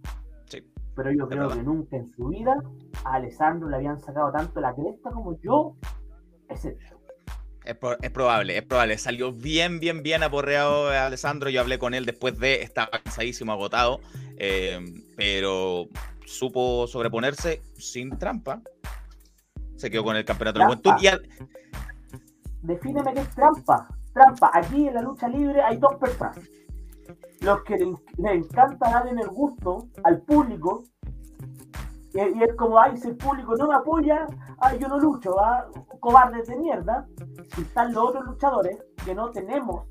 Sí. 0.46 0.62
Pero 0.96 1.12
yo 1.12 1.28
creo 1.28 1.50
que 1.50 1.64
nunca 1.64 1.98
en 1.98 2.08
su 2.08 2.28
vida 2.28 2.58
a 3.06 3.16
Alessandro 3.16 3.70
le 3.70 3.78
habían 3.78 4.00
sacado 4.00 4.32
tanto 4.32 4.60
la 4.62 4.74
cresta 4.74 5.12
como 5.12 5.40
yo, 5.42 5.76
excepto. 6.50 7.00
Es, 7.66 7.78
es, 8.02 8.12
probable, 8.12 8.58
es 8.58 8.64
probable. 8.64 8.98
Salió 8.98 9.32
bien, 9.32 9.80
bien, 9.80 10.02
bien 10.02 10.24
aporreado 10.24 10.90
Alessandro. 10.90 11.50
Yo 11.50 11.62
hablé 11.62 11.78
con 11.78 11.94
él 11.94 12.06
después 12.06 12.40
de, 12.40 12.64
estaba 12.64 12.90
cansadísimo, 12.90 13.52
agotado, 13.52 14.00
eh, 14.38 14.80
pero 15.16 15.88
supo 16.26 16.88
sobreponerse 16.88 17.62
sin 17.78 18.18
trampa. 18.18 18.62
Se 19.76 19.90
quedó 19.90 20.04
con 20.04 20.16
el 20.16 20.26
campeonato 20.26 20.60
de 20.60 20.66
juventud. 20.66 20.92
Y 21.02 21.10
Defíneme 22.62 23.14
qué 23.14 23.22
es 23.22 23.36
trampa. 23.36 23.88
Trampa. 24.14 24.52
Aquí 24.54 24.88
en 24.88 24.94
la 24.94 25.02
lucha 25.02 25.28
libre 25.28 25.62
hay 25.62 25.78
dos 25.78 25.96
personas. 25.96 26.40
Los 27.42 27.64
que 27.64 27.78
le, 27.78 28.34
encanta 28.34 28.90
darle 28.90 29.22
el 29.22 29.30
gusto 29.30 29.88
al 30.04 30.22
público. 30.22 30.84
Y, 32.14 32.44
es 32.44 32.56
como, 32.56 32.80
ay, 32.80 32.98
si 32.98 33.10
el 33.10 33.18
público 33.18 33.56
no 33.56 33.68
me 33.68 33.76
apoya, 33.76 34.26
ay, 34.60 34.80
yo 34.80 34.88
no 34.88 35.00
lucho, 35.00 35.40
¿ah? 35.40 35.68
cobardes 36.00 36.48
de 36.48 36.58
mierda. 36.58 37.08
Y 37.58 37.62
están 37.62 37.94
los 37.94 38.10
otros 38.10 38.26
luchadores 38.26 38.78
que 39.06 39.14
no 39.14 39.30
tenemos. 39.30 39.86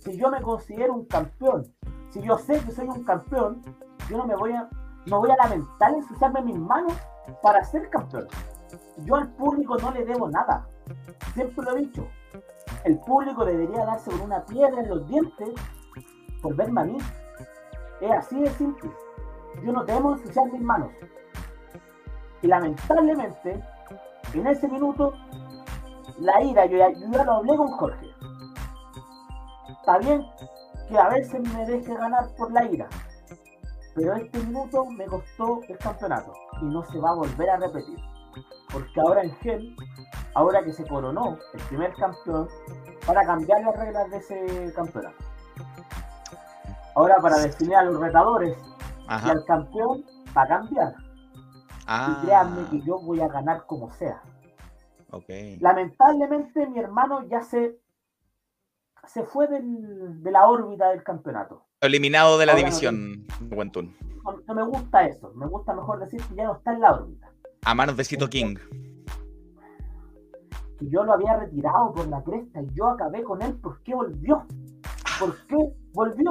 Si 0.00 0.16
yo 0.16 0.30
me 0.30 0.42
considero 0.42 0.94
un 0.94 1.06
campeón, 1.06 1.72
si 2.10 2.20
yo 2.22 2.36
sé 2.36 2.60
que 2.60 2.72
soy 2.72 2.88
un 2.88 3.04
campeón, 3.04 3.62
yo 4.08 4.18
no 4.18 4.26
me 4.26 4.36
voy 4.36 4.52
a, 4.52 4.68
no 5.06 5.20
voy 5.20 5.30
a 5.30 5.36
lamentar 5.36 5.94
ensuciarme 5.94 6.42
mis 6.42 6.58
manos 6.58 6.94
para 7.42 7.64
ser 7.64 7.88
campeón. 7.88 8.26
Yo 8.98 9.16
al 9.16 9.28
público 9.32 9.76
no 9.78 9.90
le 9.92 10.04
debo 10.04 10.28
nada. 10.28 10.68
Siempre 11.34 11.64
lo 11.64 11.76
he 11.76 11.80
dicho. 11.80 12.06
El 12.84 12.98
público 12.98 13.44
debería 13.44 13.84
darse 13.86 14.10
con 14.10 14.22
una 14.22 14.44
piedra 14.44 14.80
en 14.80 14.88
los 14.88 15.06
dientes 15.06 15.50
por 16.42 16.54
verme 16.56 16.80
a 16.80 16.84
mí. 16.84 16.98
Es 18.00 18.10
así 18.10 18.40
de 18.40 18.50
simple. 18.50 18.90
Yo 19.64 19.72
no 19.72 19.84
debo 19.84 20.14
ensuciar 20.14 20.50
mis 20.52 20.62
manos. 20.62 20.90
Y 22.42 22.48
lamentablemente, 22.48 23.62
en 24.34 24.46
ese 24.46 24.68
minuto, 24.68 25.12
la 26.18 26.42
ira, 26.42 26.66
yo 26.66 26.78
ya, 26.78 26.90
yo 26.90 27.10
ya 27.10 27.24
lo 27.24 27.32
hablé 27.32 27.56
con 27.56 27.68
Jorge. 27.68 28.10
Está 29.68 29.98
bien 29.98 30.26
que 30.88 30.98
a 30.98 31.08
veces 31.08 31.40
me 31.54 31.66
deje 31.66 31.94
ganar 31.94 32.28
por 32.36 32.52
la 32.52 32.64
ira, 32.64 32.88
pero 33.94 34.14
este 34.14 34.38
minuto 34.40 34.84
me 34.86 35.06
costó 35.06 35.60
el 35.68 35.78
campeonato 35.78 36.32
y 36.60 36.64
no 36.66 36.84
se 36.84 36.98
va 36.98 37.10
a 37.10 37.14
volver 37.14 37.50
a 37.50 37.56
repetir. 37.56 37.98
Porque 38.72 39.00
ahora 39.00 39.22
en 39.22 39.34
Gel, 39.36 39.76
ahora 40.34 40.62
que 40.62 40.72
se 40.72 40.86
coronó 40.86 41.38
el 41.54 41.60
primer 41.64 41.92
campeón, 41.94 42.48
para 43.06 43.24
cambiar 43.24 43.62
las 43.62 43.76
reglas 43.76 44.10
de 44.10 44.16
ese 44.16 44.72
campeonato. 44.74 45.16
Ahora 46.94 47.16
para 47.20 47.38
definir 47.38 47.76
a 47.76 47.84
los 47.84 48.00
retadores 48.00 48.56
y 49.08 49.30
al 49.30 49.44
campeón 49.44 50.04
va 50.36 50.42
a 50.42 50.48
cambiar. 50.48 50.94
Y 51.82 52.24
créanme 52.24 52.68
que 52.70 52.80
yo 52.80 52.98
voy 53.00 53.20
a 53.20 53.28
ganar 53.28 53.66
como 53.66 53.90
sea. 53.90 54.22
Lamentablemente 55.60 56.66
mi 56.66 56.78
hermano 56.78 57.26
ya 57.28 57.42
se, 57.42 57.78
se 59.06 59.24
fue 59.24 59.46
de 59.48 60.30
la 60.30 60.46
órbita 60.46 60.90
del 60.90 61.02
campeonato. 61.02 61.66
Eliminado 61.80 62.38
de 62.38 62.46
la 62.46 62.54
división, 62.54 63.26
no, 63.40 64.38
no, 64.46 64.54
me 64.54 64.64
gusta 64.64 65.06
eso. 65.06 65.32
Me 65.34 65.46
gusta 65.46 65.74
mejor 65.74 65.98
decir 65.98 66.22
que 66.22 66.36
ya 66.36 66.44
no 66.44 66.56
está 66.56 66.72
en 66.72 66.80
la 66.80 66.92
órbita. 66.92 67.30
A 67.64 67.74
manos 67.74 67.96
de 67.96 68.04
Cito 68.04 68.28
King. 68.28 68.56
Que 70.78 70.88
yo 70.88 71.04
lo 71.04 71.12
había 71.12 71.36
retirado 71.36 71.92
por 71.92 72.08
la 72.08 72.22
cresta 72.22 72.62
y 72.62 72.68
yo 72.74 72.88
acabé 72.88 73.22
con 73.22 73.42
él. 73.42 73.54
¿Por 73.54 73.82
qué 73.82 73.94
volvió? 73.94 74.46
¿Por 75.18 75.46
qué 75.46 75.56
volvió? 75.92 76.30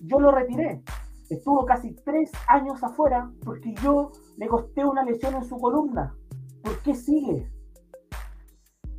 Yo 0.00 0.18
lo 0.18 0.30
retiré. 0.32 0.82
Estuvo 1.28 1.64
casi 1.66 1.94
tres 2.04 2.32
años 2.48 2.82
afuera 2.82 3.30
porque 3.44 3.74
yo 3.82 4.12
le 4.36 4.48
costé 4.48 4.84
una 4.84 5.02
lesión 5.02 5.34
en 5.34 5.44
su 5.44 5.58
columna. 5.58 6.14
¿Por 6.62 6.80
qué 6.82 6.94
sigue? 6.94 7.50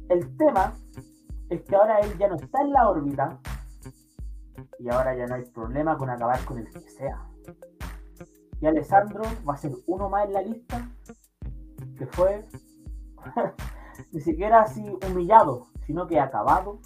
El 0.09 0.35
tema 0.37 0.73
es 1.49 1.61
que 1.63 1.75
ahora 1.75 1.99
él 1.99 2.17
ya 2.17 2.27
no 2.27 2.35
está 2.35 2.61
en 2.61 2.71
la 2.71 2.89
órbita 2.89 3.39
y 4.79 4.89
ahora 4.89 5.15
ya 5.15 5.25
no 5.27 5.35
hay 5.35 5.45
problema 5.45 5.97
con 5.97 6.09
acabar 6.09 6.43
con 6.45 6.57
el 6.59 6.69
que 6.69 6.79
sea. 6.79 7.25
Y 8.59 8.65
Alessandro 8.65 9.23
va 9.47 9.53
a 9.53 9.57
ser 9.57 9.71
uno 9.85 10.09
más 10.09 10.25
en 10.25 10.33
la 10.33 10.41
lista 10.41 10.89
que 11.97 12.05
fue 12.07 12.47
ni 14.11 14.21
siquiera 14.21 14.61
así 14.61 14.83
humillado, 15.07 15.67
sino 15.85 16.07
que 16.07 16.19
acabado 16.19 16.79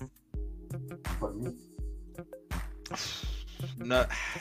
por 1.20 1.36
mí. 1.36 1.56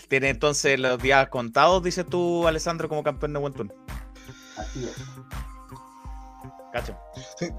tiene 0.08 0.30
entonces 0.30 0.78
los 0.78 1.00
días 1.00 1.28
contados, 1.28 1.82
dices 1.82 2.06
tú, 2.06 2.46
Alessandro, 2.46 2.88
como 2.88 3.02
campeón 3.02 3.32
de 3.32 3.38
Wentun. 3.38 3.72
Así 4.60 4.84
es. 4.84 4.96
Cacho. 6.72 6.96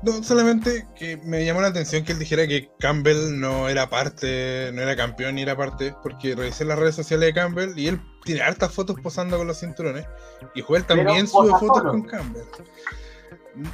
no, 0.03 0.23
solamente 0.23 0.88
que 0.95 1.18
me 1.18 1.44
llamó 1.44 1.60
la 1.60 1.68
atención 1.68 2.06
que 2.06 2.14
él 2.14 2.19
dijera 2.19 2.48
que 2.48 2.72
Campbell 2.80 3.40
no 3.40 3.68
era 3.68 3.90
parte, 3.90 4.72
no 4.73 4.82
era 4.82 4.95
campeón 4.95 5.36
ni 5.36 5.41
era 5.41 5.57
parte, 5.57 5.94
porque 6.02 6.34
revisé 6.34 6.64
las 6.64 6.80
redes 6.80 6.95
sociales 6.95 7.28
de 7.28 7.34
Campbell 7.34 7.78
y 7.78 7.88
él 7.88 8.02
tiene 8.23 8.41
hartas 8.41 8.73
fotos 8.73 8.95
posando 9.02 9.38
con 9.38 9.48
los 9.48 9.60
cinturones. 9.60 10.06
Y 10.56 10.61
Joel 10.61 10.86
también 10.86 11.28
sube 11.28 11.52
fotos 11.60 11.84
con 11.84 12.03
Campbell. 12.03 12.44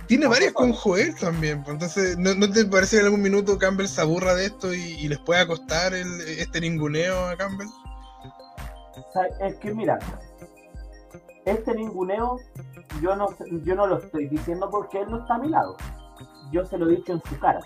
Tiene 0.08 0.26
varias 0.26 0.54
con 0.54 0.74
Joel 0.74 1.14
también. 1.16 1.64
Pues, 1.64 1.74
entonces, 1.74 2.18
¿no, 2.18 2.52
te 2.52 2.66
parece 2.66 2.96
que 2.96 3.02
en 3.02 3.06
algún 3.06 3.22
minuto 3.22 3.60
Campbell 3.60 3.88
se 3.88 4.02
aburra 4.02 4.34
de 4.34 4.46
esto 4.48 4.74
y, 4.74 5.08
les 5.08 5.20
pueda 5.20 5.46
costar 5.46 5.94
el, 5.94 6.22
este 6.22 6.62
ninguneo 6.62 7.28
a 7.28 7.38
Campbell? 7.38 7.68
es 9.42 9.56
que 9.58 9.74
mira, 9.74 10.00
este 11.46 11.74
ninguneo 11.76 12.40
yo 13.02 13.16
no, 13.16 13.28
yo 13.64 13.76
no 13.76 13.88
lo 13.88 13.98
estoy 13.98 14.28
diciendo 14.28 14.70
porque 14.70 15.02
él 15.02 15.10
no 15.10 15.20
está 15.20 15.36
a 15.36 15.40
mi 15.40 15.50
lado. 15.50 15.76
Yo 16.52 16.66
se 16.66 16.78
lo 16.78 16.88
he 16.88 16.96
dicho 16.96 17.14
en 17.14 17.22
su 17.24 17.40
cara. 17.40 17.60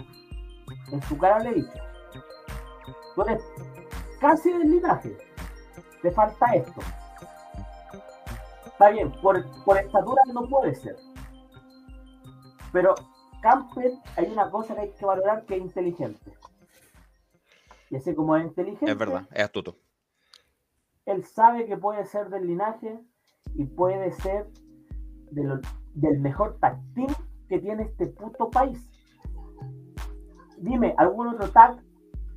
En 0.91 1.01
su 1.03 1.17
cara 1.17 1.39
le 1.39 1.49
he 1.49 1.53
dicho. 1.55 1.79
Tú 3.15 3.21
eres 3.23 3.43
casi 4.19 4.51
del 4.51 4.71
linaje. 4.71 5.17
Te 6.01 6.11
falta 6.11 6.45
esto. 6.53 6.81
Está 8.65 8.89
bien, 8.89 9.11
por, 9.21 9.45
por 9.63 9.77
estatura 9.77 10.23
no 10.33 10.47
puede 10.47 10.73
ser. 10.73 10.97
Pero 12.71 12.95
Campbell 13.41 13.99
hay 14.15 14.25
una 14.31 14.49
cosa 14.49 14.75
que 14.75 14.81
hay 14.81 14.91
que 14.91 15.05
valorar 15.05 15.45
que 15.45 15.55
es 15.55 15.61
inteligente. 15.61 16.33
Y 17.89 17.97
así 17.97 18.15
como 18.15 18.35
es 18.37 18.45
inteligente. 18.45 18.89
Es 18.89 18.97
verdad, 18.97 19.27
es 19.31 19.43
astuto. 19.43 19.75
Él 21.05 21.25
sabe 21.25 21.65
que 21.65 21.77
puede 21.77 22.05
ser 22.05 22.29
del 22.29 22.47
linaje 22.47 22.99
y 23.55 23.65
puede 23.65 24.11
ser 24.13 24.47
del 25.31 26.19
mejor 26.19 26.57
tactín 26.59 27.07
que 27.47 27.59
tiene 27.59 27.83
este 27.83 28.07
puto 28.07 28.49
país. 28.49 28.79
Dime, 30.57 30.93
algún 30.97 31.27
otro 31.27 31.49
tag 31.49 31.81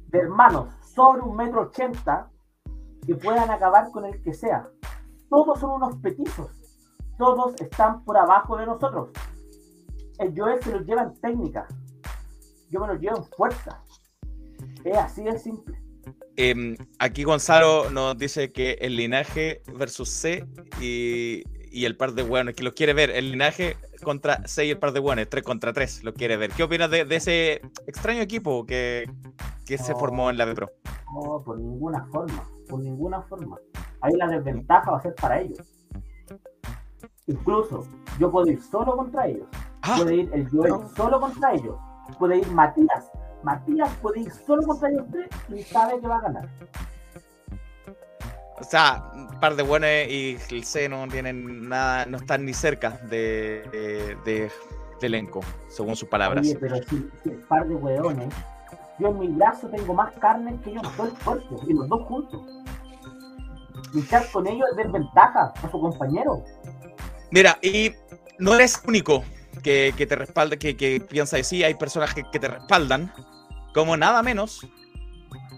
de 0.09 0.19
hermanos 0.19 0.75
sobre 0.81 1.23
un 1.23 1.37
metro 1.37 1.62
ochenta 1.62 2.31
que 3.07 3.15
puedan 3.15 3.51
acabar 3.51 3.91
con 3.91 4.05
el 4.07 4.23
que 4.23 4.33
sea. 4.33 4.69
Todos 5.29 5.61
son 5.61 5.73
unos 5.73 5.97
petizos. 5.97 6.51
Todos 7.19 7.61
están 7.61 8.05
por 8.05 8.16
abajo 8.16 8.57
de 8.57 8.66
nosotros. 8.66 9.11
El 10.19 10.33
Joel 10.37 10.62
se 10.62 10.73
los 10.73 10.87
lleva 10.87 11.03
en 11.03 11.15
técnica. 11.21 11.66
Yo 12.71 12.81
me 12.81 12.89
los 12.89 13.01
llevo 13.01 13.19
en 13.19 13.25
fuerza. 13.25 13.83
Es 14.85 14.97
así 14.97 15.23
de 15.23 15.39
simple. 15.39 15.85
Em, 16.37 16.77
aquí 16.99 17.23
Gonzalo 17.23 17.91
nos 17.91 18.19
dice 18.19 18.53
que 18.53 18.73
el 18.81 18.97
linaje 18.97 19.62
versus 19.79 20.09
C 20.09 20.45
y, 20.81 21.45
y 21.75 21.87
el 21.87 21.97
par 21.97 22.13
de 22.13 22.23
hueones 22.23 22.55
que 22.55 22.63
los 22.63 22.73
quiere 22.73 22.95
ver. 22.95 23.11
El 23.11 23.33
linaje 23.33 23.77
contra 24.05 24.47
6 24.47 24.73
el 24.73 24.79
par 24.79 24.93
de 24.93 25.01
buenos, 25.01 25.29
3 25.29 25.43
contra 25.43 25.73
3, 25.73 26.05
lo 26.05 26.15
quiere 26.15 26.37
ver. 26.37 26.53
¿Qué 26.53 26.63
opinas 26.63 26.89
de, 26.89 27.05
ese 27.11 27.63
extraño 27.87 28.21
equipo 28.21 28.65
que, 28.65 29.11
se 29.67 29.95
formó 29.95 30.31
en 30.31 30.39
la 30.39 30.45
B 30.45 30.55
Pro? 30.55 30.71
No, 31.13 31.43
por 31.45 31.59
ninguna 31.59 32.07
forma, 32.07 32.49
por 32.69 32.81
ninguna 32.81 33.23
forma. 33.23 33.59
Ahí 34.01 34.13
la 34.15 34.29
desventaja 34.29 34.93
va 34.93 34.99
a 34.99 35.03
ser 35.03 35.15
para 35.17 35.41
ellos. 35.41 35.59
Incluso 37.27 37.87
yo 38.21 38.31
puedo 38.31 38.47
ir 38.47 38.63
solo 38.63 38.97
contra 38.97 39.27
ellos. 39.27 39.49
Ah. 39.83 39.97
puede 39.99 40.15
ir 40.15 40.31
el 40.33 40.49
Joel 40.49 40.75
solo 40.97 41.21
contra 41.21 41.55
ellos. 41.55 41.77
Puede 42.19 42.39
ir 42.39 42.47
Matías. 42.53 43.11
Matías 43.43 43.91
puede 44.01 44.21
ir 44.21 44.31
solo 44.31 44.63
contra 44.63 44.91
ellos 44.91 45.07
tres 45.11 45.29
y 45.49 45.63
sabe 45.63 46.01
que 46.01 46.07
va 46.07 46.19
a 46.19 46.21
ganar. 46.21 46.49
O 48.65 48.70
sea, 48.70 49.11
un 49.15 49.41
par 49.41 49.57
de 49.57 49.62
buenos 49.62 49.91
y 50.09 50.39
el 50.51 50.65
C 50.65 50.89
no 50.89 51.07
tienen 51.09 51.69
nada, 51.69 52.07
no 52.07 52.16
están 52.16 52.47
ni 52.47 52.55
cerca 52.55 52.91
de, 53.11 54.16
de, 54.24 54.51
elenco, 55.03 55.41
según 55.69 55.95
sus 55.97 56.09
palabras. 56.09 56.47
Oye, 56.47 56.57
pero 56.59 56.77
si, 56.77 57.11
si 57.23 57.28
el 57.28 57.36
par 57.41 57.69
de 57.69 57.74
hueones, 57.74 58.32
yo 58.99 59.09
en 59.09 59.19
mi 59.19 59.28
brazo 59.28 59.69
tengo 59.69 59.93
más 59.93 60.15
carne 60.15 60.59
que 60.65 60.70
ellos 60.70 60.82
dos 60.97 61.11
fuertes, 61.19 61.59
y 61.69 61.74
los 61.74 61.86
dos 61.91 62.07
juntos. 62.07 62.41
Luchar 63.93 64.27
con 64.32 64.47
ellos 64.47 64.66
es 64.70 64.77
desventaja 64.78 65.53
a 65.62 65.70
su 65.70 65.78
compañero. 65.78 66.43
Mira, 67.31 67.59
y 67.61 67.93
no 68.39 68.55
eres 68.55 68.82
único 68.89 69.24
que, 69.62 69.93
te 69.95 70.16
respalda, 70.16 70.57
que, 70.57 70.74
que 70.74 71.01
piensa 71.01 71.36
que 71.36 71.45
sí, 71.45 71.62
hay 71.62 71.74
personas 71.74 72.15
que, 72.15 72.23
que 72.32 72.39
te 72.39 72.49
respaldan, 72.49 73.12
como 73.74 73.95
nada 73.99 74.23
menos 74.23 74.66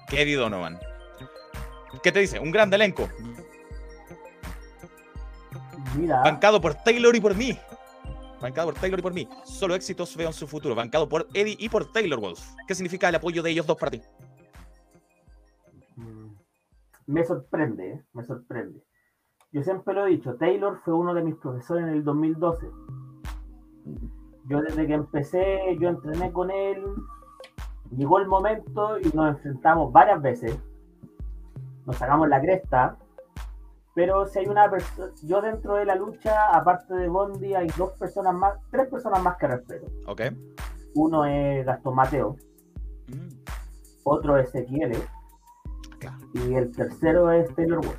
que 0.08 0.22
Eddie 0.22 0.36
Donovan. 0.36 0.80
¿Qué 2.02 2.12
te 2.12 2.20
dice? 2.20 2.38
Un 2.38 2.50
gran 2.50 2.72
elenco. 2.72 3.08
Mira. 5.96 6.20
Bancado 6.22 6.60
por 6.60 6.74
Taylor 6.74 7.14
y 7.14 7.20
por 7.20 7.34
mí. 7.34 7.58
Bancado 8.40 8.68
por 8.68 8.80
Taylor 8.80 8.98
y 8.98 9.02
por 9.02 9.14
mí. 9.14 9.28
Solo 9.44 9.74
éxitos 9.74 10.16
veo 10.16 10.28
en 10.28 10.34
su 10.34 10.46
futuro. 10.46 10.74
Bancado 10.74 11.08
por 11.08 11.26
Eddie 11.32 11.56
y 11.58 11.68
por 11.68 11.90
Taylor 11.90 12.20
Wolf. 12.20 12.40
¿Qué 12.66 12.74
significa 12.74 13.08
el 13.08 13.14
apoyo 13.14 13.42
de 13.42 13.50
ellos 13.50 13.66
dos 13.66 13.76
para 13.76 13.92
ti? 13.92 14.02
Mm, 15.96 16.34
me 17.06 17.24
sorprende, 17.24 17.92
¿eh? 17.92 18.04
me 18.12 18.24
sorprende. 18.24 18.82
Yo 19.52 19.62
siempre 19.62 19.94
lo 19.94 20.06
he 20.06 20.10
dicho, 20.10 20.34
Taylor 20.36 20.80
fue 20.84 20.92
uno 20.92 21.14
de 21.14 21.22
mis 21.22 21.36
profesores 21.36 21.84
en 21.84 21.90
el 21.90 22.04
2012. 22.04 22.66
Yo 24.48 24.60
desde 24.60 24.86
que 24.86 24.92
empecé, 24.92 25.78
yo 25.80 25.88
entrené 25.88 26.30
con 26.30 26.50
él, 26.50 26.84
llegó 27.96 28.18
el 28.18 28.26
momento 28.26 28.98
y 29.00 29.08
nos 29.16 29.36
enfrentamos 29.36 29.92
varias 29.92 30.20
veces 30.20 30.58
nos 31.86 31.96
sacamos 31.96 32.28
la 32.28 32.40
cresta, 32.40 32.96
pero 33.94 34.26
si 34.26 34.40
hay 34.40 34.46
una 34.46 34.68
persona, 34.70 35.10
yo 35.22 35.40
dentro 35.40 35.76
de 35.76 35.86
la 35.86 35.94
lucha, 35.94 36.54
aparte 36.54 36.92
de 36.94 37.08
Bondi, 37.08 37.54
hay 37.54 37.68
dos 37.78 37.92
personas 37.92 38.34
más, 38.34 38.58
tres 38.70 38.88
personas 38.88 39.22
más 39.22 39.38
que 39.38 39.46
respeto. 39.46 39.86
Ok. 40.06 40.22
Uno 40.94 41.24
es 41.24 41.64
Gastón 41.64 41.94
Mateo, 41.94 42.36
mm. 43.08 43.28
otro 44.04 44.36
es 44.36 44.48
Ezequiel, 44.48 44.98
y 46.34 46.54
el 46.54 46.72
tercero 46.72 47.30
es 47.30 47.54
Taylor 47.54 47.78
Wood. 47.78 47.96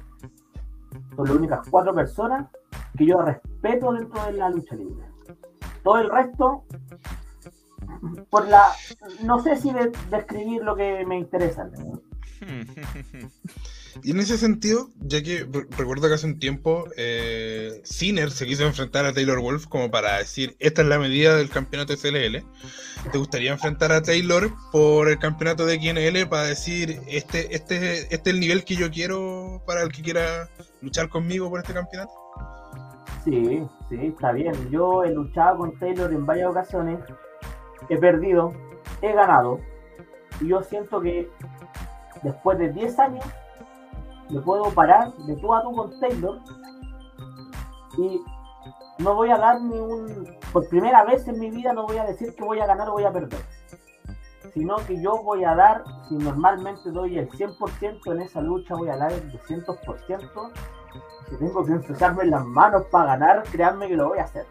Son 1.16 1.26
las 1.26 1.36
únicas 1.36 1.68
cuatro 1.70 1.96
personas 1.96 2.48
que 2.96 3.06
yo 3.06 3.22
respeto 3.22 3.94
dentro 3.94 4.24
de 4.26 4.34
la 4.34 4.50
lucha 4.50 4.76
libre. 4.76 5.06
Todo 5.84 6.00
el 6.00 6.10
resto, 6.10 6.64
por 8.30 8.48
la, 8.48 8.66
no 9.24 9.40
sé 9.40 9.56
si 9.56 9.72
describir 10.10 10.64
lo 10.64 10.76
que 10.76 11.06
me 11.06 11.18
interesa. 11.18 11.70
Y 14.04 14.12
en 14.12 14.20
ese 14.20 14.38
sentido, 14.38 14.90
ya 15.00 15.22
que 15.22 15.48
recuerdo 15.78 16.08
que 16.08 16.14
hace 16.14 16.26
un 16.26 16.40
tiempo 16.40 16.86
eh, 16.98 17.82
Sinner 17.84 18.32
se 18.32 18.46
quiso 18.46 18.66
enfrentar 18.66 19.06
a 19.06 19.14
Taylor 19.14 19.40
Wolf 19.40 19.68
como 19.68 19.90
para 19.92 20.18
decir, 20.18 20.56
esta 20.60 20.82
es 20.82 20.88
la 20.88 21.00
medida 21.00 21.36
del 21.36 21.50
campeonato 21.50 21.96
CLL. 21.96 22.44
¿Te 23.12 23.18
gustaría 23.18 23.52
enfrentar 23.52 23.92
a 23.92 24.02
Taylor 24.02 24.52
por 24.72 25.10
el 25.10 25.20
campeonato 25.20 25.66
de 25.66 25.80
QNL 25.80 26.28
para 26.30 26.44
decir, 26.44 27.02
este, 27.08 27.56
este, 27.56 28.14
este 28.14 28.16
es 28.16 28.28
el 28.28 28.40
nivel 28.40 28.64
que 28.64 28.76
yo 28.76 28.92
quiero 28.92 29.62
para 29.66 29.84
el 29.84 29.92
que 29.92 30.02
quiera 30.02 30.50
luchar 30.82 31.10
conmigo 31.10 31.50
por 31.50 31.60
este 31.60 31.74
campeonato? 31.74 32.14
Sí, 33.24 33.62
sí, 33.90 33.98
está 34.02 34.32
bien. 34.32 34.54
Yo 34.70 35.04
he 35.04 35.12
luchado 35.12 35.58
con 35.58 35.78
Taylor 35.80 36.12
en 36.14 36.26
varias 36.26 36.50
ocasiones, 36.50 37.00
he 37.90 37.98
perdido, 37.98 38.54
he 39.02 39.14
ganado. 39.14 39.60
Y 40.40 40.50
yo 40.50 40.62
siento 40.64 41.02
que 41.02 41.30
después 42.24 42.58
de 42.58 42.72
10 42.72 43.00
años 43.00 43.26
me 44.30 44.42
puedo 44.42 44.72
parar 44.72 45.14
de 45.14 45.36
tú 45.38 45.54
a 45.54 45.62
tú 45.64 45.72
con 45.74 46.00
Taylor 46.00 46.40
y 47.98 48.22
no 49.00 49.16
voy 49.16 49.30
a 49.32 49.38
dar 49.38 49.62
ni 49.62 49.78
un. 49.78 50.38
Por 50.52 50.68
primera 50.70 51.06
vez 51.06 51.28
en 51.28 51.40
mi 51.40 51.50
vida 51.50 51.74
no 51.74 51.86
voy 51.86 51.98
a 51.98 52.06
decir 52.06 52.34
que 52.36 52.44
voy 52.44 52.60
a 52.60 52.66
ganar 52.66 52.90
o 52.90 52.94
voy 52.94 53.04
a 53.04 53.12
perder. 53.12 53.40
Sino 54.54 54.78
que 54.88 55.02
yo 55.02 55.22
voy 55.24 55.44
a 55.44 55.54
dar, 55.54 55.84
si 56.08 56.16
normalmente 56.16 56.90
doy 56.90 57.18
el 57.18 57.30
100% 57.30 58.12
en 58.12 58.22
esa 58.22 58.42
lucha, 58.42 58.76
voy 58.76 58.90
a 58.90 58.98
dar 58.98 59.12
el 59.12 59.32
200%. 59.32 60.52
Si 61.30 61.38
tengo 61.38 61.66
que 61.66 61.74
ensuciarme 61.74 62.26
las 62.26 62.46
manos 62.46 62.86
para 62.90 63.18
ganar, 63.18 63.44
créanme 63.52 63.88
que 63.88 63.96
lo 63.96 64.10
voy 64.10 64.20
a 64.20 64.24
hacer. 64.24 64.46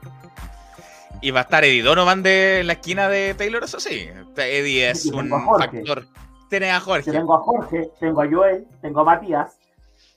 Y 1.22 1.30
va 1.30 1.40
a 1.40 1.42
estar 1.44 1.64
Eddie 1.64 1.82
Donovan 1.82 2.22
de 2.22 2.62
la 2.64 2.74
esquina 2.74 3.08
de 3.08 3.34
Taylor, 3.34 3.64
eso 3.64 3.80
sí. 3.80 4.08
Eddie 4.36 4.90
es 4.90 5.06
un 5.06 5.30
factor. 5.30 6.06
Tienes 6.50 6.72
a 6.72 6.78
Jorge. 6.78 7.10
tengo 7.10 7.34
a 7.34 7.40
Jorge, 7.40 7.90
tengo 7.98 8.22
a 8.22 8.28
Joel, 8.30 8.68
tengo 8.80 9.00
a 9.00 9.04
Matías 9.04 9.58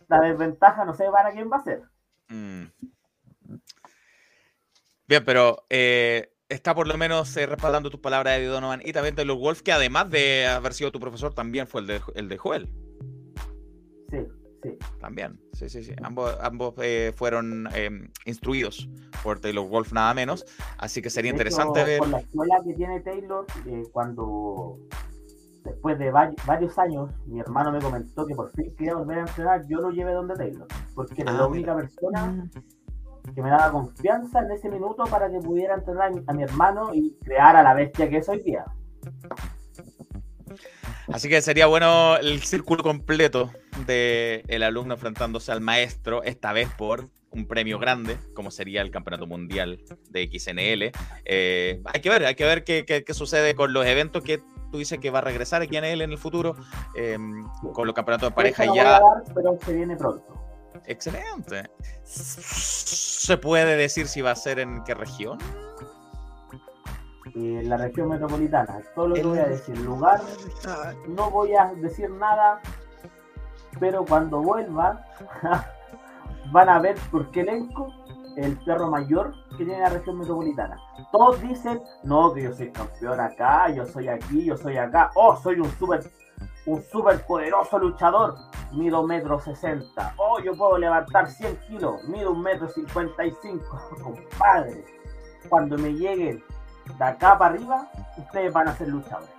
la 0.09 0.21
desventaja 0.21 0.83
no 0.85 0.93
sé 0.93 1.05
para 1.11 1.31
quién 1.31 1.49
va 1.49 1.57
a 1.57 1.63
ser. 1.63 1.83
Mm. 2.27 2.65
Bien, 5.07 5.23
pero 5.25 5.65
eh, 5.69 6.33
está 6.49 6.75
por 6.75 6.87
lo 6.87 6.97
menos 6.97 7.35
eh, 7.37 7.45
respaldando 7.45 7.89
tus 7.89 7.99
palabras 7.99 8.37
de 8.37 8.45
Donovan 8.45 8.81
y 8.83 8.91
también 8.91 9.15
de 9.15 9.25
los 9.25 9.39
Wolf, 9.39 9.61
que 9.61 9.71
además 9.71 10.09
de 10.09 10.47
haber 10.47 10.73
sido 10.73 10.91
tu 10.91 10.99
profesor, 10.99 11.33
también 11.33 11.67
fue 11.67 11.81
el 11.81 11.87
de, 11.87 12.01
el 12.15 12.27
de 12.27 12.37
Joel. 12.37 12.69
Sí, 14.09 14.17
sí. 14.63 14.77
También, 14.99 15.39
sí, 15.53 15.69
sí, 15.69 15.83
sí. 15.83 15.93
Ambos, 16.03 16.35
ambos 16.41 16.73
eh, 16.79 17.13
fueron 17.15 17.67
em, 17.75 18.11
instruidos 18.25 18.89
por 19.23 19.39
Taylor 19.39 19.67
Wolf, 19.67 19.93
nada 19.93 20.13
menos. 20.13 20.45
Así 20.77 21.01
que 21.01 21.09
sería 21.09 21.31
interesante 21.31 21.83
ver. 21.83 21.99
Por 21.99 22.09
la 22.09 22.19
escuela 22.19 22.61
que 22.63 22.73
tiene 22.73 22.99
Taylor, 23.01 23.45
cuando 23.91 24.79
después 25.69 25.97
de 25.97 26.11
varios 26.11 26.77
años, 26.77 27.11
mi 27.25 27.39
hermano 27.39 27.71
me 27.71 27.79
comentó 27.79 28.25
que 28.25 28.35
por 28.35 28.51
fin 28.51 28.73
quería 28.75 28.95
volver 28.95 29.19
a 29.19 29.21
entrenar, 29.21 29.65
yo 29.67 29.79
lo 29.79 29.91
llevé 29.91 30.13
donde 30.13 30.35
Taylor, 30.35 30.67
porque 30.95 31.21
era 31.21 31.33
la 31.33 31.43
ah, 31.43 31.47
única 31.47 31.75
persona 31.75 32.25
mm. 32.27 33.33
que 33.33 33.41
me 33.41 33.49
daba 33.49 33.71
confianza 33.71 34.39
en 34.39 34.51
ese 34.51 34.69
minuto 34.69 35.03
para 35.05 35.29
que 35.29 35.39
pudiera 35.39 35.75
entrenar 35.75 36.11
a 36.27 36.33
mi 36.33 36.43
hermano 36.43 36.93
y 36.93 37.15
crear 37.23 37.55
a 37.55 37.63
la 37.63 37.73
bestia 37.73 38.09
que 38.09 38.17
es 38.17 38.29
hoy 38.29 38.41
día. 38.43 38.65
Así 41.11 41.27
que 41.27 41.41
sería 41.41 41.65
bueno 41.65 42.17
el 42.17 42.41
círculo 42.41 42.83
completo 42.83 43.51
del 43.87 44.43
el 44.47 44.63
alumno 44.63 44.93
enfrentándose 44.93 45.51
al 45.51 45.61
maestro, 45.61 46.23
esta 46.23 46.53
vez 46.53 46.69
por 46.77 47.09
un 47.31 47.47
premio 47.47 47.79
grande, 47.79 48.17
como 48.33 48.51
sería 48.51 48.81
el 48.81 48.91
Campeonato 48.91 49.27
Mundial 49.27 49.79
de 50.09 50.29
XNL. 50.31 50.91
Eh, 51.25 51.81
hay 51.85 52.01
que 52.01 52.09
ver, 52.09 52.25
hay 52.25 52.35
que 52.35 52.45
ver 52.45 52.63
qué, 52.63 52.85
qué, 52.85 53.13
sucede 53.13 53.55
con 53.55 53.73
los 53.73 53.85
eventos 53.85 54.23
que 54.23 54.41
tú 54.71 54.77
dices 54.77 54.99
que 54.99 55.09
va 55.09 55.19
a 55.19 55.21
regresar 55.23 55.61
aquí 55.61 55.77
en 55.77 55.83
él 55.83 56.01
en 56.01 56.11
el 56.11 56.17
futuro 56.17 56.55
em, 56.95 57.43
con 57.73 57.85
los 57.85 57.95
campeonatos 57.95 58.29
de 58.29 58.35
pareja 58.35 58.65
y 58.65 58.75
ya. 58.75 59.01
pero 59.33 59.57
se 59.63 59.73
viene 59.73 59.95
pronto. 59.95 60.39
Excelente. 60.85 61.69
¿Se 62.03 63.37
puede 63.37 63.75
decir 63.75 64.07
si 64.07 64.21
va 64.21 64.31
a 64.31 64.35
ser 64.35 64.59
en 64.59 64.83
qué 64.83 64.93
región? 64.93 65.37
En 67.35 67.69
la 67.69 67.77
región 67.77 68.09
metropolitana. 68.09 68.81
Solo 68.95 69.15
te 69.15 69.23
voy 69.23 69.39
a 69.39 69.45
decir 69.45 69.77
lugar. 69.79 70.21
No 71.07 71.29
voy 71.29 71.55
a 71.55 71.73
decir 71.75 72.09
nada. 72.09 72.61
Pero 73.79 74.03
cuando 74.05 74.41
vuelva, 74.41 75.05
van 76.51 76.69
a 76.69 76.79
ver 76.79 76.95
por 77.11 77.29
qué 77.31 77.41
elenco 77.41 77.93
el 78.43 78.57
perro 78.57 78.89
mayor 78.89 79.33
que 79.57 79.65
tiene 79.65 79.79
la 79.79 79.89
región 79.89 80.17
metropolitana. 80.17 80.77
Todos 81.11 81.41
dicen, 81.41 81.81
no, 82.03 82.33
que 82.33 82.43
yo 82.43 82.53
soy 82.53 82.71
campeón 82.71 83.19
acá, 83.19 83.69
yo 83.69 83.85
soy 83.85 84.07
aquí, 84.07 84.45
yo 84.45 84.57
soy 84.57 84.77
acá, 84.77 85.11
oh, 85.15 85.35
soy 85.35 85.59
un 85.59 85.71
super, 85.77 86.01
un 86.65 86.81
super 86.83 87.25
poderoso 87.25 87.79
luchador, 87.79 88.35
mido 88.71 89.05
metro 89.05 89.39
sesenta, 89.39 90.13
oh, 90.17 90.39
yo 90.41 90.55
puedo 90.55 90.77
levantar 90.77 91.29
100 91.29 91.57
kilos, 91.67 92.03
mido 92.05 92.31
un 92.31 92.41
metro 92.41 92.67
cincuenta 92.69 93.25
y 93.25 93.33
cinco, 93.41 93.81
compadre. 94.03 94.85
Cuando 95.49 95.77
me 95.77 95.93
lleguen 95.93 96.43
de 96.97 97.05
acá 97.05 97.37
para 97.37 97.55
arriba, 97.55 97.91
ustedes 98.17 98.51
van 98.53 98.67
a 98.67 98.75
ser 98.75 98.89
luchadores. 98.89 99.29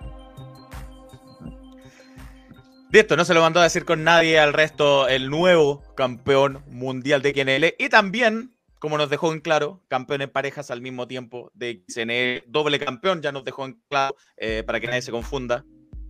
esto 2.99 3.15
no 3.15 3.23
se 3.23 3.33
lo 3.33 3.41
mandó 3.41 3.61
a 3.61 3.63
decir 3.63 3.85
con 3.85 4.03
nadie 4.03 4.37
al 4.39 4.51
resto 4.51 5.07
el 5.07 5.29
nuevo 5.29 5.81
campeón 5.95 6.63
mundial 6.67 7.21
de 7.21 7.33
KNL 7.33 7.75
y 7.77 7.89
también 7.89 8.53
como 8.81 8.97
nos 8.97 9.11
dejó 9.11 9.31
en 9.31 9.41
claro, 9.41 9.79
campeón 9.87 10.23
en 10.23 10.31
parejas 10.31 10.71
al 10.71 10.81
mismo 10.81 11.07
tiempo 11.07 11.51
de 11.53 11.83
XNL, 11.87 12.51
doble 12.51 12.79
campeón, 12.79 13.21
ya 13.21 13.31
nos 13.31 13.45
dejó 13.45 13.65
en 13.65 13.79
claro, 13.87 14.15
eh, 14.37 14.63
para 14.65 14.79
que 14.79 14.87
nadie 14.87 15.03
se 15.03 15.11
confunda. 15.11 15.63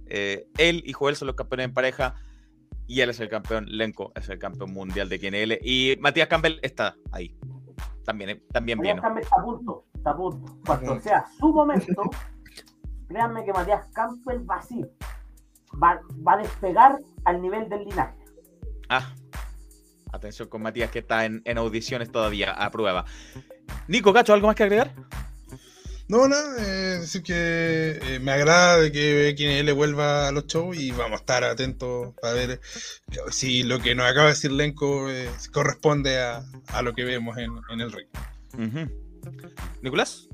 Eh, 0.06 0.48
él 0.58 0.82
y 0.86 0.94
Joel 0.94 1.18
son 1.18 1.28
los 1.28 1.36
campeones 1.36 1.66
en 1.66 1.74
pareja 1.74 2.16
y 2.88 3.02
él 3.02 3.10
es 3.10 3.20
el 3.20 3.28
campeón, 3.28 3.66
Lenko 3.68 4.14
es 4.16 4.30
el 4.30 4.40
campeón 4.40 4.72
mundial 4.72 5.10
de 5.10 5.18
XNL 5.18 5.60
y 5.62 5.98
Matías 6.00 6.30
Campbell 6.30 6.60
está 6.62 6.96
ahí. 7.12 7.38
también, 8.06 8.42
también 8.54 8.80
viene. 8.80 9.02
Está 9.20 9.36
a 9.38 9.44
punto, 9.44 9.86
está 9.94 10.12
a 10.12 10.16
punto. 10.16 10.58
Cuando 10.66 10.98
sea 11.02 11.26
su 11.38 11.54
momento, 11.54 12.04
créanme 13.10 13.44
que 13.44 13.52
Matías 13.52 13.86
Campbell 13.90 14.50
va 14.50 14.56
así. 14.56 14.82
Va, 15.72 16.00
va 16.26 16.34
a 16.36 16.38
despegar 16.38 17.00
al 17.26 17.42
nivel 17.42 17.68
del 17.68 17.84
linaje. 17.84 18.18
Ah, 18.88 19.14
atención 20.12 20.48
con 20.48 20.62
Matías 20.62 20.92
que 20.92 21.00
está 21.00 21.26
en, 21.26 21.42
en 21.46 21.58
audiciones 21.58 22.12
todavía 22.12 22.52
a 22.52 22.72
prueba. 22.72 23.06
Nico, 23.88 24.14
Cacho, 24.14 24.34
¿algo 24.34 24.48
más 24.48 24.56
que 24.56 24.64
agregar? 24.64 24.94
No, 26.12 26.28
nada, 26.28 26.58
eh, 26.60 27.00
decir 27.00 27.24
que 27.24 28.00
eh, 28.02 28.20
me 28.20 28.34
agrada 28.34 28.92
que 28.92 29.34
quien 29.38 29.66
le 29.66 29.72
vuelva 29.72 30.28
a 30.28 30.34
los 30.34 30.46
shows 30.46 30.78
y 30.78 30.92
vamos 30.92 31.14
a 31.14 31.22
estar 31.22 31.46
atentos 31.46 32.14
para 32.22 32.34
ver 32.34 32.52
eh, 32.52 32.60
si 33.30 33.64
lo 33.64 33.80
que 33.80 33.96
nos 33.96 34.08
acaba 34.08 34.26
de 34.26 34.34
decir 34.34 34.52
Lenco 34.52 35.08
corresponde 35.54 36.20
a, 36.20 36.44
lo 36.84 36.94
que 36.94 37.06
vemos 37.06 37.38
en, 37.38 37.80
el 37.80 37.94
ring. 37.94 38.10
¿Nicolás? 39.82 40.28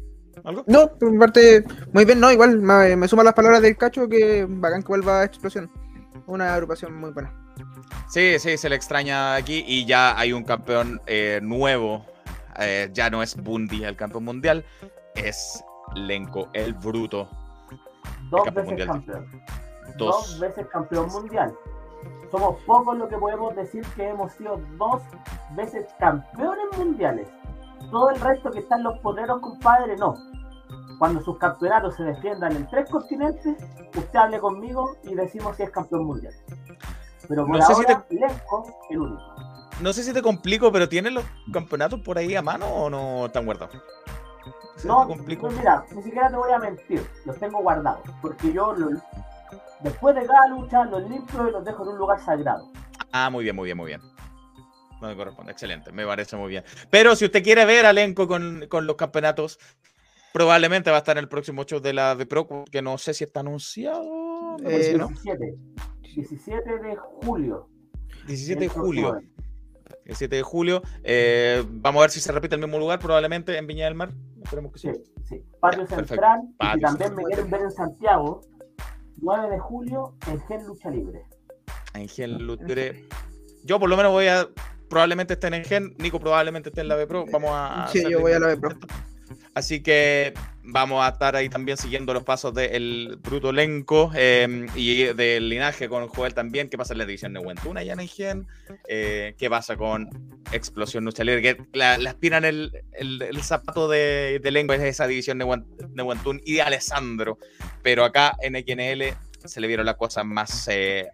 ¿Algo? 0.43 0.63
No, 0.65 0.97
por 0.97 1.15
parte, 1.19 1.63
muy 1.93 2.05
bien, 2.05 2.19
no, 2.19 2.31
igual 2.31 2.59
me, 2.59 2.95
me 2.95 3.07
suman 3.07 3.25
las 3.25 3.35
palabras 3.35 3.61
del 3.61 3.77
cacho 3.77 4.09
que 4.09 4.47
bacán 4.49 4.81
que 4.81 4.87
vuelva 4.87 5.21
a 5.21 5.25
Explosión. 5.25 5.69
Una 6.25 6.55
agrupación 6.55 6.95
muy 6.95 7.11
buena. 7.11 7.46
Sí, 8.09 8.39
sí, 8.39 8.57
se 8.57 8.69
le 8.69 8.75
extraña 8.75 9.35
aquí 9.35 9.63
y 9.67 9.85
ya 9.85 10.17
hay 10.17 10.33
un 10.33 10.43
campeón 10.43 11.01
nuevo. 11.41 12.05
ya 12.93 13.09
no 13.09 13.21
es 13.21 13.35
Bundy 13.35 13.83
el 13.83 13.95
campeón 13.95 14.25
mundial, 14.25 14.65
es 15.15 15.63
Lenco, 15.95 16.49
el 16.53 16.73
bruto. 16.73 17.29
Dos 18.29 18.53
veces 18.53 18.85
campeón. 18.85 19.25
Dos. 19.97 20.39
veces 20.39 20.67
campeón 20.67 21.09
mundial. 21.09 21.55
Somos 22.31 22.61
pocos 22.65 22.97
lo 22.97 23.07
que 23.07 23.17
podemos 23.17 23.55
decir 23.55 23.85
que 23.95 24.09
hemos 24.09 24.33
sido 24.33 24.59
dos 24.77 25.01
veces 25.55 25.85
campeones 25.99 26.65
mundiales. 26.77 27.27
Todo 27.89 28.09
el 28.09 28.19
resto 28.19 28.51
que 28.51 28.59
están 28.59 28.83
los 28.83 28.99
poderos, 28.99 29.39
compadre, 29.39 29.95
no. 29.95 30.15
Cuando 30.99 31.21
sus 31.21 31.37
campeonatos 31.37 31.95
se 31.95 32.03
defiendan 32.03 32.53
en 32.53 32.67
tres 32.67 32.89
continentes, 32.89 33.55
usted 33.95 34.19
hable 34.19 34.39
conmigo 34.39 34.95
y 35.03 35.15
decimos 35.15 35.55
si 35.55 35.63
es 35.63 35.69
campeón 35.69 36.05
mundial. 36.05 36.33
Pero 37.27 37.45
por 37.45 37.57
no 37.57 37.65
sé 37.65 37.73
ahora, 37.73 38.05
si 38.09 38.17
te... 38.17 38.25
El 38.89 38.99
único. 38.99 39.35
No 39.81 39.93
sé 39.93 40.03
si 40.03 40.13
te 40.13 40.21
complico, 40.21 40.71
pero 40.71 40.89
¿tienen 40.89 41.13
los 41.13 41.25
campeonatos 41.53 41.99
por 42.01 42.17
ahí 42.17 42.35
a 42.35 42.41
mano 42.41 42.65
o 42.67 42.89
no 42.89 43.27
están 43.27 43.45
guardados? 43.45 43.75
No, 44.83 45.07
pues 45.07 45.53
mira, 45.53 45.85
ni 45.91 46.03
siquiera 46.03 46.29
te 46.29 46.35
voy 46.35 46.51
a 46.51 46.59
mentir, 46.59 47.05
los 47.25 47.37
tengo 47.39 47.61
guardados, 47.61 48.01
porque 48.21 48.53
yo 48.53 48.75
después 49.81 50.15
de 50.15 50.25
cada 50.25 50.47
lucha 50.47 50.85
los 50.85 51.09
limpio 51.09 51.49
y 51.49 51.51
los 51.51 51.65
dejo 51.65 51.83
en 51.83 51.89
un 51.89 51.97
lugar 51.97 52.19
sagrado. 52.19 52.71
Ah, 53.11 53.29
muy 53.29 53.43
bien, 53.43 53.55
muy 53.55 53.65
bien, 53.65 53.77
muy 53.77 53.87
bien. 53.87 54.01
No 55.01 55.07
me 55.07 55.15
corresponde, 55.15 55.51
excelente, 55.51 55.91
me 55.91 56.05
parece 56.05 56.35
muy 56.37 56.49
bien. 56.49 56.63
Pero 56.89 57.15
si 57.15 57.25
usted 57.25 57.43
quiere 57.43 57.65
ver 57.65 57.85
elenco 57.85 58.27
con, 58.27 58.65
con 58.67 58.87
los 58.87 58.95
campeonatos, 58.95 59.59
probablemente 60.33 60.89
va 60.89 60.97
a 60.97 60.99
estar 60.99 61.17
en 61.17 61.23
el 61.23 61.29
próximo 61.29 61.63
show 61.63 61.79
de 61.79 61.93
la 61.93 62.15
de 62.15 62.25
Pro, 62.25 62.47
que 62.71 62.81
no 62.81 62.97
sé 62.97 63.13
si 63.13 63.23
está 63.23 63.41
anunciado. 63.41 64.57
17, 64.59 65.55
17 66.15 66.79
de 66.79 66.95
julio. 66.95 67.69
17 68.27 68.59
de 68.59 68.69
julio 68.69 69.21
el 70.07 70.15
7 70.15 70.35
de 70.35 70.41
julio. 70.41 70.81
Eh, 71.03 71.63
vamos 71.67 71.99
a 71.99 72.03
ver 72.03 72.11
si 72.11 72.19
se 72.19 72.31
repite 72.31 72.55
el 72.55 72.61
mismo 72.61 72.79
lugar, 72.79 72.99
probablemente 72.99 73.57
en 73.57 73.67
Viña 73.67 73.85
del 73.85 73.95
Mar. 73.95 74.11
Esperemos 74.41 74.71
que 74.71 74.79
sí. 74.79 74.91
Sí, 75.27 75.43
Patio 75.59 75.85
Central. 75.85 76.41
y 76.75 76.79
también 76.79 77.15
me 77.15 77.23
quieren 77.23 77.49
ver 77.49 77.61
en 77.61 77.71
Santiago, 77.71 78.41
9 79.17 79.49
de 79.49 79.59
julio, 79.59 80.15
en 80.27 80.39
Gen 80.41 80.65
Lucha 80.65 80.89
Libre. 80.89 81.23
En 81.93 82.07
Gen 82.07 82.45
Lucha 82.45 82.63
Libre. 82.63 83.05
Yo 83.63 83.79
por 83.79 83.89
lo 83.89 83.97
menos 83.97 84.11
voy 84.11 84.27
a. 84.27 84.47
Probablemente 84.89 85.33
esté 85.33 85.47
en 85.47 85.65
Gen. 85.65 85.95
Nico 85.97 86.19
probablemente 86.19 86.69
esté 86.69 86.79
en 86.79 86.87
la 86.87 86.95
B 86.95 87.07
Pro. 87.07 87.25
Vamos 87.29 87.49
a. 87.51 87.89
Sí, 87.91 88.05
yo 88.09 88.21
voy 88.21 88.31
a 88.31 88.39
la 88.39 88.47
B 88.47 88.57
Pro. 88.57 88.69
Así 89.53 89.83
que 89.83 90.33
vamos 90.67 91.03
a 91.03 91.09
estar 91.09 91.35
ahí 91.35 91.49
también 91.49 91.77
siguiendo 91.77 92.13
los 92.13 92.23
pasos 92.23 92.53
del 92.53 93.17
bruto 93.21 93.49
elenco 93.49 94.11
em, 94.13 94.67
y 94.75 95.05
del 95.05 95.49
linaje 95.49 95.87
con 95.87 96.07
Joel 96.07 96.33
también. 96.33 96.69
¿Qué 96.69 96.77
pasa 96.77 96.93
en 96.93 96.99
la 96.99 97.05
división 97.05 97.33
de 97.33 97.39
Wentuna 97.39 97.83
ya 97.83 97.93
en 97.93 98.47
eh, 98.87 99.35
¿Qué 99.37 99.49
pasa 99.49 99.77
con 99.77 100.09
Explosión 100.51 101.05
Lucha 101.05 101.23
Que 101.23 101.57
le 101.73 102.09
aspiran 102.09 102.45
el, 102.45 102.71
el, 102.93 103.41
zapato 103.41 103.87
de, 103.87 104.39
de 104.43 104.51
lengua 104.51 104.77
de 104.77 104.89
esa 104.89 105.07
división 105.07 105.37
de, 105.37 105.45
Wentun 105.45 106.41
y 106.43 106.55
de 106.55 106.61
Alessandro. 106.61 107.37
Pero 107.81 108.03
acá 108.03 108.35
en 108.41 108.55
XNL 108.55 109.15
se 109.45 109.61
le 109.61 109.67
vieron 109.67 109.85
las 109.85 109.95
cosas 109.95 110.25
más 110.25 110.67
eh, 110.67 111.07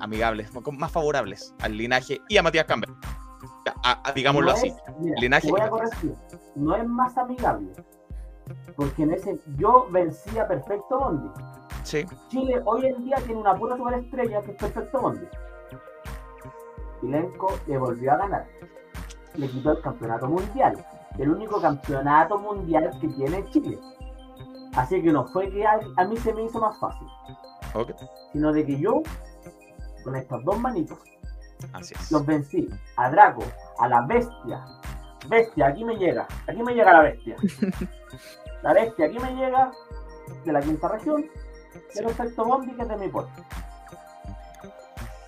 amigables, 0.00 0.48
más 0.72 0.90
favorables 0.90 1.54
al 1.60 1.76
linaje 1.76 2.20
y 2.28 2.38
a 2.38 2.42
Matías 2.42 2.64
Campbell. 2.64 2.94
digámoslo 4.14 4.52
así. 4.52 4.72
linaje 5.20 5.48
no 6.56 6.74
es 6.76 6.86
más 6.86 7.16
amigable. 7.16 7.68
Porque 8.76 9.02
en 9.02 9.12
ese 9.12 9.40
yo 9.56 9.86
vencía 9.90 10.46
Perfecto 10.46 10.98
Bondi. 10.98 11.28
Sí. 11.82 12.06
Chile 12.28 12.60
hoy 12.64 12.86
en 12.86 13.04
día 13.04 13.16
tiene 13.16 13.40
una 13.40 13.54
pura 13.54 13.76
superestrella 13.76 14.42
que 14.42 14.52
es 14.52 14.56
Perfecto 14.56 15.00
Bondi. 15.00 15.26
Lenco 17.02 17.48
le 17.66 17.78
volvió 17.78 18.12
a 18.12 18.16
ganar. 18.16 18.46
Le 19.34 19.48
quitó 19.48 19.72
el 19.72 19.80
campeonato 19.80 20.26
mundial. 20.28 20.84
El 21.18 21.30
único 21.30 21.60
campeonato 21.60 22.38
mundial 22.38 22.90
que 23.00 23.08
tiene 23.08 23.44
Chile. 23.50 23.78
Así 24.74 25.02
que 25.02 25.12
no 25.12 25.26
fue 25.26 25.50
que 25.50 25.66
a, 25.66 26.04
mí 26.04 26.16
se 26.18 26.32
me 26.32 26.44
hizo 26.44 26.60
más 26.60 26.78
fácil. 26.78 27.06
Sino 28.32 28.52
de 28.52 28.64
que 28.64 28.78
yo, 28.78 29.02
con 30.04 30.14
estas 30.16 30.44
dos 30.44 30.58
manitos, 30.58 30.98
los 32.10 32.26
vencí. 32.26 32.68
A 32.96 33.10
Draco, 33.10 33.42
a 33.78 33.88
la 33.88 34.02
bestia, 34.02 34.64
Bestia, 35.28 35.66
aquí 35.68 35.84
me 35.84 35.96
llega. 35.96 36.26
Aquí 36.46 36.62
me 36.62 36.74
llega 36.74 36.92
la 36.92 37.00
bestia. 37.02 37.36
La 38.62 38.72
bestia 38.72 39.06
aquí 39.06 39.18
me 39.20 39.34
llega 39.36 39.70
de 40.44 40.52
la 40.52 40.60
quinta 40.60 40.88
región. 40.88 41.24
el 41.94 42.06
efecto 42.06 42.44
Bondi 42.44 42.72
que 42.74 42.82
es 42.82 42.88
de 42.88 42.96
mi 42.96 43.08
puerto. 43.08 43.42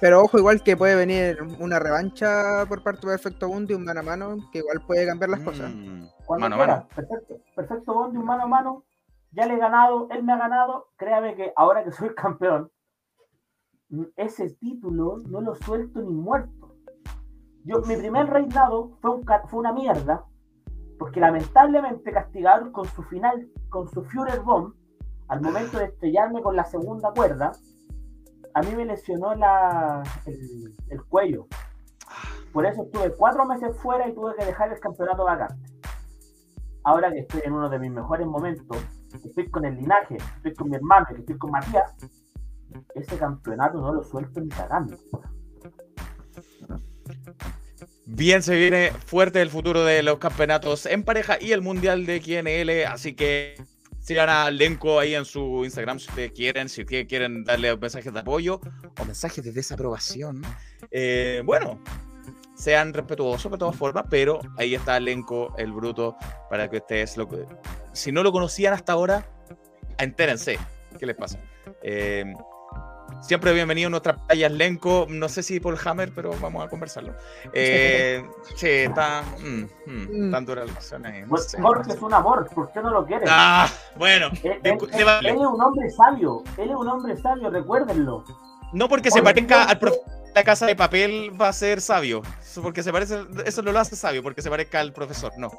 Pero 0.00 0.22
ojo, 0.22 0.38
igual 0.38 0.62
que 0.62 0.76
puede 0.76 0.96
venir 0.96 1.38
una 1.58 1.78
revancha 1.78 2.64
por 2.66 2.82
parte 2.82 3.06
de 3.06 3.12
Perfecto 3.12 3.48
Bondi, 3.48 3.74
un 3.74 3.84
mano 3.84 4.00
a 4.00 4.02
mano, 4.02 4.36
que 4.50 4.58
igual 4.58 4.80
puede 4.86 5.06
cambiar 5.06 5.30
las 5.30 5.40
cosas. 5.40 5.70
Mm, 5.72 6.06
mano 6.38 6.56
quiera, 6.56 6.88
Perfecto, 6.94 7.36
perfecto 7.54 7.94
Bondi, 7.94 8.16
un 8.16 8.24
mano 8.24 8.44
a 8.44 8.46
mano, 8.46 8.84
ya 9.32 9.46
le 9.46 9.54
he 9.54 9.58
ganado, 9.58 10.08
él 10.10 10.22
me 10.22 10.32
ha 10.32 10.38
ganado. 10.38 10.88
Créame 10.96 11.36
que 11.36 11.52
ahora 11.54 11.84
que 11.84 11.92
soy 11.92 12.14
campeón, 12.14 12.70
ese 14.16 14.50
título 14.50 15.18
no 15.28 15.40
lo 15.40 15.54
suelto 15.54 16.00
ni 16.00 16.14
muerto. 16.14 16.59
Yo, 17.70 17.80
mi 17.82 17.94
primer 17.94 18.26
reinado 18.26 18.98
fue, 19.00 19.12
fue 19.48 19.60
una 19.60 19.72
mierda, 19.72 20.24
porque 20.98 21.20
lamentablemente 21.20 22.10
castigaron 22.10 22.72
con 22.72 22.84
su 22.84 23.04
final, 23.04 23.48
con 23.68 23.88
su 23.88 24.02
Führer 24.02 24.40
Bomb, 24.40 24.74
al 25.28 25.40
momento 25.40 25.78
de 25.78 25.84
estrellarme 25.84 26.42
con 26.42 26.56
la 26.56 26.64
segunda 26.64 27.12
cuerda, 27.12 27.52
a 28.54 28.62
mí 28.62 28.74
me 28.74 28.86
lesionó 28.86 29.36
la, 29.36 30.02
el, 30.26 31.04
cuello. 31.04 31.46
Por 32.52 32.66
eso 32.66 32.82
estuve 32.82 33.14
cuatro 33.16 33.46
meses 33.46 33.76
fuera 33.80 34.08
y 34.08 34.14
tuve 34.16 34.34
que 34.36 34.46
dejar 34.46 34.72
el 34.72 34.80
campeonato 34.80 35.22
vacante. 35.22 35.70
Ahora 36.82 37.12
que 37.12 37.20
estoy 37.20 37.42
en 37.44 37.52
uno 37.52 37.68
de 37.68 37.78
mis 37.78 37.92
mejores 37.92 38.26
momentos, 38.26 38.78
estoy 39.14 39.48
con 39.48 39.64
el 39.64 39.76
linaje, 39.76 40.16
estoy 40.16 40.54
con 40.54 40.70
mi 40.70 40.74
hermano, 40.74 41.06
estoy 41.16 41.38
con 41.38 41.52
Matías, 41.52 41.94
ese 42.96 43.16
campeonato 43.16 43.80
no 43.80 43.92
lo 43.94 44.02
suelto 44.02 44.40
ni 44.40 44.48
cagando. 44.48 44.96
Bien, 48.12 48.42
se 48.42 48.56
viene 48.56 48.90
fuerte 49.06 49.40
el 49.40 49.50
futuro 49.50 49.84
de 49.84 50.02
los 50.02 50.18
campeonatos 50.18 50.84
en 50.86 51.04
pareja 51.04 51.38
y 51.40 51.52
el 51.52 51.62
mundial 51.62 52.06
de 52.06 52.20
QNL, 52.20 52.84
así 52.92 53.14
que 53.14 53.54
sigan 54.00 54.28
a 54.28 54.50
Lenco 54.50 54.98
ahí 54.98 55.14
en 55.14 55.24
su 55.24 55.64
Instagram 55.64 56.00
si 56.00 56.08
ustedes 56.08 56.32
quieren, 56.32 56.68
si 56.68 56.84
quieren 56.84 57.44
darle 57.44 57.76
mensajes 57.76 58.12
de 58.12 58.18
apoyo 58.18 58.60
o 58.98 59.04
mensajes 59.04 59.44
de 59.44 59.52
desaprobación. 59.52 60.42
Eh, 60.90 61.42
bueno, 61.44 61.80
sean 62.56 62.92
respetuosos 62.92 63.52
de 63.52 63.58
todas 63.58 63.76
formas, 63.76 64.04
pero 64.10 64.40
ahí 64.58 64.74
está 64.74 64.98
Lenco, 64.98 65.54
el 65.56 65.70
bruto, 65.70 66.16
para 66.50 66.68
que 66.68 66.78
ustedes 66.78 67.16
lo 67.16 67.28
si 67.92 68.10
no 68.10 68.24
lo 68.24 68.32
conocían 68.32 68.74
hasta 68.74 68.92
ahora, 68.92 69.24
entérense. 69.98 70.58
¿Qué 70.98 71.06
les 71.06 71.14
pasa? 71.14 71.38
Eh, 71.80 72.24
Siempre 73.20 73.52
bienvenido 73.52 73.88
a 73.88 73.90
nuestras 73.90 74.18
playas 74.22 74.50
Lenco. 74.50 75.06
No 75.08 75.28
sé 75.28 75.42
si 75.42 75.60
por 75.60 75.76
Hammer, 75.84 76.10
pero 76.14 76.32
vamos 76.40 76.64
a 76.64 76.68
conversarlo. 76.68 77.14
Eh, 77.52 78.24
sí, 78.56 78.68
está. 78.68 79.22
Mm, 79.38 79.64
mm, 79.86 80.26
mm. 80.26 80.30
tan 80.30 80.46
dura 80.46 80.64
la 80.64 80.72
pues, 81.28 81.56
Jorge 81.60 81.92
es 81.92 82.02
un 82.02 82.14
amor, 82.14 82.48
¿por 82.54 82.72
qué 82.72 82.80
no 82.80 82.90
lo 82.90 83.04
quieres? 83.06 83.28
Ah, 83.30 83.68
bueno. 83.96 84.30
Él, 84.42 84.60
es 84.64 85.36
un 85.36 85.60
hombre 85.60 85.90
sabio. 85.90 86.42
Él 86.56 86.70
es 86.70 86.76
un 86.76 86.88
hombre 86.88 87.16
sabio, 87.18 87.50
recuérdenlo. 87.50 88.24
No 88.72 88.88
porque 88.88 89.10
se 89.10 89.22
parezca 89.22 89.64
al 89.64 89.78
profesor 89.78 90.06
de 90.06 90.32
la 90.34 90.44
casa 90.44 90.66
de 90.66 90.76
papel 90.76 91.30
va 91.40 91.48
a 91.48 91.52
ser 91.52 91.80
sabio. 91.80 92.22
Porque 92.62 92.82
se 92.82 92.92
parece, 92.92 93.20
eso 93.44 93.62
no 93.62 93.70
lo 93.70 93.78
hace 93.80 93.96
sabio, 93.96 94.22
porque 94.22 94.42
se 94.42 94.50
parezca 94.50 94.80
al 94.80 94.92
profesor, 94.92 95.32
no. 95.36 95.50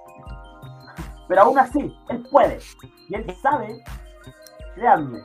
Pero 1.28 1.42
aún 1.44 1.60
así, 1.60 1.96
él 2.10 2.26
puede. 2.30 2.60
Y 3.08 3.16
él 3.16 3.26
sabe, 3.42 3.84
créanme, 4.76 5.20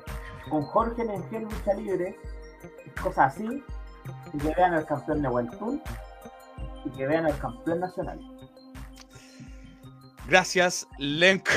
con 0.48 0.62
Jorge 0.62 1.02
en 1.02 1.10
el 1.10 1.42
Lucha 1.42 1.74
Libre, 1.74 2.16
cosas 3.02 3.34
así, 3.34 3.62
y 4.32 4.38
que 4.38 4.54
vean 4.54 4.74
al 4.74 4.86
campeón 4.86 5.22
de 5.22 5.28
Wentun 5.28 5.82
y 6.84 6.90
que 6.90 7.06
vean 7.06 7.26
al 7.26 7.36
campeón 7.38 7.80
nacional. 7.80 8.20
Gracias, 10.28 10.86
Lenko. 10.98 11.46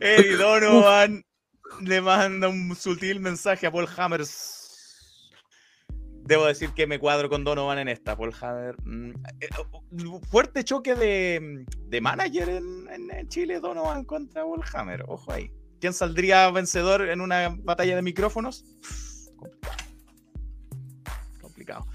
Eddie 0.00 0.36
Donovan 0.36 1.24
le 1.80 2.00
manda 2.00 2.48
un 2.48 2.74
sutil 2.76 3.18
mensaje 3.20 3.66
a 3.66 3.72
Paul 3.72 3.88
Hammers. 3.96 4.59
Debo 6.30 6.46
decir 6.46 6.70
que 6.74 6.86
me 6.86 7.00
cuadro 7.00 7.28
con 7.28 7.42
Donovan 7.42 7.80
en 7.80 7.88
esta. 7.88 8.16
Paul 8.16 8.32
Hammer. 8.40 8.76
Mm, 8.84 9.10
eh, 9.40 9.48
fuerte 10.30 10.62
choque 10.62 10.94
de, 10.94 11.64
de 11.88 12.00
manager 12.00 12.48
en, 12.48 13.10
en, 13.10 13.28
Chile, 13.28 13.58
Donovan 13.58 14.04
contra 14.04 14.44
Paul 14.44 14.62
Hammer. 14.72 15.04
Ojo 15.08 15.32
ahí. 15.32 15.50
¿Quién 15.80 15.92
saldría 15.92 16.48
vencedor 16.52 17.08
en 17.08 17.20
una 17.20 17.56
batalla 17.64 17.96
de 17.96 18.02
micrófonos? 18.02 18.64
Complicado. 19.36 19.76
Complicado. 21.40 21.86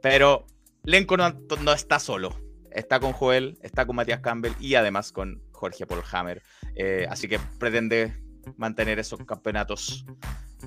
Pero 0.00 0.46
Lenko 0.84 1.16
no, 1.16 1.72
está 1.72 1.98
solo. 1.98 2.36
Está 2.70 3.00
con 3.00 3.12
Joel, 3.12 3.58
está 3.60 3.86
con 3.86 3.96
Matías 3.96 4.20
Campbell 4.20 4.52
y 4.60 4.76
además 4.76 5.10
con 5.10 5.42
Jorge 5.50 5.84
Paul 5.84 6.04
Hammer. 6.12 6.44
Eh, 6.76 7.08
así 7.10 7.26
que 7.26 7.40
pretende 7.58 8.22
mantener 8.56 9.00
esos 9.00 9.18
campeonatos 9.24 10.06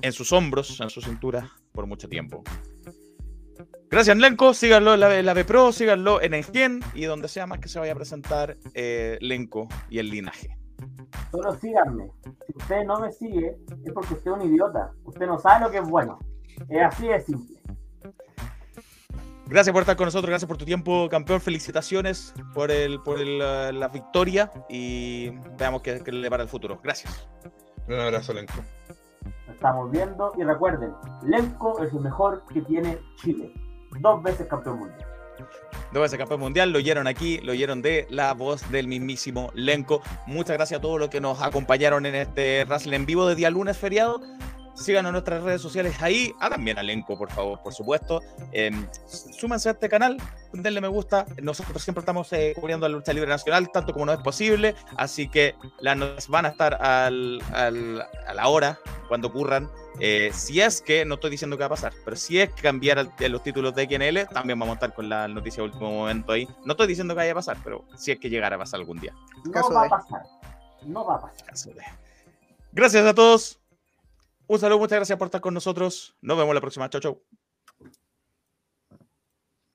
en 0.02 0.12
sus 0.12 0.30
hombros, 0.30 0.78
en 0.78 0.90
su 0.90 1.00
cintura, 1.00 1.50
por 1.72 1.86
mucho 1.86 2.06
tiempo. 2.06 2.44
Gracias, 3.90 4.16
Lenko. 4.16 4.54
Síganlo 4.54 4.94
en 4.94 5.00
la, 5.00 5.22
la 5.22 5.34
B-Pro, 5.34 5.72
síganlo 5.72 6.20
en 6.20 6.34
Engen 6.34 6.80
y 6.94 7.04
donde 7.04 7.28
sea 7.28 7.46
más 7.46 7.58
que 7.58 7.68
se 7.68 7.78
vaya 7.78 7.92
a 7.92 7.96
presentar 7.96 8.56
eh, 8.74 9.18
Lenko 9.20 9.68
y 9.88 9.98
el 9.98 10.10
linaje. 10.10 10.56
Solo 11.30 11.54
síganme. 11.54 12.10
Si 12.46 12.52
usted 12.56 12.84
no 12.84 13.00
me 13.00 13.12
sigue, 13.12 13.56
es 13.84 13.92
porque 13.92 14.14
usted 14.14 14.30
es 14.30 14.36
un 14.36 14.42
idiota. 14.42 14.92
Usted 15.04 15.26
no 15.26 15.38
sabe 15.38 15.64
lo 15.64 15.70
que 15.70 15.78
es 15.78 15.88
bueno. 15.88 16.18
Es 16.68 16.82
así 16.82 17.08
de 17.08 17.20
simple. 17.20 17.60
Gracias 19.46 19.72
por 19.72 19.82
estar 19.82 19.96
con 19.96 20.06
nosotros, 20.06 20.30
gracias 20.30 20.48
por 20.48 20.56
tu 20.56 20.64
tiempo, 20.64 21.08
campeón. 21.10 21.40
Felicitaciones 21.40 22.32
por 22.54 22.70
el 22.70 23.00
por 23.02 23.20
la 23.20 23.88
victoria 23.88 24.50
y 24.70 25.30
veamos 25.58 25.82
qué, 25.82 26.00
le 26.00 26.30
para 26.30 26.42
el 26.42 26.48
futuro. 26.48 26.80
Gracias. 26.82 27.28
Un 27.86 28.00
abrazo, 28.00 28.32
Lenko. 28.32 28.54
estamos 29.52 29.90
viendo 29.90 30.32
y 30.38 30.44
recuerden, 30.44 30.94
Lenko 31.22 31.82
es 31.82 31.92
el 31.92 32.00
mejor 32.00 32.42
que 32.52 32.62
tiene 32.62 32.98
Chile. 33.16 33.52
Dos 34.00 34.22
veces 34.22 34.46
campeón 34.46 34.78
mundial. 34.78 35.06
Dos 35.92 36.02
veces 36.02 36.18
campeón 36.18 36.40
mundial, 36.40 36.70
lo 36.70 36.78
oyeron 36.78 37.06
aquí, 37.06 37.38
lo 37.38 37.52
oyeron 37.52 37.82
de 37.82 38.06
la 38.10 38.34
voz 38.34 38.70
del 38.70 38.88
mismísimo 38.88 39.50
Lenko. 39.54 40.02
Muchas 40.26 40.56
gracias 40.56 40.78
a 40.78 40.80
todos 40.80 40.98
los 40.98 41.08
que 41.08 41.20
nos 41.20 41.40
acompañaron 41.42 42.06
en 42.06 42.14
este 42.14 42.64
Wrestling 42.64 42.94
en 42.94 43.06
vivo 43.06 43.26
de 43.26 43.34
día 43.34 43.50
lunes 43.50 43.76
feriado. 43.76 44.20
Síganos 44.74 45.10
en 45.10 45.12
nuestras 45.12 45.42
redes 45.42 45.62
sociales 45.62 45.94
ahí. 46.00 46.34
Hagan 46.40 46.64
bien 46.64 46.78
elenco, 46.78 47.16
por 47.16 47.30
favor, 47.30 47.60
por 47.62 47.72
supuesto. 47.72 48.20
Eh, 48.52 48.70
súmense 49.06 49.68
a 49.68 49.72
este 49.72 49.88
canal, 49.88 50.16
denle 50.52 50.80
me 50.80 50.88
gusta. 50.88 51.26
Nosotros 51.42 51.82
siempre 51.82 52.00
estamos 52.00 52.32
eh, 52.32 52.54
cubriendo 52.56 52.88
la 52.88 52.96
lucha 52.96 53.12
libre 53.12 53.28
nacional, 53.28 53.70
tanto 53.70 53.92
como 53.92 54.06
no 54.06 54.12
es 54.12 54.20
posible. 54.20 54.74
Así 54.96 55.28
que 55.28 55.54
las 55.80 55.96
notas 55.96 56.28
van 56.28 56.46
a 56.46 56.48
estar 56.48 56.74
al, 56.82 57.40
al, 57.52 58.02
a 58.26 58.34
la 58.34 58.48
hora 58.48 58.78
cuando 59.08 59.28
ocurran. 59.28 59.70
Eh, 60.00 60.30
si 60.32 60.60
es 60.60 60.80
que, 60.80 61.04
no 61.04 61.14
estoy 61.14 61.30
diciendo 61.30 61.56
que 61.56 61.62
va 61.62 61.66
a 61.66 61.70
pasar, 61.70 61.92
pero 62.04 62.16
si 62.16 62.40
es 62.40 62.50
que 62.52 62.62
cambiar 62.62 63.08
los 63.18 63.42
títulos 63.42 63.74
de 63.74 63.84
XNL, 63.84 64.26
también 64.32 64.58
vamos 64.58 64.72
a 64.72 64.74
estar 64.74 64.92
con 64.92 65.08
la 65.08 65.28
noticia 65.28 65.62
de 65.62 65.68
último 65.68 65.90
momento 65.90 66.32
ahí. 66.32 66.48
No 66.64 66.72
estoy 66.72 66.88
diciendo 66.88 67.14
que 67.14 67.18
vaya 67.18 67.32
a 67.32 67.36
pasar, 67.36 67.58
pero 67.62 67.84
si 67.96 68.10
es 68.10 68.18
que 68.18 68.28
llegara 68.28 68.56
a 68.56 68.58
pasar 68.58 68.80
algún 68.80 68.98
día. 68.98 69.14
No 69.44 69.70
va 69.70 69.86
a 69.86 69.88
pasar. 69.88 70.22
No 70.82 71.04
va 71.04 71.14
a 71.16 71.20
pasar. 71.20 71.74
Gracias 72.72 73.06
a 73.06 73.14
todos. 73.14 73.60
Un 74.46 74.58
saludo, 74.58 74.78
muchas 74.78 74.96
gracias 74.96 75.18
por 75.18 75.26
estar 75.26 75.40
con 75.40 75.54
nosotros. 75.54 76.16
Nos 76.20 76.36
vemos 76.36 76.54
la 76.54 76.60
próxima. 76.60 76.88
Chau, 76.90 77.00
chau. 77.00 77.43